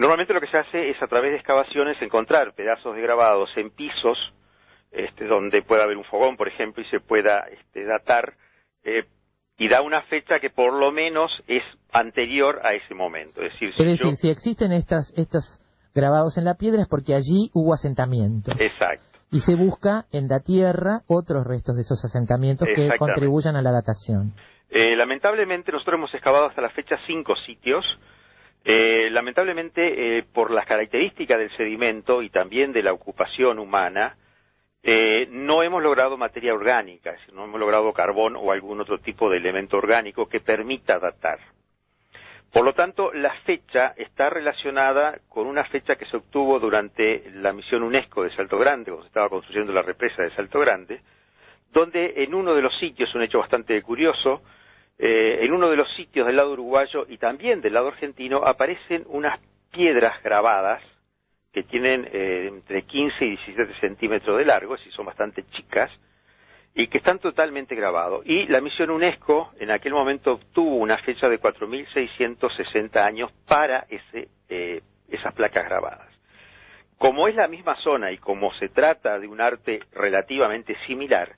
Normalmente 0.00 0.32
lo 0.32 0.40
que 0.40 0.46
se 0.46 0.56
hace 0.56 0.88
es 0.88 1.02
a 1.02 1.06
través 1.08 1.30
de 1.32 1.36
excavaciones 1.36 2.00
encontrar 2.00 2.54
pedazos 2.54 2.96
de 2.96 3.02
grabados 3.02 3.50
en 3.56 3.70
pisos 3.70 4.16
este, 4.92 5.26
donde 5.26 5.60
pueda 5.60 5.84
haber 5.84 5.98
un 5.98 6.04
fogón, 6.04 6.38
por 6.38 6.48
ejemplo, 6.48 6.82
y 6.82 6.86
se 6.86 7.00
pueda 7.00 7.44
este, 7.52 7.84
datar 7.84 8.32
eh, 8.82 9.04
y 9.58 9.68
da 9.68 9.82
una 9.82 10.00
fecha 10.04 10.40
que 10.40 10.48
por 10.48 10.72
lo 10.72 10.90
menos 10.90 11.30
es 11.46 11.62
anterior 11.92 12.60
a 12.64 12.70
ese 12.72 12.94
momento. 12.94 13.42
Es 13.42 13.52
decir, 13.52 13.68
Es 13.68 13.76
si 13.76 13.84
decir, 13.84 14.06
yo- 14.06 14.12
si 14.12 14.30
existen 14.30 14.72
estas, 14.72 15.12
estos 15.18 15.60
grabados 15.94 16.38
en 16.38 16.46
la 16.46 16.54
piedra 16.54 16.80
es 16.80 16.88
porque 16.88 17.14
allí 17.14 17.50
hubo 17.52 17.74
asentamientos. 17.74 18.58
Exacto. 18.58 19.04
Y 19.30 19.40
se 19.40 19.54
busca 19.54 20.06
en 20.12 20.28
la 20.28 20.40
tierra 20.40 21.02
otros 21.08 21.44
restos 21.46 21.76
de 21.76 21.82
esos 21.82 22.02
asentamientos 22.04 22.66
que 22.74 22.88
contribuyan 22.98 23.54
a 23.54 23.60
la 23.62 23.70
datación. 23.70 24.32
Eh, 24.70 24.96
lamentablemente 24.96 25.70
nosotros 25.72 25.96
hemos 25.98 26.14
excavado 26.14 26.46
hasta 26.46 26.62
la 26.62 26.70
fecha 26.70 26.96
cinco 27.06 27.36
sitios. 27.36 27.84
Eh, 28.64 29.08
lamentablemente 29.10 30.18
eh, 30.18 30.22
por 30.22 30.50
las 30.50 30.66
características 30.66 31.38
del 31.38 31.56
sedimento 31.56 32.22
y 32.22 32.28
también 32.28 32.72
de 32.72 32.82
la 32.82 32.92
ocupación 32.92 33.58
humana, 33.58 34.16
eh, 34.82 35.26
no 35.30 35.62
hemos 35.62 35.82
logrado 35.82 36.16
materia 36.16 36.54
orgánica, 36.54 37.14
no 37.32 37.44
hemos 37.44 37.60
logrado 37.60 37.92
carbón 37.92 38.36
o 38.36 38.52
algún 38.52 38.80
otro 38.80 38.98
tipo 38.98 39.30
de 39.30 39.38
elemento 39.38 39.76
orgánico 39.76 40.28
que 40.28 40.40
permita 40.40 40.98
datar. 40.98 41.38
Por 42.52 42.64
lo 42.64 42.72
tanto, 42.72 43.12
la 43.12 43.32
fecha 43.44 43.94
está 43.96 44.28
relacionada 44.28 45.20
con 45.28 45.46
una 45.46 45.64
fecha 45.64 45.96
que 45.96 46.06
se 46.06 46.16
obtuvo 46.16 46.58
durante 46.58 47.30
la 47.34 47.52
misión 47.52 47.82
UNESCO 47.82 48.24
de 48.24 48.34
Salto 48.34 48.58
Grande, 48.58 48.90
cuando 48.90 49.04
se 49.04 49.08
estaba 49.08 49.28
construyendo 49.28 49.72
la 49.72 49.82
represa 49.82 50.22
de 50.22 50.34
Salto 50.34 50.58
Grande, 50.58 51.00
donde 51.72 52.14
en 52.16 52.34
uno 52.34 52.54
de 52.54 52.62
los 52.62 52.76
sitios, 52.78 53.14
un 53.14 53.22
hecho 53.22 53.38
bastante 53.38 53.80
curioso, 53.82 54.42
eh, 55.02 55.38
en 55.46 55.52
uno 55.54 55.70
de 55.70 55.76
los 55.76 55.90
sitios 55.94 56.26
del 56.26 56.36
lado 56.36 56.52
uruguayo 56.52 57.06
y 57.08 57.16
también 57.16 57.62
del 57.62 57.72
lado 57.72 57.88
argentino 57.88 58.44
aparecen 58.44 59.04
unas 59.08 59.40
piedras 59.72 60.22
grabadas 60.22 60.82
que 61.54 61.62
tienen 61.62 62.06
eh, 62.12 62.48
entre 62.48 62.82
15 62.82 63.24
y 63.24 63.30
17 63.30 63.80
centímetros 63.80 64.36
de 64.36 64.44
largo, 64.44 64.76
decir, 64.76 64.92
son 64.92 65.06
bastante 65.06 65.42
chicas, 65.52 65.90
y 66.74 66.88
que 66.88 66.98
están 66.98 67.18
totalmente 67.18 67.74
grabados. 67.74 68.26
Y 68.26 68.46
la 68.48 68.60
misión 68.60 68.90
UNESCO 68.90 69.52
en 69.58 69.70
aquel 69.70 69.94
momento 69.94 70.34
obtuvo 70.34 70.76
una 70.76 70.98
fecha 70.98 71.30
de 71.30 71.40
4.660 71.40 72.96
años 73.02 73.32
para 73.48 73.86
ese, 73.88 74.28
eh, 74.50 74.82
esas 75.08 75.32
placas 75.32 75.64
grabadas. 75.64 76.08
Como 76.98 77.26
es 77.26 77.34
la 77.34 77.48
misma 77.48 77.74
zona 77.76 78.12
y 78.12 78.18
como 78.18 78.52
se 78.56 78.68
trata 78.68 79.18
de 79.18 79.26
un 79.26 79.40
arte 79.40 79.80
relativamente 79.92 80.76
similar, 80.86 81.30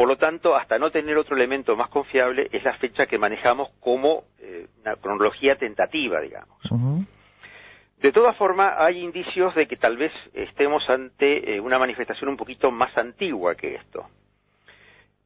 por 0.00 0.08
lo 0.08 0.16
tanto, 0.16 0.56
hasta 0.56 0.78
no 0.78 0.90
tener 0.90 1.18
otro 1.18 1.36
elemento 1.36 1.76
más 1.76 1.90
confiable, 1.90 2.48
es 2.52 2.64
la 2.64 2.72
fecha 2.78 3.04
que 3.04 3.18
manejamos 3.18 3.68
como 3.80 4.24
eh, 4.38 4.66
una 4.80 4.96
cronología 4.96 5.56
tentativa, 5.56 6.22
digamos. 6.22 6.56
De 8.00 8.10
todas 8.10 8.34
formas, 8.38 8.76
hay 8.78 9.04
indicios 9.04 9.54
de 9.54 9.68
que 9.68 9.76
tal 9.76 9.98
vez 9.98 10.10
estemos 10.32 10.88
ante 10.88 11.54
eh, 11.54 11.60
una 11.60 11.78
manifestación 11.78 12.30
un 12.30 12.38
poquito 12.38 12.70
más 12.70 12.96
antigua 12.96 13.54
que 13.56 13.74
esto. 13.74 14.06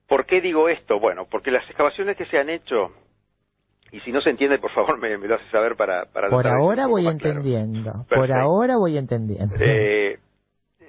¿Por 0.08 0.26
qué 0.26 0.40
digo 0.40 0.68
esto? 0.68 0.98
Bueno, 0.98 1.28
porque 1.30 1.52
las 1.52 1.62
excavaciones 1.66 2.16
que 2.16 2.26
se 2.26 2.38
han 2.38 2.50
hecho, 2.50 2.90
y 3.92 4.00
si 4.00 4.10
no 4.10 4.20
se 4.22 4.30
entiende, 4.30 4.58
por 4.58 4.72
favor 4.72 4.98
me, 4.98 5.16
me 5.18 5.28
lo 5.28 5.36
hace 5.36 5.48
saber 5.52 5.76
para... 5.76 6.06
para 6.06 6.30
Por 6.30 6.48
ahora 6.48 6.88
voy 6.88 7.04
claro. 7.04 7.16
entendiendo. 7.16 7.92
Por 8.12 8.32
ahora 8.32 8.76
voy 8.76 8.98
entendiendo. 8.98 9.54
Eh, 9.60 10.18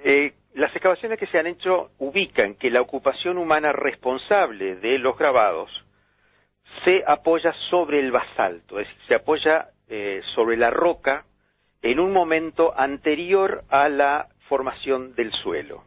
eh, 0.02 0.32
las 0.56 0.74
excavaciones 0.74 1.18
que 1.18 1.26
se 1.26 1.38
han 1.38 1.46
hecho 1.46 1.90
ubican 1.98 2.54
que 2.54 2.70
la 2.70 2.80
ocupación 2.80 3.36
humana 3.36 3.72
responsable 3.72 4.76
de 4.76 4.98
los 4.98 5.16
grabados 5.18 5.70
se 6.82 7.04
apoya 7.06 7.52
sobre 7.68 8.00
el 8.00 8.10
basalto, 8.10 8.80
es 8.80 8.88
decir, 8.88 9.02
se 9.06 9.14
apoya 9.16 9.68
eh, 9.88 10.22
sobre 10.34 10.56
la 10.56 10.70
roca 10.70 11.26
en 11.82 12.00
un 12.00 12.10
momento 12.10 12.72
anterior 12.74 13.64
a 13.68 13.90
la 13.90 14.28
formación 14.48 15.14
del 15.14 15.30
suelo. 15.32 15.84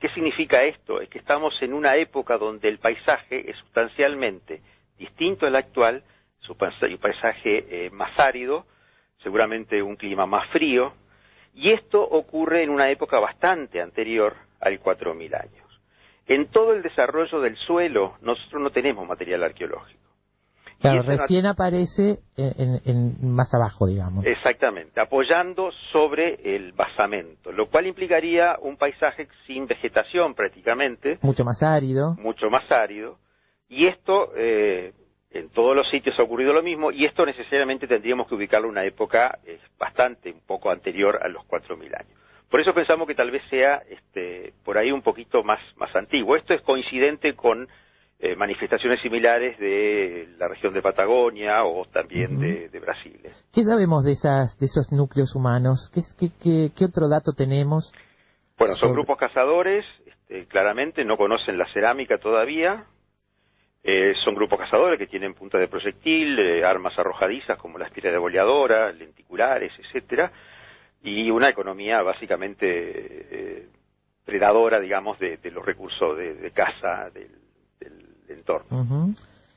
¿Qué 0.00 0.08
significa 0.08 0.64
esto? 0.64 1.00
Es 1.00 1.08
que 1.08 1.18
estamos 1.18 1.54
en 1.62 1.72
una 1.72 1.94
época 1.94 2.38
donde 2.38 2.68
el 2.68 2.78
paisaje 2.78 3.48
es 3.48 3.56
sustancialmente 3.58 4.62
distinto 4.98 5.46
al 5.46 5.54
actual, 5.54 6.02
un 6.48 6.98
paisaje 6.98 7.86
eh, 7.86 7.90
más 7.90 8.18
árido, 8.18 8.66
seguramente 9.22 9.80
un 9.80 9.94
clima 9.94 10.26
más 10.26 10.48
frío, 10.50 10.92
y 11.56 11.72
esto 11.72 12.00
ocurre 12.02 12.62
en 12.62 12.70
una 12.70 12.90
época 12.90 13.18
bastante 13.18 13.80
anterior 13.80 14.34
al 14.60 14.78
4000 14.78 15.34
años. 15.34 15.80
En 16.28 16.50
todo 16.50 16.72
el 16.74 16.82
desarrollo 16.82 17.40
del 17.40 17.56
suelo, 17.56 18.14
nosotros 18.20 18.60
no 18.62 18.70
tenemos 18.70 19.06
material 19.08 19.42
arqueológico. 19.42 20.00
Claro, 20.80 21.02
recién 21.02 21.46
aparece 21.46 22.18
en, 22.36 22.52
en- 22.60 22.80
en- 22.84 23.34
más 23.34 23.54
abajo, 23.54 23.86
digamos. 23.86 24.26
Exactamente, 24.26 25.00
apoyando 25.00 25.70
sobre 25.92 26.34
el 26.54 26.72
basamento, 26.72 27.50
lo 27.50 27.70
cual 27.70 27.86
implicaría 27.86 28.56
un 28.60 28.76
paisaje 28.76 29.26
sin 29.46 29.66
vegetación 29.66 30.34
prácticamente, 30.34 31.18
Mucho 31.22 31.44
más 31.44 31.62
árido. 31.62 32.14
mucho 32.18 32.50
más 32.50 32.70
árido, 32.70 33.18
y 33.68 33.86
esto 33.86 34.32
eh, 34.36 34.92
en 35.38 35.48
todos 35.50 35.74
los 35.76 35.88
sitios 35.90 36.18
ha 36.18 36.22
ocurrido 36.22 36.52
lo 36.52 36.62
mismo, 36.62 36.90
y 36.90 37.04
esto 37.04 37.24
necesariamente 37.26 37.86
tendríamos 37.86 38.26
que 38.28 38.34
ubicarlo 38.34 38.66
en 38.66 38.72
una 38.72 38.84
época 38.84 39.38
eh, 39.46 39.58
bastante, 39.78 40.32
un 40.32 40.40
poco 40.46 40.70
anterior 40.70 41.18
a 41.22 41.28
los 41.28 41.44
4.000 41.46 41.94
años. 41.98 42.18
Por 42.50 42.60
eso 42.60 42.72
pensamos 42.74 43.08
que 43.08 43.14
tal 43.14 43.30
vez 43.30 43.42
sea 43.50 43.82
este, 43.90 44.52
por 44.64 44.78
ahí 44.78 44.92
un 44.92 45.02
poquito 45.02 45.42
más, 45.42 45.58
más 45.76 45.94
antiguo. 45.96 46.36
Esto 46.36 46.54
es 46.54 46.62
coincidente 46.62 47.34
con 47.34 47.66
eh, 48.20 48.36
manifestaciones 48.36 49.00
similares 49.02 49.58
de 49.58 50.28
la 50.38 50.48
región 50.48 50.72
de 50.72 50.80
Patagonia 50.80 51.64
o 51.64 51.84
también 51.86 52.38
de, 52.38 52.68
de 52.68 52.78
Brasil. 52.80 53.20
¿Qué 53.52 53.62
sabemos 53.62 54.04
de, 54.04 54.12
esas, 54.12 54.56
de 54.58 54.66
esos 54.66 54.90
núcleos 54.92 55.34
humanos? 55.34 55.90
¿Qué, 55.92 56.00
qué, 56.18 56.32
qué- 56.42 56.70
qué 56.74 56.84
otro 56.84 57.08
dato 57.10 57.32
tenemos? 57.36 57.92
Bueno, 58.56 58.74
son 58.76 58.88
sobre- 58.90 58.92
grupos 59.02 59.18
cazadores, 59.18 59.84
este, 60.06 60.46
claramente 60.46 61.04
no 61.04 61.16
conocen 61.18 61.58
la 61.58 61.66
cerámica 61.74 62.16
todavía. 62.18 62.84
Eh, 63.88 64.14
son 64.24 64.34
grupos 64.34 64.58
cazadores 64.58 64.98
que 64.98 65.06
tienen 65.06 65.34
punta 65.34 65.58
de 65.58 65.68
proyectil, 65.68 66.36
armas 66.64 66.98
arrojadizas 66.98 67.56
como 67.56 67.78
la 67.78 67.86
espira 67.86 68.10
de 68.10 68.18
boleadora, 68.18 68.90
lenticulares, 68.90 69.72
etcétera, 69.78 70.32
y 71.04 71.30
una 71.30 71.48
economía 71.50 72.02
básicamente 72.02 72.66
eh, 72.66 73.68
predadora, 74.24 74.80
digamos, 74.80 75.20
de, 75.20 75.36
de 75.36 75.50
los 75.52 75.64
recursos 75.64 76.18
de, 76.18 76.50
caza 76.50 77.10
del, 77.14 77.30
del 77.78 78.36
entorno. 78.36 79.14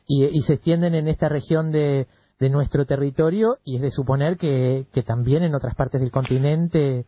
Y, 0.07 0.25
y 0.25 0.41
se 0.41 0.53
extienden 0.53 0.93
en 0.93 1.07
esta 1.07 1.27
región 1.27 1.71
de, 1.71 2.05
de 2.39 2.49
nuestro 2.51 2.85
territorio 2.85 3.55
y 3.65 3.77
es 3.77 3.81
de 3.81 3.89
suponer 3.89 4.37
que, 4.37 4.83
que 4.93 5.01
también 5.01 5.41
en 5.41 5.55
otras 5.55 5.73
partes 5.73 6.01
del 6.01 6.11
continente 6.11 7.05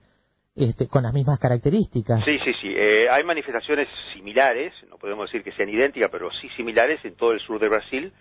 este, 0.55 0.87
con 0.87 1.03
las 1.03 1.13
mismas 1.13 1.39
características. 1.39 2.23
Sí, 2.25 2.37
sí, 2.37 2.53
sí. 2.61 2.73
Eh, 2.75 3.07
hay 3.09 3.23
manifestaciones 3.23 3.87
similares, 4.13 4.73
no 4.89 4.97
podemos 4.97 5.29
decir 5.29 5.43
que 5.43 5.51
sean 5.53 5.69
idénticas, 5.69 6.09
pero 6.11 6.29
sí 6.31 6.49
similares 6.57 7.03
en 7.05 7.15
todo 7.15 7.31
el 7.31 7.39
sur 7.39 7.59
de 7.59 7.69
Brasil. 7.69 8.13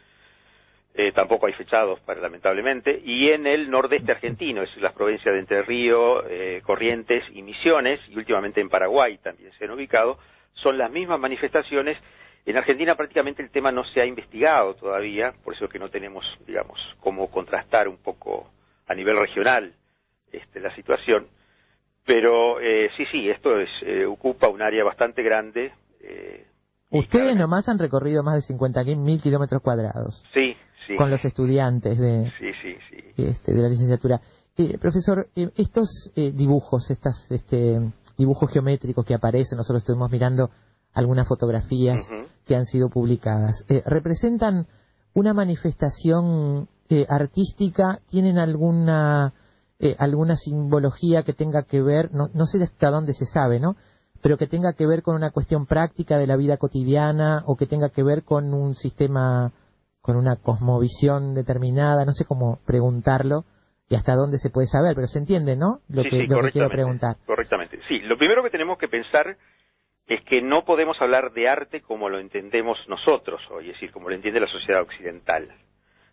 Eh, 0.94 1.12
tampoco 1.12 1.46
hay 1.46 1.52
fechados, 1.52 2.00
para, 2.00 2.20
lamentablemente. 2.20 3.00
Y 3.04 3.30
en 3.30 3.46
el 3.46 3.70
nordeste 3.70 4.12
argentino, 4.12 4.62
es 4.62 4.76
las 4.78 4.92
provincias 4.92 5.32
de 5.32 5.40
Entre 5.40 5.62
Ríos, 5.62 6.24
eh, 6.28 6.62
Corrientes 6.64 7.24
y 7.32 7.42
Misiones, 7.42 8.00
y 8.08 8.16
últimamente 8.16 8.60
en 8.60 8.68
Paraguay 8.68 9.18
también 9.18 9.52
se 9.52 9.64
han 9.64 9.70
ubicado, 9.70 10.18
son 10.54 10.78
las 10.78 10.90
mismas 10.90 11.20
manifestaciones. 11.20 11.96
En 12.44 12.56
Argentina 12.56 12.96
prácticamente 12.96 13.42
el 13.42 13.50
tema 13.50 13.70
no 13.70 13.84
se 13.84 14.00
ha 14.00 14.06
investigado 14.06 14.74
todavía, 14.74 15.32
por 15.44 15.54
eso 15.54 15.68
que 15.68 15.78
no 15.78 15.90
tenemos, 15.90 16.24
digamos, 16.46 16.80
cómo 17.00 17.30
contrastar 17.30 17.86
un 17.86 17.98
poco 17.98 18.50
a 18.86 18.94
nivel 18.94 19.16
regional 19.16 19.72
este, 20.32 20.58
la 20.58 20.74
situación. 20.74 21.28
Pero 22.06 22.60
eh, 22.60 22.88
sí, 22.96 23.04
sí, 23.12 23.28
esto 23.28 23.58
es, 23.58 23.68
eh, 23.82 24.04
ocupa 24.06 24.48
un 24.48 24.62
área 24.62 24.84
bastante 24.84 25.22
grande. 25.22 25.72
eh, 26.00 26.46
Ustedes 26.90 27.36
nomás 27.36 27.68
han 27.68 27.78
recorrido 27.78 28.22
más 28.24 28.34
de 28.48 28.54
50.000 28.54 29.22
kilómetros 29.22 29.62
cuadrados 29.62 30.24
sí, 30.34 30.54
sí. 30.88 30.96
con 30.96 31.08
los 31.08 31.24
estudiantes 31.24 31.98
de, 31.98 32.24
Sí, 32.38 32.50
sí, 32.62 32.74
sí. 32.90 33.22
este, 33.22 33.52
de 33.54 33.62
la 33.62 33.68
licenciatura. 33.68 34.20
Eh, 34.56 34.76
profesor, 34.78 35.26
eh, 35.36 35.50
estos 35.56 36.10
eh, 36.16 36.32
dibujos, 36.32 36.90
estos 36.90 37.30
este, 37.30 37.78
dibujos 38.18 38.50
geométricos 38.52 39.04
que 39.06 39.14
aparecen, 39.14 39.56
nosotros 39.56 39.82
estuvimos 39.82 40.10
mirando 40.10 40.50
algunas 40.92 41.28
fotografías 41.28 42.10
que 42.44 42.56
han 42.56 42.64
sido 42.64 42.88
publicadas, 42.90 43.64
eh, 43.68 43.80
¿representan 43.86 44.66
una 45.14 45.32
manifestación 45.32 46.68
eh, 46.88 47.06
artística? 47.08 48.00
¿Tienen 48.08 48.38
alguna, 48.38 49.32
eh, 49.80 49.96
alguna 49.98 50.36
simbología 50.36 51.22
que 51.22 51.32
tenga 51.32 51.62
que 51.62 51.80
ver, 51.80 52.10
no, 52.12 52.28
no 52.34 52.46
sé 52.46 52.62
hasta 52.62 52.90
dónde 52.90 53.14
se 53.14 53.24
sabe, 53.24 53.60
¿no? 53.60 53.76
Pero 54.22 54.36
que 54.36 54.46
tenga 54.46 54.74
que 54.74 54.86
ver 54.86 55.02
con 55.02 55.16
una 55.16 55.30
cuestión 55.30 55.64
práctica 55.64 56.18
de 56.18 56.26
la 56.26 56.36
vida 56.36 56.58
cotidiana 56.58 57.42
o 57.46 57.56
que 57.56 57.66
tenga 57.66 57.88
que 57.88 58.02
ver 58.02 58.22
con 58.22 58.52
un 58.52 58.74
sistema, 58.74 59.52
con 60.02 60.16
una 60.16 60.36
cosmovisión 60.36 61.34
determinada, 61.34 62.04
no 62.04 62.12
sé 62.12 62.26
cómo 62.26 62.60
preguntarlo 62.66 63.44
y 63.88 63.96
hasta 63.96 64.14
dónde 64.14 64.36
se 64.38 64.50
puede 64.50 64.66
saber, 64.66 64.94
pero 64.94 65.06
se 65.06 65.18
entiende, 65.18 65.56
¿no? 65.56 65.80
Lo, 65.88 66.02
Sí, 66.02 66.10
que, 66.10 66.20
sí, 66.20 66.26
lo 66.26 66.40
que 66.40 66.52
quiero 66.52 66.68
preguntar. 66.68 67.16
Correctamente. 67.24 67.80
Sí, 67.88 68.00
lo 68.00 68.18
primero 68.18 68.42
que 68.42 68.50
tenemos 68.50 68.78
que 68.78 68.88
pensar 68.88 69.36
es 70.06 70.22
que 70.26 70.42
no 70.42 70.64
podemos 70.64 71.00
hablar 71.00 71.32
de 71.32 71.48
arte 71.48 71.80
como 71.80 72.10
lo 72.10 72.18
entendemos 72.18 72.78
nosotros 72.86 73.40
hoy, 73.50 73.70
es 73.70 73.74
decir, 73.74 73.92
como 73.92 74.10
lo 74.10 74.14
entiende 74.14 74.40
la 74.40 74.46
sociedad 74.46 74.82
occidental. 74.82 75.48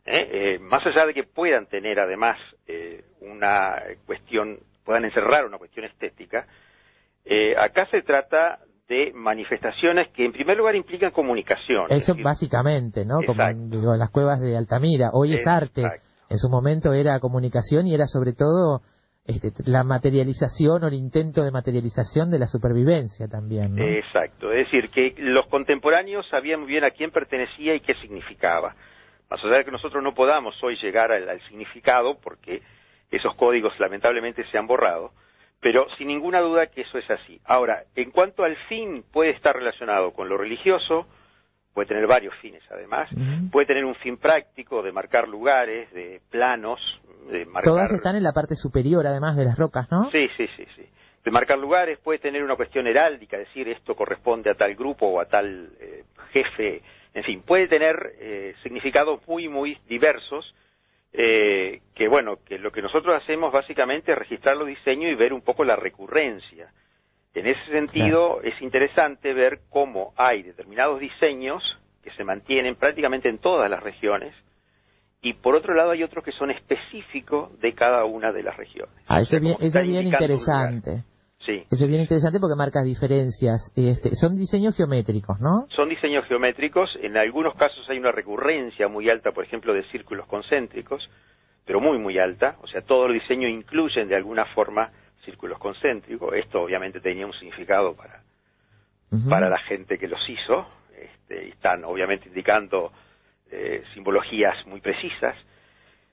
¿Eh? 0.07 0.55
Eh, 0.55 0.59
más 0.59 0.85
allá 0.85 1.05
de 1.05 1.13
que 1.13 1.23
puedan 1.23 1.67
tener 1.67 1.99
además 1.99 2.37
eh, 2.67 3.03
una 3.21 3.75
cuestión, 4.05 4.59
puedan 4.83 5.05
encerrar 5.05 5.45
una 5.45 5.57
cuestión 5.57 5.85
estética, 5.85 6.47
eh, 7.25 7.55
acá 7.57 7.87
se 7.91 8.01
trata 8.01 8.59
de 8.87 9.11
manifestaciones 9.13 10.07
que 10.13 10.25
en 10.25 10.31
primer 10.31 10.57
lugar 10.57 10.75
implican 10.75 11.11
comunicación. 11.11 11.87
Eso 11.89 12.15
básicamente, 12.23 13.05
¿no? 13.05 13.19
Como 13.25 13.43
digo, 13.69 13.97
las 13.97 14.09
cuevas 14.11 14.39
de 14.39 14.55
Altamira. 14.55 15.09
Hoy 15.11 15.33
es 15.33 15.45
arte. 15.45 15.83
En 16.29 16.37
su 16.37 16.49
momento 16.49 16.93
era 16.93 17.19
comunicación 17.19 17.85
y 17.85 17.93
era 17.93 18.05
sobre 18.05 18.31
todo 18.31 18.81
este, 19.25 19.51
la 19.65 19.83
materialización 19.83 20.85
o 20.85 20.87
el 20.87 20.93
intento 20.93 21.43
de 21.43 21.51
materialización 21.51 22.31
de 22.31 22.39
la 22.39 22.47
supervivencia 22.47 23.27
también. 23.27 23.75
¿no? 23.75 23.83
Exacto. 23.83 24.51
Es 24.51 24.71
decir, 24.71 24.89
que 24.89 25.13
los 25.17 25.47
contemporáneos 25.47 26.25
sabían 26.29 26.61
muy 26.61 26.69
bien 26.69 26.85
a 26.85 26.91
quién 26.91 27.11
pertenecía 27.11 27.75
y 27.75 27.81
qué 27.81 27.93
significaba. 27.95 28.73
Más 29.29 29.43
allá 29.43 29.57
de 29.57 29.65
que 29.65 29.71
nosotros 29.71 30.03
no 30.03 30.13
podamos 30.13 30.55
hoy 30.63 30.77
llegar 30.77 31.11
al 31.11 31.41
significado, 31.47 32.17
porque 32.21 32.61
esos 33.11 33.35
códigos 33.35 33.77
lamentablemente 33.79 34.45
se 34.51 34.57
han 34.57 34.67
borrado, 34.67 35.11
pero 35.59 35.87
sin 35.97 36.07
ninguna 36.07 36.39
duda 36.39 36.67
que 36.67 36.81
eso 36.81 36.97
es 36.97 37.09
así. 37.09 37.39
Ahora, 37.45 37.83
en 37.95 38.11
cuanto 38.11 38.43
al 38.43 38.55
fin, 38.67 39.03
puede 39.11 39.31
estar 39.31 39.55
relacionado 39.55 40.11
con 40.11 40.29
lo 40.29 40.37
religioso, 40.37 41.07
puede 41.73 41.87
tener 41.87 42.07
varios 42.07 42.33
fines 42.41 42.63
además, 42.71 43.09
puede 43.51 43.67
tener 43.67 43.85
un 43.85 43.95
fin 43.95 44.17
práctico 44.17 44.81
de 44.81 44.91
marcar 44.91 45.27
lugares, 45.27 45.91
de 45.93 46.21
planos, 46.29 46.79
de 47.29 47.45
marcar... 47.45 47.71
Todas 47.71 47.91
están 47.91 48.15
en 48.15 48.23
la 48.23 48.33
parte 48.33 48.55
superior 48.55 49.05
además 49.05 49.35
de 49.35 49.45
las 49.45 49.57
rocas, 49.57 49.87
¿no? 49.91 50.09
Sí, 50.11 50.27
sí, 50.37 50.47
sí, 50.55 50.65
sí. 50.75 50.85
De 51.23 51.31
marcar 51.31 51.57
lugares, 51.57 51.99
puede 51.99 52.19
tener 52.19 52.43
una 52.43 52.55
cuestión 52.55 52.87
heráldica, 52.87 53.37
decir 53.37 53.67
esto 53.67 53.95
corresponde 53.95 54.49
a 54.49 54.53
tal 54.53 54.75
grupo 54.75 55.07
o 55.07 55.19
a 55.19 55.25
tal 55.25 55.71
eh, 55.79 56.03
jefe, 56.31 56.81
en 57.17 57.23
fin, 57.23 57.41
puede 57.41 57.67
tener 57.67 58.13
eh, 58.19 58.53
significados 58.61 59.27
muy, 59.27 59.49
muy 59.49 59.75
diversos 59.89 60.53
eh, 61.11 61.81
que 61.95 62.07
bueno, 62.07 62.37
que 62.45 62.59
lo 62.59 62.71
que 62.71 62.83
nosotros 62.83 63.19
hacemos 63.19 63.51
básicamente 63.51 64.11
es 64.11 64.17
registrar 64.19 64.55
los 64.55 64.67
diseños 64.67 65.11
y 65.11 65.15
ver 65.15 65.33
un 65.33 65.41
poco 65.41 65.63
la 65.63 65.75
recurrencia. 65.75 66.71
En 67.33 67.47
ese 67.47 67.65
sentido 67.71 68.39
es 68.43 68.61
interesante 68.61 69.33
ver 69.33 69.61
cómo 69.71 70.13
hay 70.15 70.43
determinados 70.43 70.99
diseños 70.99 71.63
que 72.03 72.11
se 72.11 72.23
mantienen 72.23 72.75
prácticamente 72.75 73.29
en 73.29 73.39
todas 73.39 73.67
las 73.67 73.81
regiones 73.81 74.35
y 75.23 75.33
por 75.33 75.55
otro 75.55 75.73
lado 75.73 75.91
hay 75.91 76.03
otros 76.03 76.23
que 76.23 76.31
son 76.33 76.51
específicos 76.51 77.59
de 77.59 77.73
cada 77.73 78.05
una 78.05 78.31
de 78.31 78.43
las 78.43 78.55
regiones. 78.55 78.95
Ah, 79.07 79.21
eso, 79.21 79.39
bien, 79.39 79.55
eso 79.59 79.79
es 79.79 79.87
bien 79.87 80.05
interesante. 80.05 81.03
Sí. 81.47 81.63
Eso 81.71 81.85
es 81.85 81.87
bien 81.87 82.01
interesante 82.01 82.41
porque 82.41 82.57
marcas 82.57 82.83
diferencias. 82.83 83.71
Este, 83.73 84.13
son 84.15 84.35
diseños 84.35 84.75
geométricos, 84.75 85.39
¿no? 85.39 85.65
Son 85.73 85.87
diseños 85.87 86.25
geométricos. 86.25 86.89
En 87.01 87.15
algunos 87.15 87.55
casos 87.55 87.89
hay 87.89 87.97
una 87.97 88.11
recurrencia 88.11 88.89
muy 88.89 89.09
alta, 89.09 89.31
por 89.31 89.45
ejemplo, 89.45 89.73
de 89.73 89.83
círculos 89.89 90.27
concéntricos, 90.27 91.09
pero 91.65 91.79
muy, 91.79 91.99
muy 91.99 92.19
alta. 92.19 92.57
O 92.61 92.67
sea, 92.67 92.81
todo 92.81 93.05
el 93.05 93.13
diseño 93.13 93.47
incluyen 93.47 94.09
de 94.09 94.17
alguna 94.17 94.43
forma 94.53 94.91
círculos 95.23 95.57
concéntricos. 95.57 96.33
Esto 96.35 96.63
obviamente 96.63 96.99
tenía 96.99 97.25
un 97.25 97.33
significado 97.33 97.95
para, 97.95 98.23
para 99.29 99.49
la 99.49 99.59
gente 99.59 99.97
que 99.97 100.09
los 100.09 100.19
hizo. 100.27 100.67
Este, 100.99 101.47
están 101.47 101.85
obviamente 101.85 102.27
indicando 102.27 102.91
eh, 103.49 103.83
simbologías 103.93 104.67
muy 104.67 104.81
precisas. 104.81 105.37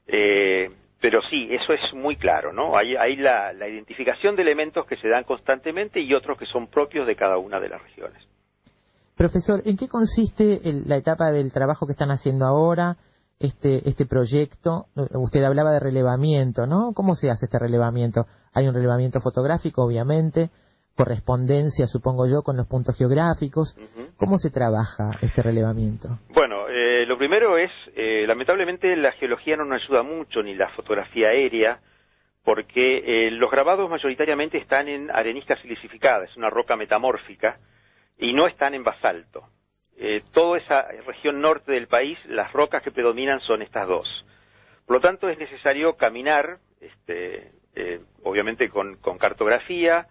Eh, 0.07 0.71
pero 1.01 1.21
sí, 1.29 1.49
eso 1.51 1.73
es 1.73 1.95
muy 1.95 2.17
claro, 2.17 2.53
¿no? 2.53 2.77
Hay, 2.77 2.97
hay 2.97 3.17
la, 3.17 3.53
identificación 3.69 4.37
de 4.37 4.43
elementos 4.43 4.87
que 4.87 4.97
se 4.97 5.09
dan 5.09 5.25
constantemente 5.25 6.01
y 6.01 6.15
otros 6.15 6.39
que 6.39 6.47
son 6.47 6.69
propios 6.69 7.07
de 7.07 7.17
cada 7.17 7.39
una 7.39 7.61
de 7.61 7.69
las 7.69 7.83
regiones. 7.83 8.23
Profesor, 9.17 9.61
¿en 9.65 9.77
qué 9.77 9.89
consiste 9.89 10.61
la 10.87 10.97
etapa 10.97 11.31
del 11.31 11.53
trabajo 11.53 11.87
que 11.87 11.93
están 11.93 12.11
haciendo 12.11 12.47
ahora, 12.47 12.97
este, 13.39 13.89
este 13.89 14.07
proyecto? 14.07 14.87
Usted 14.95 15.45
hablaba 15.45 15.73
de 15.73 15.81
relevamiento, 15.81 16.67
¿no? 16.67 16.93
¿Cómo 16.95 17.15
se 17.15 17.31
hace 17.31 17.47
este 17.47 17.59
relevamiento? 17.59 18.27
Hay 18.53 18.67
un 18.67 18.75
relevamiento 18.75 19.21
fotográfico, 19.21 19.85
obviamente, 19.85 20.51
correspondencia, 20.95 21.87
supongo 21.87 22.27
yo, 22.27 22.43
con 22.43 22.57
los 22.57 22.67
puntos 22.67 22.97
geográficos. 22.97 23.77
¿Cómo 24.17 24.39
se 24.39 24.51
trabaja 24.51 25.11
este 25.21 25.43
relevamiento? 25.43 26.19
Bueno, 26.31 26.69
eh, 26.69 27.05
lo 27.07 27.19
primero 27.19 27.59
es, 27.59 27.71
eh, 27.97 28.25
lamentablemente 28.27 28.95
la 28.97 29.13
geología 29.13 29.57
no 29.57 29.65
nos 29.65 29.83
ayuda 29.83 30.03
mucho, 30.03 30.43
ni 30.43 30.55
la 30.55 30.69
fotografía 30.71 31.29
aérea, 31.29 31.81
porque 32.45 33.27
eh, 33.27 33.31
los 33.33 33.51
grabados 33.51 33.91
mayoritariamente 33.91 34.59
están 34.59 34.89
en 34.89 35.11
arenisca 35.11 35.61
silicificada, 35.61 36.25
es 36.25 36.37
una 36.37 36.51
roca 36.51 36.77
metamórfica, 36.77 37.59
y 38.17 38.33
no 38.33 38.47
están 38.47 38.75
en 38.75 38.85
basalto. 38.85 39.49
toda 40.33 40.59
esa 40.59 40.87
región 41.07 41.41
norte 41.41 41.73
del 41.73 41.89
país, 41.89 42.19
las 42.27 42.53
rocas 42.53 42.83
que 42.83 42.93
predominan 42.93 43.41
son 43.41 43.63
estas 43.63 43.89
dos. 43.89 44.07
Por 44.87 44.97
lo 44.97 45.01
tanto, 45.01 45.29
es 45.29 45.39
necesario 45.39 45.97
caminar, 45.97 46.59
este, 46.81 47.51
obviamente 48.23 48.69
con 48.69 49.19
cartografía, 49.19 50.07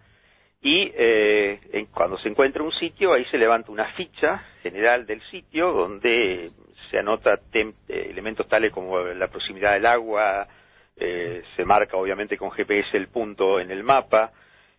y 0.64 0.90
eh, 0.96 1.86
cuando 1.92 2.16
se 2.16 2.30
encuentra 2.30 2.62
un 2.62 2.72
sitio, 2.72 3.12
ahí 3.12 3.26
se 3.26 3.36
levanta 3.36 3.70
una 3.70 3.92
ficha 3.92 4.42
general 4.62 5.04
del 5.04 5.20
sitio 5.24 5.70
donde 5.72 6.50
se 6.90 6.98
anota 6.98 7.38
eh, 7.52 7.70
elementos 7.86 8.48
tales 8.48 8.72
como 8.72 8.98
la 8.98 9.28
proximidad 9.28 9.74
del 9.74 9.84
agua, 9.84 10.48
eh, 10.96 11.42
se 11.54 11.66
marca 11.66 11.98
obviamente 11.98 12.38
con 12.38 12.50
GPS 12.50 12.96
el 12.96 13.08
punto 13.08 13.60
en 13.60 13.70
el 13.70 13.84
mapa, 13.84 14.32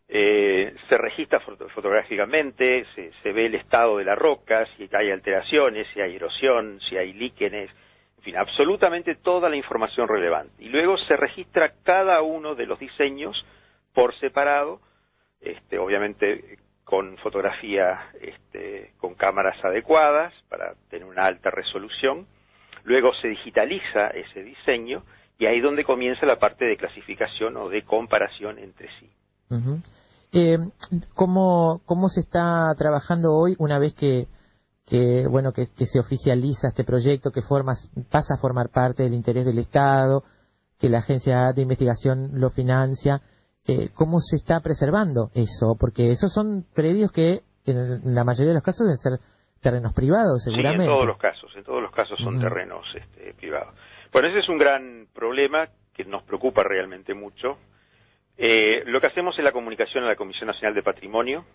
se 0.08 0.98
registra 0.98 1.40
fotográficamente, 1.40 2.86
se, 2.96 3.12
se, 3.22 3.32
ve 3.32 3.46
el 3.46 3.56
estado 3.56 3.98
de 3.98 4.06
la 4.06 4.16
roca, 4.16 4.66
si 4.76 4.90
hay 4.92 5.12
alteraciones, 5.12 5.88
si 5.94 6.02
hay 6.02 6.16
erosión, 6.16 6.80
si 6.90 6.98
hay 6.98 7.14
líquenes, 7.14 7.70
en 8.18 8.24
fin, 8.24 8.38
absolutamente 8.38 9.16
toda 9.16 9.50
la 9.50 9.56
información 9.56 10.08
relevante. 10.08 10.64
Y 10.64 10.70
luego 10.70 10.98
se 10.98 11.16
registra 11.16 11.74
cada 11.84 12.24
uno 12.24 12.56
de 12.56 12.66
los 12.66 12.80
diseños 12.80 13.36
por 13.94 14.16
separado, 14.16 14.80
este, 15.42 15.78
obviamente 15.78 16.58
con 16.86 17.18
fotografía 17.18 18.12
este, 18.22 18.94
con 18.98 19.16
cámaras 19.16 19.58
adecuadas 19.66 20.34
para 20.50 20.76
tener 20.90 21.06
una 21.06 21.26
alta 21.26 21.50
resolución. 21.50 22.28
Luego 22.84 23.12
se 23.22 23.28
digitaliza 23.28 24.08
ese 24.10 24.44
diseño 24.44 25.04
y 25.40 25.48
ahí 25.48 25.58
es 25.58 25.64
donde 25.64 25.84
comienza 25.84 26.26
la 26.26 26.38
parte 26.38 26.66
de 26.66 26.78
clasificación 26.78 27.58
o 27.58 27.70
de 27.70 27.84
comparación 27.84 28.60
entre 28.60 28.88
sí. 29.00 29.10
Eh, 30.32 30.58
¿cómo, 31.14 31.82
¿Cómo 31.86 32.08
se 32.08 32.20
está 32.20 32.74
trabajando 32.78 33.34
hoy 33.34 33.56
una 33.58 33.80
vez 33.80 33.94
que, 33.94 34.28
que 34.86 35.28
bueno 35.28 35.54
que, 35.54 35.68
que, 35.76 35.86
se 35.86 36.00
oficializa 36.00 36.68
este 36.68 36.84
proyecto, 36.84 37.32
que 37.32 37.42
formas, 37.42 37.90
pasa 38.12 38.36
a 38.36 38.38
formar 38.38 38.70
parte 38.70 39.04
del 39.04 39.14
interés 39.14 39.46
del 39.46 39.60
Estado, 39.60 40.24
que 40.78 40.90
la 40.90 41.00
agencia 41.00 41.52
de 41.54 41.64
investigación 41.64 42.32
lo 42.34 42.52
financia? 42.52 43.22
Eh, 43.68 43.90
cómo 43.96 44.20
se 44.20 44.36
está 44.36 44.60
preservando 44.62 45.30
eso, 45.34 45.76
porque 45.80 46.12
esos 46.12 46.32
son 46.32 46.66
predios 46.76 47.12
que 47.12 47.40
en 47.66 48.14
la 48.14 48.24
mayoría 48.24 48.50
de 48.50 48.60
los 48.60 48.64
casos 48.64 48.86
deben 48.86 48.98
ser 48.98 49.14
terrenos 49.62 49.94
privados, 49.94 50.44
seguramente. 50.44 50.86
Sí, 50.86 50.90
en 50.90 50.96
todos 50.96 51.08
los 51.08 51.18
casos, 51.18 51.52
en 51.56 51.64
todos 51.64 51.82
los 51.82 51.92
casos 51.92 52.20
son 52.20 52.40
terrenos 52.40 52.86
este, 52.94 53.34
privados. 53.34 53.74
Bueno, 54.12 54.28
ese 54.28 54.40
es 54.40 54.50
un 54.50 54.60
gran 54.60 55.08
problema 55.14 55.68
que 55.94 56.06
nos 56.06 56.22
preocupa 56.24 56.64
realmente 56.64 57.16
mucho. 57.16 57.58
Eh, 58.38 58.84
lo 58.86 59.02
que 59.02 59.08
hacemos 59.08 59.38
es 59.38 59.44
la 59.44 59.52
comunicación 59.52 60.04
a 60.04 60.08
la 60.08 60.16
Comisión 60.16 60.48
Nacional 60.48 60.76
de 60.76 60.84
Patrimonio. 60.84 61.46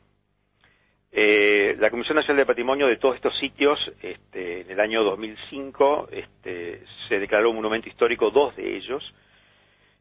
Eh, 1.12 1.77
la 1.78 1.91
Comisión 1.91 2.16
Nacional 2.16 2.39
de 2.39 2.47
Patrimonio 2.47 2.87
de 2.87 2.97
todos 2.97 3.16
estos 3.16 3.39
sitios, 3.39 3.78
este, 4.03 4.62
en 4.62 4.70
el 4.70 4.81
año 4.81 5.03
2005, 5.05 6.09
este, 6.11 6.85
se 7.09 7.19
declaró 7.19 7.51
un 7.51 7.57
monumento 7.57 7.89
histórico 7.89 8.31
dos 8.31 8.57
de 8.57 8.77
ellos, 8.77 9.03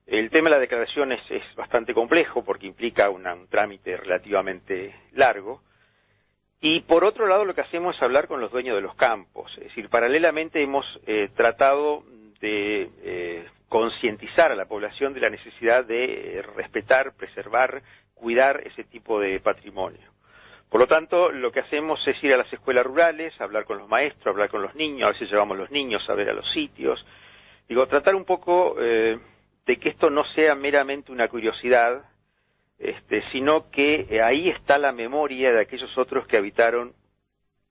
el 0.09 0.31
tema 0.31 0.49
de 0.49 0.55
la 0.55 0.61
declaración 0.61 1.11
es, 1.11 1.21
bastante 1.55 1.93
complejo 1.93 2.43
porque 2.43 2.65
implica 2.65 3.09
un 3.09 3.47
trámite 3.47 3.95
relativamente 3.95 4.95
largo. 5.13 5.61
Y 6.61 6.81
por 6.81 7.05
otro 7.05 7.27
lado, 7.27 7.45
lo 7.45 7.53
que 7.53 7.61
hacemos 7.61 7.95
es 7.95 8.01
hablar 8.01 8.27
con 8.27 8.41
los 8.41 8.51
dueños 8.51 8.75
de 8.75 8.81
los 8.81 8.95
campos. 8.95 9.51
Es 9.57 9.65
decir, 9.65 9.87
paralelamente 9.89 10.61
hemos 10.61 10.85
eh, 11.05 11.29
tratado 11.35 12.03
de 12.41 12.89
eh, 13.03 13.45
concientizar 13.69 14.51
a 14.51 14.55
la 14.55 14.65
población 14.65 15.13
de 15.13 15.21
la 15.21 15.29
necesidad 15.29 15.85
de 15.85 16.39
eh, 16.39 16.41
respetar, 16.41 17.13
preservar, 17.15 17.81
cuidar 18.15 18.61
ese 18.65 18.83
tipo 18.85 19.19
de 19.19 19.39
patrimonio. 19.39 20.11
Por 20.69 20.81
lo 20.81 20.87
tanto, 20.87 21.31
lo 21.31 21.51
que 21.51 21.61
hacemos 21.61 22.05
es 22.07 22.21
ir 22.23 22.33
a 22.33 22.37
las 22.37 22.51
escuelas 22.51 22.83
rurales, 22.83 23.39
hablar 23.39 23.65
con 23.65 23.77
los 23.77 23.87
maestros, 23.87 24.27
hablar 24.27 24.49
con 24.49 24.61
los 24.63 24.73
niños, 24.75 25.07
a 25.07 25.11
veces 25.11 25.29
llevamos 25.29 25.57
los 25.57 25.71
niños 25.71 26.07
a 26.09 26.15
ver 26.15 26.29
a 26.29 26.33
los 26.33 26.49
sitios. 26.51 27.03
Digo, 27.67 27.87
tratar 27.87 28.15
un 28.15 28.25
poco 28.25 28.75
de 29.69 29.77
que 29.77 29.89
esto 29.89 30.09
no 30.09 30.25
sea 30.33 30.55
meramente 30.55 31.11
una 31.11 31.27
curiosidad, 31.27 32.01
este, 32.79 33.21
sino 33.31 33.69
que 33.69 34.07
eh, 34.09 34.19
ahí 34.19 34.49
está 34.49 34.79
la 34.79 34.91
memoria 34.91 35.51
de 35.51 35.61
aquellos 35.61 35.95
otros 35.95 36.25
que 36.25 36.37
habitaron 36.37 36.93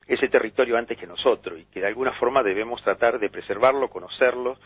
ese 0.06 0.28
territorio 0.28 0.76
antes 0.76 0.96
que 0.96 1.08
nosotros 1.08 1.58
y 1.58 1.64
que 1.64 1.80
de 1.80 1.88
alguna 1.88 2.12
forma 2.12 2.44
debemos 2.44 2.80
tratar 2.84 3.18
de 3.18 3.28
preservarlo, 3.30 3.90
conocerlo. 3.90 4.58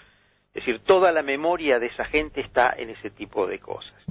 Es 0.48 0.62
decir, 0.62 0.80
toda 0.80 1.10
la 1.10 1.22
memoria 1.22 1.78
de 1.78 1.86
esa 1.86 2.04
gente 2.04 2.42
está 2.42 2.74
en 2.76 2.90
ese 2.90 3.08
tipo 3.08 3.46
de 3.46 3.60
cosas. 3.60 4.04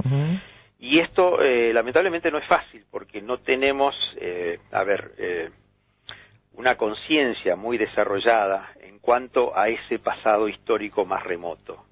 Y 0.79 0.97
esto 0.97 1.43
eh, 1.43 1.71
lamentablemente 1.71 2.31
no 2.31 2.39
es 2.39 2.47
fácil 2.47 2.83
porque 2.89 3.21
no 3.21 3.37
tenemos, 3.37 3.93
eh, 4.19 4.57
a 4.71 4.83
ver, 4.83 5.51
una 6.53 6.75
conciencia 6.75 7.55
muy 7.55 7.77
desarrollada 7.77 8.71
en 8.79 8.97
cuanto 8.97 9.55
a 9.55 9.69
ese 9.69 9.99
pasado 9.99 10.49
histórico 10.49 11.05
más 11.05 11.23
remoto 11.23 11.85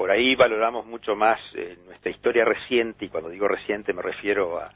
por 0.00 0.10
ahí 0.10 0.34
valoramos 0.34 0.86
mucho 0.86 1.14
más 1.14 1.38
eh, 1.54 1.76
nuestra 1.84 2.10
historia 2.10 2.42
reciente, 2.42 3.04
y 3.04 3.08
cuando 3.10 3.28
digo 3.28 3.46
reciente 3.46 3.92
me 3.92 4.00
refiero 4.00 4.58
a, 4.58 4.72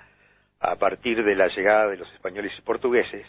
a 0.60 0.76
partir 0.76 1.24
de 1.24 1.34
la 1.34 1.48
llegada 1.48 1.88
de 1.88 1.96
los 1.96 2.12
españoles 2.12 2.52
y 2.58 2.60
portugueses, 2.60 3.26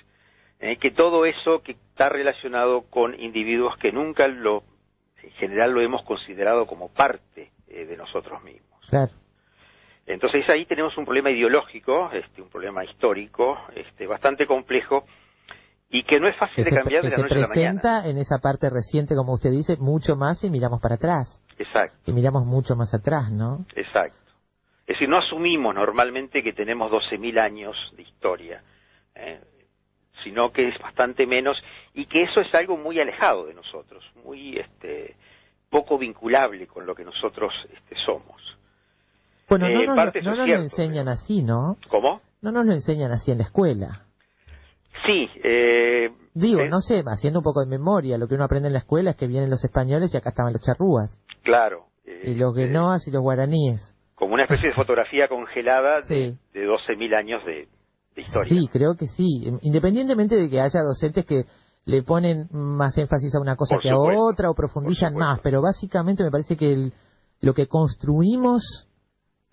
eh, 0.60 0.76
que 0.76 0.92
todo 0.92 1.26
eso 1.26 1.64
que 1.64 1.72
está 1.72 2.10
relacionado 2.10 2.82
con 2.90 3.18
individuos 3.18 3.78
que 3.78 3.94
nunca 3.94 4.28
lo, 4.28 4.66
en 5.24 5.32
general 5.36 5.72
lo 5.72 5.80
hemos 5.80 6.04
considerado 6.04 6.68
como 6.68 6.94
parte 6.94 7.52
eh, 7.70 7.86
de 7.86 7.96
nosotros 7.96 8.44
mismos. 8.44 8.86
Claro. 8.90 9.14
Entonces 10.06 10.50
ahí 10.50 10.66
tenemos 10.66 10.98
un 10.98 11.06
problema 11.06 11.32
ideológico, 11.32 12.10
este, 12.12 12.42
un 12.42 12.50
problema 12.50 12.84
histórico, 12.84 13.58
este, 13.74 14.06
bastante 14.06 14.46
complejo 14.46 15.06
y 15.98 16.04
que 16.04 16.20
no 16.20 16.28
es 16.28 16.36
fácil 16.38 16.64
de 16.64 16.70
se, 16.72 16.76
cambiar 16.76 17.02
que 17.02 17.08
de 17.10 17.12
la 17.12 17.16
se 17.18 17.22
noche 17.24 17.36
a 17.36 17.38
la 17.40 17.48
mañana. 17.48 17.82
presenta 17.82 18.10
en 18.10 18.18
esa 18.18 18.38
parte 18.42 18.70
reciente, 18.70 19.16
como 19.16 19.34
usted 19.34 19.52
dice, 19.52 19.78
mucho 19.80 20.16
más 20.16 20.44
y 20.44 20.50
miramos 20.50 20.82
para 20.82 20.96
atrás. 20.96 21.42
Exacto, 21.58 21.96
Y 22.06 22.14
miramos 22.14 22.46
mucho 22.46 22.76
más 22.76 22.94
atrás, 22.94 23.32
¿no? 23.32 23.66
exacto. 23.76 24.18
Es 24.88 24.96
decir, 24.96 25.10
no 25.10 25.18
asumimos 25.18 25.74
normalmente 25.74 26.44
que 26.44 26.54
tenemos 26.54 26.92
12.000 26.92 27.40
años 27.40 27.76
de 27.96 28.04
historia, 28.04 28.62
eh, 29.16 29.42
sino 30.24 30.52
que 30.52 30.68
es 30.70 30.78
bastante 30.80 31.26
menos 31.26 31.58
y 31.94 32.06
que 32.06 32.24
eso 32.24 32.40
es 32.42 32.54
algo 32.54 32.78
muy 32.78 33.00
alejado 33.00 33.46
de 33.48 33.54
nosotros, 33.56 34.04
muy 34.24 34.58
este, 34.60 35.16
poco 35.70 35.98
vinculable 35.98 36.68
con 36.68 36.86
lo 36.86 36.94
que 36.94 37.04
nosotros 37.04 37.52
este, 37.74 37.96
somos. 38.06 38.42
Bueno, 39.50 39.68
no, 39.70 39.82
Eh, 39.82 39.86
nos, 39.88 39.96
lo- 39.96 40.22
no 40.36 40.46
nos 40.46 40.60
enseñan 40.60 41.08
así, 41.08 41.42
¿no? 41.44 41.78
¿Cómo? 41.90 42.22
No 42.42 42.52
nos 42.52 42.66
lo 42.66 42.74
enseñan 42.74 43.12
así 43.12 43.32
en 43.32 43.40
la 43.40 43.44
escuela. 43.46 44.05
Sí, 45.06 45.28
eh, 45.44 46.10
Digo, 46.34 46.62
eh, 46.62 46.70
no 46.70 46.80
sé, 46.82 47.04
haciendo 47.06 47.40
un 47.40 47.44
poco 47.44 47.62
de 47.64 47.68
memoria, 47.70 48.18
lo 48.18 48.28
que 48.28 48.36
uno 48.36 48.44
aprende 48.46 48.68
en 48.68 48.74
la 48.74 48.80
escuela 48.80 49.12
es 49.12 49.16
que 49.16 49.28
vienen 49.28 49.50
los 49.50 49.64
españoles 49.64 50.14
y 50.14 50.18
acá 50.18 50.30
estaban 50.30 50.54
los 50.54 50.62
charrúas. 50.62 51.20
claro, 51.44 51.86
y 52.24 52.36
los 52.36 52.54
guenoas 52.56 53.08
y 53.08 53.12
los 53.12 53.22
guaraníes. 53.22 53.96
como 54.16 54.34
una 54.34 54.44
especie 54.44 54.70
de 54.70 54.74
fotografía 54.76 55.28
congelada 55.28 55.98
de, 56.08 56.32
Sí. 56.32 56.38
de 56.54 56.66
12.000 56.66 57.14
años 57.16 57.44
de, 57.46 57.68
de 58.16 58.22
historia. 58.22 58.50
Sí, 58.50 58.68
creo 58.72 58.96
que 58.96 59.08
sí. 59.08 59.44
Independientemente 59.62 60.36
de 60.38 60.50
que 60.50 60.62
haya 60.62 60.82
docentes 60.82 61.26
que 61.26 61.44
le 61.86 62.02
ponen 62.04 62.48
más 62.52 62.98
énfasis 62.98 63.36
a 63.36 63.42
una 63.42 63.56
cosa 63.58 63.76
Por 63.76 63.84
que 63.84 63.90
a 63.90 63.98
otra 63.98 64.50
o 64.50 64.56
profundizan 64.56 65.14
más, 65.16 65.40
pero 65.42 65.62
básicamente 65.62 66.24
me 66.24 66.32
parece 66.32 66.56
que 66.58 66.72
el- 66.74 66.94
lo 67.42 67.54
que 67.54 67.68
construimos 67.68 68.88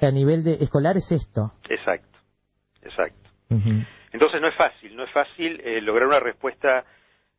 a 0.00 0.10
nivel 0.10 0.42
de 0.44 0.54
escolar 0.60 0.96
es 0.96 1.10
esto. 1.12 1.52
Exacto, 1.68 2.18
exacto. 2.82 3.30
Entonces 4.12 4.40
no 4.40 4.48
es 4.48 4.54
fácil, 4.54 4.94
no 4.96 5.04
es 5.04 5.10
fácil 5.10 5.60
eh, 5.64 5.80
lograr 5.80 6.06
una 6.08 6.20
respuesta 6.20 6.84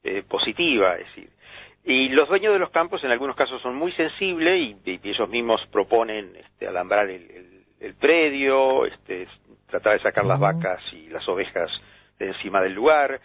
eh, 0.04 0.24
positiva, 0.28 0.96
es 0.98 1.06
decir. 1.08 1.30
Y 1.86 2.10
los 2.10 2.28
dueños 2.30 2.54
de 2.54 2.60
los 2.60 2.70
campos 2.72 3.04
en 3.04 3.12
algunos 3.12 3.36
casos 3.36 3.62
son 3.62 3.76
muy 3.76 3.92
sensibles 3.94 4.58
y, 4.60 4.78
y 4.92 5.00
ellos 5.10 5.28
mismos 5.30 5.66
proponen 5.72 6.36
este, 6.36 6.68
alambrar 6.68 7.10
el, 7.10 7.30
el- 7.32 7.64
el 7.80 7.96
predio, 7.96 8.86
este, 8.86 9.28
tratar 9.68 9.94
de 9.98 10.00
sacar 10.04 10.24
las 10.26 10.40
vacas 10.40 10.82
y 10.94 11.10
las 11.10 11.28
ovejas 11.28 11.70
de 12.18 12.28
encima 12.28 12.62
del 12.62 12.74
lugar. 12.74 13.20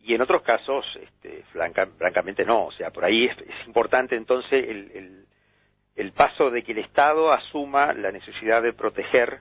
Y 0.00 0.14
en 0.14 0.20
otros 0.20 0.42
casos, 0.42 0.84
este, 1.02 1.42
franca- 1.52 1.88
francamente 1.96 2.44
no. 2.44 2.66
O 2.66 2.72
sea, 2.72 2.90
por 2.90 3.02
ahí 3.06 3.24
es, 3.24 3.38
es 3.38 3.66
importante 3.66 4.14
entonces 4.14 4.62
el, 4.68 4.90
el- 4.94 5.24
el 5.96 6.12
paso 6.12 6.50
de 6.50 6.62
que 6.62 6.72
el 6.72 6.78
Estado 6.78 7.32
asuma 7.32 7.94
la 7.94 8.12
necesidad 8.12 8.60
de 8.62 8.74
proteger 8.74 9.38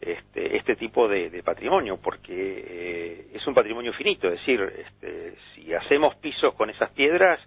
este, 0.00 0.56
este 0.56 0.76
tipo 0.76 1.08
de, 1.08 1.30
de 1.30 1.42
patrimonio, 1.42 1.98
porque 2.02 2.32
eh, 2.32 3.26
es 3.32 3.46
un 3.46 3.54
patrimonio 3.54 3.92
finito, 3.94 4.28
es 4.28 4.38
decir, 4.40 4.60
este, 4.78 5.34
si 5.54 5.72
hacemos 5.72 6.14
pisos 6.16 6.54
con 6.54 6.68
esas 6.70 6.90
piedras 6.90 7.40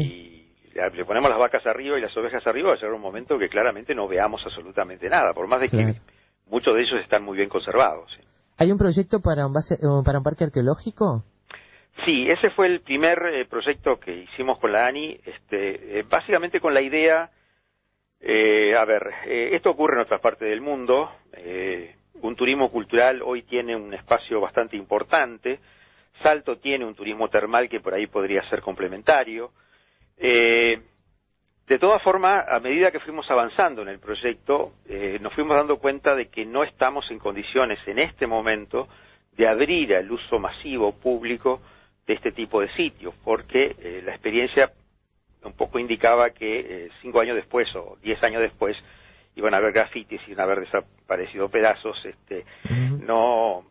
y 0.00 0.46
le, 0.74 1.04
ponemos 1.04 1.28
las 1.28 1.38
vacas 1.38 1.66
arriba 1.66 1.98
y 1.98 2.00
las 2.02 2.16
ovejas 2.16 2.46
arriba, 2.46 2.68
va 2.70 2.74
a 2.74 2.76
llegar 2.78 2.94
un 2.94 3.00
momento 3.02 3.38
que 3.38 3.48
claramente 3.48 3.94
no 3.94 4.08
veamos 4.08 4.40
absolutamente 4.44 5.08
nada, 5.08 5.32
por 5.34 5.46
más 5.46 5.60
de 5.60 5.68
Claro. 5.68 5.92
que 5.92 6.00
muchos 6.48 6.74
de 6.74 6.82
ellos 6.82 7.00
están 7.02 7.24
muy 7.24 7.36
bien 7.36 7.48
conservados. 7.50 8.10
¿Hay 8.58 8.70
un 8.70 8.78
proyecto 8.78 9.20
para 9.20 9.46
un, 9.46 9.52
base- 9.52 9.78
para 10.04 10.18
un 10.18 10.24
parque 10.24 10.44
arqueológico? 10.44 11.24
Sí, 12.06 12.26
ese 12.30 12.50
fue 12.50 12.68
el 12.68 12.80
primer 12.80 13.18
eh, 13.34 13.44
proyecto 13.44 13.98
que 14.00 14.22
hicimos 14.22 14.58
con 14.58 14.72
la 14.72 14.86
ANI, 14.86 15.18
este, 15.26 15.98
eh, 15.98 16.04
básicamente 16.08 16.58
con 16.60 16.72
la 16.72 16.80
idea, 16.80 17.30
eh, 18.24 18.76
a 18.76 18.84
ver, 18.84 19.02
eh, 19.26 19.50
esto 19.52 19.70
ocurre 19.70 19.96
en 19.96 20.02
otras 20.02 20.20
partes 20.20 20.48
del 20.48 20.60
mundo, 20.60 21.10
eh, 21.32 21.96
un 22.22 22.36
turismo 22.36 22.70
cultural 22.70 23.20
hoy 23.20 23.42
tiene 23.42 23.74
un 23.74 23.92
espacio 23.92 24.40
bastante 24.40 24.76
importante, 24.76 25.58
Salto 26.22 26.58
tiene 26.58 26.84
un 26.84 26.94
turismo 26.94 27.28
termal 27.28 27.68
que 27.68 27.80
por 27.80 27.94
ahí 27.94 28.06
podría 28.06 28.48
ser 28.48 28.60
complementario. 28.60 29.50
Eh, 30.16 30.80
de 31.66 31.78
todas 31.80 32.00
formas, 32.02 32.46
a 32.48 32.60
medida 32.60 32.92
que 32.92 33.00
fuimos 33.00 33.28
avanzando 33.28 33.82
en 33.82 33.88
el 33.88 33.98
proyecto, 33.98 34.72
nos 35.20 35.32
fuimos 35.32 35.56
dando 35.56 35.78
cuenta 35.78 36.14
de 36.14 36.28
que 36.28 36.44
no 36.44 36.64
estamos 36.64 37.10
en 37.10 37.18
condiciones 37.18 37.78
en 37.86 37.98
este 37.98 38.26
momento 38.26 38.88
de 39.32 39.48
abrir 39.48 39.94
al 39.96 40.10
uso 40.10 40.38
masivo 40.38 40.92
público 40.92 41.62
de 42.06 42.14
este 42.14 42.32
tipo 42.32 42.60
de 42.60 42.68
sitios, 42.74 43.14
porque 43.24 44.02
la 44.04 44.12
experiencia 44.12 44.70
un 45.44 45.52
poco 45.54 45.78
indicaba 45.78 46.30
que 46.30 46.60
eh, 46.60 46.90
cinco 47.00 47.20
años 47.20 47.36
después 47.36 47.68
o 47.74 47.96
diez 48.02 48.22
años 48.22 48.42
después 48.42 48.76
iban 49.34 49.54
a 49.54 49.58
haber 49.58 49.72
grafitis 49.72 50.20
y 50.26 50.32
iban 50.32 50.40
a 50.40 50.52
haber 50.52 50.60
desaparecido 50.66 51.48
pedazos. 51.48 51.96
Este, 52.04 52.44
no 53.00 53.64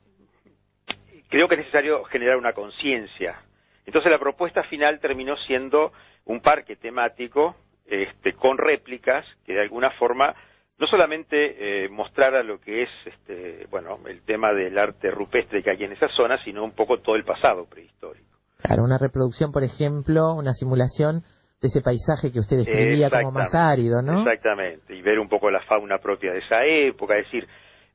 creo 1.30 1.48
que 1.48 1.56
es 1.56 1.60
necesario 1.60 2.04
generar 2.06 2.38
una 2.38 2.54
conciencia. 2.54 3.40
Entonces 3.86 4.12
la 4.12 4.20
propuesta 4.20 4.64
final 4.64 5.00
terminó 5.00 5.38
siendo 5.38 5.92
un 6.26 6.42
parque 6.42 6.76
temático 6.76 7.56
este, 7.86 8.34
con 8.34 8.58
réplicas 8.58 9.26
que 9.46 9.54
de 9.54 9.62
alguna 9.62 9.92
forma 9.92 10.36
no 10.78 10.88
solamente 10.88 11.86
eh, 11.86 11.90
mostrara 11.90 12.42
lo 12.42 12.60
que 12.60 12.84
es 12.84 12.90
este, 13.06 13.68
bueno 13.70 14.00
el 14.08 14.22
tema 14.24 14.54
del 14.54 14.78
arte 14.78 15.12
rupestre 15.12 15.62
que 15.64 15.72
hay 15.72 15.84
en 15.84 15.94
esa 15.94 16.08
zona, 16.10 16.44
sino 16.44 16.64
un 16.64 16.72
poco 16.72 17.00
todo 17.00 17.16
el 17.16 17.24
pasado 17.24 17.66
prehistórico. 17.66 18.28
Claro, 18.64 18.84
una 18.84 18.98
reproducción, 18.98 19.52
por 19.52 19.64
ejemplo, 19.64 20.34
una 20.34 20.54
simulación 20.54 21.24
de 21.62 21.68
ese 21.68 21.82
paisaje 21.82 22.32
que 22.32 22.40
usted 22.40 22.58
describía 22.58 23.10
como 23.10 23.32
más 23.32 23.54
árido, 23.54 24.02
¿no? 24.02 24.20
Exactamente, 24.20 24.96
y 24.96 25.02
ver 25.02 25.20
un 25.20 25.30
poco 25.30 25.52
la 25.52 25.62
fauna 25.62 26.00
propia 26.00 26.34
de 26.34 26.40
esa 26.40 26.66
época, 26.66 27.18
es 27.18 27.26
decir, 27.26 27.48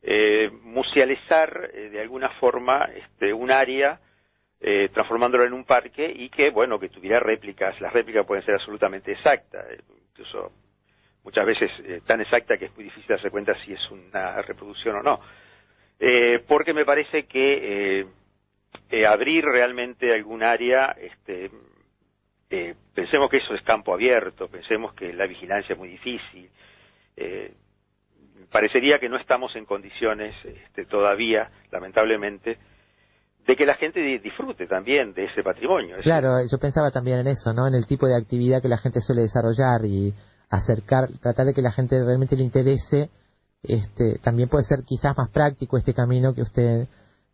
eh, 0.02 0.50
musealizar 0.62 1.70
eh, 1.74 1.90
de 1.90 2.00
alguna 2.00 2.30
forma 2.38 2.84
este, 2.94 3.32
un 3.32 3.50
área, 3.50 3.98
eh, 4.60 4.88
transformándolo 4.94 5.44
en 5.44 5.52
un 5.52 5.64
parque 5.64 6.10
y 6.10 6.30
que, 6.30 6.50
bueno, 6.50 6.78
que 6.78 6.88
tuviera 6.88 7.20
réplicas. 7.20 7.78
Las 7.80 7.92
réplicas 7.92 8.24
pueden 8.24 8.44
ser 8.44 8.54
absolutamente 8.54 9.12
exactas, 9.12 9.66
eh, 9.70 9.80
incluso 10.10 10.50
muchas 11.24 11.44
veces 11.44 11.70
eh, 11.84 12.00
tan 12.06 12.20
exacta 12.20 12.56
que 12.56 12.66
es 12.66 12.74
muy 12.74 12.84
difícil 12.84 13.08
darse 13.08 13.30
cuenta 13.30 13.52
si 13.64 13.72
es 13.72 13.90
una 13.90 14.40
reproducción 14.42 14.96
o 14.96 15.02
no. 15.02 15.20
Eh, 15.98 16.42
porque 16.48 16.72
me 16.72 16.84
parece 16.84 17.26
que 17.26 18.06
abrir 19.06 19.44
realmente 19.44 20.14
algún 20.14 20.42
área, 20.42 20.96
este, 21.00 21.50
eh, 22.50 22.74
pensemos 22.94 23.30
que 23.30 23.38
eso 23.38 23.54
es 23.54 23.62
campo 23.62 23.92
abierto, 23.94 24.48
pensemos 24.48 24.94
que 24.94 25.12
la 25.12 25.26
vigilancia 25.26 25.72
es 25.72 25.78
muy 25.78 25.88
difícil. 25.88 26.48
Eh, 27.16 27.54
parecería 28.50 28.98
que 28.98 29.08
no 29.08 29.16
estamos 29.18 29.54
en 29.56 29.64
condiciones 29.64 30.34
este, 30.44 30.84
todavía, 30.86 31.50
lamentablemente, 31.70 32.58
de 33.46 33.56
que 33.56 33.66
la 33.66 33.74
gente 33.74 34.00
di- 34.00 34.18
disfrute 34.18 34.66
también 34.66 35.12
de 35.12 35.24
ese 35.26 35.42
patrimonio. 35.42 35.96
Claro, 36.02 36.28
yo 36.50 36.58
pensaba 36.58 36.90
también 36.90 37.20
en 37.20 37.28
eso, 37.28 37.52
¿no? 37.52 37.66
En 37.66 37.74
el 37.74 37.86
tipo 37.86 38.06
de 38.06 38.16
actividad 38.16 38.60
que 38.62 38.68
la 38.68 38.78
gente 38.78 39.00
suele 39.00 39.22
desarrollar 39.22 39.84
y 39.84 40.12
acercar, 40.50 41.08
tratar 41.20 41.46
de 41.46 41.54
que 41.54 41.62
la 41.62 41.72
gente 41.72 41.96
realmente 42.04 42.36
le 42.36 42.44
interese. 42.44 43.10
Este, 43.62 44.18
también 44.22 44.48
puede 44.48 44.62
ser 44.64 44.80
quizás 44.86 45.16
más 45.16 45.30
práctico 45.30 45.76
este 45.76 45.92
camino 45.94 46.32
que 46.34 46.42
usted 46.42 46.86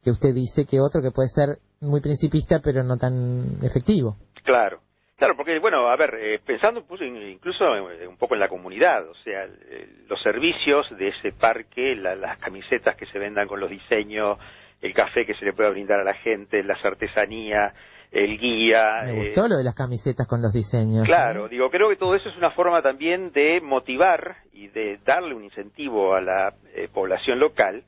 que 0.02 0.10
usted 0.10 0.34
dice 0.34 0.64
que 0.64 0.80
otro 0.80 1.00
que 1.02 1.10
puede 1.12 1.28
ser 1.28 1.58
muy 1.80 2.00
principista 2.00 2.60
pero 2.60 2.82
no 2.82 2.96
tan 2.96 3.58
efectivo. 3.62 4.16
Claro, 4.42 4.80
claro, 5.22 5.36
porque 5.36 5.56
bueno, 5.60 5.88
a 5.88 5.94
ver, 5.96 6.14
eh, 6.18 6.40
pensando 6.44 6.84
pues, 6.84 7.00
in- 7.00 7.16
incluso 7.16 7.64
eh, 7.90 8.08
un 8.08 8.16
poco 8.16 8.34
en 8.34 8.40
la 8.40 8.48
comunidad, 8.48 9.08
o 9.08 9.14
sea, 9.14 9.44
el- 9.44 10.06
los 10.08 10.20
servicios 10.20 10.84
de 10.98 11.08
ese 11.08 11.30
parque, 11.30 11.94
la- 11.94 12.16
las 12.16 12.38
camisetas 12.38 12.96
que 12.96 13.06
se 13.06 13.20
vendan 13.20 13.46
con 13.46 13.60
los 13.60 13.70
diseños, 13.70 14.36
el 14.80 14.92
café 14.92 15.24
que 15.24 15.34
se 15.34 15.44
le 15.44 15.52
pueda 15.52 15.70
brindar 15.70 16.00
a 16.00 16.04
la 16.04 16.14
gente, 16.14 16.64
las 16.64 16.84
artesanías, 16.84 17.72
el 18.10 18.36
guía. 18.36 19.02
Me 19.04 19.10
eh, 19.12 19.26
gustó 19.28 19.46
lo 19.46 19.56
de 19.58 19.62
las 19.62 19.76
camisetas 19.76 20.26
con 20.26 20.42
los 20.42 20.52
diseños. 20.52 21.06
Claro, 21.06 21.48
digo, 21.48 21.70
creo 21.70 21.88
que 21.88 21.94
todo 21.96 22.16
eso 22.16 22.28
es 22.28 22.36
una 22.36 22.50
forma 22.50 22.82
también 22.82 23.30
de 23.30 23.60
motivar 23.60 24.38
y 24.52 24.66
de 24.68 24.98
darle 25.04 25.34
un 25.34 25.44
incentivo 25.44 26.14
a 26.16 26.20
la 26.20 26.52
eh, 26.74 26.88
población 26.92 27.38
local, 27.38 27.84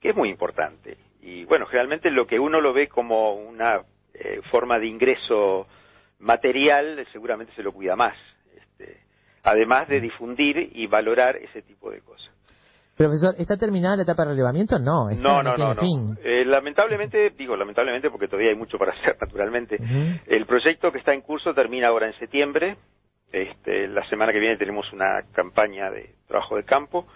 que 0.00 0.08
es 0.10 0.16
muy 0.16 0.30
importante. 0.30 0.96
Y 1.20 1.44
bueno, 1.44 1.66
generalmente 1.66 2.10
lo 2.10 2.26
que 2.26 2.38
uno 2.38 2.58
lo 2.62 2.72
ve 2.72 2.88
como 2.88 3.34
una 3.34 3.82
eh, 4.14 4.40
forma 4.50 4.78
de 4.78 4.86
ingreso 4.86 5.66
material, 6.20 7.04
seguramente 7.12 7.52
se 7.54 7.62
lo 7.62 7.72
cuida 7.72 7.96
más. 7.96 8.16
Este, 8.56 9.00
además 9.42 9.88
de 9.88 10.00
difundir 10.00 10.70
y 10.74 10.86
valorar 10.86 11.36
ese 11.36 11.62
tipo 11.62 11.90
de 11.90 12.00
cosas. 12.00 12.30
Profesor, 12.96 13.34
¿está 13.38 13.56
terminada 13.56 13.96
la 13.96 14.02
etapa 14.02 14.24
de 14.24 14.32
relevamiento? 14.32 14.78
No, 14.78 15.08
esta 15.08 15.22
No, 15.22 15.42
no, 15.42 15.56
no, 15.56 15.72
no. 15.72 15.80
fin. 15.80 16.18
Eh, 16.22 16.44
lamentablemente, 16.44 17.30
digo 17.30 17.56
lamentablemente 17.56 18.10
porque 18.10 18.26
todavía 18.28 18.50
hay 18.50 18.56
mucho 18.56 18.76
para 18.76 18.92
hacer, 18.92 19.16
naturalmente. 19.20 19.78
El 20.26 20.44
proyecto 20.44 20.92
que 20.92 20.98
está 20.98 21.14
en 21.14 21.22
curso 21.22 21.54
termina 21.54 21.88
ahora 21.88 22.08
en 22.08 22.18
septiembre. 22.18 22.76
Este, 23.32 23.88
la 23.88 24.06
semana 24.08 24.32
que 24.32 24.40
viene 24.40 24.58
tenemos 24.58 24.92
una 24.92 25.22
campaña 25.32 25.90
de 25.90 26.14
trabajo 26.26 26.56
de 26.56 26.64
campo 26.64 27.06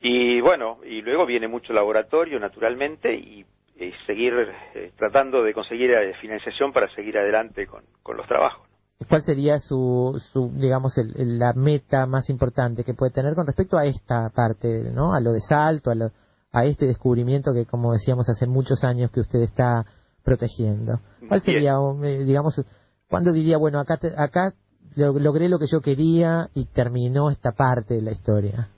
Y 0.00 0.40
bueno, 0.40 0.78
y 0.84 1.02
luego 1.02 1.26
viene 1.26 1.46
mucho 1.46 1.72
laboratorio, 1.72 2.40
naturalmente, 2.40 3.12
y, 3.14 3.44
y 3.82 3.92
seguir 4.06 4.32
eh, 4.74 4.92
tratando 4.96 5.42
de 5.42 5.52
conseguir 5.52 5.90
eh, 5.90 6.14
financiación 6.20 6.72
para 6.72 6.88
seguir 6.94 7.16
adelante 7.18 7.66
con, 7.66 7.82
con 8.02 8.16
los 8.16 8.26
trabajos. 8.26 8.66
¿Cuál 9.08 9.22
sería 9.22 9.58
su, 9.58 10.20
su 10.32 10.50
digamos, 10.54 10.96
el- 10.98 11.14
el- 11.20 11.38
la 11.38 11.52
meta 11.54 12.06
más 12.06 12.30
importante 12.30 12.84
que 12.84 12.94
puede 12.94 13.10
tener 13.12 13.34
con 13.34 13.46
respecto 13.46 13.76
a 13.76 13.84
esta 13.84 14.30
parte, 14.34 14.90
¿no? 14.92 15.12
A 15.12 15.20
lo 15.20 15.32
de 15.32 15.40
Salto, 15.40 15.90
a, 15.90 15.94
lo- 15.94 16.12
a 16.52 16.64
este 16.64 16.86
descubrimiento 16.86 17.52
que, 17.52 17.66
como 17.66 17.92
decíamos, 17.92 18.28
hace 18.28 18.46
muchos 18.46 18.84
años 18.84 19.10
que 19.10 19.20
usted 19.20 19.40
está 19.40 19.84
protegiendo. 20.22 21.00
¿Cuál 21.26 21.40
sería, 21.40 21.74
eh, 22.04 22.24
digamos, 22.24 22.62
cuándo 23.08 23.32
diría, 23.32 23.56
bueno, 23.58 23.80
acá, 23.80 23.96
te- 23.96 24.14
acá 24.16 24.52
lo- 24.94 25.18
logré 25.18 25.48
lo 25.48 25.58
que 25.58 25.66
yo 25.66 25.80
quería 25.80 26.48
y 26.54 26.66
terminó 26.66 27.30
esta 27.30 27.50
parte 27.52 27.94
de 27.94 28.02
la 28.02 28.12
historia? 28.12 28.68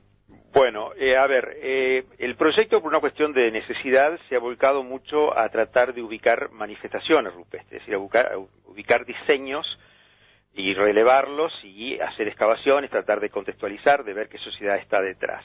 Bueno, 0.54 0.92
eh, 0.96 1.16
a 1.16 1.26
ver, 1.26 1.56
eh, 1.60 2.04
el 2.18 2.36
proyecto 2.36 2.80
por 2.80 2.88
una 2.88 3.00
cuestión 3.00 3.32
de 3.32 3.50
necesidad 3.50 4.16
se 4.28 4.36
ha 4.36 4.38
volcado 4.38 4.84
mucho 4.84 5.36
a 5.36 5.48
tratar 5.48 5.92
de 5.92 6.00
ubicar 6.00 6.52
manifestaciones 6.52 7.34
rupestres, 7.34 7.82
es 7.82 7.88
decir, 7.88 7.94
a 7.94 8.38
ubicar, 8.68 9.04
diseños 9.04 9.66
y 10.54 10.72
relevarlos 10.74 11.52
y 11.64 11.98
hacer 11.98 12.28
excavaciones, 12.28 12.88
tratar 12.88 13.18
de 13.18 13.30
contextualizar, 13.30 14.04
de 14.04 14.14
ver 14.14 14.28
qué 14.28 14.38
sociedad 14.38 14.76
está 14.76 15.00
detrás. 15.00 15.44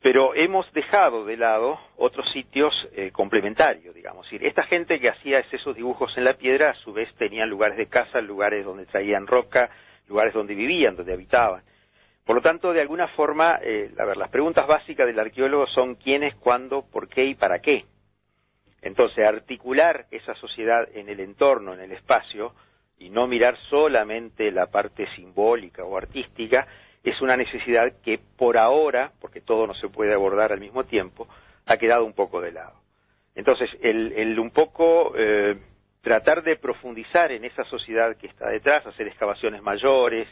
Pero 0.00 0.34
hemos 0.34 0.72
dejado 0.72 1.26
de 1.26 1.36
lado 1.36 1.78
otros 1.98 2.26
sitios 2.32 2.72
eh, 2.96 3.10
complementarios, 3.12 3.94
digamos. 3.94 4.26
Esta 4.32 4.62
gente 4.62 4.98
que 4.98 5.10
hacía 5.10 5.40
esos 5.40 5.76
dibujos 5.76 6.16
en 6.16 6.24
la 6.24 6.38
piedra, 6.38 6.70
a 6.70 6.74
su 6.76 6.94
vez 6.94 7.14
tenían 7.16 7.50
lugares 7.50 7.76
de 7.76 7.86
casa, 7.86 8.22
lugares 8.22 8.64
donde 8.64 8.86
traían 8.86 9.26
roca, 9.26 9.68
lugares 10.08 10.32
donde 10.32 10.54
vivían, 10.54 10.96
donde 10.96 11.12
habitaban. 11.12 11.62
Por 12.24 12.36
lo 12.36 12.42
tanto, 12.42 12.72
de 12.72 12.80
alguna 12.80 13.08
forma, 13.08 13.58
eh, 13.62 13.90
las 14.16 14.28
preguntas 14.30 14.66
básicas 14.66 15.06
del 15.06 15.18
arqueólogo 15.18 15.66
son 15.66 15.96
quiénes, 15.96 16.34
cuándo, 16.36 16.82
por 16.82 17.08
qué 17.08 17.24
y 17.24 17.34
para 17.34 17.60
qué. 17.60 17.84
Entonces, 18.80 19.24
articular 19.26 20.06
esa 20.10 20.34
sociedad 20.34 20.88
en 20.94 21.08
el 21.08 21.20
entorno, 21.20 21.74
en 21.74 21.80
el 21.80 21.92
espacio, 21.92 22.52
y 22.98 23.10
no 23.10 23.26
mirar 23.26 23.56
solamente 23.68 24.50
la 24.52 24.66
parte 24.66 25.08
simbólica 25.16 25.84
o 25.84 25.96
artística, 25.96 26.66
es 27.02 27.20
una 27.20 27.36
necesidad 27.36 27.92
que 28.04 28.20
por 28.36 28.56
ahora, 28.56 29.12
porque 29.20 29.40
todo 29.40 29.66
no 29.66 29.74
se 29.74 29.88
puede 29.88 30.14
abordar 30.14 30.52
al 30.52 30.60
mismo 30.60 30.84
tiempo, 30.84 31.26
ha 31.66 31.76
quedado 31.76 32.04
un 32.04 32.12
poco 32.12 32.40
de 32.40 32.52
lado. 32.52 32.74
Entonces, 33.34 33.70
el, 33.80 34.12
el 34.12 34.38
un 34.38 34.50
poco 34.50 35.12
eh, 35.16 35.56
tratar 36.02 36.42
de 36.42 36.56
profundizar 36.56 37.32
en 37.32 37.44
esa 37.44 37.64
sociedad 37.64 38.16
que 38.16 38.26
está 38.26 38.48
detrás, 38.48 38.86
hacer 38.86 39.08
excavaciones 39.08 39.62
mayores, 39.62 40.28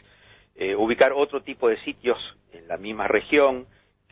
eh, 0.55 0.75
ubicar 0.75 1.11
otro 1.13 1.41
tipo 1.41 1.67
de 1.67 1.79
sitios 1.83 2.17
en 2.51 2.67
la 2.67 2.77
misma 2.77 3.07
región, 3.07 3.65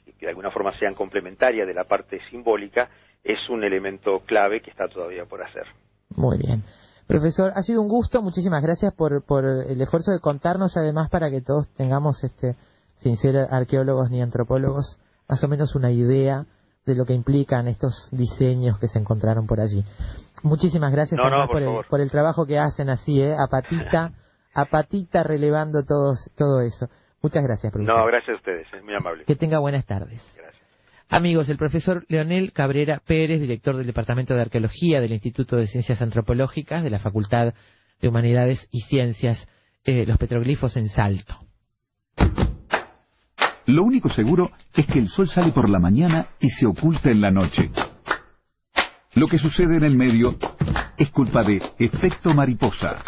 que, 0.03 0.13
que 0.13 0.25
de 0.25 0.29
alguna 0.29 0.51
forma 0.51 0.77
sean 0.79 0.93
complementarias 0.93 1.67
de 1.67 1.73
la 1.73 1.83
parte 1.83 2.19
simbólica, 2.29 2.89
es 3.23 3.37
un 3.49 3.63
elemento 3.63 4.21
clave 4.25 4.61
que 4.61 4.71
está 4.71 4.87
todavía 4.87 5.25
por 5.25 5.43
hacer. 5.43 5.65
Muy 6.15 6.37
bien. 6.37 6.63
Profesor, 7.09 7.51
ha 7.55 7.63
sido 7.63 7.81
un 7.81 7.87
gusto, 7.87 8.21
muchísimas 8.21 8.61
gracias 8.61 8.93
por, 8.93 9.25
por 9.25 9.43
el 9.43 9.81
esfuerzo 9.81 10.11
de 10.11 10.19
contarnos 10.19 10.77
además 10.77 11.09
para 11.09 11.31
que 11.31 11.41
todos 11.41 11.67
tengamos, 11.73 12.23
este, 12.23 12.55
sin 12.97 13.17
ser 13.17 13.35
arqueólogos 13.49 14.11
ni 14.11 14.21
antropólogos, 14.21 14.99
más 15.27 15.43
o 15.43 15.47
menos 15.47 15.75
una 15.75 15.91
idea 15.91 16.45
de 16.85 16.95
lo 16.95 17.05
que 17.05 17.13
implican 17.13 17.67
estos 17.67 18.09
diseños 18.11 18.77
que 18.77 18.87
se 18.87 18.99
encontraron 18.99 19.47
por 19.47 19.59
allí. 19.59 19.83
Muchísimas 20.43 20.91
gracias 20.91 21.19
No, 21.19 21.47
por 21.47 21.51
por, 21.51 21.61
el, 21.61 21.85
por 21.89 22.01
el 22.01 22.11
trabajo 22.11 22.45
que 22.45 22.59
hacen 22.59 22.91
así, 22.91 23.21
¿eh? 23.21 23.33
a 23.33 23.47
patita, 23.47 24.11
a 24.53 24.65
patita 24.65 25.23
relevando 25.23 25.83
todos, 25.83 26.31
todo 26.37 26.61
eso. 26.61 26.89
Muchas 27.21 27.43
gracias, 27.43 27.71
profesor. 27.71 27.97
No, 27.97 28.05
gracias 28.05 28.35
a 28.35 28.37
ustedes, 28.37 28.67
es 28.73 28.83
muy 28.83 28.95
amable. 28.95 29.25
Que 29.25 29.35
tenga 29.35 29.59
buenas 29.59 29.85
tardes. 29.85 30.37
Amigos, 31.09 31.49
el 31.49 31.57
profesor 31.57 32.05
Leonel 32.07 32.53
Cabrera 32.53 33.01
Pérez, 33.05 33.41
director 33.41 33.75
del 33.75 33.87
Departamento 33.87 34.35
de 34.35 34.41
Arqueología 34.41 35.01
del 35.01 35.11
Instituto 35.11 35.55
de 35.55 35.65
Ciencias 35.65 36.01
Antropológicas 36.01 36.83
de 36.83 36.91
la 36.91 36.99
Facultad 36.99 37.53
de 37.99 38.07
Humanidades 38.07 38.67
y 38.71 38.81
Ciencias, 38.81 39.49
eh, 39.83 40.05
los 40.05 40.17
petroglifos 40.17 40.77
en 40.77 40.87
Salto. 40.87 41.35
Lo 43.65 43.83
único 43.83 44.09
seguro 44.09 44.51
es 44.75 44.85
que 44.87 44.99
el 44.99 45.07
sol 45.07 45.27
sale 45.27 45.51
por 45.51 45.69
la 45.69 45.79
mañana 45.79 46.27
y 46.39 46.49
se 46.49 46.65
oculta 46.65 47.09
en 47.09 47.21
la 47.21 47.31
noche. 47.31 47.71
Lo 49.15 49.27
que 49.27 49.39
sucede 49.39 49.77
en 49.77 49.83
el 49.83 49.95
medio 49.95 50.37
es 50.97 51.09
culpa 51.09 51.43
de 51.43 51.61
efecto 51.79 52.33
mariposa. 52.33 53.03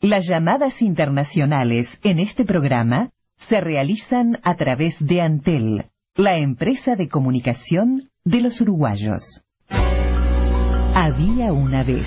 Las 0.00 0.28
llamadas 0.28 0.80
internacionales 0.80 1.98
en 2.04 2.20
este 2.20 2.44
programa 2.44 3.10
se 3.36 3.60
realizan 3.60 4.38
a 4.44 4.54
través 4.54 5.04
de 5.04 5.20
Antel, 5.20 5.86
la 6.14 6.38
empresa 6.38 6.94
de 6.94 7.08
comunicación 7.08 8.08
de 8.24 8.40
los 8.40 8.60
uruguayos. 8.60 9.42
Había 9.68 11.52
una 11.52 11.82
vez. 11.82 12.06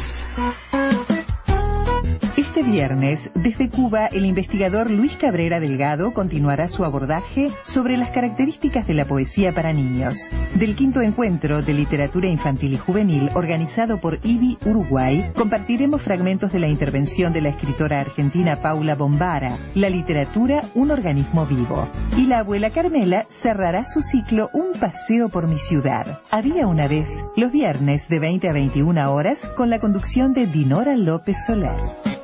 Este 2.62 2.74
viernes, 2.74 3.32
desde 3.34 3.70
Cuba, 3.72 4.06
el 4.06 4.24
investigador 4.24 4.92
Luis 4.92 5.18
Cabrera 5.18 5.60
Delgado 5.60 6.14
continuará 6.14 6.68
su 6.68 6.86
abordaje 6.86 7.50
sobre 7.64 7.98
las 7.98 8.12
características 8.12 8.86
de 8.86 8.94
la 8.94 9.06
poesía 9.06 9.52
para 9.52 9.74
niños. 9.74 10.30
Del 10.54 10.76
quinto 10.76 11.02
encuentro 11.02 11.64
de 11.64 11.74
literatura 11.74 12.30
infantil 12.30 12.74
y 12.74 12.78
juvenil 12.78 13.32
organizado 13.34 14.00
por 14.00 14.20
IBI 14.22 14.60
Uruguay, 14.64 15.32
compartiremos 15.36 16.04
fragmentos 16.04 16.52
de 16.52 16.60
la 16.60 16.68
intervención 16.68 17.34
de 17.34 17.42
la 17.42 17.50
escritora 17.50 18.00
argentina 18.00 18.62
Paula 18.62 18.94
Bombara, 18.94 19.58
La 19.74 19.90
literatura, 19.90 20.62
un 20.76 20.92
organismo 20.92 21.48
vivo. 21.48 21.90
Y 22.16 22.28
la 22.28 22.42
abuela 22.42 22.70
Carmela 22.70 23.26
cerrará 23.42 23.86
su 23.86 24.04
ciclo 24.04 24.52
Un 24.54 24.80
paseo 24.80 25.30
por 25.30 25.48
mi 25.48 25.58
ciudad. 25.58 26.20
Había 26.30 26.68
una 26.68 26.88
vez, 26.88 27.10
los 27.36 27.52
viernes 27.52 28.08
de 28.08 28.20
20 28.20 28.50
a 28.50 28.54
21 28.54 29.12
horas, 29.12 29.40
con 29.58 29.72
la 29.72 29.80
conducción 29.80 30.34
de 30.34 30.46
Dinora 30.46 30.96
López 30.96 31.38
Soler. 31.48 32.21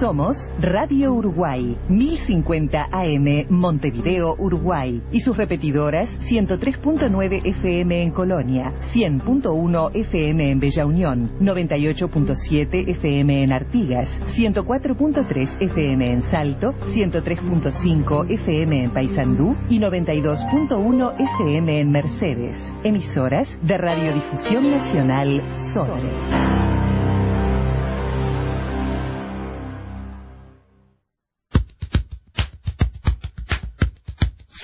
Somos 0.00 0.50
Radio 0.58 1.12
Uruguay, 1.12 1.76
1050 1.90 2.88
AM 2.90 3.46
Montevideo, 3.50 4.34
Uruguay, 4.38 5.02
y 5.12 5.20
sus 5.20 5.36
repetidoras 5.36 6.18
103.9 6.22 7.42
FM 7.44 8.04
en 8.04 8.10
Colonia, 8.10 8.72
100.1 8.94 9.90
FM 9.94 10.52
en 10.52 10.58
Bella 10.58 10.86
Unión, 10.86 11.38
98.7 11.40 12.88
FM 12.88 13.42
en 13.42 13.52
Artigas, 13.52 14.22
104.3 14.38 15.62
FM 15.64 16.10
en 16.10 16.22
Salto, 16.22 16.72
103.5 16.94 18.30
FM 18.30 18.84
en 18.84 18.90
Paysandú 18.92 19.54
y 19.68 19.80
92.1 19.80 21.14
FM 21.36 21.78
en 21.78 21.90
Mercedes. 21.90 22.72
Emisoras 22.84 23.60
de 23.62 23.76
Radiodifusión 23.76 24.70
Nacional 24.70 25.42
Sodre. 25.74 26.79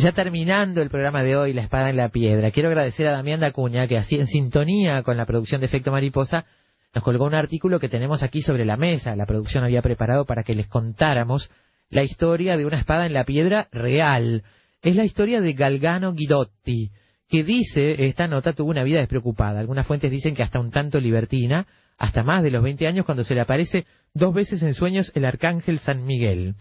Ya 0.00 0.12
terminando 0.12 0.80
el 0.80 0.88
programa 0.88 1.22
de 1.22 1.36
hoy, 1.36 1.52
La 1.52 1.60
Espada 1.60 1.90
en 1.90 1.98
la 1.98 2.08
Piedra, 2.08 2.50
quiero 2.50 2.70
agradecer 2.70 3.06
a 3.06 3.12
Damián 3.12 3.40
Dacuña, 3.40 3.86
que 3.86 3.98
así 3.98 4.18
en 4.18 4.26
sintonía 4.26 5.02
con 5.02 5.18
la 5.18 5.26
producción 5.26 5.60
de 5.60 5.66
Efecto 5.66 5.92
Mariposa, 5.92 6.46
nos 6.94 7.04
colgó 7.04 7.26
un 7.26 7.34
artículo 7.34 7.78
que 7.78 7.90
tenemos 7.90 8.22
aquí 8.22 8.40
sobre 8.40 8.64
la 8.64 8.78
mesa. 8.78 9.14
La 9.14 9.26
producción 9.26 9.62
había 9.62 9.82
preparado 9.82 10.24
para 10.24 10.42
que 10.42 10.54
les 10.54 10.68
contáramos 10.68 11.50
la 11.90 12.02
historia 12.02 12.56
de 12.56 12.64
una 12.64 12.78
espada 12.78 13.04
en 13.04 13.12
la 13.12 13.24
piedra 13.24 13.68
real. 13.72 14.42
Es 14.80 14.96
la 14.96 15.04
historia 15.04 15.42
de 15.42 15.52
Galgano 15.52 16.14
Guidotti, 16.14 16.92
que 17.28 17.44
dice, 17.44 18.06
esta 18.06 18.26
nota 18.26 18.54
tuvo 18.54 18.70
una 18.70 18.84
vida 18.84 19.00
despreocupada. 19.00 19.60
Algunas 19.60 19.86
fuentes 19.86 20.10
dicen 20.10 20.34
que 20.34 20.42
hasta 20.42 20.60
un 20.60 20.70
tanto 20.70 20.98
libertina, 20.98 21.66
hasta 21.98 22.22
más 22.22 22.42
de 22.42 22.50
los 22.50 22.62
20 22.62 22.86
años 22.86 23.04
cuando 23.04 23.22
se 23.22 23.34
le 23.34 23.42
aparece 23.42 23.84
dos 24.14 24.32
veces 24.32 24.62
en 24.62 24.72
sueños 24.72 25.12
el 25.14 25.26
arcángel 25.26 25.78
San 25.78 26.06
Miguel. 26.06 26.54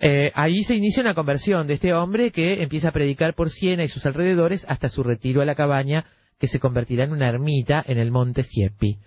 Eh, 0.00 0.30
ahí 0.34 0.62
se 0.62 0.76
inicia 0.76 1.02
una 1.02 1.14
conversión 1.14 1.66
de 1.66 1.74
este 1.74 1.92
hombre 1.92 2.30
que 2.30 2.62
empieza 2.62 2.88
a 2.88 2.92
predicar 2.92 3.34
por 3.34 3.50
Siena 3.50 3.84
y 3.84 3.88
sus 3.88 4.06
alrededores 4.06 4.64
hasta 4.68 4.88
su 4.88 5.02
retiro 5.02 5.42
a 5.42 5.44
la 5.44 5.56
cabaña 5.56 6.04
que 6.38 6.46
se 6.46 6.60
convertirá 6.60 7.04
en 7.04 7.12
una 7.12 7.28
ermita 7.28 7.82
en 7.86 7.98
el 7.98 8.10
monte 8.10 8.44
Siepi. 8.44 8.98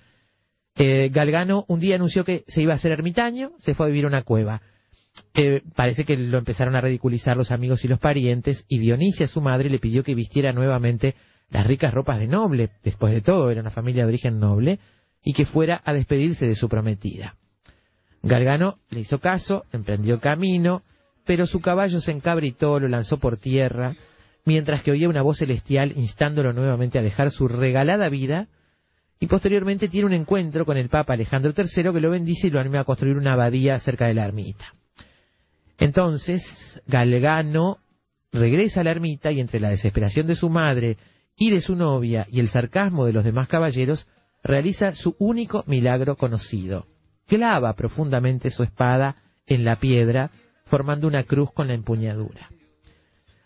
Eh, 0.76 1.10
Galgano 1.10 1.66
un 1.68 1.80
día 1.80 1.96
anunció 1.96 2.26
que 2.26 2.44
se 2.48 2.62
iba 2.62 2.74
a 2.74 2.76
hacer 2.76 2.92
ermitaño, 2.92 3.52
se 3.60 3.74
fue 3.74 3.86
a 3.86 3.90
vivir 3.90 4.06
a 4.06 4.10
una 4.10 4.24
cueva. 4.24 4.62
Eh, 5.34 5.62
parece 5.76 6.06
que 6.06 6.18
lo 6.18 6.38
empezaron 6.38 6.76
a 6.76 6.82
ridiculizar 6.82 7.36
los 7.36 7.52
amigos 7.52 7.84
y 7.84 7.88
los 7.88 8.00
parientes, 8.00 8.66
y 8.68 8.80
Dionisia, 8.80 9.28
su 9.28 9.42
madre, 9.42 9.70
le 9.70 9.80
pidió 9.80 10.04
que 10.04 10.16
vistiera 10.16 10.54
nuevamente 10.54 11.16
las 11.50 11.68
ricas 11.68 11.94
ropas 11.94 12.20
de 12.20 12.28
noble, 12.28 12.70
después 12.84 13.14
de 13.14 13.22
todo 13.22 13.52
era 13.52 13.62
una 13.62 13.72
familia 13.72 14.04
de 14.04 14.10
origen 14.10 14.40
noble, 14.40 14.80
y 15.24 15.34
que 15.34 15.46
fuera 15.46 15.82
a 15.84 15.94
despedirse 15.94 16.48
de 16.48 16.56
su 16.56 16.70
prometida. 16.70 17.36
Galgano 18.24 18.78
le 18.90 19.02
hizo 19.02 19.20
caso, 19.20 19.66
emprendió 19.72 20.20
camino, 20.20 20.84
pero 21.26 21.46
su 21.46 21.60
caballo 21.60 22.02
se 22.02 22.12
encabritó, 22.12 22.80
lo 22.80 22.88
lanzó 22.88 23.18
por 23.18 23.38
tierra, 23.38 23.96
mientras 24.46 24.84
que 24.84 24.92
oía 24.92 25.10
una 25.10 25.22
voz 25.22 25.38
celestial 25.38 25.94
instándolo 25.96 26.54
nuevamente 26.54 27.00
a 27.00 27.04
dejar 27.04 27.32
su 27.32 27.48
regalada 27.48 28.10
vida, 28.10 28.48
y 29.20 29.28
posteriormente 29.28 29.88
tiene 29.88 30.08
un 30.08 30.14
encuentro 30.14 30.66
con 30.66 30.78
el 30.78 30.90
Papa 30.90 31.14
Alejandro 31.14 31.54
III 31.56 31.94
que 31.94 32.02
lo 32.02 32.10
bendice 32.10 32.48
y 32.48 32.50
lo 32.50 32.60
anima 32.60 32.80
a 32.80 32.86
construir 32.86 33.18
una 33.18 33.34
abadía 33.34 33.78
cerca 33.78 34.08
de 34.08 34.16
la 34.16 34.26
ermita. 34.26 34.74
Entonces, 35.78 36.82
Galgano 36.88 37.78
regresa 38.32 38.82
a 38.82 38.84
la 38.84 38.92
ermita 38.92 39.32
y 39.32 39.40
entre 39.40 39.60
la 39.60 39.70
desesperación 39.70 40.26
de 40.26 40.36
su 40.36 40.50
madre 40.50 40.98
y 41.36 41.52
de 41.52 41.62
su 41.62 41.76
novia 41.76 42.28
y 42.32 42.40
el 42.40 42.50
sarcasmo 42.50 43.06
de 43.06 43.14
los 43.14 43.24
demás 43.24 43.48
caballeros, 43.48 44.08
realiza 44.44 44.94
su 44.94 45.16
único 45.20 45.64
milagro 45.68 46.16
conocido. 46.16 46.88
Clava 47.32 47.78
profundamente 47.78 48.50
su 48.50 48.62
espada 48.62 49.16
en 49.48 49.64
la 49.64 49.78
piedra, 49.78 50.32
formando 50.66 51.08
una 51.08 51.24
cruz 51.24 51.50
con 51.54 51.70
la 51.70 51.74
empuñadura. 51.74 52.50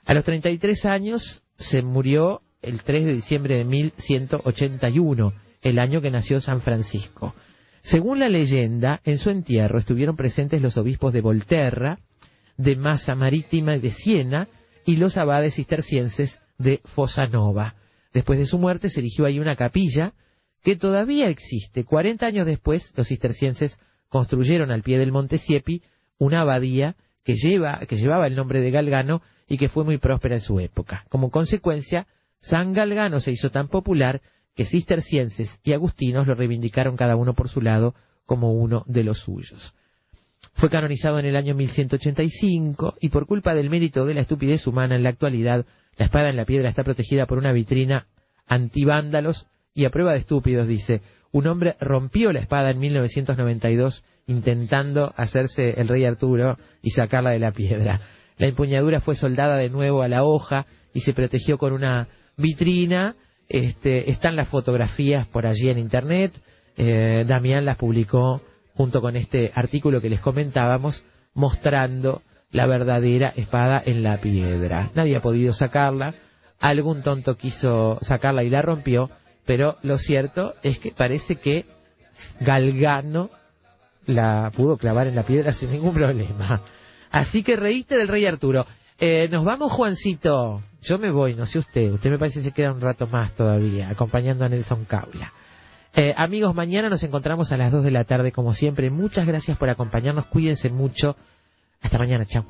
A 0.06 0.16
los 0.16 0.26
33 0.26 0.86
años 0.86 1.44
se 1.56 1.84
murió 1.84 2.42
el 2.64 2.82
3 2.82 3.06
de 3.06 3.14
diciembre 3.14 3.58
de 3.58 3.66
1181, 3.66 5.34
el 5.62 5.78
año 5.78 6.02
que 6.02 6.10
nació 6.10 6.42
San 6.42 6.62
Francisco. 6.62 7.36
Según 7.84 8.18
la 8.18 8.28
leyenda, 8.28 9.02
en 9.04 9.20
su 9.20 9.30
entierro 9.30 9.78
estuvieron 9.78 10.16
presentes 10.16 10.64
los 10.64 10.78
obispos 10.78 11.14
de 11.14 11.22
Volterra, 11.22 12.00
de 12.58 12.76
Massa 12.76 13.14
Marítima 13.14 13.76
y 13.76 13.82
de 13.82 13.92
Siena, 13.92 14.48
y 14.84 14.96
los 14.96 15.16
abades 15.16 15.58
cistercienses 15.58 16.42
de 16.58 16.82
Fosanova. 16.86 17.76
Después 18.12 18.40
de 18.40 18.46
su 18.46 18.58
muerte 18.58 18.90
se 18.90 19.02
erigió 19.02 19.26
ahí 19.26 19.38
una 19.38 19.56
capilla 19.56 20.16
que 20.66 20.76
todavía 20.76 21.30
existe. 21.30 21.86
Cuarenta 21.86 22.26
años 22.26 22.48
después, 22.48 22.92
los 22.98 23.08
cistercienses 23.08 23.80
construyeron 24.10 24.72
al 24.72 24.82
pie 24.82 24.98
del 24.98 25.12
monte 25.12 25.38
Siepi 25.38 25.84
una 26.18 26.42
abadía 26.42 26.96
que, 27.24 27.36
lleva, 27.36 27.82
que 27.88 27.98
llevaba 27.98 28.26
el 28.26 28.36
nombre 28.36 28.62
de 28.62 28.72
Galgano 28.72 29.22
y 29.48 29.60
que 29.60 29.70
fue 29.70 29.84
muy 29.84 30.00
próspera 30.00 30.36
en 30.36 30.42
su 30.42 30.60
época. 30.60 31.06
Como 31.10 31.30
consecuencia, 31.30 32.08
San 32.40 32.74
Galgano 32.74 33.20
se 33.20 33.32
hizo 33.32 33.52
tan 33.52 33.68
popular 33.68 34.22
que 34.56 34.66
cistercienses 34.66 35.60
y 35.64 35.74
agustinos 35.74 36.26
lo 36.26 36.34
reivindicaron 36.34 36.98
cada 36.98 37.16
uno 37.16 37.36
por 37.36 37.48
su 37.48 37.62
lado 37.62 37.94
como 38.26 38.52
uno 38.52 38.86
de 38.88 39.04
los 39.04 39.20
suyos. 39.20 39.76
Fue 40.54 40.72
canonizado 40.72 41.20
en 41.20 41.28
el 41.28 41.36
año 41.36 41.54
1185 41.54 42.96
y 43.02 43.10
por 43.10 43.28
culpa 43.28 43.54
del 43.54 43.70
mérito 43.70 44.04
de 44.04 44.16
la 44.16 44.22
estupidez 44.22 44.66
humana 44.66 44.96
en 44.96 45.04
la 45.04 45.10
actualidad, 45.10 45.64
la 45.96 46.06
espada 46.06 46.30
en 46.30 46.38
la 46.38 46.46
piedra 46.46 46.70
está 46.70 46.84
protegida 46.84 47.28
por 47.28 47.38
una 47.38 47.52
vitrina 47.52 48.08
antivándalos 48.48 49.46
y 49.76 49.86
a 49.86 49.92
prueba 49.92 50.14
de 50.14 50.20
estúpidos, 50.20 50.68
dice, 50.68 51.02
un 51.32 51.48
hombre 51.48 51.76
rompió 51.82 52.32
la 52.32 52.40
espada 52.40 52.72
en 52.72 52.80
1992 52.80 54.04
intentando 54.26 55.14
hacerse 55.18 55.80
el 55.80 55.90
rey 55.90 56.06
Arturo 56.06 56.58
y 56.82 56.92
sacarla 56.92 57.32
de 57.32 57.40
la 57.40 57.52
piedra. 57.52 58.00
La 58.38 58.48
empuñadura 58.48 59.02
fue 59.02 59.16
soldada 59.16 59.58
de 59.58 59.70
nuevo 59.70 60.02
a 60.02 60.08
la 60.08 60.24
hoja 60.24 60.66
y 60.94 61.02
se 61.02 61.14
protegió 61.14 61.58
con 61.58 61.74
una 61.74 62.08
vitrina. 62.38 63.16
Este, 63.50 64.10
están 64.10 64.36
las 64.36 64.48
fotografías 64.48 65.28
por 65.28 65.46
allí 65.46 65.70
en 65.70 65.78
internet. 65.78 66.32
Eh, 66.78 67.26
Damián 67.28 67.66
las 67.66 67.78
publicó 67.78 68.42
junto 68.74 69.02
con 69.02 69.16
este 69.16 69.52
artículo 69.54 70.02
que 70.02 70.10
les 70.10 70.22
comentábamos, 70.22 71.04
mostrando 71.34 72.22
la 72.52 72.66
verdadera 72.66 73.34
espada 73.36 73.82
en 73.86 74.04
la 74.04 74.22
piedra. 74.22 74.92
Nadie 74.96 75.18
ha 75.18 75.22
podido 75.22 75.54
sacarla, 75.54 76.16
algún 76.60 77.04
tonto 77.04 77.36
quiso 77.36 77.98
sacarla 78.02 78.44
y 78.44 78.50
la 78.50 78.62
rompió, 78.62 79.10
pero 79.46 79.78
lo 79.84 79.98
cierto 79.98 80.56
es 80.64 80.80
que 80.80 80.92
parece 80.92 81.38
que 81.38 81.66
Galgano 82.40 83.30
la 84.06 84.52
pudo 84.56 84.78
clavar 84.78 85.08
en 85.08 85.16
la 85.16 85.24
piedra 85.24 85.52
sin 85.54 85.72
ningún 85.72 85.94
problema. 85.94 86.62
Así 87.12 87.44
que 87.44 87.56
reíste 87.56 87.98
del 87.98 88.08
rey 88.08 88.26
Arturo. 88.26 88.66
Eh, 89.00 89.28
nos 89.32 89.44
vamos, 89.44 89.72
Juancito. 89.72 90.62
Yo 90.82 90.98
me 90.98 91.12
voy, 91.12 91.36
no 91.36 91.46
sé 91.46 91.60
usted. 91.60 91.92
Usted 91.92 92.10
me 92.10 92.20
parece 92.20 92.40
que 92.40 92.46
se 92.46 92.52
queda 92.52 92.72
un 92.72 92.82
rato 92.82 93.08
más 93.08 93.34
todavía, 93.34 93.90
acompañando 93.90 94.46
a 94.46 94.50
Nelson 94.50 94.86
Caula. 94.86 95.34
Eh, 95.94 96.14
amigos, 96.18 96.54
mañana 96.54 96.90
nos 96.90 97.04
encontramos 97.04 97.52
a 97.52 97.58
las 97.58 97.72
2 97.72 97.84
de 97.84 97.92
la 97.92 98.04
tarde, 98.04 98.32
como 98.32 98.54
siempre. 98.54 98.90
Muchas 98.90 99.26
gracias 99.26 99.58
por 99.58 99.70
acompañarnos. 99.70 100.26
Cuídense 100.28 100.70
mucho. 100.70 101.16
Hasta 101.82 101.98
mañana. 101.98 102.26
Chao. 102.26 102.46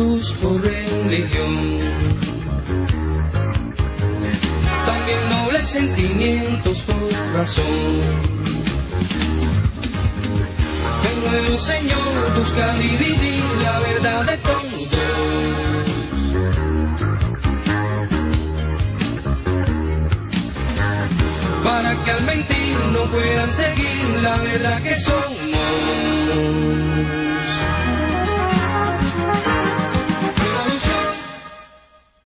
Cruz 0.00 0.32
por 0.40 0.62
religión. 0.62 1.76
También 4.86 5.28
nobles 5.28 5.66
sentimientos 5.66 6.80
por 6.82 7.12
razón. 7.34 8.00
El 11.04 11.30
nuevo 11.30 11.58
Señor 11.58 12.34
busca 12.34 12.74
dividir 12.78 13.44
la 13.62 13.80
verdad 13.80 14.24
de 14.24 14.38
todos. 14.38 14.88
Para 21.62 22.04
que 22.04 22.10
al 22.10 22.24
mentir 22.24 22.76
no 22.94 23.04
puedan 23.10 23.50
seguir 23.50 24.20
la 24.22 24.36
verdad 24.38 24.82
que 24.82 24.94
somos. 24.94 25.40